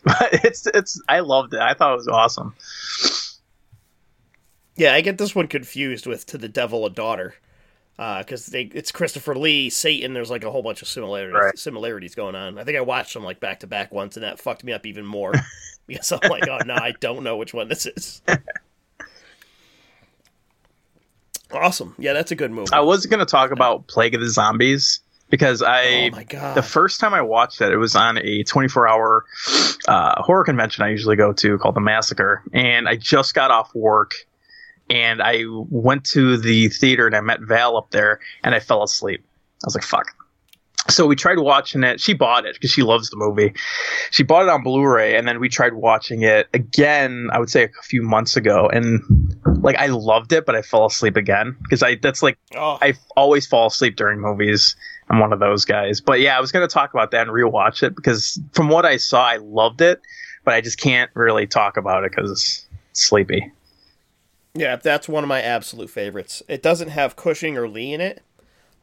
but 0.04 0.28
it's 0.44 0.66
it's 0.66 1.00
I 1.08 1.20
loved 1.20 1.54
it. 1.54 1.60
I 1.60 1.74
thought 1.74 1.92
it 1.92 1.96
was 1.96 2.08
awesome. 2.08 2.54
Yeah, 4.76 4.94
I 4.94 5.00
get 5.00 5.18
this 5.18 5.34
one 5.34 5.48
confused 5.48 6.06
with 6.06 6.26
"To 6.26 6.38
the 6.38 6.48
Devil 6.48 6.86
a 6.86 6.90
Daughter," 6.90 7.34
because 7.98 8.46
they 8.46 8.62
it's 8.62 8.92
Christopher 8.92 9.34
Lee, 9.36 9.68
Satan. 9.70 10.14
There's 10.14 10.30
like 10.30 10.44
a 10.44 10.50
whole 10.50 10.62
bunch 10.62 10.82
of 10.82 10.88
similarities 10.88 11.34
Right. 11.34 11.58
similarities 11.58 12.14
going 12.14 12.36
on. 12.36 12.56
I 12.56 12.62
think 12.64 12.78
I 12.78 12.80
watched 12.80 13.12
them 13.12 13.24
like 13.24 13.40
back 13.40 13.60
to 13.60 13.66
back 13.66 13.92
once, 13.92 14.16
and 14.16 14.22
that 14.22 14.38
fucked 14.38 14.62
me 14.62 14.72
up 14.72 14.86
even 14.86 15.04
more 15.04 15.32
because 15.88 16.12
I'm 16.12 16.30
like, 16.30 16.46
oh 16.48 16.58
no, 16.64 16.74
I 16.74 16.92
don't 17.00 17.24
know 17.24 17.36
which 17.36 17.52
one 17.52 17.66
this 17.68 17.86
is. 17.86 18.22
awesome, 21.52 21.94
yeah, 21.98 22.12
that's 22.12 22.30
a 22.30 22.36
good 22.36 22.50
movie. 22.52 22.70
I 22.72 22.80
was 22.80 23.06
gonna 23.06 23.26
talk 23.26 23.50
about 23.50 23.86
Plague 23.88 24.14
of 24.14 24.20
the 24.20 24.28
Zombies 24.28 25.00
because 25.30 25.60
I 25.62 26.10
oh 26.12 26.16
my 26.16 26.24
god, 26.24 26.56
the 26.56 26.62
first 26.62 27.00
time 27.00 27.14
I 27.14 27.22
watched 27.22 27.60
it, 27.60 27.72
it 27.72 27.78
was 27.78 27.96
on 27.96 28.18
a 28.18 28.44
24 28.44 28.86
hour 28.88 29.24
uh, 29.88 30.22
horror 30.22 30.44
convention 30.44 30.84
I 30.84 30.90
usually 30.90 31.16
go 31.16 31.32
to 31.32 31.58
called 31.58 31.74
the 31.74 31.80
Massacre, 31.80 32.42
and 32.52 32.88
I 32.88 32.96
just 32.96 33.34
got 33.34 33.50
off 33.50 33.74
work, 33.74 34.12
and 34.90 35.22
I 35.22 35.44
went 35.48 36.04
to 36.06 36.36
the 36.36 36.68
theater 36.68 37.06
and 37.06 37.16
I 37.16 37.20
met 37.20 37.40
Val 37.42 37.76
up 37.76 37.90
there, 37.90 38.20
and 38.42 38.54
I 38.54 38.60
fell 38.60 38.82
asleep. 38.82 39.22
I 39.64 39.66
was 39.66 39.74
like, 39.74 39.84
"Fuck." 39.84 40.14
So 40.88 41.06
we 41.06 41.16
tried 41.16 41.38
watching 41.38 41.84
it. 41.84 42.00
She 42.00 42.14
bought 42.14 42.46
it 42.46 42.54
because 42.54 42.70
she 42.70 42.82
loves 42.82 43.10
the 43.10 43.16
movie. 43.16 43.52
She 44.10 44.22
bought 44.22 44.44
it 44.44 44.48
on 44.48 44.62
Blu-ray, 44.62 45.16
and 45.16 45.28
then 45.28 45.38
we 45.38 45.50
tried 45.50 45.74
watching 45.74 46.22
it 46.22 46.48
again. 46.54 47.28
I 47.30 47.38
would 47.38 47.50
say 47.50 47.64
a 47.64 47.82
few 47.82 48.02
months 48.02 48.36
ago, 48.36 48.70
and 48.72 49.02
like 49.60 49.76
I 49.76 49.86
loved 49.88 50.32
it, 50.32 50.46
but 50.46 50.54
I 50.54 50.62
fell 50.62 50.86
asleep 50.86 51.16
again 51.16 51.56
because 51.62 51.82
I 51.82 51.96
that's 51.96 52.22
like 52.22 52.38
oh, 52.56 52.78
I 52.80 52.94
always 53.16 53.46
fall 53.46 53.66
asleep 53.66 53.96
during 53.96 54.20
movies. 54.20 54.76
I'm 55.10 55.20
one 55.20 55.32
of 55.32 55.40
those 55.40 55.64
guys. 55.64 56.00
But 56.00 56.20
yeah, 56.20 56.36
I 56.36 56.40
was 56.40 56.52
going 56.52 56.66
to 56.66 56.72
talk 56.72 56.94
about 56.94 57.10
that 57.10 57.28
and 57.28 57.30
rewatch 57.30 57.82
it 57.82 57.94
because 57.94 58.40
from 58.52 58.68
what 58.68 58.84
I 58.84 58.96
saw, 58.96 59.24
I 59.24 59.36
loved 59.36 59.80
it, 59.80 60.00
but 60.44 60.54
I 60.54 60.60
just 60.60 60.78
can't 60.78 61.10
really 61.14 61.46
talk 61.46 61.76
about 61.76 62.04
it 62.04 62.12
because 62.14 62.30
it's 62.30 62.66
sleepy. 62.92 63.52
Yeah, 64.54 64.76
that's 64.76 65.08
one 65.08 65.24
of 65.24 65.28
my 65.28 65.42
absolute 65.42 65.90
favorites. 65.90 66.42
It 66.48 66.62
doesn't 66.62 66.88
have 66.88 67.16
Cushing 67.16 67.56
or 67.56 67.68
Lee 67.68 67.92
in 67.92 68.00
it, 68.00 68.22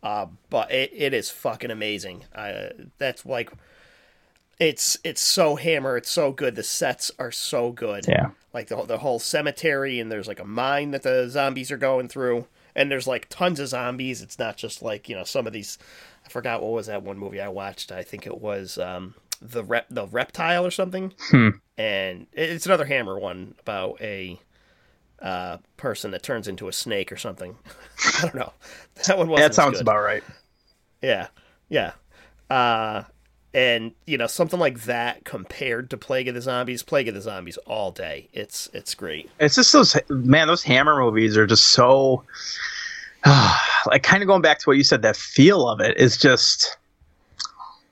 uh, 0.04 0.28
but 0.50 0.72
it, 0.72 0.92
it 0.94 1.14
is 1.14 1.30
fucking 1.30 1.72
amazing. 1.72 2.24
Uh, 2.34 2.68
that's 2.98 3.26
like, 3.26 3.52
it's 4.60 4.98
it's 5.04 5.22
so 5.22 5.56
hammer. 5.56 5.98
It's 5.98 6.10
so 6.12 6.32
good. 6.32 6.56
The 6.56 6.64
sets 6.64 7.12
are 7.20 7.32
so 7.32 7.72
good. 7.72 8.06
Yeah. 8.08 8.30
like 8.54 8.68
the 8.68 8.84
the 8.84 9.00
whole 9.00 9.20
cemetery, 9.20 10.00
and 10.00 10.10
there's 10.12 10.28
like 10.30 10.40
a 10.40 10.46
mine 10.46 10.92
that 10.92 11.04
the 11.04 11.28
zombies 11.30 11.72
are 11.72 11.78
going 11.78 12.08
through, 12.08 12.48
and 12.74 12.90
there's 12.90 13.08
like 13.08 13.28
tons 13.30 13.60
of 13.60 13.68
zombies. 13.68 14.22
It's 14.22 14.40
not 14.40 14.56
just 14.56 14.82
like 14.82 15.10
you 15.10 15.16
know 15.16 15.26
some 15.26 15.46
of 15.46 15.52
these. 15.52 15.78
I 16.26 16.30
forgot 16.30 16.62
what 16.62 16.72
was 16.72 16.88
that 16.88 17.04
one 17.04 17.18
movie 17.20 17.42
I 17.42 17.50
watched. 17.50 17.92
I 17.92 18.02
think 18.04 18.26
it 18.26 18.40
was 18.40 18.78
um, 18.78 19.16
the 19.42 19.64
rep 19.64 19.88
the 19.90 20.08
reptile 20.08 20.66
or 20.66 20.72
something. 20.72 21.14
Hmm. 21.20 21.50
And 21.78 22.28
it's 22.32 22.66
another 22.66 22.86
hammer 22.86 23.20
one 23.20 23.56
about 23.60 24.00
a 24.02 24.40
uh, 25.22 25.58
person 25.78 26.12
that 26.12 26.24
turns 26.24 26.48
into 26.48 26.68
a 26.68 26.74
snake 26.74 27.12
or 27.12 27.18
something. 27.18 27.56
I 28.18 28.22
don't 28.22 28.36
know. 28.36 28.54
That 29.08 29.18
one 29.18 29.28
wasn't. 29.28 29.50
that 29.50 29.56
sounds 29.56 29.80
about 29.80 30.02
right. 30.02 30.24
Yeah, 31.02 31.28
yeah. 31.70 31.94
Uh, 32.50 33.04
and 33.54 33.94
you 34.06 34.18
know 34.18 34.28
something 34.28 34.60
like 34.60 34.82
that 34.82 35.24
compared 35.24 35.90
to 35.90 35.98
Plague 35.98 36.28
of 36.28 36.36
the 36.36 36.42
Zombies, 36.42 36.84
Plague 36.84 37.08
of 37.08 37.14
the 37.14 37.22
Zombies 37.22 37.58
all 37.66 37.92
day. 37.92 38.28
It's 38.34 38.70
it's 38.74 38.94
great. 38.94 39.30
It's 39.40 39.56
just 39.56 39.72
those 39.72 39.98
man, 40.10 40.48
those 40.48 40.64
Hammer 40.64 41.00
movies 41.00 41.38
are 41.38 41.48
just 41.48 41.70
so 41.70 42.24
like 43.88 44.04
kind 44.04 44.22
of 44.22 44.28
going 44.28 44.42
back 44.42 44.60
to 44.60 44.66
what 44.70 44.78
you 44.78 44.84
said. 44.84 45.02
That 45.02 45.16
feel 45.16 45.70
of 45.70 45.80
it 45.80 45.98
is 45.98 46.18
just. 46.18 46.78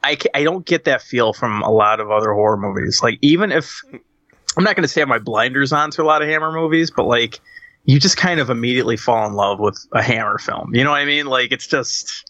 I, 0.05 0.17
I 0.33 0.43
don't 0.43 0.65
get 0.65 0.83
that 0.83 1.01
feel 1.01 1.31
from 1.31 1.61
a 1.61 1.71
lot 1.71 2.01
of 2.01 2.11
other 2.11 2.33
horror 2.33 2.57
movies. 2.57 3.01
Like 3.01 3.17
even 3.21 3.53
if 3.53 3.81
I'm 4.57 4.63
not 4.63 4.75
going 4.75 4.83
to 4.83 4.87
say 4.87 5.01
I 5.01 5.03
have 5.03 5.09
my 5.09 5.19
blinders 5.19 5.73
on 5.73 5.91
to 5.91 6.01
a 6.01 6.05
lot 6.05 6.21
of 6.21 6.27
Hammer 6.27 6.51
movies, 6.51 6.91
but 6.91 7.05
like 7.05 7.39
you 7.85 7.99
just 7.99 8.17
kind 8.17 8.39
of 8.39 8.49
immediately 8.49 8.97
fall 8.97 9.25
in 9.27 9.33
love 9.33 9.59
with 9.59 9.77
a 9.91 10.01
Hammer 10.01 10.37
film. 10.37 10.73
You 10.75 10.83
know 10.83 10.91
what 10.91 11.01
I 11.01 11.05
mean? 11.05 11.25
Like 11.25 11.51
it's 11.51 11.67
just 11.67 12.29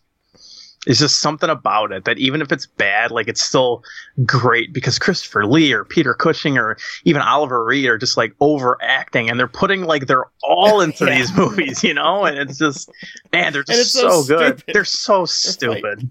it's 0.85 0.99
just 0.99 1.19
something 1.21 1.49
about 1.49 1.93
it 1.93 2.03
that 2.05 2.17
even 2.17 2.41
if 2.41 2.51
it's 2.51 2.65
bad, 2.65 3.09
like 3.11 3.29
it's 3.29 3.41
still 3.41 3.83
great 4.25 4.73
because 4.73 4.99
Christopher 4.99 5.45
Lee 5.45 5.71
or 5.71 5.85
Peter 5.85 6.13
Cushing 6.13 6.57
or 6.57 6.77
even 7.05 7.21
Oliver 7.21 7.63
Reed 7.63 7.85
are 7.85 7.97
just 7.97 8.17
like 8.17 8.33
overacting 8.41 9.29
and 9.29 9.39
they're 9.39 9.47
putting 9.47 9.83
like 9.83 10.07
they're 10.07 10.25
all 10.43 10.81
into 10.81 11.05
Yeah. 11.05 11.17
these 11.17 11.33
movies, 11.35 11.83
you 11.83 11.93
know? 11.93 12.25
And 12.25 12.37
it's 12.37 12.57
just 12.57 12.89
man, 13.31 13.53
they're 13.53 13.63
just 13.63 13.93
so 13.93 14.23
so, 14.23 14.37
good. 14.37 14.63
They're 14.73 14.83
so 14.85 15.25
stupid. 15.25 16.09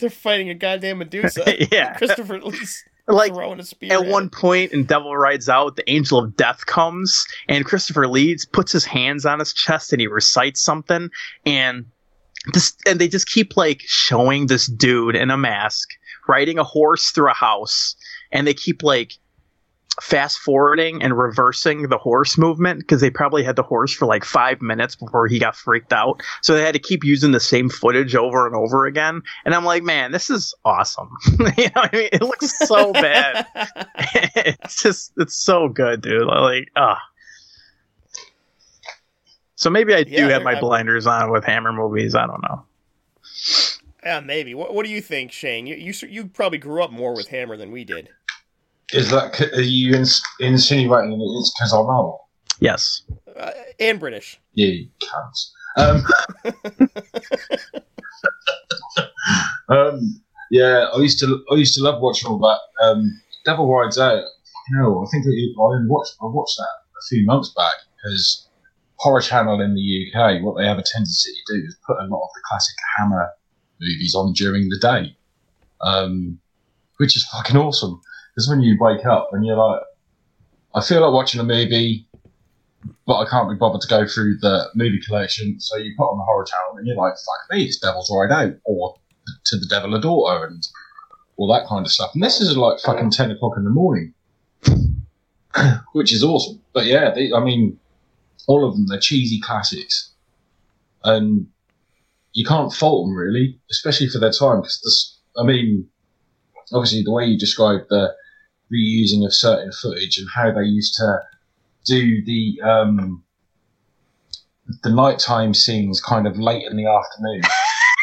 They're 0.00 0.10
fighting 0.10 0.48
a 0.50 0.54
goddamn 0.54 0.98
Medusa. 0.98 1.44
yeah. 1.72 1.94
Christopher 1.96 2.40
Lee's 2.40 2.84
Like 3.08 3.32
throwing 3.32 3.58
a 3.58 3.64
spear. 3.64 3.92
at 3.92 4.06
one 4.06 4.28
point 4.28 4.72
in 4.72 4.84
Devil 4.84 5.16
Rides 5.16 5.48
Out, 5.48 5.76
the 5.76 5.90
Angel 5.90 6.18
of 6.18 6.36
Death 6.36 6.66
comes, 6.66 7.26
and 7.48 7.64
Christopher 7.64 8.06
Lee 8.06 8.36
puts 8.52 8.70
his 8.70 8.84
hands 8.84 9.24
on 9.24 9.38
his 9.38 9.54
chest 9.54 9.92
and 9.92 10.00
he 10.00 10.06
recites 10.06 10.60
something, 10.60 11.10
and 11.46 11.86
this 12.52 12.76
and 12.86 12.98
they 12.98 13.08
just 13.08 13.28
keep 13.28 13.56
like 13.56 13.82
showing 13.86 14.46
this 14.46 14.66
dude 14.66 15.16
in 15.16 15.30
a 15.30 15.38
mask 15.38 15.88
riding 16.28 16.58
a 16.58 16.64
horse 16.64 17.10
through 17.10 17.30
a 17.30 17.34
house, 17.34 17.96
and 18.30 18.46
they 18.46 18.54
keep 18.54 18.82
like 18.82 19.14
fast 20.00 20.38
forwarding 20.38 21.02
and 21.02 21.16
reversing 21.18 21.88
the 21.88 21.98
horse 21.98 22.38
movement 22.38 22.78
because 22.80 23.00
they 23.00 23.10
probably 23.10 23.42
had 23.42 23.56
the 23.56 23.62
horse 23.62 23.92
for 23.92 24.06
like 24.06 24.24
five 24.24 24.62
minutes 24.62 24.94
before 24.94 25.26
he 25.26 25.38
got 25.38 25.56
freaked 25.56 25.92
out. 25.92 26.22
So 26.42 26.54
they 26.54 26.62
had 26.62 26.74
to 26.74 26.78
keep 26.78 27.02
using 27.04 27.32
the 27.32 27.40
same 27.40 27.68
footage 27.68 28.14
over 28.14 28.46
and 28.46 28.54
over 28.54 28.86
again. 28.86 29.22
And 29.44 29.54
I'm 29.54 29.64
like, 29.64 29.82
man, 29.82 30.12
this 30.12 30.30
is 30.30 30.54
awesome. 30.64 31.10
you 31.56 31.66
know 31.74 31.82
I 31.82 31.90
mean? 31.92 32.08
It 32.12 32.22
looks 32.22 32.56
so 32.68 32.92
bad. 32.92 33.46
it's 34.36 34.82
just 34.82 35.12
it's 35.16 35.34
so 35.34 35.68
good, 35.68 36.00
dude. 36.02 36.26
Like, 36.26 36.70
ah. 36.76 37.00
So 39.56 39.70
maybe 39.70 39.94
I 39.94 40.04
do 40.04 40.12
Yeah, 40.12 40.28
have 40.28 40.42
my 40.42 40.52
I'm- 40.52 40.60
blinders 40.60 41.06
on 41.06 41.30
with 41.32 41.44
Hammer 41.44 41.72
movies. 41.72 42.14
I 42.14 42.26
don't 42.26 42.42
know. 42.42 42.62
yeah, 44.04 44.20
maybe. 44.20 44.54
What, 44.54 44.72
what 44.74 44.86
do 44.86 44.92
you 44.92 45.00
think, 45.00 45.32
Shane? 45.32 45.66
You, 45.66 45.74
you 45.74 45.92
you 46.08 46.26
probably 46.26 46.58
grew 46.58 46.82
up 46.84 46.92
more 46.92 47.14
with 47.16 47.28
Hammer 47.28 47.56
than 47.56 47.72
we 47.72 47.84
did. 47.84 48.10
Is 48.92 49.10
that 49.10 49.40
are 49.52 49.60
you 49.60 49.94
ins- 49.94 50.22
insinuating 50.40 51.18
that 51.18 51.38
it's 51.40 51.52
because 51.58 51.72
I'm 51.72 51.86
old? 51.90 52.20
Yes. 52.60 53.02
Uh, 53.36 53.50
and 53.78 54.00
British. 54.00 54.40
Yeah, 54.54 54.68
you 54.68 54.88
cunts. 55.02 55.50
Um, 55.76 56.04
um, 59.68 60.00
yeah, 60.50 60.86
I 60.94 60.98
used 60.98 61.18
to 61.20 61.44
I 61.50 61.54
used 61.54 61.74
to 61.74 61.82
love 61.82 62.00
watching 62.00 62.28
all 62.28 62.38
that. 62.38 62.84
Um, 62.84 63.20
Devil 63.44 63.72
Rides 63.72 63.98
Out. 63.98 64.24
No, 64.70 65.04
I 65.04 65.10
think 65.10 65.24
it, 65.26 65.32
I 65.32 65.84
watched 65.86 66.16
I 66.20 66.26
watched 66.26 66.56
that 66.58 66.64
a 66.64 67.02
few 67.08 67.24
months 67.26 67.52
back 67.54 67.74
because 67.96 68.48
Horror 68.96 69.20
Channel 69.20 69.60
in 69.60 69.74
the 69.74 70.06
UK, 70.12 70.42
what 70.42 70.56
they 70.56 70.66
have 70.66 70.78
a 70.78 70.82
tendency 70.82 71.30
to 71.32 71.54
do 71.54 71.66
is 71.66 71.76
put 71.86 71.98
a 71.98 72.06
lot 72.06 72.22
of 72.22 72.28
the 72.34 72.42
classic 72.48 72.74
Hammer 72.96 73.30
movies 73.80 74.14
on 74.14 74.32
during 74.32 74.68
the 74.68 74.78
day, 74.78 75.16
um, 75.82 76.38
which 76.96 77.16
is 77.16 77.24
fucking 77.26 77.56
awesome. 77.56 78.00
Because 78.38 78.50
when 78.50 78.62
you 78.62 78.76
wake 78.78 79.04
up 79.04 79.30
and 79.32 79.44
you're 79.44 79.56
like, 79.56 79.80
I 80.72 80.80
feel 80.80 81.00
like 81.00 81.12
watching 81.12 81.40
a 81.40 81.44
movie, 81.44 82.06
but 83.04 83.18
I 83.18 83.28
can't 83.28 83.50
be 83.50 83.56
bothered 83.56 83.80
to 83.80 83.88
go 83.88 84.06
through 84.06 84.38
the 84.38 84.68
movie 84.76 85.00
collection. 85.04 85.58
So 85.58 85.76
you 85.76 85.92
put 85.98 86.04
on 86.04 86.18
the 86.18 86.22
horror 86.22 86.44
channel 86.44 86.78
and 86.78 86.86
you're 86.86 86.94
like, 86.94 87.14
fuck 87.14 87.50
me, 87.50 87.64
it's 87.64 87.80
Devil's 87.80 88.08
Ride 88.14 88.30
Out 88.30 88.54
or 88.64 88.94
To 89.46 89.56
the 89.56 89.66
Devil 89.66 89.92
a 89.96 90.00
Daughter 90.00 90.46
and 90.46 90.64
all 91.36 91.52
that 91.52 91.66
kind 91.66 91.84
of 91.84 91.90
stuff. 91.90 92.12
And 92.14 92.22
this 92.22 92.40
is 92.40 92.56
like 92.56 92.78
fucking 92.78 93.10
10 93.10 93.32
o'clock 93.32 93.54
in 93.56 93.64
the 93.64 93.70
morning, 93.70 94.14
which 95.92 96.12
is 96.12 96.22
awesome. 96.22 96.60
But 96.72 96.84
yeah, 96.84 97.10
they, 97.10 97.32
I 97.32 97.40
mean, 97.40 97.76
all 98.46 98.64
of 98.64 98.76
them, 98.76 98.86
they're 98.86 99.00
cheesy 99.00 99.40
classics. 99.40 100.12
And 101.02 101.48
you 102.34 102.46
can't 102.46 102.72
fault 102.72 103.04
them 103.04 103.16
really, 103.16 103.58
especially 103.68 104.08
for 104.08 104.20
their 104.20 104.30
time. 104.30 104.60
Because 104.60 105.18
I 105.36 105.42
mean, 105.42 105.88
obviously 106.72 107.02
the 107.02 107.10
way 107.10 107.24
you 107.24 107.36
described 107.36 107.86
the 107.88 108.14
reusing 108.72 109.24
of 109.24 109.34
certain 109.34 109.70
footage 109.72 110.18
and 110.18 110.28
how 110.34 110.52
they 110.52 110.64
used 110.66 110.94
to 110.96 111.18
do 111.86 112.24
the 112.24 112.60
um, 112.62 113.22
the 114.82 114.90
nighttime 114.90 115.54
scenes 115.54 116.00
kind 116.00 116.26
of 116.26 116.38
late 116.38 116.64
in 116.70 116.76
the 116.76 116.86
afternoon. 116.86 117.42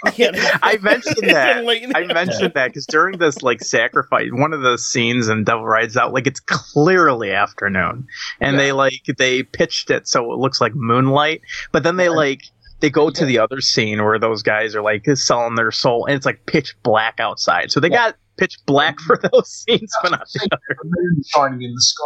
I 0.61 0.77
mentioned 0.81 1.29
that. 1.29 1.63
Late 1.65 1.81
in 1.83 1.89
the 1.89 1.97
I 1.97 2.05
mentioned 2.13 2.53
that 2.53 2.67
because 2.67 2.85
during 2.85 3.17
this 3.17 3.41
like 3.41 3.63
sacrifice, 3.63 4.27
one 4.31 4.53
of 4.53 4.61
the 4.61 4.77
scenes 4.77 5.29
in 5.29 5.43
Devil 5.43 5.65
Rides 5.65 5.97
Out, 5.97 6.13
like 6.13 6.27
it's 6.27 6.39
clearly 6.41 7.31
afternoon, 7.31 8.07
and 8.39 8.55
Yeah. 8.55 8.61
they 8.61 8.71
like 8.71 9.01
they 9.17 9.41
pitched 9.43 9.89
it 9.89 10.07
so 10.07 10.31
it 10.31 10.37
looks 10.37 10.61
like 10.61 10.73
moonlight, 10.75 11.41
but 11.71 11.81
then 11.83 11.95
they 11.97 12.09
like 12.09 12.41
they 12.81 12.89
go 12.89 13.09
to 13.09 13.25
the 13.25 13.39
other 13.39 13.61
scene 13.61 14.03
where 14.03 14.19
those 14.19 14.43
guys 14.43 14.75
are 14.75 14.81
like 14.83 15.05
selling 15.15 15.55
their 15.55 15.71
soul, 15.71 16.05
and 16.05 16.15
it's 16.15 16.25
like 16.25 16.45
pitch 16.45 16.75
black 16.83 17.19
outside. 17.19 17.71
So 17.71 17.79
they 17.79 17.89
Yeah. 17.89 18.11
got 18.11 18.15
pitch 18.37 18.57
black 18.65 18.99
for 18.99 19.17
those 19.31 19.49
scenes, 19.49 19.91
but 20.01 20.11
not 20.11 20.27
the 20.33 20.49
other. 20.51 20.61
The 20.69 20.83
moon 20.83 21.23
shining 21.27 21.61
in 21.61 21.73
the 21.73 21.81
sky, 21.81 22.03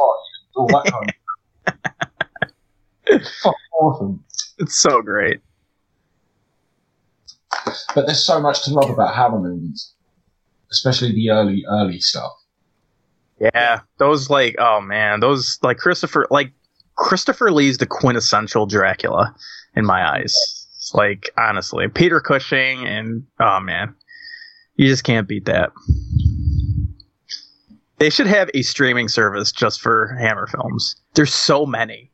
all 0.55 0.67
that 0.67 0.91
kind 0.91 1.13
of 1.67 1.73
stuff. 3.13 3.31
Fucking 3.43 3.53
awesome. 3.79 4.23
It's 4.59 4.75
so 4.75 5.01
great. 5.01 5.41
But 7.95 8.05
there's 8.05 8.23
so 8.23 8.39
much 8.39 8.63
to 8.65 8.73
love 8.73 8.89
about 8.89 9.15
Hammer 9.15 9.39
movies, 9.39 9.93
especially 10.71 11.11
the 11.11 11.31
early, 11.31 11.65
early 11.67 11.99
stuff. 11.99 12.31
Yeah, 13.39 13.79
those 13.97 14.29
like 14.29 14.55
oh 14.59 14.81
man, 14.81 15.21
those 15.21 15.57
like 15.63 15.77
Christopher 15.77 16.27
like 16.29 16.51
Christopher 16.95 17.51
Lee's 17.51 17.77
the 17.77 17.85
quintessential 17.85 18.65
Dracula 18.65 19.33
in 19.75 19.85
my 19.85 20.07
eyes. 20.07 20.35
Like 20.93 21.29
honestly, 21.37 21.87
Peter 21.87 22.19
Cushing 22.19 22.85
and 22.85 23.25
oh 23.39 23.59
man, 23.61 23.95
you 24.79 24.87
just 24.87 25.03
can't 25.03 25.27
beat 25.27 25.43
that. 25.43 25.71
They 27.97 28.09
should 28.09 28.27
have 28.27 28.49
a 28.53 28.61
streaming 28.61 29.09
service 29.09 29.51
just 29.51 29.81
for 29.81 30.15
Hammer 30.21 30.47
films. 30.47 30.95
There's 31.15 31.33
so 31.33 31.65
many. 31.65 32.11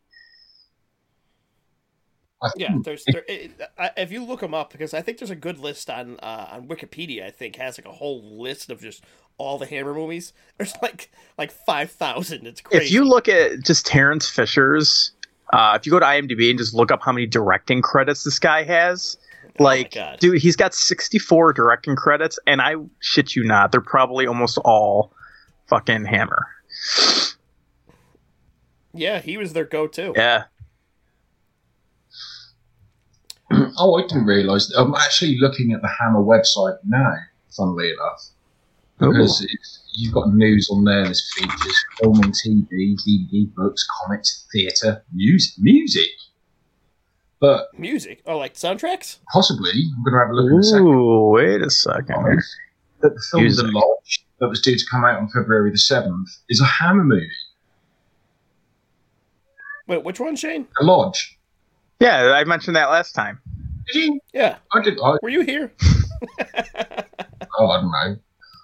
Yeah, 2.58 2.76
there's 2.84 3.04
there, 3.06 3.24
it, 3.28 3.52
I- 3.78 3.92
if 3.98 4.12
you 4.12 4.24
look 4.24 4.40
them 4.40 4.54
up 4.54 4.72
because 4.72 4.94
I 4.96 5.02
think 5.02 5.20
there's 5.20 5.30
a 5.32 5.36
good 5.36 5.60
list 5.60 5.90
on 5.90 6.20
uh, 6.22 6.48
on 6.54 6.68
Wikipedia. 6.68 7.24
I 7.26 7.32
think 7.32 7.56
has 7.58 7.78
like 7.78 7.86
a 7.86 7.92
whole 7.92 8.40
list 8.42 8.72
of 8.72 8.82
just 8.82 9.04
all 9.38 9.58
the 9.60 9.66
Hammer 9.68 9.94
movies. 9.94 10.34
There's 10.58 10.74
like 10.82 11.12
like 11.38 11.52
five 11.52 11.92
thousand. 11.92 12.46
It's 12.48 12.62
crazy. 12.62 12.86
If 12.86 12.92
you 12.92 13.04
look 13.04 13.28
at 13.28 13.64
just 13.64 13.86
Terence 13.86 14.30
Fisher's, 14.30 15.12
uh, 15.54 15.74
if 15.80 15.86
you 15.86 15.92
go 15.92 16.00
to 16.00 16.06
IMDb 16.06 16.50
and 16.50 16.58
just 16.60 16.74
look 16.74 16.92
up 16.92 17.02
how 17.04 17.12
many 17.12 17.26
directing 17.26 17.82
credits 17.82 18.24
this 18.24 18.38
guy 18.40 18.64
has, 18.64 19.18
my 19.18 19.25
Oh 19.60 19.64
like, 19.64 19.94
God. 19.94 20.20
dude, 20.20 20.42
he's 20.42 20.56
got 20.56 20.74
64 20.74 21.54
directing 21.54 21.96
credits, 21.96 22.38
and 22.46 22.62
I 22.62 22.76
shit 23.00 23.36
you 23.36 23.46
not, 23.46 23.72
they're 23.72 23.82
probably 23.82 24.28
almost 24.28 24.58
all 24.66 25.14
fucking 25.68 26.06
Hammer. 26.06 26.48
yeah, 28.94 29.20
he 29.20 29.38
was 29.38 29.54
their 29.54 29.66
go-to. 29.66 30.14
Yeah. 30.16 30.46
Oh, 33.78 33.96
I 33.98 34.02
didn't 34.04 34.26
realise. 34.26 34.74
I'm 34.76 34.96
actually 34.96 35.38
looking 35.40 35.72
at 35.74 35.82
the 35.82 35.90
Hammer 36.00 36.22
website 36.22 36.78
now. 36.86 37.14
Funnily 37.56 37.92
enough, 37.92 38.30
oh. 39.00 39.12
because 39.12 39.42
it's, 39.42 39.84
you've 39.94 40.14
got 40.14 40.34
news 40.34 40.70
on 40.72 40.84
there. 40.84 41.04
There's 41.04 41.34
features, 41.36 41.86
film 42.02 42.22
and 42.22 42.34
TV, 42.34 42.96
DVD, 42.96 43.54
books, 43.54 43.86
comics, 44.02 44.46
theatre, 44.52 45.04
music, 45.14 45.54
music. 45.58 46.10
But 47.40 47.68
Music, 47.78 48.22
oh, 48.26 48.38
like 48.38 48.54
soundtracks. 48.54 49.20
possibly, 49.32 49.72
I'm 49.72 50.04
going 50.04 50.14
to 50.14 50.20
have 50.20 50.30
a 50.30 50.34
look 50.34 50.52
in 50.52 50.60
a 50.60 50.64
second. 50.64 50.88
Ooh, 50.88 51.30
wait 51.32 51.62
a 51.62 51.70
second. 51.70 52.42
That 53.02 53.14
the 53.14 53.22
film 53.30 53.44
Music. 53.44 53.66
The 53.66 53.72
Lodge, 53.72 54.26
that 54.40 54.48
was 54.48 54.62
due 54.62 54.78
to 54.78 54.86
come 54.90 55.04
out 55.04 55.20
on 55.20 55.28
February 55.30 55.72
the 55.72 55.78
seventh, 55.78 56.30
is 56.50 56.62
a 56.62 56.66
Hammer 56.66 57.04
movie. 57.04 57.28
Wait, 59.88 60.04
which 60.04 60.20
one, 60.20 60.36
Shane? 60.36 60.68
The 60.80 60.86
Lodge. 60.86 61.38
Yeah, 62.00 62.34
I 62.36 62.44
mentioned 62.46 62.76
that 62.76 62.90
last 62.90 63.14
time. 63.14 63.40
Did 63.88 64.04
you? 64.04 64.20
Yeah, 64.34 64.58
I 64.74 64.82
did. 64.82 64.98
I, 65.04 65.18
were 65.22 65.30
you 65.30 65.42
here? 65.42 65.72
oh, 67.60 67.68
I 67.68 67.82
don't 67.82 67.92
know. 67.92 68.16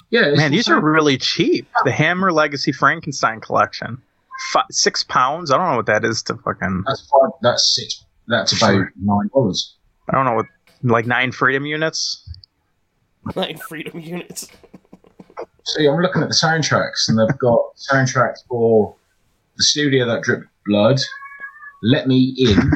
Yeah, 0.10 0.32
Man, 0.36 0.52
these 0.52 0.68
are 0.68 0.80
really 0.80 1.18
cheap. 1.18 1.68
The 1.86 1.92
Hammer 1.92 2.34
Legacy 2.34 2.74
Frankenstein 2.74 3.40
collection. 3.40 4.02
Fi 4.52 4.64
six 4.70 5.04
pounds? 5.04 5.52
I 5.52 5.58
don't 5.58 5.70
know 5.70 5.78
what 5.78 5.86
that 5.86 6.04
is 6.04 6.22
to 6.24 6.36
fucking. 6.36 6.84
That's 6.86 7.08
five. 7.08 7.32
That's 7.42 7.76
six. 7.76 8.04
That's 8.28 8.56
about 8.56 8.86
nine 9.02 9.30
dollars. 9.34 9.76
I 10.10 10.16
don't 10.16 10.26
know 10.26 10.34
what. 10.34 10.46
Like 10.84 11.06
nine 11.06 11.32
freedom 11.32 11.66
units? 11.66 12.28
Nine 13.36 13.58
freedom 13.58 14.00
units. 14.00 14.48
See, 15.64 15.88
I'm 15.88 16.02
looking 16.02 16.24
at 16.24 16.30
the 16.30 16.34
soundtracks, 16.34 17.08
and 17.08 17.20
they've 17.20 17.38
got 17.38 17.76
soundtracks 17.92 18.40
for 18.50 18.96
the 19.58 19.64
studio 19.64 20.08
that 20.08 20.24
dripped 20.24 20.48
blood, 20.66 21.00
Let 21.84 22.08
Me 22.08 22.34
In, 22.38 22.56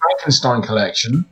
Frankenstein 0.00 0.62
collection, 0.62 1.24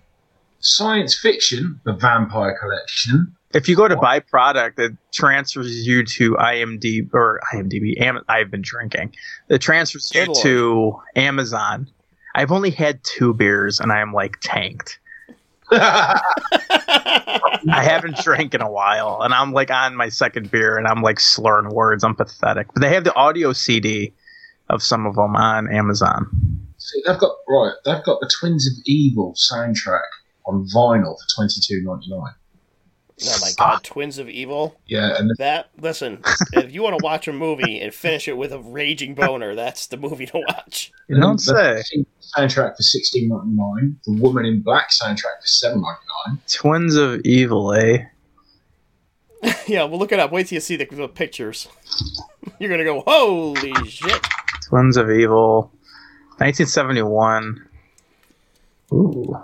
science 0.61 1.19
fiction, 1.19 1.81
the 1.85 1.93
Vampire 1.95 2.57
collection. 2.61 3.35
If 3.53 3.69
you 3.69 3.75
go 3.75 3.89
to 3.89 3.97
buy 3.97 4.21
product, 4.21 4.79
it 4.79 4.93
transfers 5.13 5.87
you 5.87 6.05
to 6.05 6.33
IMDb 6.35 7.09
or 7.13 7.41
IMDb. 7.55 8.01
Am- 8.01 8.23
I've 8.29 8.51
been 8.51 8.63
drinking. 8.63 9.15
It 9.49 9.59
transfers 9.61 10.13
you 10.15 10.33
to 10.43 11.01
Amazon. 11.17 11.89
I've 12.37 12.53
only 12.53 12.71
had 12.71 13.03
two 13.03 13.33
beers 13.33 13.81
and 13.81 13.91
I 13.91 14.01
am 14.01 14.13
like 14.13 14.37
tanked. 14.43 14.99
I 15.73 16.21
haven't 17.83 18.19
drank 18.19 18.55
in 18.55 18.61
a 18.61 18.71
while, 18.71 19.23
and 19.23 19.35
I'm 19.35 19.53
like 19.53 19.71
on 19.71 19.97
my 19.97 20.09
second 20.09 20.51
beer, 20.51 20.77
and 20.77 20.87
I'm 20.87 21.03
like 21.03 21.19
slurring 21.19 21.75
words. 21.75 22.05
I'm 22.05 22.15
pathetic. 22.15 22.69
But 22.73 22.83
they 22.83 22.91
have 22.91 23.05
the 23.05 23.15
audio 23.15 23.53
CD 23.53 24.13
of 24.69 24.83
some 24.83 25.07
of 25.07 25.17
them 25.17 25.35
on 25.35 25.73
Amazon. 25.73 26.29
See, 26.79 27.03
they've 27.07 27.19
got 27.19 27.33
right. 27.49 27.73
They've 27.85 28.05
got 28.05 28.21
the 28.21 28.31
Twins 28.39 28.67
of 28.69 28.75
Evil 28.87 29.35
soundtrack 29.35 30.07
on 30.47 30.69
vinyl 30.73 31.17
for 31.17 31.27
twenty 31.35 31.61
two 31.61 31.83
ninety 31.83 32.11
nine. 32.11 32.35
Oh 33.25 33.39
my 33.41 33.51
god, 33.57 33.83
Twins 33.83 34.19
of 34.19 34.29
Evil. 34.29 34.79
Yeah, 34.87 35.17
and 35.19 35.31
That 35.39 35.71
listen, 35.81 36.21
if 36.53 36.73
you 36.73 36.83
want 36.83 36.99
to 36.99 37.05
watch 37.05 37.27
a 37.27 37.33
movie 37.33 37.81
and 37.81 37.95
finish 37.95 38.29
it 38.29 38.37
with 38.37 38.53
a 38.53 38.59
raging 38.59 39.15
boner, 39.15 39.55
that's 39.55 39.87
the 39.87 39.97
movie 39.97 40.27
to 40.27 40.43
watch. 40.49 40.93
You 41.09 41.19
don't 41.19 41.43
the 41.43 41.83
say. 41.83 42.05
soundtrack 42.37 42.77
for 42.77 42.83
sixteen 42.83 43.29
ninety 43.29 43.53
nine. 43.53 43.99
The 44.05 44.13
Woman 44.21 44.45
in 44.45 44.61
Black 44.61 44.91
soundtrack 44.91 45.41
for 45.41 45.47
seven 45.47 45.81
ninety 45.81 46.01
nine. 46.27 46.39
Twins 46.53 46.97
of 46.97 47.23
Evil, 47.25 47.73
eh? 47.73 48.05
yeah, 49.67 49.85
well, 49.85 49.99
look 49.99 50.13
it 50.13 50.19
up. 50.19 50.31
Wait 50.33 50.49
till 50.49 50.57
you 50.57 50.61
see 50.61 50.77
the, 50.77 50.85
the 50.85 51.09
pictures. 51.09 51.69
You're 52.59 52.71
gonna 52.71 52.85
go, 52.85 53.03
holy 53.07 53.73
shit! 53.89 54.27
Twins 54.69 54.97
of 54.99 55.11
Evil, 55.11 55.71
1971. 56.39 57.67
Ooh. 58.93 59.37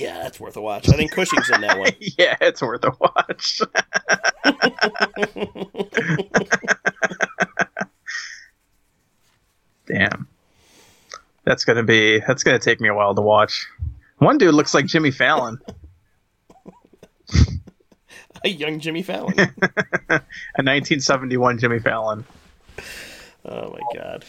Yeah, 0.00 0.22
that's 0.22 0.40
worth 0.40 0.56
a 0.56 0.62
watch. 0.62 0.88
I 0.88 0.92
think 0.92 1.12
Cushing's 1.12 1.50
in 1.50 1.60
that 1.60 1.78
one. 1.78 1.92
yeah, 2.00 2.34
it's 2.40 2.62
worth 2.62 2.82
a 2.84 2.92
watch. 2.98 3.60
Damn. 9.86 10.26
That's 11.44 11.66
gonna 11.66 11.82
be 11.82 12.20
that's 12.20 12.44
gonna 12.44 12.58
take 12.58 12.80
me 12.80 12.88
a 12.88 12.94
while 12.94 13.14
to 13.14 13.20
watch. 13.20 13.66
One 14.18 14.38
dude 14.38 14.54
looks 14.54 14.72
like 14.72 14.86
Jimmy 14.86 15.10
Fallon. 15.10 15.58
A 18.42 18.48
young 18.48 18.80
Jimmy 18.80 19.02
Fallon. 19.02 19.38
A 19.38 20.22
1971 20.62 21.58
Jimmy 21.58 21.78
Fallon. 21.78 22.24
Oh 23.44 23.70
my 23.70 23.80
god. 23.94 24.24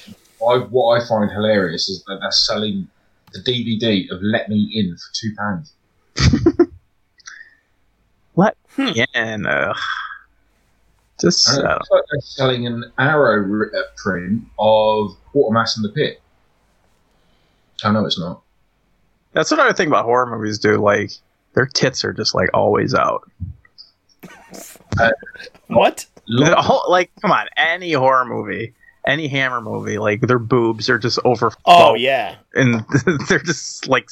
I, 0.45 0.57
what 0.57 1.01
I 1.01 1.07
find 1.07 1.31
hilarious 1.31 1.87
is 1.87 2.03
that 2.07 2.17
they're 2.19 2.29
selling 2.31 2.89
the 3.33 3.39
DVD 3.39 4.09
of 4.11 4.21
Let 4.21 4.49
Me 4.49 4.69
In 4.73 4.95
for 4.97 5.13
two 5.13 5.33
pounds. 5.37 5.73
Let 8.35 8.55
Hmm. 8.75 8.85
me 8.85 9.05
in. 9.13 9.45
Ugh. 9.45 9.75
Just 11.19 11.49
And 11.49 11.67
uh, 11.67 11.77
like 11.91 12.03
they're 12.11 12.21
selling 12.21 12.65
an 12.65 12.91
Arrow 12.97 13.43
r- 13.43 13.71
uh, 13.75 13.81
print 13.97 14.43
of 14.57 15.15
Quatermass 15.33 15.77
in 15.77 15.83
the 15.83 15.89
Pit. 15.89 16.21
I 17.83 17.91
know 17.91 18.05
it's 18.05 18.17
not. 18.19 18.41
that's 19.33 19.51
what 19.51 19.59
I 19.59 19.71
think 19.73 19.87
about 19.87 20.05
horror 20.05 20.25
movies. 20.37 20.57
Do 20.59 20.77
like 20.77 21.11
their 21.53 21.65
tits 21.65 22.03
are 22.05 22.13
just 22.13 22.33
like 22.33 22.49
always 22.53 22.93
out. 22.95 23.29
What? 25.67 26.05
The 26.27 26.55
whole- 26.57 26.89
like, 26.91 27.11
come 27.21 27.31
on, 27.31 27.47
any 27.57 27.93
horror 27.93 28.25
movie, 28.25 28.73
any 29.05 29.27
Hammer 29.27 29.61
movie, 29.61 29.97
like 29.97 30.21
their 30.21 30.39
boobs 30.39 30.89
are 30.89 30.99
just 30.99 31.19
over. 31.25 31.51
Oh 31.65 31.95
yeah, 31.95 32.35
and 32.53 32.83
they're 33.27 33.39
just 33.39 33.87
like 33.87 34.09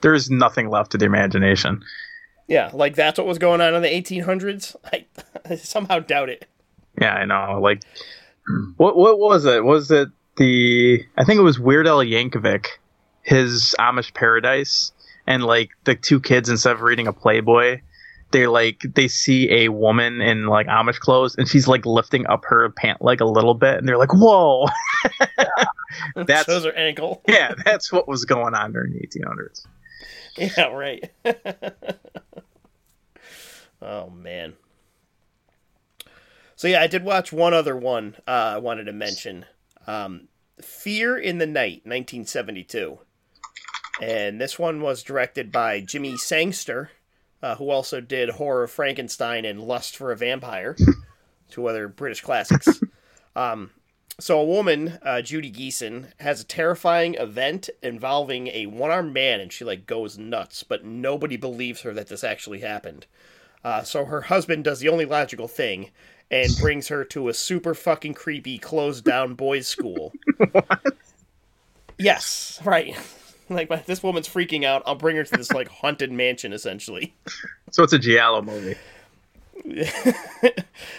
there's 0.00 0.30
nothing 0.30 0.68
left 0.70 0.92
to 0.92 0.98
the 0.98 1.04
imagination. 1.06 1.82
yeah. 2.46 2.70
Like 2.72 2.94
that's 2.94 3.18
what 3.18 3.26
was 3.26 3.38
going 3.38 3.60
on 3.60 3.74
in 3.74 3.82
the 3.82 3.88
1800s. 3.88 4.76
I, 4.92 5.06
I 5.48 5.56
somehow 5.56 5.98
doubt 6.00 6.28
it. 6.28 6.46
Yeah, 7.00 7.14
I 7.14 7.24
know. 7.24 7.60
Like, 7.60 7.82
what 8.76 8.96
what 8.96 9.18
was 9.18 9.44
it? 9.44 9.64
Was 9.64 9.90
it 9.90 10.08
the? 10.36 11.04
I 11.16 11.24
think 11.24 11.38
it 11.38 11.42
was 11.42 11.58
Weird 11.58 11.86
Al 11.86 11.98
Yankovic, 11.98 12.66
his 13.22 13.74
Amish 13.78 14.14
Paradise, 14.14 14.92
and 15.26 15.44
like 15.44 15.70
the 15.84 15.94
two 15.94 16.20
kids 16.20 16.48
instead 16.48 16.72
of 16.72 16.82
reading 16.82 17.06
a 17.06 17.12
Playboy. 17.12 17.80
They 18.30 18.46
like 18.46 18.82
they 18.94 19.08
see 19.08 19.50
a 19.50 19.68
woman 19.70 20.20
in 20.20 20.46
like 20.46 20.66
Amish 20.66 20.98
clothes 20.98 21.34
and 21.36 21.48
she's 21.48 21.66
like 21.66 21.86
lifting 21.86 22.26
up 22.26 22.44
her 22.46 22.68
pant 22.70 23.00
leg 23.02 23.20
a 23.20 23.24
little 23.26 23.54
bit 23.54 23.78
and 23.78 23.88
they're 23.88 23.96
like, 23.98 24.12
"Whoa!" 24.12 24.66
That's- 26.14 26.44
shows 26.44 26.64
her 26.64 26.72
ankle. 26.76 27.22
yeah, 27.28 27.54
that's 27.64 27.90
what 27.92 28.06
was 28.08 28.24
going 28.24 28.54
on 28.54 28.72
during 28.72 28.92
the 28.92 29.06
1800s. 29.06 29.66
Yeah, 30.36 30.66
right. 30.66 31.10
oh 33.82 34.10
man. 34.10 34.54
So 36.56 36.68
yeah, 36.68 36.82
I 36.82 36.86
did 36.86 37.04
watch 37.04 37.32
one 37.32 37.54
other 37.54 37.76
one 37.76 38.16
uh, 38.26 38.30
I 38.54 38.58
wanted 38.58 38.84
to 38.84 38.92
mention. 38.92 39.46
Um, 39.86 40.28
Fear 40.60 41.16
in 41.16 41.38
the 41.38 41.46
Night, 41.46 41.82
1972. 41.84 42.98
And 44.00 44.40
this 44.40 44.58
one 44.58 44.80
was 44.80 45.02
directed 45.02 45.50
by 45.50 45.80
Jimmy 45.80 46.16
Sangster, 46.16 46.90
uh, 47.42 47.54
who 47.56 47.70
also 47.70 48.00
did 48.00 48.30
Horror 48.30 48.64
of 48.64 48.70
Frankenstein 48.70 49.44
and 49.44 49.60
Lust 49.60 49.96
for 49.96 50.12
a 50.12 50.16
Vampire, 50.16 50.76
two 51.50 51.66
other 51.66 51.88
British 51.88 52.20
classics. 52.20 52.80
Um, 53.36 53.70
so 54.18 54.40
a 54.40 54.44
woman, 54.44 54.98
uh, 55.00 55.22
Judy 55.22 55.52
Geeson, 55.52 56.06
has 56.18 56.40
a 56.40 56.44
terrifying 56.44 57.14
event 57.14 57.70
involving 57.84 58.48
a 58.48 58.66
one-armed 58.66 59.14
man, 59.14 59.38
and 59.38 59.52
she 59.52 59.64
like 59.64 59.86
goes 59.86 60.18
nuts. 60.18 60.64
But 60.64 60.84
nobody 60.84 61.36
believes 61.36 61.82
her 61.82 61.94
that 61.94 62.08
this 62.08 62.24
actually 62.24 62.58
happened. 62.58 63.06
Uh, 63.62 63.84
so 63.84 64.06
her 64.06 64.22
husband 64.22 64.64
does 64.64 64.80
the 64.80 64.88
only 64.88 65.04
logical 65.04 65.46
thing 65.46 65.90
and 66.32 66.50
brings 66.60 66.88
her 66.88 67.04
to 67.04 67.28
a 67.28 67.34
super 67.34 67.74
fucking 67.76 68.14
creepy 68.14 68.58
closed 68.58 69.04
down 69.04 69.34
boys' 69.34 69.68
school. 69.68 70.12
Yes, 71.98 72.60
right. 72.64 72.96
Like 73.68 73.86
this 73.86 74.02
woman's 74.02 74.28
freaking 74.28 74.64
out. 74.64 74.82
I'll 74.86 74.94
bring 74.94 75.16
her 75.16 75.24
to 75.24 75.36
this 75.36 75.52
like 75.52 75.68
haunted 75.68 76.12
mansion, 76.12 76.52
essentially. 76.52 77.14
So 77.70 77.82
it's 77.82 77.92
a 77.92 77.98
Giallo 77.98 78.42
movie. 78.42 78.76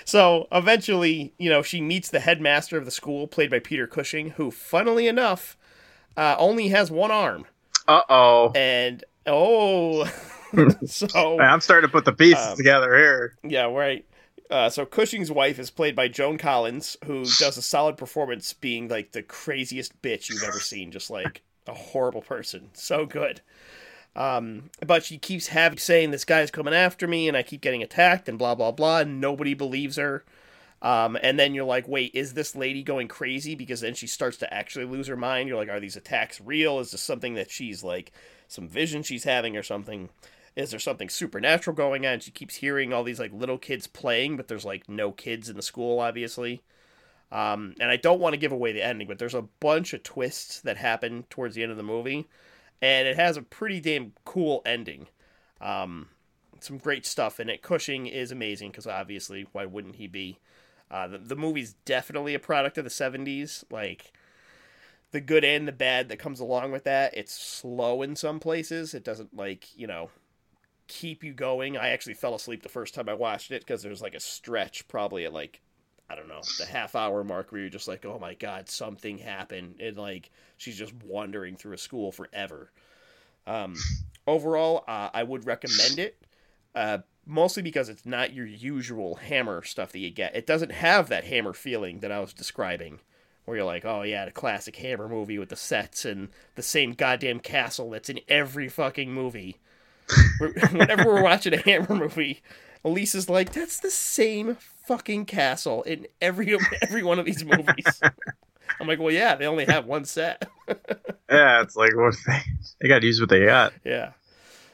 so 0.05 0.47
eventually, 0.51 1.33
you 1.37 1.49
know, 1.49 1.61
she 1.61 1.81
meets 1.81 2.09
the 2.09 2.19
headmaster 2.19 2.77
of 2.77 2.85
the 2.85 2.91
school, 2.91 3.27
played 3.27 3.49
by 3.49 3.59
Peter 3.59 3.87
Cushing, 3.87 4.31
who, 4.31 4.51
funnily 4.51 5.07
enough, 5.07 5.57
uh, 6.17 6.35
only 6.37 6.69
has 6.69 6.91
one 6.91 7.11
arm. 7.11 7.45
Uh 7.87 8.01
oh. 8.09 8.51
And 8.55 9.03
oh, 9.25 10.05
so 10.85 11.39
I'm 11.39 11.61
starting 11.61 11.87
to 11.87 11.91
put 11.91 12.05
the 12.05 12.13
pieces 12.13 12.45
Um, 12.45 12.57
together 12.57 12.95
here. 12.97 13.35
yeah, 13.43 13.63
right. 13.65 14.05
Uh, 14.49 14.69
so 14.69 14.83
Cushing's 14.85 15.31
wife 15.31 15.59
is 15.59 15.69
played 15.69 15.95
by 15.95 16.07
Joan 16.07 16.37
Collins, 16.39 16.97
who 17.05 17.23
does 17.37 17.57
a 17.57 17.61
solid 17.61 17.97
performance, 17.97 18.51
being 18.53 18.87
like 18.87 19.11
the 19.11 19.21
craziest 19.21 20.01
bitch 20.01 20.27
you've 20.29 20.41
ever 20.43 20.59
seen, 20.59 20.91
just 20.91 21.11
like 21.11 21.43
a 21.67 21.73
horrible 21.73 22.21
person. 22.21 22.69
So 22.73 23.05
good. 23.05 23.41
Um, 24.15 24.71
but 24.85 25.03
she 25.03 25.17
keeps 25.17 25.47
having 25.47 25.77
saying 25.77 26.11
this 26.11 26.25
guy's 26.25 26.51
coming 26.51 26.73
after 26.73 27.07
me, 27.07 27.27
and 27.27 27.37
I 27.37 27.43
keep 27.43 27.61
getting 27.61 27.83
attacked, 27.83 28.27
and 28.27 28.37
blah 28.37 28.55
blah 28.55 28.71
blah, 28.71 28.99
and 28.99 29.21
nobody 29.21 29.53
believes 29.53 29.97
her. 29.97 30.25
Um, 30.81 31.17
and 31.21 31.37
then 31.37 31.53
you're 31.53 31.65
like, 31.65 31.87
wait, 31.87 32.11
is 32.13 32.33
this 32.33 32.55
lady 32.55 32.83
going 32.83 33.09
crazy? 33.09 33.53
Because 33.53 33.81
then 33.81 33.95
she 33.95 34.07
starts 34.07 34.37
to 34.37 34.53
actually 34.53 34.85
lose 34.85 35.07
her 35.07 35.17
mind. 35.17 35.49
You're 35.49 35.57
like, 35.57 35.69
are 35.69 35.79
these 35.79 35.97
attacks 35.97 36.39
real? 36.39 36.79
Is 36.79 36.91
this 36.91 37.01
something 37.01 37.33
that 37.33 37.51
she's 37.51 37.83
like 37.83 38.13
some 38.47 38.67
vision 38.67 39.03
she's 39.03 39.25
having 39.25 39.57
or 39.57 39.63
something? 39.63 40.09
Is 40.55 40.71
there 40.71 40.79
something 40.79 41.09
supernatural 41.09 41.75
going 41.75 42.05
on? 42.05 42.21
She 42.21 42.31
keeps 42.31 42.55
hearing 42.55 42.93
all 42.93 43.03
these 43.03 43.19
like 43.19 43.33
little 43.33 43.57
kids 43.57 43.87
playing, 43.87 44.37
but 44.37 44.47
there's 44.47 44.65
like 44.65 44.87
no 44.89 45.11
kids 45.11 45.49
in 45.49 45.55
the 45.57 45.61
school, 45.61 45.99
obviously. 45.99 46.63
Um, 47.31 47.75
and 47.79 47.91
I 47.91 47.95
don't 47.95 48.19
want 48.19 48.33
to 48.33 48.39
give 48.39 48.51
away 48.51 48.71
the 48.71 48.83
ending, 48.83 49.07
but 49.07 49.19
there's 49.19 49.35
a 49.35 49.43
bunch 49.59 49.93
of 49.93 50.03
twists 50.03 50.61
that 50.61 50.77
happen 50.77 51.25
towards 51.29 51.55
the 51.55 51.61
end 51.61 51.71
of 51.71 51.77
the 51.77 51.83
movie, 51.83 52.27
and 52.81 53.07
it 53.07 53.17
has 53.17 53.37
a 53.37 53.41
pretty 53.41 53.79
damn 53.79 54.13
cool 54.25 54.61
ending. 54.65 55.07
Um, 55.61 56.07
some 56.59 56.77
great 56.77 57.05
stuff 57.05 57.39
in 57.39 57.49
it. 57.49 57.61
Cushing 57.61 58.07
is 58.07 58.31
amazing 58.31 58.71
because 58.71 58.87
obviously, 58.87 59.47
why 59.51 59.65
wouldn't 59.65 59.95
he 59.95 60.07
be? 60.07 60.39
Uh, 60.91 61.07
the, 61.07 61.17
the 61.19 61.35
movie's 61.35 61.73
definitely 61.85 62.33
a 62.33 62.39
product 62.39 62.77
of 62.77 62.83
the 62.83 62.89
70s. 62.89 63.63
Like, 63.69 64.11
the 65.11 65.21
good 65.21 65.43
and 65.43 65.67
the 65.67 65.71
bad 65.71 66.09
that 66.09 66.19
comes 66.19 66.39
along 66.39 66.71
with 66.71 66.83
that. 66.85 67.15
It's 67.15 67.33
slow 67.33 68.01
in 68.01 68.15
some 68.15 68.39
places. 68.39 68.93
It 68.93 69.03
doesn't, 69.03 69.35
like, 69.35 69.67
you 69.77 69.87
know, 69.87 70.09
keep 70.87 71.23
you 71.23 71.33
going. 71.33 71.77
I 71.77 71.89
actually 71.89 72.15
fell 72.15 72.35
asleep 72.35 72.63
the 72.63 72.69
first 72.69 72.93
time 72.93 73.09
I 73.09 73.13
watched 73.13 73.51
it 73.51 73.61
because 73.61 73.83
there's, 73.83 74.01
like, 74.01 74.15
a 74.15 74.19
stretch 74.19 74.87
probably 74.87 75.25
at, 75.25 75.33
like, 75.33 75.61
I 76.09 76.15
don't 76.15 76.27
know, 76.27 76.41
the 76.57 76.65
half 76.65 76.95
hour 76.95 77.23
mark 77.23 77.51
where 77.51 77.61
you're 77.61 77.69
just 77.69 77.87
like, 77.87 78.05
oh 78.05 78.17
my 78.19 78.33
god, 78.33 78.69
something 78.69 79.17
happened. 79.17 79.75
And, 79.79 79.97
like, 79.97 80.31
she's 80.57 80.77
just 80.77 80.93
wandering 81.03 81.55
through 81.55 81.73
a 81.73 81.77
school 81.77 82.11
forever. 82.11 82.71
Um, 83.45 83.75
overall, 84.25 84.83
uh, 84.87 85.09
I 85.13 85.23
would 85.23 85.45
recommend 85.45 85.99
it. 85.99 86.21
Uh, 86.75 86.99
mostly 87.29 87.61
because 87.61 87.89
it's 87.89 88.05
not 88.05 88.33
your 88.33 88.45
usual 88.45 89.15
hammer 89.15 89.63
stuff 89.63 89.91
that 89.91 89.99
you 89.99 90.09
get. 90.09 90.35
It 90.35 90.47
doesn't 90.47 90.71
have 90.71 91.09
that 91.09 91.25
hammer 91.25 91.53
feeling 91.53 91.99
that 91.99 92.11
I 92.11 92.19
was 92.19 92.33
describing, 92.33 92.99
where 93.45 93.57
you're 93.57 93.65
like, 93.65 93.85
oh 93.85 94.01
yeah, 94.01 94.25
the 94.25 94.31
classic 94.31 94.75
hammer 94.77 95.07
movie 95.07 95.37
with 95.37 95.49
the 95.49 95.55
sets 95.55 96.05
and 96.05 96.29
the 96.55 96.63
same 96.63 96.93
goddamn 96.93 97.39
castle 97.39 97.91
that's 97.91 98.09
in 98.09 98.19
every 98.27 98.67
fucking 98.67 99.13
movie. 99.13 99.57
Whenever 100.71 101.05
we're 101.05 101.23
watching 101.23 101.53
a 101.53 101.57
hammer 101.57 101.95
movie, 101.95 102.41
Elise 102.83 103.15
is 103.15 103.29
like, 103.29 103.51
that's 103.51 103.79
the 103.79 103.91
same 103.91 104.57
fucking 104.85 105.25
castle 105.25 105.83
in 105.83 106.07
every 106.21 106.57
every 106.81 107.03
one 107.03 107.19
of 107.19 107.25
these 107.25 107.43
movies. 107.43 108.01
I'm 108.79 108.87
like, 108.87 108.99
well, 108.99 109.11
yeah, 109.11 109.35
they 109.35 109.45
only 109.45 109.65
have 109.65 109.85
one 109.85 110.05
set. 110.05 110.47
Yeah, 111.31 111.61
it's 111.61 111.75
like 111.75 111.95
what 111.95 112.15
they 112.25 112.39
they 112.81 112.87
got 112.87 113.01
to 113.01 113.05
use 113.05 113.19
what 113.19 113.29
they 113.29 113.45
got. 113.45 113.73
yeah. 113.85 114.13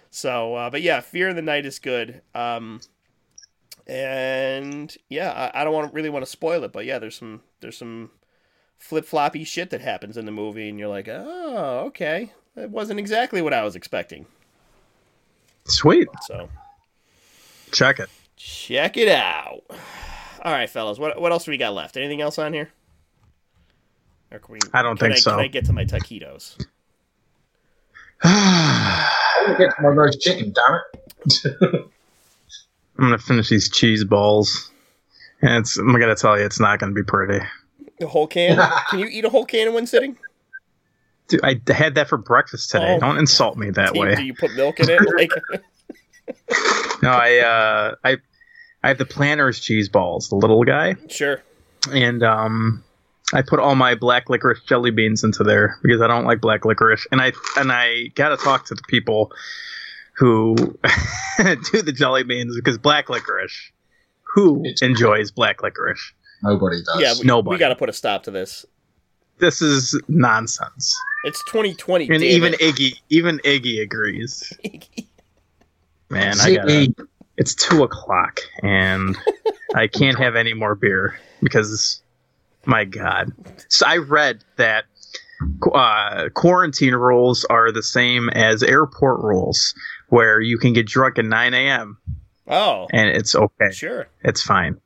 So, 0.09 0.55
uh, 0.55 0.69
but 0.69 0.81
yeah, 0.81 1.01
Fear 1.01 1.27
in 1.27 1.35
the 1.35 1.41
Night 1.41 1.65
is 1.65 1.79
good. 1.79 2.21
Um, 2.33 2.79
and 3.87 4.95
yeah, 5.09 5.51
I, 5.53 5.61
I 5.61 5.63
don't 5.65 5.73
want 5.73 5.93
really 5.93 6.09
want 6.09 6.23
to 6.23 6.31
spoil 6.31 6.63
it, 6.63 6.71
but 6.71 6.85
yeah, 6.85 6.97
there's 6.97 7.17
some 7.17 7.41
there's 7.59 7.77
some 7.77 8.11
flip 8.77 9.05
floppy 9.05 9.43
shit 9.43 9.69
that 9.71 9.81
happens 9.81 10.15
in 10.15 10.25
the 10.25 10.31
movie, 10.31 10.69
and 10.69 10.79
you're 10.79 10.87
like, 10.87 11.09
oh, 11.09 11.83
okay, 11.87 12.31
that 12.55 12.69
wasn't 12.69 12.99
exactly 12.99 13.41
what 13.41 13.53
I 13.53 13.63
was 13.63 13.75
expecting. 13.75 14.25
Sweet, 15.65 16.07
So 16.21 16.47
check 17.75 17.99
it. 17.99 18.09
check 18.37 18.97
it 18.97 19.09
out. 19.09 19.61
All 20.43 20.51
right, 20.51 20.69
fellas, 20.69 20.97
what 20.97 21.19
what 21.19 21.31
else 21.31 21.45
do 21.45 21.51
we 21.51 21.57
got 21.57 21.73
left? 21.73 21.97
Anything 21.97 22.21
else 22.21 22.37
on 22.37 22.53
here? 22.53 22.69
Or 24.31 24.39
can 24.39 24.53
we, 24.53 24.59
I 24.73 24.81
don't 24.81 24.97
can 24.97 25.07
think 25.07 25.17
I, 25.17 25.19
so. 25.19 25.31
Can 25.31 25.39
I 25.39 25.47
get 25.47 25.65
to 25.65 25.73
my 25.73 25.85
taquitos? 25.85 26.55
I'm 28.23 28.31
I 28.31 29.43
want 29.47 29.57
to 29.57 29.65
get 29.65 29.75
to 29.75 29.81
my 29.81 29.89
roast 29.89 30.21
chicken, 30.21 30.53
damn 30.53 30.75
it. 30.75 31.55
I'm 32.97 33.05
gonna 33.05 33.17
finish 33.17 33.49
these 33.49 33.69
cheese 33.69 34.03
balls, 34.05 34.71
and 35.41 35.61
it's 35.61 35.77
I'm 35.77 35.91
gonna 35.91 36.15
tell 36.15 36.37
you, 36.37 36.45
it's 36.45 36.59
not 36.59 36.79
gonna 36.79 36.93
be 36.93 37.03
pretty. 37.03 37.43
The 37.99 38.07
whole 38.07 38.27
can? 38.27 38.57
can 38.89 38.99
you 38.99 39.07
eat 39.07 39.25
a 39.25 39.29
whole 39.29 39.45
can 39.45 39.67
in 39.67 39.73
one 39.73 39.87
sitting? 39.87 40.17
Dude, 41.27 41.41
I 41.43 41.59
had 41.73 41.95
that 41.95 42.07
for 42.07 42.17
breakfast 42.17 42.69
today. 42.69 42.95
Oh, 42.95 42.99
Don't 42.99 43.17
insult 43.17 43.57
me 43.57 43.71
that 43.71 43.93
Do 43.93 43.99
you, 43.99 44.05
way. 44.05 44.15
do 44.15 44.23
you 44.23 44.33
put 44.33 44.53
milk 44.55 44.79
in 44.79 44.89
it? 44.89 45.01
Like, 45.17 45.31
No, 47.01 47.09
I 47.09 47.37
uh, 47.39 47.95
I 48.03 48.17
I 48.83 48.87
have 48.89 48.97
the 48.97 49.05
Planters 49.05 49.59
cheese 49.59 49.89
balls, 49.89 50.29
the 50.29 50.35
little 50.35 50.63
guy, 50.63 50.95
sure. 51.09 51.41
and 51.91 52.23
um, 52.23 52.83
I 53.33 53.41
put 53.41 53.59
all 53.59 53.75
my 53.75 53.95
black 53.95 54.29
licorice 54.29 54.61
jelly 54.67 54.91
beans 54.91 55.23
into 55.23 55.43
there 55.43 55.77
because 55.83 56.01
I 56.01 56.07
don't 56.07 56.25
like 56.25 56.39
black 56.41 56.65
licorice, 56.65 57.07
and 57.11 57.21
I 57.21 57.33
and 57.57 57.71
I 57.71 58.07
gotta 58.15 58.37
talk 58.37 58.65
to 58.67 58.75
the 58.75 58.83
people 58.87 59.31
who 60.17 60.55
do 61.37 61.81
the 61.81 61.93
jelly 61.95 62.23
beans 62.23 62.55
because 62.55 62.77
black 62.77 63.09
licorice. 63.09 63.71
Who 64.35 64.61
It's- 64.65 64.81
enjoys 64.81 65.31
black 65.31 65.63
licorice? 65.63 66.13
Nobody 66.43 66.77
does. 66.83 66.99
Yeah, 67.01 67.13
we, 67.17 67.25
Nobody. 67.25 67.55
we 67.55 67.59
got 67.59 67.69
to 67.69 67.75
put 67.75 67.87
a 67.89 67.93
stop 67.93 68.23
to 68.23 68.31
this. 68.31 68.65
This 69.39 69.61
is 69.61 69.99
nonsense. 70.09 70.93
It's 71.23 71.41
2020. 71.45 72.09
And 72.09 72.21
even 72.21 72.53
it. 72.55 72.59
Iggy, 72.59 72.99
even 73.09 73.39
Iggy 73.39 73.81
agrees. 73.81 74.51
Man, 76.09 76.39
I 76.39 76.55
gotta. 76.55 76.93
It's 77.37 77.53
two 77.53 77.83
o'clock, 77.83 78.39
and 78.63 79.17
I 79.75 79.87
can't 79.93 80.17
have 80.17 80.35
any 80.35 80.53
more 80.53 80.73
beer 80.73 81.19
because, 81.43 82.01
my 82.65 82.85
God. 82.85 83.33
So 83.67 83.85
I 83.85 83.97
read 83.97 84.41
that 84.55 84.85
uh, 85.73 86.29
quarantine 86.33 86.95
rules 86.95 87.43
are 87.45 87.71
the 87.71 87.83
same 87.83 88.29
as 88.29 88.63
airport 88.63 89.21
rules, 89.21 89.73
where 90.09 90.39
you 90.39 90.57
can 90.57 90.73
get 90.73 90.87
drunk 90.87 91.19
at 91.19 91.25
9 91.25 91.53
a.m. 91.53 91.97
oh, 92.47 92.87
and 92.93 93.09
it's 93.09 93.35
okay. 93.35 93.71
sure. 93.71 94.07
It's 94.23 94.41
fine. 94.41 94.79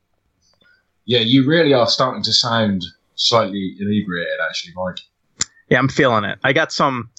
Yeah, 1.06 1.20
you 1.20 1.48
really 1.48 1.74
are 1.74 1.88
starting 1.88 2.24
to 2.24 2.34
sound 2.34 2.84
slightly 3.16 3.76
inebriated, 3.80 4.40
actually, 4.48 4.74
Mike. 4.76 5.00
Yeah, 5.70 5.78
I'm 5.78 5.90
feeling 5.90 6.24
it. 6.24 6.40
I 6.44 6.54
got 6.54 6.72
some. 6.72 7.10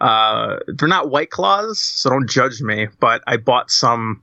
Uh, 0.00 0.58
they're 0.68 0.88
not 0.88 1.10
white 1.10 1.30
claws, 1.30 1.80
so 1.80 2.10
don't 2.10 2.28
judge 2.28 2.60
me. 2.60 2.88
But 3.00 3.22
I 3.26 3.36
bought 3.36 3.70
some 3.70 4.22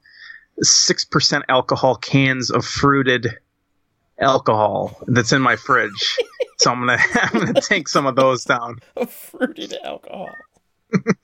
six 0.61 1.03
percent 1.03 1.45
alcohol 1.49 1.95
cans 1.95 2.49
of 2.49 2.65
fruited 2.65 3.37
alcohol 4.19 4.97
that's 5.07 5.31
in 5.33 5.41
my 5.41 5.55
fridge. 5.55 6.17
so 6.57 6.71
I'm 6.71 6.79
gonna 6.79 6.97
I'm 7.15 7.45
gonna 7.45 7.61
take 7.61 7.87
some 7.89 8.05
of 8.05 8.15
those 8.15 8.43
down. 8.43 8.79
Fruited 9.07 9.75
alcohol. 9.83 10.29
Fucking 10.91 11.15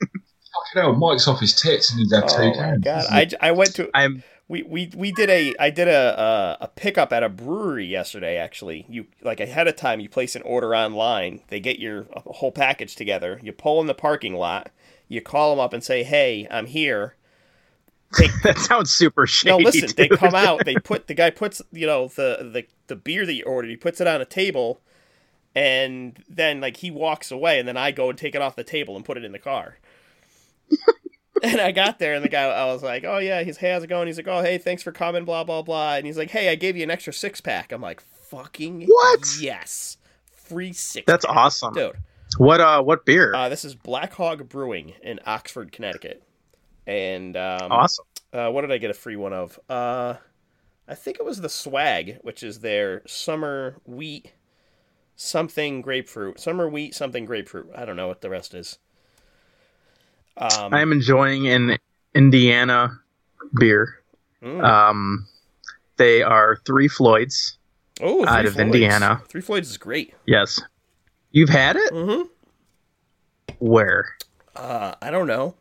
hell, 0.74 0.94
Mike's 0.94 1.26
off 1.26 1.40
his 1.40 1.58
tits 1.58 1.90
and 1.90 2.00
he's 2.00 2.12
had 2.14 2.28
two 2.28 2.34
Oh 2.38 2.48
my 2.48 2.54
cans. 2.54 2.84
god! 2.84 3.06
I, 3.08 3.28
I 3.40 3.50
went 3.52 3.74
to 3.76 3.88
I'm 3.94 4.22
we, 4.52 4.62
we 4.64 4.90
we 4.94 5.12
did 5.12 5.30
a 5.30 5.54
I 5.58 5.70
did 5.70 5.88
a, 5.88 6.20
a 6.20 6.64
a 6.64 6.68
pickup 6.68 7.10
at 7.10 7.22
a 7.22 7.30
brewery 7.30 7.86
yesterday. 7.86 8.36
Actually, 8.36 8.84
you 8.86 9.06
like 9.22 9.40
ahead 9.40 9.66
of 9.66 9.76
time. 9.76 9.98
You 9.98 10.10
place 10.10 10.36
an 10.36 10.42
order 10.42 10.76
online. 10.76 11.40
They 11.48 11.58
get 11.58 11.78
your 11.78 12.06
whole 12.14 12.52
package 12.52 12.94
together. 12.94 13.40
You 13.42 13.52
pull 13.52 13.80
in 13.80 13.86
the 13.86 13.94
parking 13.94 14.34
lot. 14.34 14.70
You 15.08 15.22
call 15.22 15.50
them 15.50 15.58
up 15.58 15.72
and 15.72 15.82
say, 15.82 16.02
"Hey, 16.02 16.46
I'm 16.50 16.66
here." 16.66 17.16
that 18.42 18.58
sounds 18.58 18.92
super 18.92 19.26
shady. 19.26 19.56
No, 19.56 19.70
listen. 19.70 19.88
They 19.96 20.08
come 20.08 20.34
out. 20.34 20.66
They 20.66 20.74
put 20.74 21.06
the 21.06 21.14
guy 21.14 21.30
puts 21.30 21.62
you 21.72 21.86
know 21.86 22.08
the 22.08 22.50
the 22.52 22.66
the 22.88 22.96
beer 22.96 23.24
that 23.24 23.32
you 23.32 23.44
ordered. 23.44 23.70
He 23.70 23.76
puts 23.76 24.02
it 24.02 24.06
on 24.06 24.20
a 24.20 24.26
table, 24.26 24.82
and 25.54 26.22
then 26.28 26.60
like 26.60 26.76
he 26.76 26.90
walks 26.90 27.30
away, 27.30 27.58
and 27.58 27.66
then 27.66 27.78
I 27.78 27.90
go 27.90 28.10
and 28.10 28.18
take 28.18 28.34
it 28.34 28.42
off 28.42 28.54
the 28.54 28.64
table 28.64 28.96
and 28.96 29.04
put 29.04 29.16
it 29.16 29.24
in 29.24 29.32
the 29.32 29.38
car. 29.38 29.78
and 31.42 31.60
I 31.60 31.72
got 31.72 31.98
there, 31.98 32.14
and 32.14 32.24
the 32.24 32.28
guy, 32.28 32.44
I 32.44 32.66
was 32.66 32.82
like, 32.82 33.04
"Oh 33.04 33.18
yeah, 33.18 33.42
he's 33.42 33.56
hey, 33.56 33.72
how's 33.72 33.82
it 33.82 33.88
going?" 33.88 34.06
He's 34.06 34.16
like, 34.16 34.28
"Oh 34.28 34.42
hey, 34.42 34.58
thanks 34.58 34.82
for 34.82 34.92
coming, 34.92 35.24
blah 35.24 35.44
blah 35.44 35.62
blah," 35.62 35.94
and 35.94 36.06
he's 36.06 36.18
like, 36.18 36.30
"Hey, 36.30 36.48
I 36.48 36.54
gave 36.54 36.76
you 36.76 36.82
an 36.82 36.90
extra 36.90 37.12
six 37.12 37.40
pack." 37.40 37.72
I'm 37.72 37.80
like, 37.80 38.00
"Fucking 38.00 38.86
What? 38.86 39.36
Yes, 39.40 39.96
free 40.30 40.72
six. 40.72 41.06
That's 41.06 41.24
awesome. 41.24 41.74
dude." 41.74 41.96
What 42.38 42.60
uh 42.60 42.82
what 42.82 43.04
beer? 43.04 43.34
Uh, 43.34 43.48
this 43.48 43.64
is 43.64 43.74
Black 43.74 44.12
Hog 44.14 44.48
Brewing 44.48 44.94
in 45.02 45.20
Oxford, 45.26 45.72
Connecticut, 45.72 46.22
and 46.86 47.36
um, 47.36 47.70
awesome. 47.70 48.06
uh, 48.32 48.50
what 48.50 48.62
did 48.62 48.72
I 48.72 48.78
get 48.78 48.90
a 48.90 48.94
free 48.94 49.16
one 49.16 49.32
of? 49.32 49.58
Uh, 49.68 50.14
I 50.88 50.94
think 50.94 51.18
it 51.20 51.24
was 51.24 51.40
the 51.40 51.48
Swag, 51.48 52.18
which 52.22 52.42
is 52.42 52.60
their 52.60 53.02
summer 53.06 53.76
wheat 53.84 54.32
something 55.14 55.82
grapefruit, 55.82 56.40
summer 56.40 56.68
wheat 56.68 56.94
something 56.94 57.24
grapefruit. 57.24 57.70
I 57.74 57.84
don't 57.84 57.96
know 57.96 58.08
what 58.08 58.20
the 58.20 58.30
rest 58.30 58.54
is. 58.54 58.78
Um, 60.36 60.72
I 60.74 60.80
am 60.80 60.92
enjoying 60.92 61.48
an 61.48 61.78
Indiana 62.14 62.98
beer. 63.58 64.00
mm. 64.42 64.64
Um 64.64 65.26
they 65.98 66.22
are 66.22 66.56
three 66.66 66.88
Floyds. 66.88 67.58
oh, 68.00 68.26
out 68.26 68.46
of 68.46 68.54
Floyds. 68.54 68.66
Indiana. 68.66 69.22
Three 69.28 69.40
Floyds 69.42 69.70
is 69.70 69.76
great. 69.76 70.14
Yes. 70.26 70.60
You've 71.30 71.50
had 71.50 71.76
it? 71.76 71.92
Mm-hmm. 71.92 72.22
Where? 73.58 74.16
Uh, 74.56 74.94
I 75.00 75.10
don't 75.10 75.26
know, 75.26 75.54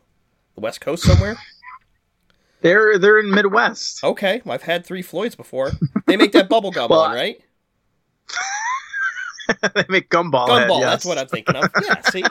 the 0.55 0.61
West 0.61 0.81
Coast 0.81 1.03
somewhere. 1.03 1.37
They're 2.61 2.99
they're 2.99 3.19
in 3.19 3.31
Midwest. 3.31 4.03
okay, 4.03 4.41
well, 4.45 4.53
I've 4.53 4.61
had 4.63 4.85
Three 4.85 5.01
Floyds 5.01 5.35
before. 5.35 5.71
They 6.05 6.15
make 6.15 6.31
that 6.33 6.47
bubblegum 6.47 6.89
Well, 6.89 7.01
one, 7.01 7.15
right? 7.15 7.41
they 9.75 9.85
make 9.89 10.09
gumball. 10.09 10.47
head, 10.47 10.69
Gumball, 10.69 10.79
yes. 10.79 10.89
that's 10.89 11.05
what 11.05 11.17
I'm 11.17 11.27
thinking 11.27 11.55
of. 11.55 11.69
Yeah, 11.85 12.01
see, 12.09 12.23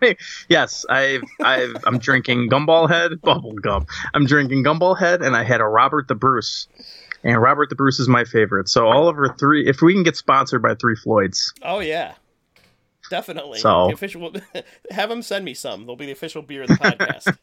make- 0.00 0.20
yes, 0.48 0.84
I've 0.88 1.22
I've 1.42 1.76
I'm 1.86 1.98
drinking 1.98 2.48
gumball 2.50 2.88
head, 2.88 3.20
bubble 3.22 3.52
gum. 3.54 3.86
I'm 4.14 4.26
drinking 4.26 4.64
gumball 4.64 4.98
head, 4.98 5.22
and 5.22 5.36
I 5.36 5.42
had 5.44 5.60
a 5.60 5.64
Robert 5.66 6.08
the 6.08 6.14
Bruce. 6.14 6.68
And 7.24 7.40
Robert 7.40 7.70
the 7.70 7.74
Bruce 7.76 7.98
is 7.98 8.08
my 8.08 8.24
favorite. 8.24 8.68
So 8.68 8.86
all 8.86 9.08
of 9.08 9.16
our 9.16 9.34
three, 9.36 9.68
if 9.68 9.82
we 9.82 9.92
can 9.94 10.02
get 10.04 10.16
sponsored 10.16 10.62
by 10.62 10.74
Three 10.74 10.94
Floyds, 10.96 11.52
oh 11.62 11.80
yeah, 11.80 12.14
definitely. 13.10 13.58
So- 13.58 13.88
The 13.88 13.94
official, 13.94 14.32
have 14.90 15.08
them 15.08 15.22
send 15.22 15.44
me 15.44 15.54
some. 15.54 15.86
They'll 15.86 15.96
be 15.96 16.06
the 16.06 16.12
official 16.12 16.42
beer 16.42 16.62
of 16.62 16.68
the 16.68 16.74
podcast. 16.74 17.36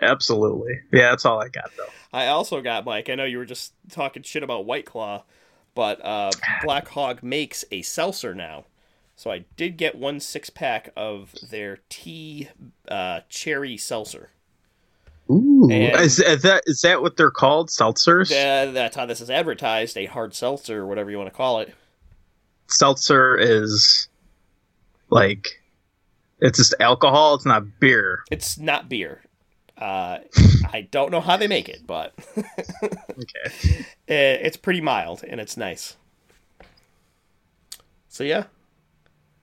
absolutely. 0.00 0.80
Yeah, 0.92 1.10
that's 1.10 1.24
all 1.24 1.40
I 1.40 1.48
got 1.48 1.70
though. 1.76 1.84
I 2.12 2.28
also 2.28 2.60
got 2.60 2.84
Mike. 2.84 3.08
I 3.10 3.14
know 3.14 3.24
you 3.24 3.38
were 3.38 3.44
just 3.44 3.72
talking 3.90 4.22
shit 4.22 4.42
about 4.42 4.66
White 4.66 4.86
Claw, 4.86 5.24
but 5.74 6.04
uh, 6.04 6.30
Black 6.62 6.88
Hog 6.88 7.22
makes 7.22 7.64
a 7.70 7.82
seltzer 7.82 8.34
now. 8.34 8.64
So 9.16 9.30
I 9.30 9.44
did 9.56 9.76
get 9.76 9.94
one 9.94 10.18
six 10.20 10.50
pack 10.50 10.90
of 10.96 11.34
their 11.50 11.78
tea 11.88 12.48
uh, 12.88 13.20
cherry 13.28 13.76
seltzer. 13.76 14.30
Ooh, 15.30 15.68
And- 15.70 15.98
is, 16.00 16.18
is 16.20 16.42
that 16.42 16.64
is 16.66 16.80
that 16.82 17.00
what 17.00 17.16
they're 17.16 17.30
called? 17.30 17.68
Seltzers. 17.70 18.30
Uh, 18.30 18.72
that's 18.72 18.96
how 18.96 19.06
this 19.06 19.20
is 19.20 19.30
advertised. 19.30 19.96
A 19.96 20.06
hard 20.06 20.34
seltzer, 20.34 20.80
or 20.82 20.86
whatever 20.86 21.10
you 21.10 21.16
want 21.16 21.30
to 21.30 21.36
call 21.36 21.60
it. 21.60 21.74
Seltzer 22.68 23.36
is 23.38 24.08
like 25.10 25.60
it's 26.40 26.58
just 26.58 26.74
alcohol. 26.80 27.34
It's 27.36 27.46
not 27.46 27.78
beer. 27.80 28.24
It's 28.30 28.58
not 28.58 28.88
beer. 28.88 29.22
Uh, 29.76 30.18
I 30.72 30.88
don't 30.90 31.10
know 31.10 31.20
how 31.20 31.36
they 31.36 31.48
make 31.48 31.68
it, 31.68 31.86
but 31.86 32.14
Okay. 32.38 33.84
eh, 34.08 34.34
it's 34.42 34.56
pretty 34.56 34.80
mild 34.80 35.24
and 35.28 35.40
it's 35.40 35.56
nice. 35.56 35.96
So 38.08 38.22
yeah. 38.24 38.44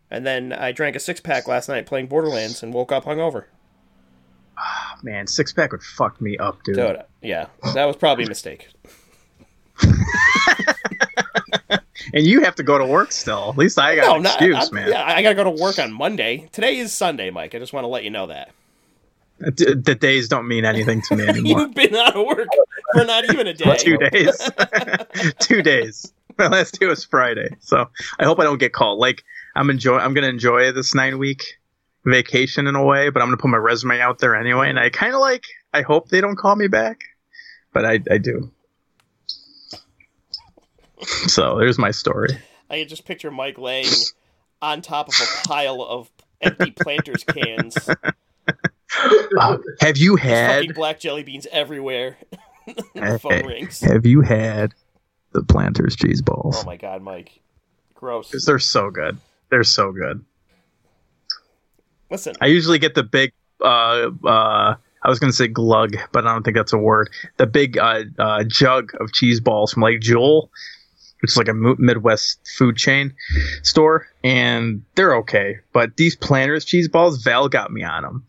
And 0.09 0.25
then 0.25 0.53
I 0.53 0.71
drank 0.71 0.95
a 0.95 0.99
six 0.99 1.19
pack 1.19 1.47
last 1.47 1.67
night 1.69 1.85
playing 1.85 2.07
Borderlands 2.07 2.63
and 2.63 2.73
woke 2.73 2.91
up 2.91 3.05
hungover. 3.05 3.45
Ah 4.57 4.97
man, 5.03 5.27
six 5.27 5.51
pack 5.53 5.71
would 5.71 5.83
fuck 5.83 6.21
me 6.21 6.37
up, 6.37 6.63
dude. 6.63 6.75
Dude, 6.75 7.03
yeah, 7.21 7.47
that 7.73 7.85
was 7.85 7.95
probably 7.97 8.25
a 8.25 8.29
mistake. 8.29 8.69
And 12.13 12.25
you 12.25 12.41
have 12.43 12.55
to 12.55 12.63
go 12.63 12.77
to 12.77 12.85
work 12.85 13.11
still. 13.11 13.49
At 13.51 13.57
least 13.57 13.79
I 13.79 13.95
got 13.95 14.07
No, 14.07 14.15
an 14.17 14.23
not, 14.23 14.33
excuse, 14.41 14.69
I, 14.69 14.75
man. 14.75 14.89
Yeah, 14.89 15.03
I 15.05 15.21
gotta 15.21 15.35
go 15.35 15.43
to 15.45 15.51
work 15.51 15.79
on 15.79 15.93
Monday. 15.93 16.49
Today 16.51 16.77
is 16.77 16.91
Sunday, 16.91 17.29
Mike. 17.29 17.55
I 17.55 17.59
just 17.59 17.71
want 17.73 17.83
to 17.85 17.87
let 17.87 18.03
you 18.03 18.09
know 18.09 18.27
that. 18.27 18.49
D- 19.55 19.73
the 19.73 19.95
days 19.95 20.27
don't 20.27 20.47
mean 20.47 20.65
anything 20.65 21.01
to 21.03 21.15
me 21.15 21.27
anymore. 21.27 21.61
You've 21.61 21.73
been 21.73 21.95
out 21.95 22.15
of 22.15 22.25
work 22.25 22.47
for 22.93 23.03
not 23.05 23.25
even 23.25 23.47
a 23.47 23.53
day. 23.53 23.75
Two 23.77 23.97
days. 23.97 24.49
Two 25.39 25.61
days. 25.61 26.13
My 26.37 26.47
last 26.47 26.79
day 26.79 26.85
was 26.85 27.03
Friday, 27.03 27.55
so 27.59 27.89
I 28.19 28.25
hope 28.25 28.39
I 28.39 28.43
don't 28.43 28.59
get 28.59 28.73
called. 28.73 28.99
Like 28.99 29.23
I'm 29.55 29.69
enjoy. 29.69 29.97
I'm 29.97 30.13
gonna 30.13 30.27
enjoy 30.27 30.71
this 30.71 30.95
nine 30.95 31.17
week 31.17 31.59
vacation 32.05 32.67
in 32.67 32.75
a 32.75 32.83
way, 32.83 33.09
but 33.09 33.21
I'm 33.21 33.27
gonna 33.27 33.37
put 33.37 33.49
my 33.49 33.57
resume 33.57 33.99
out 33.99 34.19
there 34.19 34.35
anyway. 34.35 34.69
And 34.69 34.79
I 34.79 34.89
kind 34.89 35.13
of 35.13 35.19
like. 35.19 35.45
I 35.73 35.83
hope 35.83 36.09
they 36.09 36.19
don't 36.19 36.35
call 36.35 36.55
me 36.55 36.67
back, 36.67 37.01
but 37.73 37.85
I 37.85 37.99
I 38.09 38.17
do. 38.17 38.51
So 41.27 41.57
there's 41.57 41.77
my 41.77 41.91
story. 41.91 42.37
I 42.69 42.79
could 42.79 42.89
just 42.89 43.05
picture 43.05 43.31
Mike 43.31 43.57
laying 43.57 43.87
on 44.61 44.81
top 44.81 45.07
of 45.09 45.15
a 45.15 45.47
pile 45.47 45.81
of 45.81 46.09
empty 46.41 46.71
planters 46.71 47.23
cans. 47.23 47.89
Have 49.81 49.97
you 49.97 50.17
Fucking 50.17 50.29
had? 50.29 50.75
black 50.75 50.99
jelly 50.99 51.23
beans 51.23 51.47
everywhere. 51.51 52.17
phone 53.19 53.45
rings. 53.45 53.81
Have 53.81 54.05
you 54.05 54.21
had 54.21 54.73
the 55.31 55.43
Planters 55.43 55.95
cheese 55.95 56.21
balls? 56.21 56.57
Oh 56.61 56.65
my 56.65 56.77
god, 56.77 57.01
Mike. 57.01 57.39
Gross. 57.93 58.31
they're 58.45 58.59
so 58.59 58.89
good. 58.89 59.17
They're 59.49 59.63
so 59.63 59.91
good. 59.91 60.25
Listen, 62.09 62.35
I 62.41 62.47
usually 62.47 62.79
get 62.79 62.95
the 62.95 63.03
big. 63.03 63.31
Uh, 63.61 64.09
uh, 64.25 64.75
I 65.03 65.09
was 65.09 65.19
gonna 65.19 65.33
say 65.33 65.47
glug, 65.47 65.95
but 66.11 66.25
I 66.25 66.33
don't 66.33 66.43
think 66.43 66.57
that's 66.57 66.73
a 66.73 66.77
word. 66.77 67.09
The 67.37 67.47
big 67.47 67.77
uh, 67.77 68.03
uh, 68.17 68.43
jug 68.45 68.91
of 68.99 69.13
cheese 69.13 69.39
balls 69.39 69.73
from 69.73 69.83
like 69.83 69.99
Jewel, 70.01 70.51
which 71.21 71.31
is 71.31 71.37
like 71.37 71.47
a 71.47 71.53
Midwest 71.53 72.39
food 72.57 72.75
chain 72.75 73.13
store, 73.63 74.07
and 74.23 74.83
they're 74.95 75.15
okay. 75.17 75.59
But 75.73 75.95
these 75.97 76.15
Planters 76.15 76.65
cheese 76.65 76.87
balls, 76.87 77.23
Val 77.23 77.47
got 77.49 77.71
me 77.71 77.83
on 77.83 78.03
them. 78.03 78.25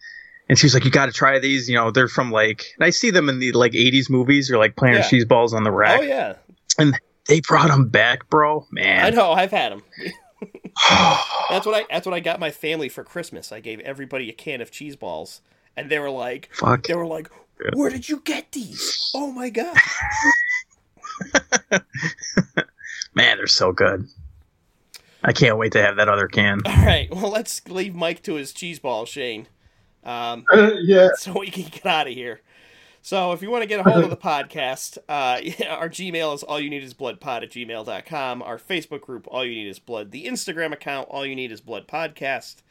And 0.53 0.59
she 0.59 0.66
was 0.66 0.74
like, 0.74 0.85
"You 0.85 0.91
got 0.91 1.07
to 1.07 1.12
try 1.12 1.39
these. 1.39 1.66
You 1.66 1.77
know, 1.77 1.91
they're 1.91 2.09
from 2.09 2.31
like." 2.31 2.66
And 2.77 2.85
I 2.85 2.91
see 2.91 3.11
them 3.11 3.31
in 3.31 3.39
the 3.39 3.53
like 3.53 3.73
'80s 3.73 4.11
movies 4.11 4.51
or 4.51 4.59
like 4.59 4.77
Planters 4.77 5.07
Yeah. 5.07 5.09
cheese 5.09 5.24
balls 5.24 5.55
on 5.55 5.65
the 5.65 5.70
rack. 5.70 6.01
oh 6.01 6.03
yeah, 6.03 6.35
and 6.79 6.95
They 7.27 7.41
brought 7.41 7.69
them 7.69 7.89
back, 7.89 8.29
bro. 8.29 8.66
Man, 8.70 9.03
I 9.07 9.09
know. 9.09 9.33
I've 9.33 9.51
had 9.51 9.73
them. 9.73 9.83
That's 11.49 11.65
what 11.65 11.74
I. 11.74 11.87
That's 11.91 12.05
what 12.07 12.12
I 12.15 12.20
got 12.20 12.39
my 12.39 12.51
family 12.51 12.91
for 12.91 13.03
Christmas. 13.03 13.51
I 13.51 13.61
gave 13.61 13.81
everybody 13.81 14.29
a 14.29 14.35
can 14.35 14.61
of 14.61 14.70
cheese 14.70 14.95
balls, 14.95 15.41
and 15.74 15.89
they 15.89 15.99
were 15.99 16.11
like, 16.11 16.51
fuck. 16.53 16.83
they 16.83 16.95
were 16.97 17.07
like, 17.07 17.31
"Where 17.73 17.89
did 17.89 18.11
you 18.11 18.20
get 18.20 18.53
these? 18.53 19.11
Oh 19.15 19.33
my 19.33 19.49
god!" 19.49 19.74
Man, 23.15 23.37
they're 23.39 23.47
so 23.47 23.73
good. 23.73 24.07
I 25.23 25.33
can't 25.33 25.57
wait 25.57 25.73
to 25.73 25.83
have 25.83 25.97
that 25.97 26.09
other 26.09 26.27
can. 26.29 26.61
All 26.66 26.85
right, 26.85 27.09
well, 27.15 27.31
let's 27.31 27.66
leave 27.69 27.95
Mike 27.95 28.23
to 28.24 28.35
his 28.35 28.53
cheese 28.53 28.79
ball, 28.79 29.07
Shane, 29.07 29.47
um, 30.05 30.45
yeah. 30.83 31.11
so 31.16 31.39
we 31.39 31.51
can 31.51 31.65
get 31.65 31.87
out 31.87 32.07
of 32.07 32.15
here. 32.15 32.41
So, 33.05 33.33
if 33.33 33.43
you 33.43 33.51
want 33.51 33.62
to 33.62 33.69
get 33.69 33.85
a 33.85 33.91
hold 33.91 34.05
of 34.05 34.11
the 34.11 34.16
podcast, 34.29 34.97
uh, 35.09 35.41
yeah, 35.43 35.74
our 35.74 35.89
Gmail 35.89 36.35
is 36.35 36.45
all 36.45 36.61
you 36.61 36.70
need 36.70 36.85
is 36.85 36.95
bloodpod 36.95 37.43
at 37.43 37.51
gmail.com. 37.51 38.43
Our 38.43 38.59
Facebook 38.59 39.01
group, 39.01 39.27
all 39.29 39.45
you 39.45 39.57
need 39.57 39.69
is 39.69 39.81
blood. 39.81 40.12
The 40.12 40.27
Instagram 40.27 40.73
account, 40.73 41.09
all 41.11 41.27
you 41.27 41.35
need 41.35 41.51
is 41.51 41.61
blood 41.61 41.89
podcast. 41.89 42.62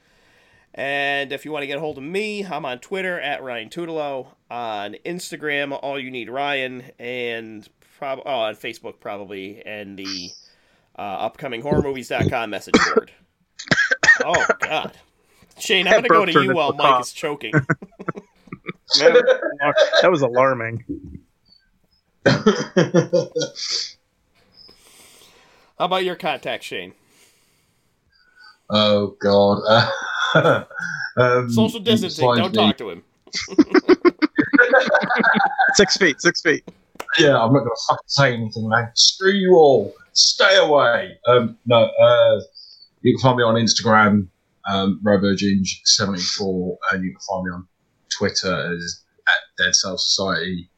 And 0.74 1.34
if 1.34 1.44
you 1.44 1.52
want 1.52 1.64
to 1.64 1.68
get 1.68 1.78
a 1.78 1.82
hold 1.82 1.98
of 1.98 2.03
me, 2.06 2.45
I'm 2.45 2.66
on 2.66 2.80
Twitter 2.80 3.20
at 3.20 3.44
Ryan 3.44 3.68
Tutelo. 3.68 4.28
On 4.49 4.95
Instagram, 5.06 5.78
all 5.82 5.99
you 5.99 6.10
need 6.10 6.30
Ryan, 6.30 6.84
and 6.98 7.68
prob- 7.99 8.22
oh, 8.26 8.40
on 8.40 8.56
Facebook 8.56 9.02
probably, 9.02 9.62
and 9.66 9.98
the 9.98 10.30
uh, 10.98 11.02
upcoming 11.02 11.62
horrormovies.com 11.62 12.49
message 12.49 12.76
board. 12.94 13.12
oh 14.24 14.45
God, 14.60 14.98
Shane, 15.61 15.88
I'm 15.88 15.93
gonna 15.93 16.07
go 16.07 16.25
to 16.25 16.43
you 16.43 16.53
while 16.53 16.73
Mike 16.73 16.88
cough. 16.88 17.05
is 17.05 17.13
choking. 17.13 17.53
that 18.99 20.09
was 20.09 20.21
alarming. 20.21 20.83
How 25.77 25.85
about 25.85 26.03
your 26.03 26.15
contact, 26.15 26.63
Shane? 26.63 26.93
oh 28.71 29.15
God. 29.19 29.61
Uh, 30.35 30.63
um, 31.17 31.51
Social 31.51 31.79
distancing. 31.79 32.35
Don't 32.35 32.53
talk 32.53 32.77
to 32.77 32.89
him. 32.89 33.03
Six 35.73 35.97
feet, 35.97 36.21
six 36.21 36.41
feet. 36.41 36.63
Yeah, 37.17 37.41
I'm 37.41 37.51
not 37.53 37.59
going 37.59 37.65
to 37.65 37.81
fucking 37.88 38.03
say 38.07 38.33
anything, 38.33 38.69
man. 38.69 38.89
Screw 38.95 39.31
you 39.31 39.53
all. 39.55 39.93
Stay 40.13 40.57
away. 40.57 41.17
Um, 41.27 41.57
no, 41.65 41.77
uh, 41.77 42.41
you 43.01 43.15
can 43.15 43.21
find 43.21 43.38
me 43.38 43.43
on 43.43 43.55
Instagram, 43.55 44.27
um, 44.69 44.99
RoboGinge74, 45.03 46.75
and 46.91 47.03
you 47.03 47.11
can 47.11 47.19
find 47.29 47.45
me 47.45 47.51
on 47.51 47.67
Twitter 48.09 48.73
as 48.73 49.03
at 49.27 49.63
Dead 49.63 49.75
Cell 49.75 49.97
Society. 49.97 50.69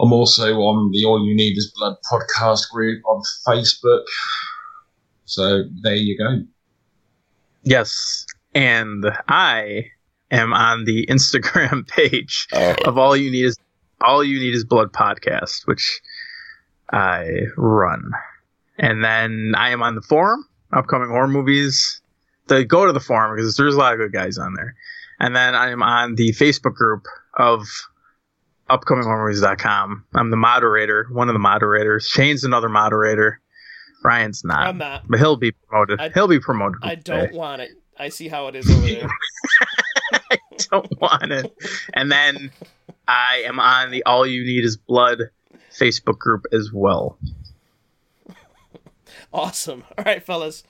I'm 0.00 0.12
also 0.12 0.56
on 0.56 0.90
the 0.92 1.04
All 1.04 1.26
You 1.26 1.34
Need 1.36 1.58
Is 1.58 1.72
Blood 1.76 1.96
podcast 2.10 2.70
group 2.70 3.02
on 3.04 3.22
Facebook. 3.46 4.04
So 5.26 5.64
there 5.82 5.94
you 5.94 6.16
go. 6.16 6.42
Yes. 7.62 8.26
And 8.54 9.04
I 9.28 9.86
am 10.30 10.52
on 10.52 10.84
the 10.84 11.06
Instagram 11.10 11.86
page 11.86 12.48
of 12.84 12.98
all 12.98 13.16
you 13.16 13.30
need 13.30 13.44
is 13.44 13.56
all 14.00 14.24
you 14.24 14.40
need 14.40 14.54
is 14.54 14.64
blood 14.64 14.92
podcast, 14.92 15.66
which 15.66 16.00
I 16.92 17.28
run, 17.56 18.10
and 18.78 19.04
then 19.04 19.52
I 19.56 19.70
am 19.70 19.82
on 19.82 19.94
the 19.94 20.00
forum, 20.00 20.46
upcoming 20.72 21.10
horror 21.10 21.28
movies. 21.28 21.99
The 22.50 22.64
go 22.64 22.84
to 22.84 22.92
the 22.92 22.98
forum 23.00 23.36
because 23.36 23.56
there's 23.56 23.76
a 23.76 23.78
lot 23.78 23.92
of 23.92 24.00
good 24.00 24.12
guys 24.12 24.36
on 24.36 24.54
there, 24.54 24.74
and 25.20 25.34
then 25.36 25.54
I 25.54 25.70
am 25.70 25.82
on 25.84 26.16
the 26.16 26.32
Facebook 26.32 26.74
group 26.74 27.04
of 27.38 27.64
upcominghorrormovies.com. 28.68 30.04
I'm 30.14 30.30
the 30.30 30.36
moderator, 30.36 31.06
one 31.12 31.28
of 31.28 31.34
the 31.34 31.38
moderators. 31.38 32.08
Shane's 32.08 32.42
another 32.42 32.68
moderator. 32.68 33.40
Ryan's 34.02 34.42
not, 34.44 34.66
I'm 34.66 34.78
not. 34.78 35.04
but 35.08 35.20
he'll 35.20 35.36
be 35.36 35.52
promoted. 35.52 36.00
I- 36.00 36.08
he'll 36.08 36.26
be 36.26 36.40
promoted. 36.40 36.80
I 36.82 36.96
today. 36.96 37.26
don't 37.26 37.34
want 37.34 37.62
it. 37.62 37.70
I 37.96 38.08
see 38.08 38.26
how 38.28 38.48
it 38.48 38.56
is 38.56 38.68
over 38.68 38.86
there. 38.86 39.08
I 40.32 40.38
don't 40.70 41.00
want 41.00 41.30
it. 41.30 41.54
And 41.94 42.10
then 42.10 42.50
I 43.06 43.44
am 43.46 43.60
on 43.60 43.90
the 43.92 44.02
All 44.04 44.26
You 44.26 44.42
Need 44.42 44.64
Is 44.64 44.76
Blood 44.76 45.20
Facebook 45.70 46.18
group 46.18 46.46
as 46.52 46.72
well. 46.72 47.16
Awesome. 49.32 49.84
All 49.96 50.04
right, 50.04 50.22
fellas. 50.22 50.64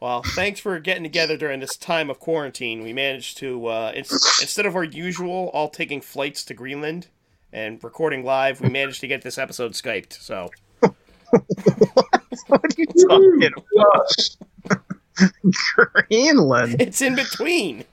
Well, 0.00 0.22
thanks 0.22 0.60
for 0.60 0.78
getting 0.80 1.02
together 1.02 1.36
during 1.36 1.60
this 1.60 1.76
time 1.76 2.08
of 2.08 2.18
quarantine. 2.20 2.82
We 2.82 2.94
managed 2.94 3.36
to, 3.38 3.66
uh, 3.66 3.92
ins- 3.94 4.38
instead 4.40 4.64
of 4.64 4.74
our 4.74 4.84
usual 4.84 5.50
all 5.52 5.68
taking 5.68 6.00
flights 6.00 6.42
to 6.46 6.54
Greenland 6.54 7.08
and 7.52 7.82
recording 7.84 8.24
live, 8.24 8.62
we 8.62 8.70
managed 8.70 9.00
to 9.02 9.06
get 9.06 9.20
this 9.20 9.36
episode 9.36 9.72
Skyped. 9.72 10.14
So, 10.14 10.50
What 10.80 12.64
are 12.64 12.68
you 12.78 12.86
talking 12.86 13.50
about? 13.76 15.32
Greenland? 16.08 16.76
it's 16.80 17.02
in 17.02 17.14
between. 17.14 17.84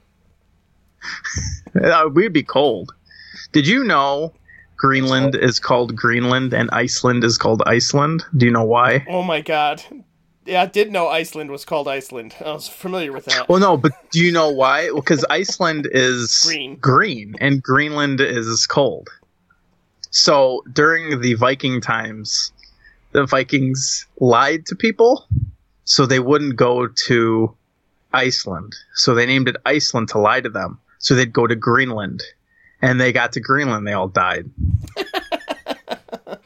Uh, 1.81 2.09
we'd 2.13 2.31
be 2.34 2.43
cold. 2.43 2.93
Did 3.51 3.67
you 3.67 3.84
know 3.84 4.34
Greenland 4.77 5.35
is 5.35 5.59
called 5.59 5.95
Greenland 5.95 6.53
and 6.53 6.69
Iceland 6.71 7.23
is 7.25 7.38
called 7.38 7.63
Iceland? 7.65 8.23
Do 8.35 8.45
you 8.45 8.51
know 8.51 8.63
why? 8.63 9.05
Oh 9.09 9.23
my 9.23 9.41
god. 9.41 9.84
Yeah, 10.48 10.61
I 10.61 10.65
did 10.65 10.94
know 10.94 11.10
Iceland 11.10 11.52
was 11.52 11.65
called 11.65 11.90
Iceland. 11.90 12.34
I 12.40 12.53
was 12.53 12.69
familiar 12.69 13.11
with 13.11 13.26
that. 13.26 13.49
Well, 13.49 13.60
no, 13.60 13.76
but 13.76 13.91
do 14.11 14.24
you 14.24 14.32
know 14.32 14.49
why? 14.49 14.90
Because 14.95 15.26
Iceland 15.30 15.90
is 15.91 16.44
Green. 16.45 16.78
green 16.78 17.36
and 17.41 17.61
Greenland 17.61 18.22
is 18.22 18.65
cold. 18.65 19.10
So 20.10 20.64
during 20.72 21.19
the 21.19 21.34
Viking 21.34 21.82
times, 21.82 22.53
the 23.11 23.26
Vikings 23.26 24.06
lied 24.22 24.65
to 24.68 24.76
people 24.76 25.28
so 25.84 26.06
they 26.06 26.19
wouldn't 26.19 26.56
go 26.56 26.88
to 26.88 27.53
Iceland. 28.14 28.74
So 28.94 29.14
they 29.14 29.26
named 29.26 29.49
it 29.49 29.57
Iceland 29.65 30.07
to 30.10 30.18
lie 30.18 30.40
to 30.40 30.49
them. 30.49 30.80
So 30.99 31.14
they'd 31.14 31.34
go 31.34 31.45
to 31.45 31.56
Greenland. 31.56 32.24
And 32.82 33.02
they 33.02 33.11
got 33.11 33.34
to 33.34 33.41
Greenland, 33.41 33.86
they 33.86 33.94
all 33.94 34.07
died. 34.07 34.49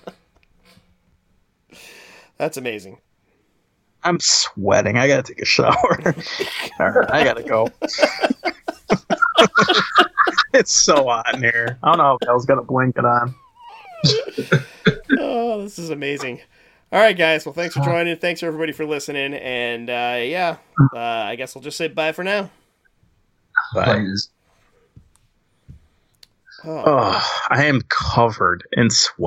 That's 2.38 2.58
amazing. 2.58 2.98
I'm 4.04 4.20
sweating. 4.20 4.98
I 4.98 5.08
gotta 5.08 5.24
take 5.24 5.42
a 5.42 5.46
shower. 5.46 5.76
all 6.80 6.90
right, 6.90 7.12
I 7.12 7.24
gotta 7.24 7.44
go. 7.44 7.70
it's 10.54 10.72
so 10.72 11.06
hot 11.06 11.36
in 11.36 11.42
here. 11.42 11.78
I 11.84 11.92
don't 11.92 11.98
know 12.00 12.18
if 12.20 12.28
Bell's 12.28 12.46
got 12.46 12.58
a 12.58 12.64
blanket 12.64 13.06
on. 13.06 13.36
Oh, 15.20 15.62
this 15.62 15.78
is 15.78 15.90
amazing. 15.90 16.42
All 16.92 17.00
right, 17.00 17.18
guys. 17.18 17.46
Well, 17.46 17.54
thanks 17.54 17.76
for 17.76 17.84
joining. 17.84 18.18
Thanks 18.18 18.44
everybody 18.44 18.74
for 18.74 18.86
listening. 18.86 19.34
And 19.34 19.90
uh, 19.90 20.20
yeah, 20.22 20.58
uh, 20.94 21.00
I 21.00 21.36
guess 21.36 21.56
I'll 21.56 21.62
just 21.62 21.78
say 21.78 21.88
bye 21.88 22.12
for 22.12 22.24
now. 22.24 22.50
Players. 23.72 24.30
Oh. 26.64 26.84
Oh, 26.86 27.40
I 27.50 27.66
am 27.66 27.82
covered 27.90 28.64
in 28.74 28.90
sweat. 28.90 29.18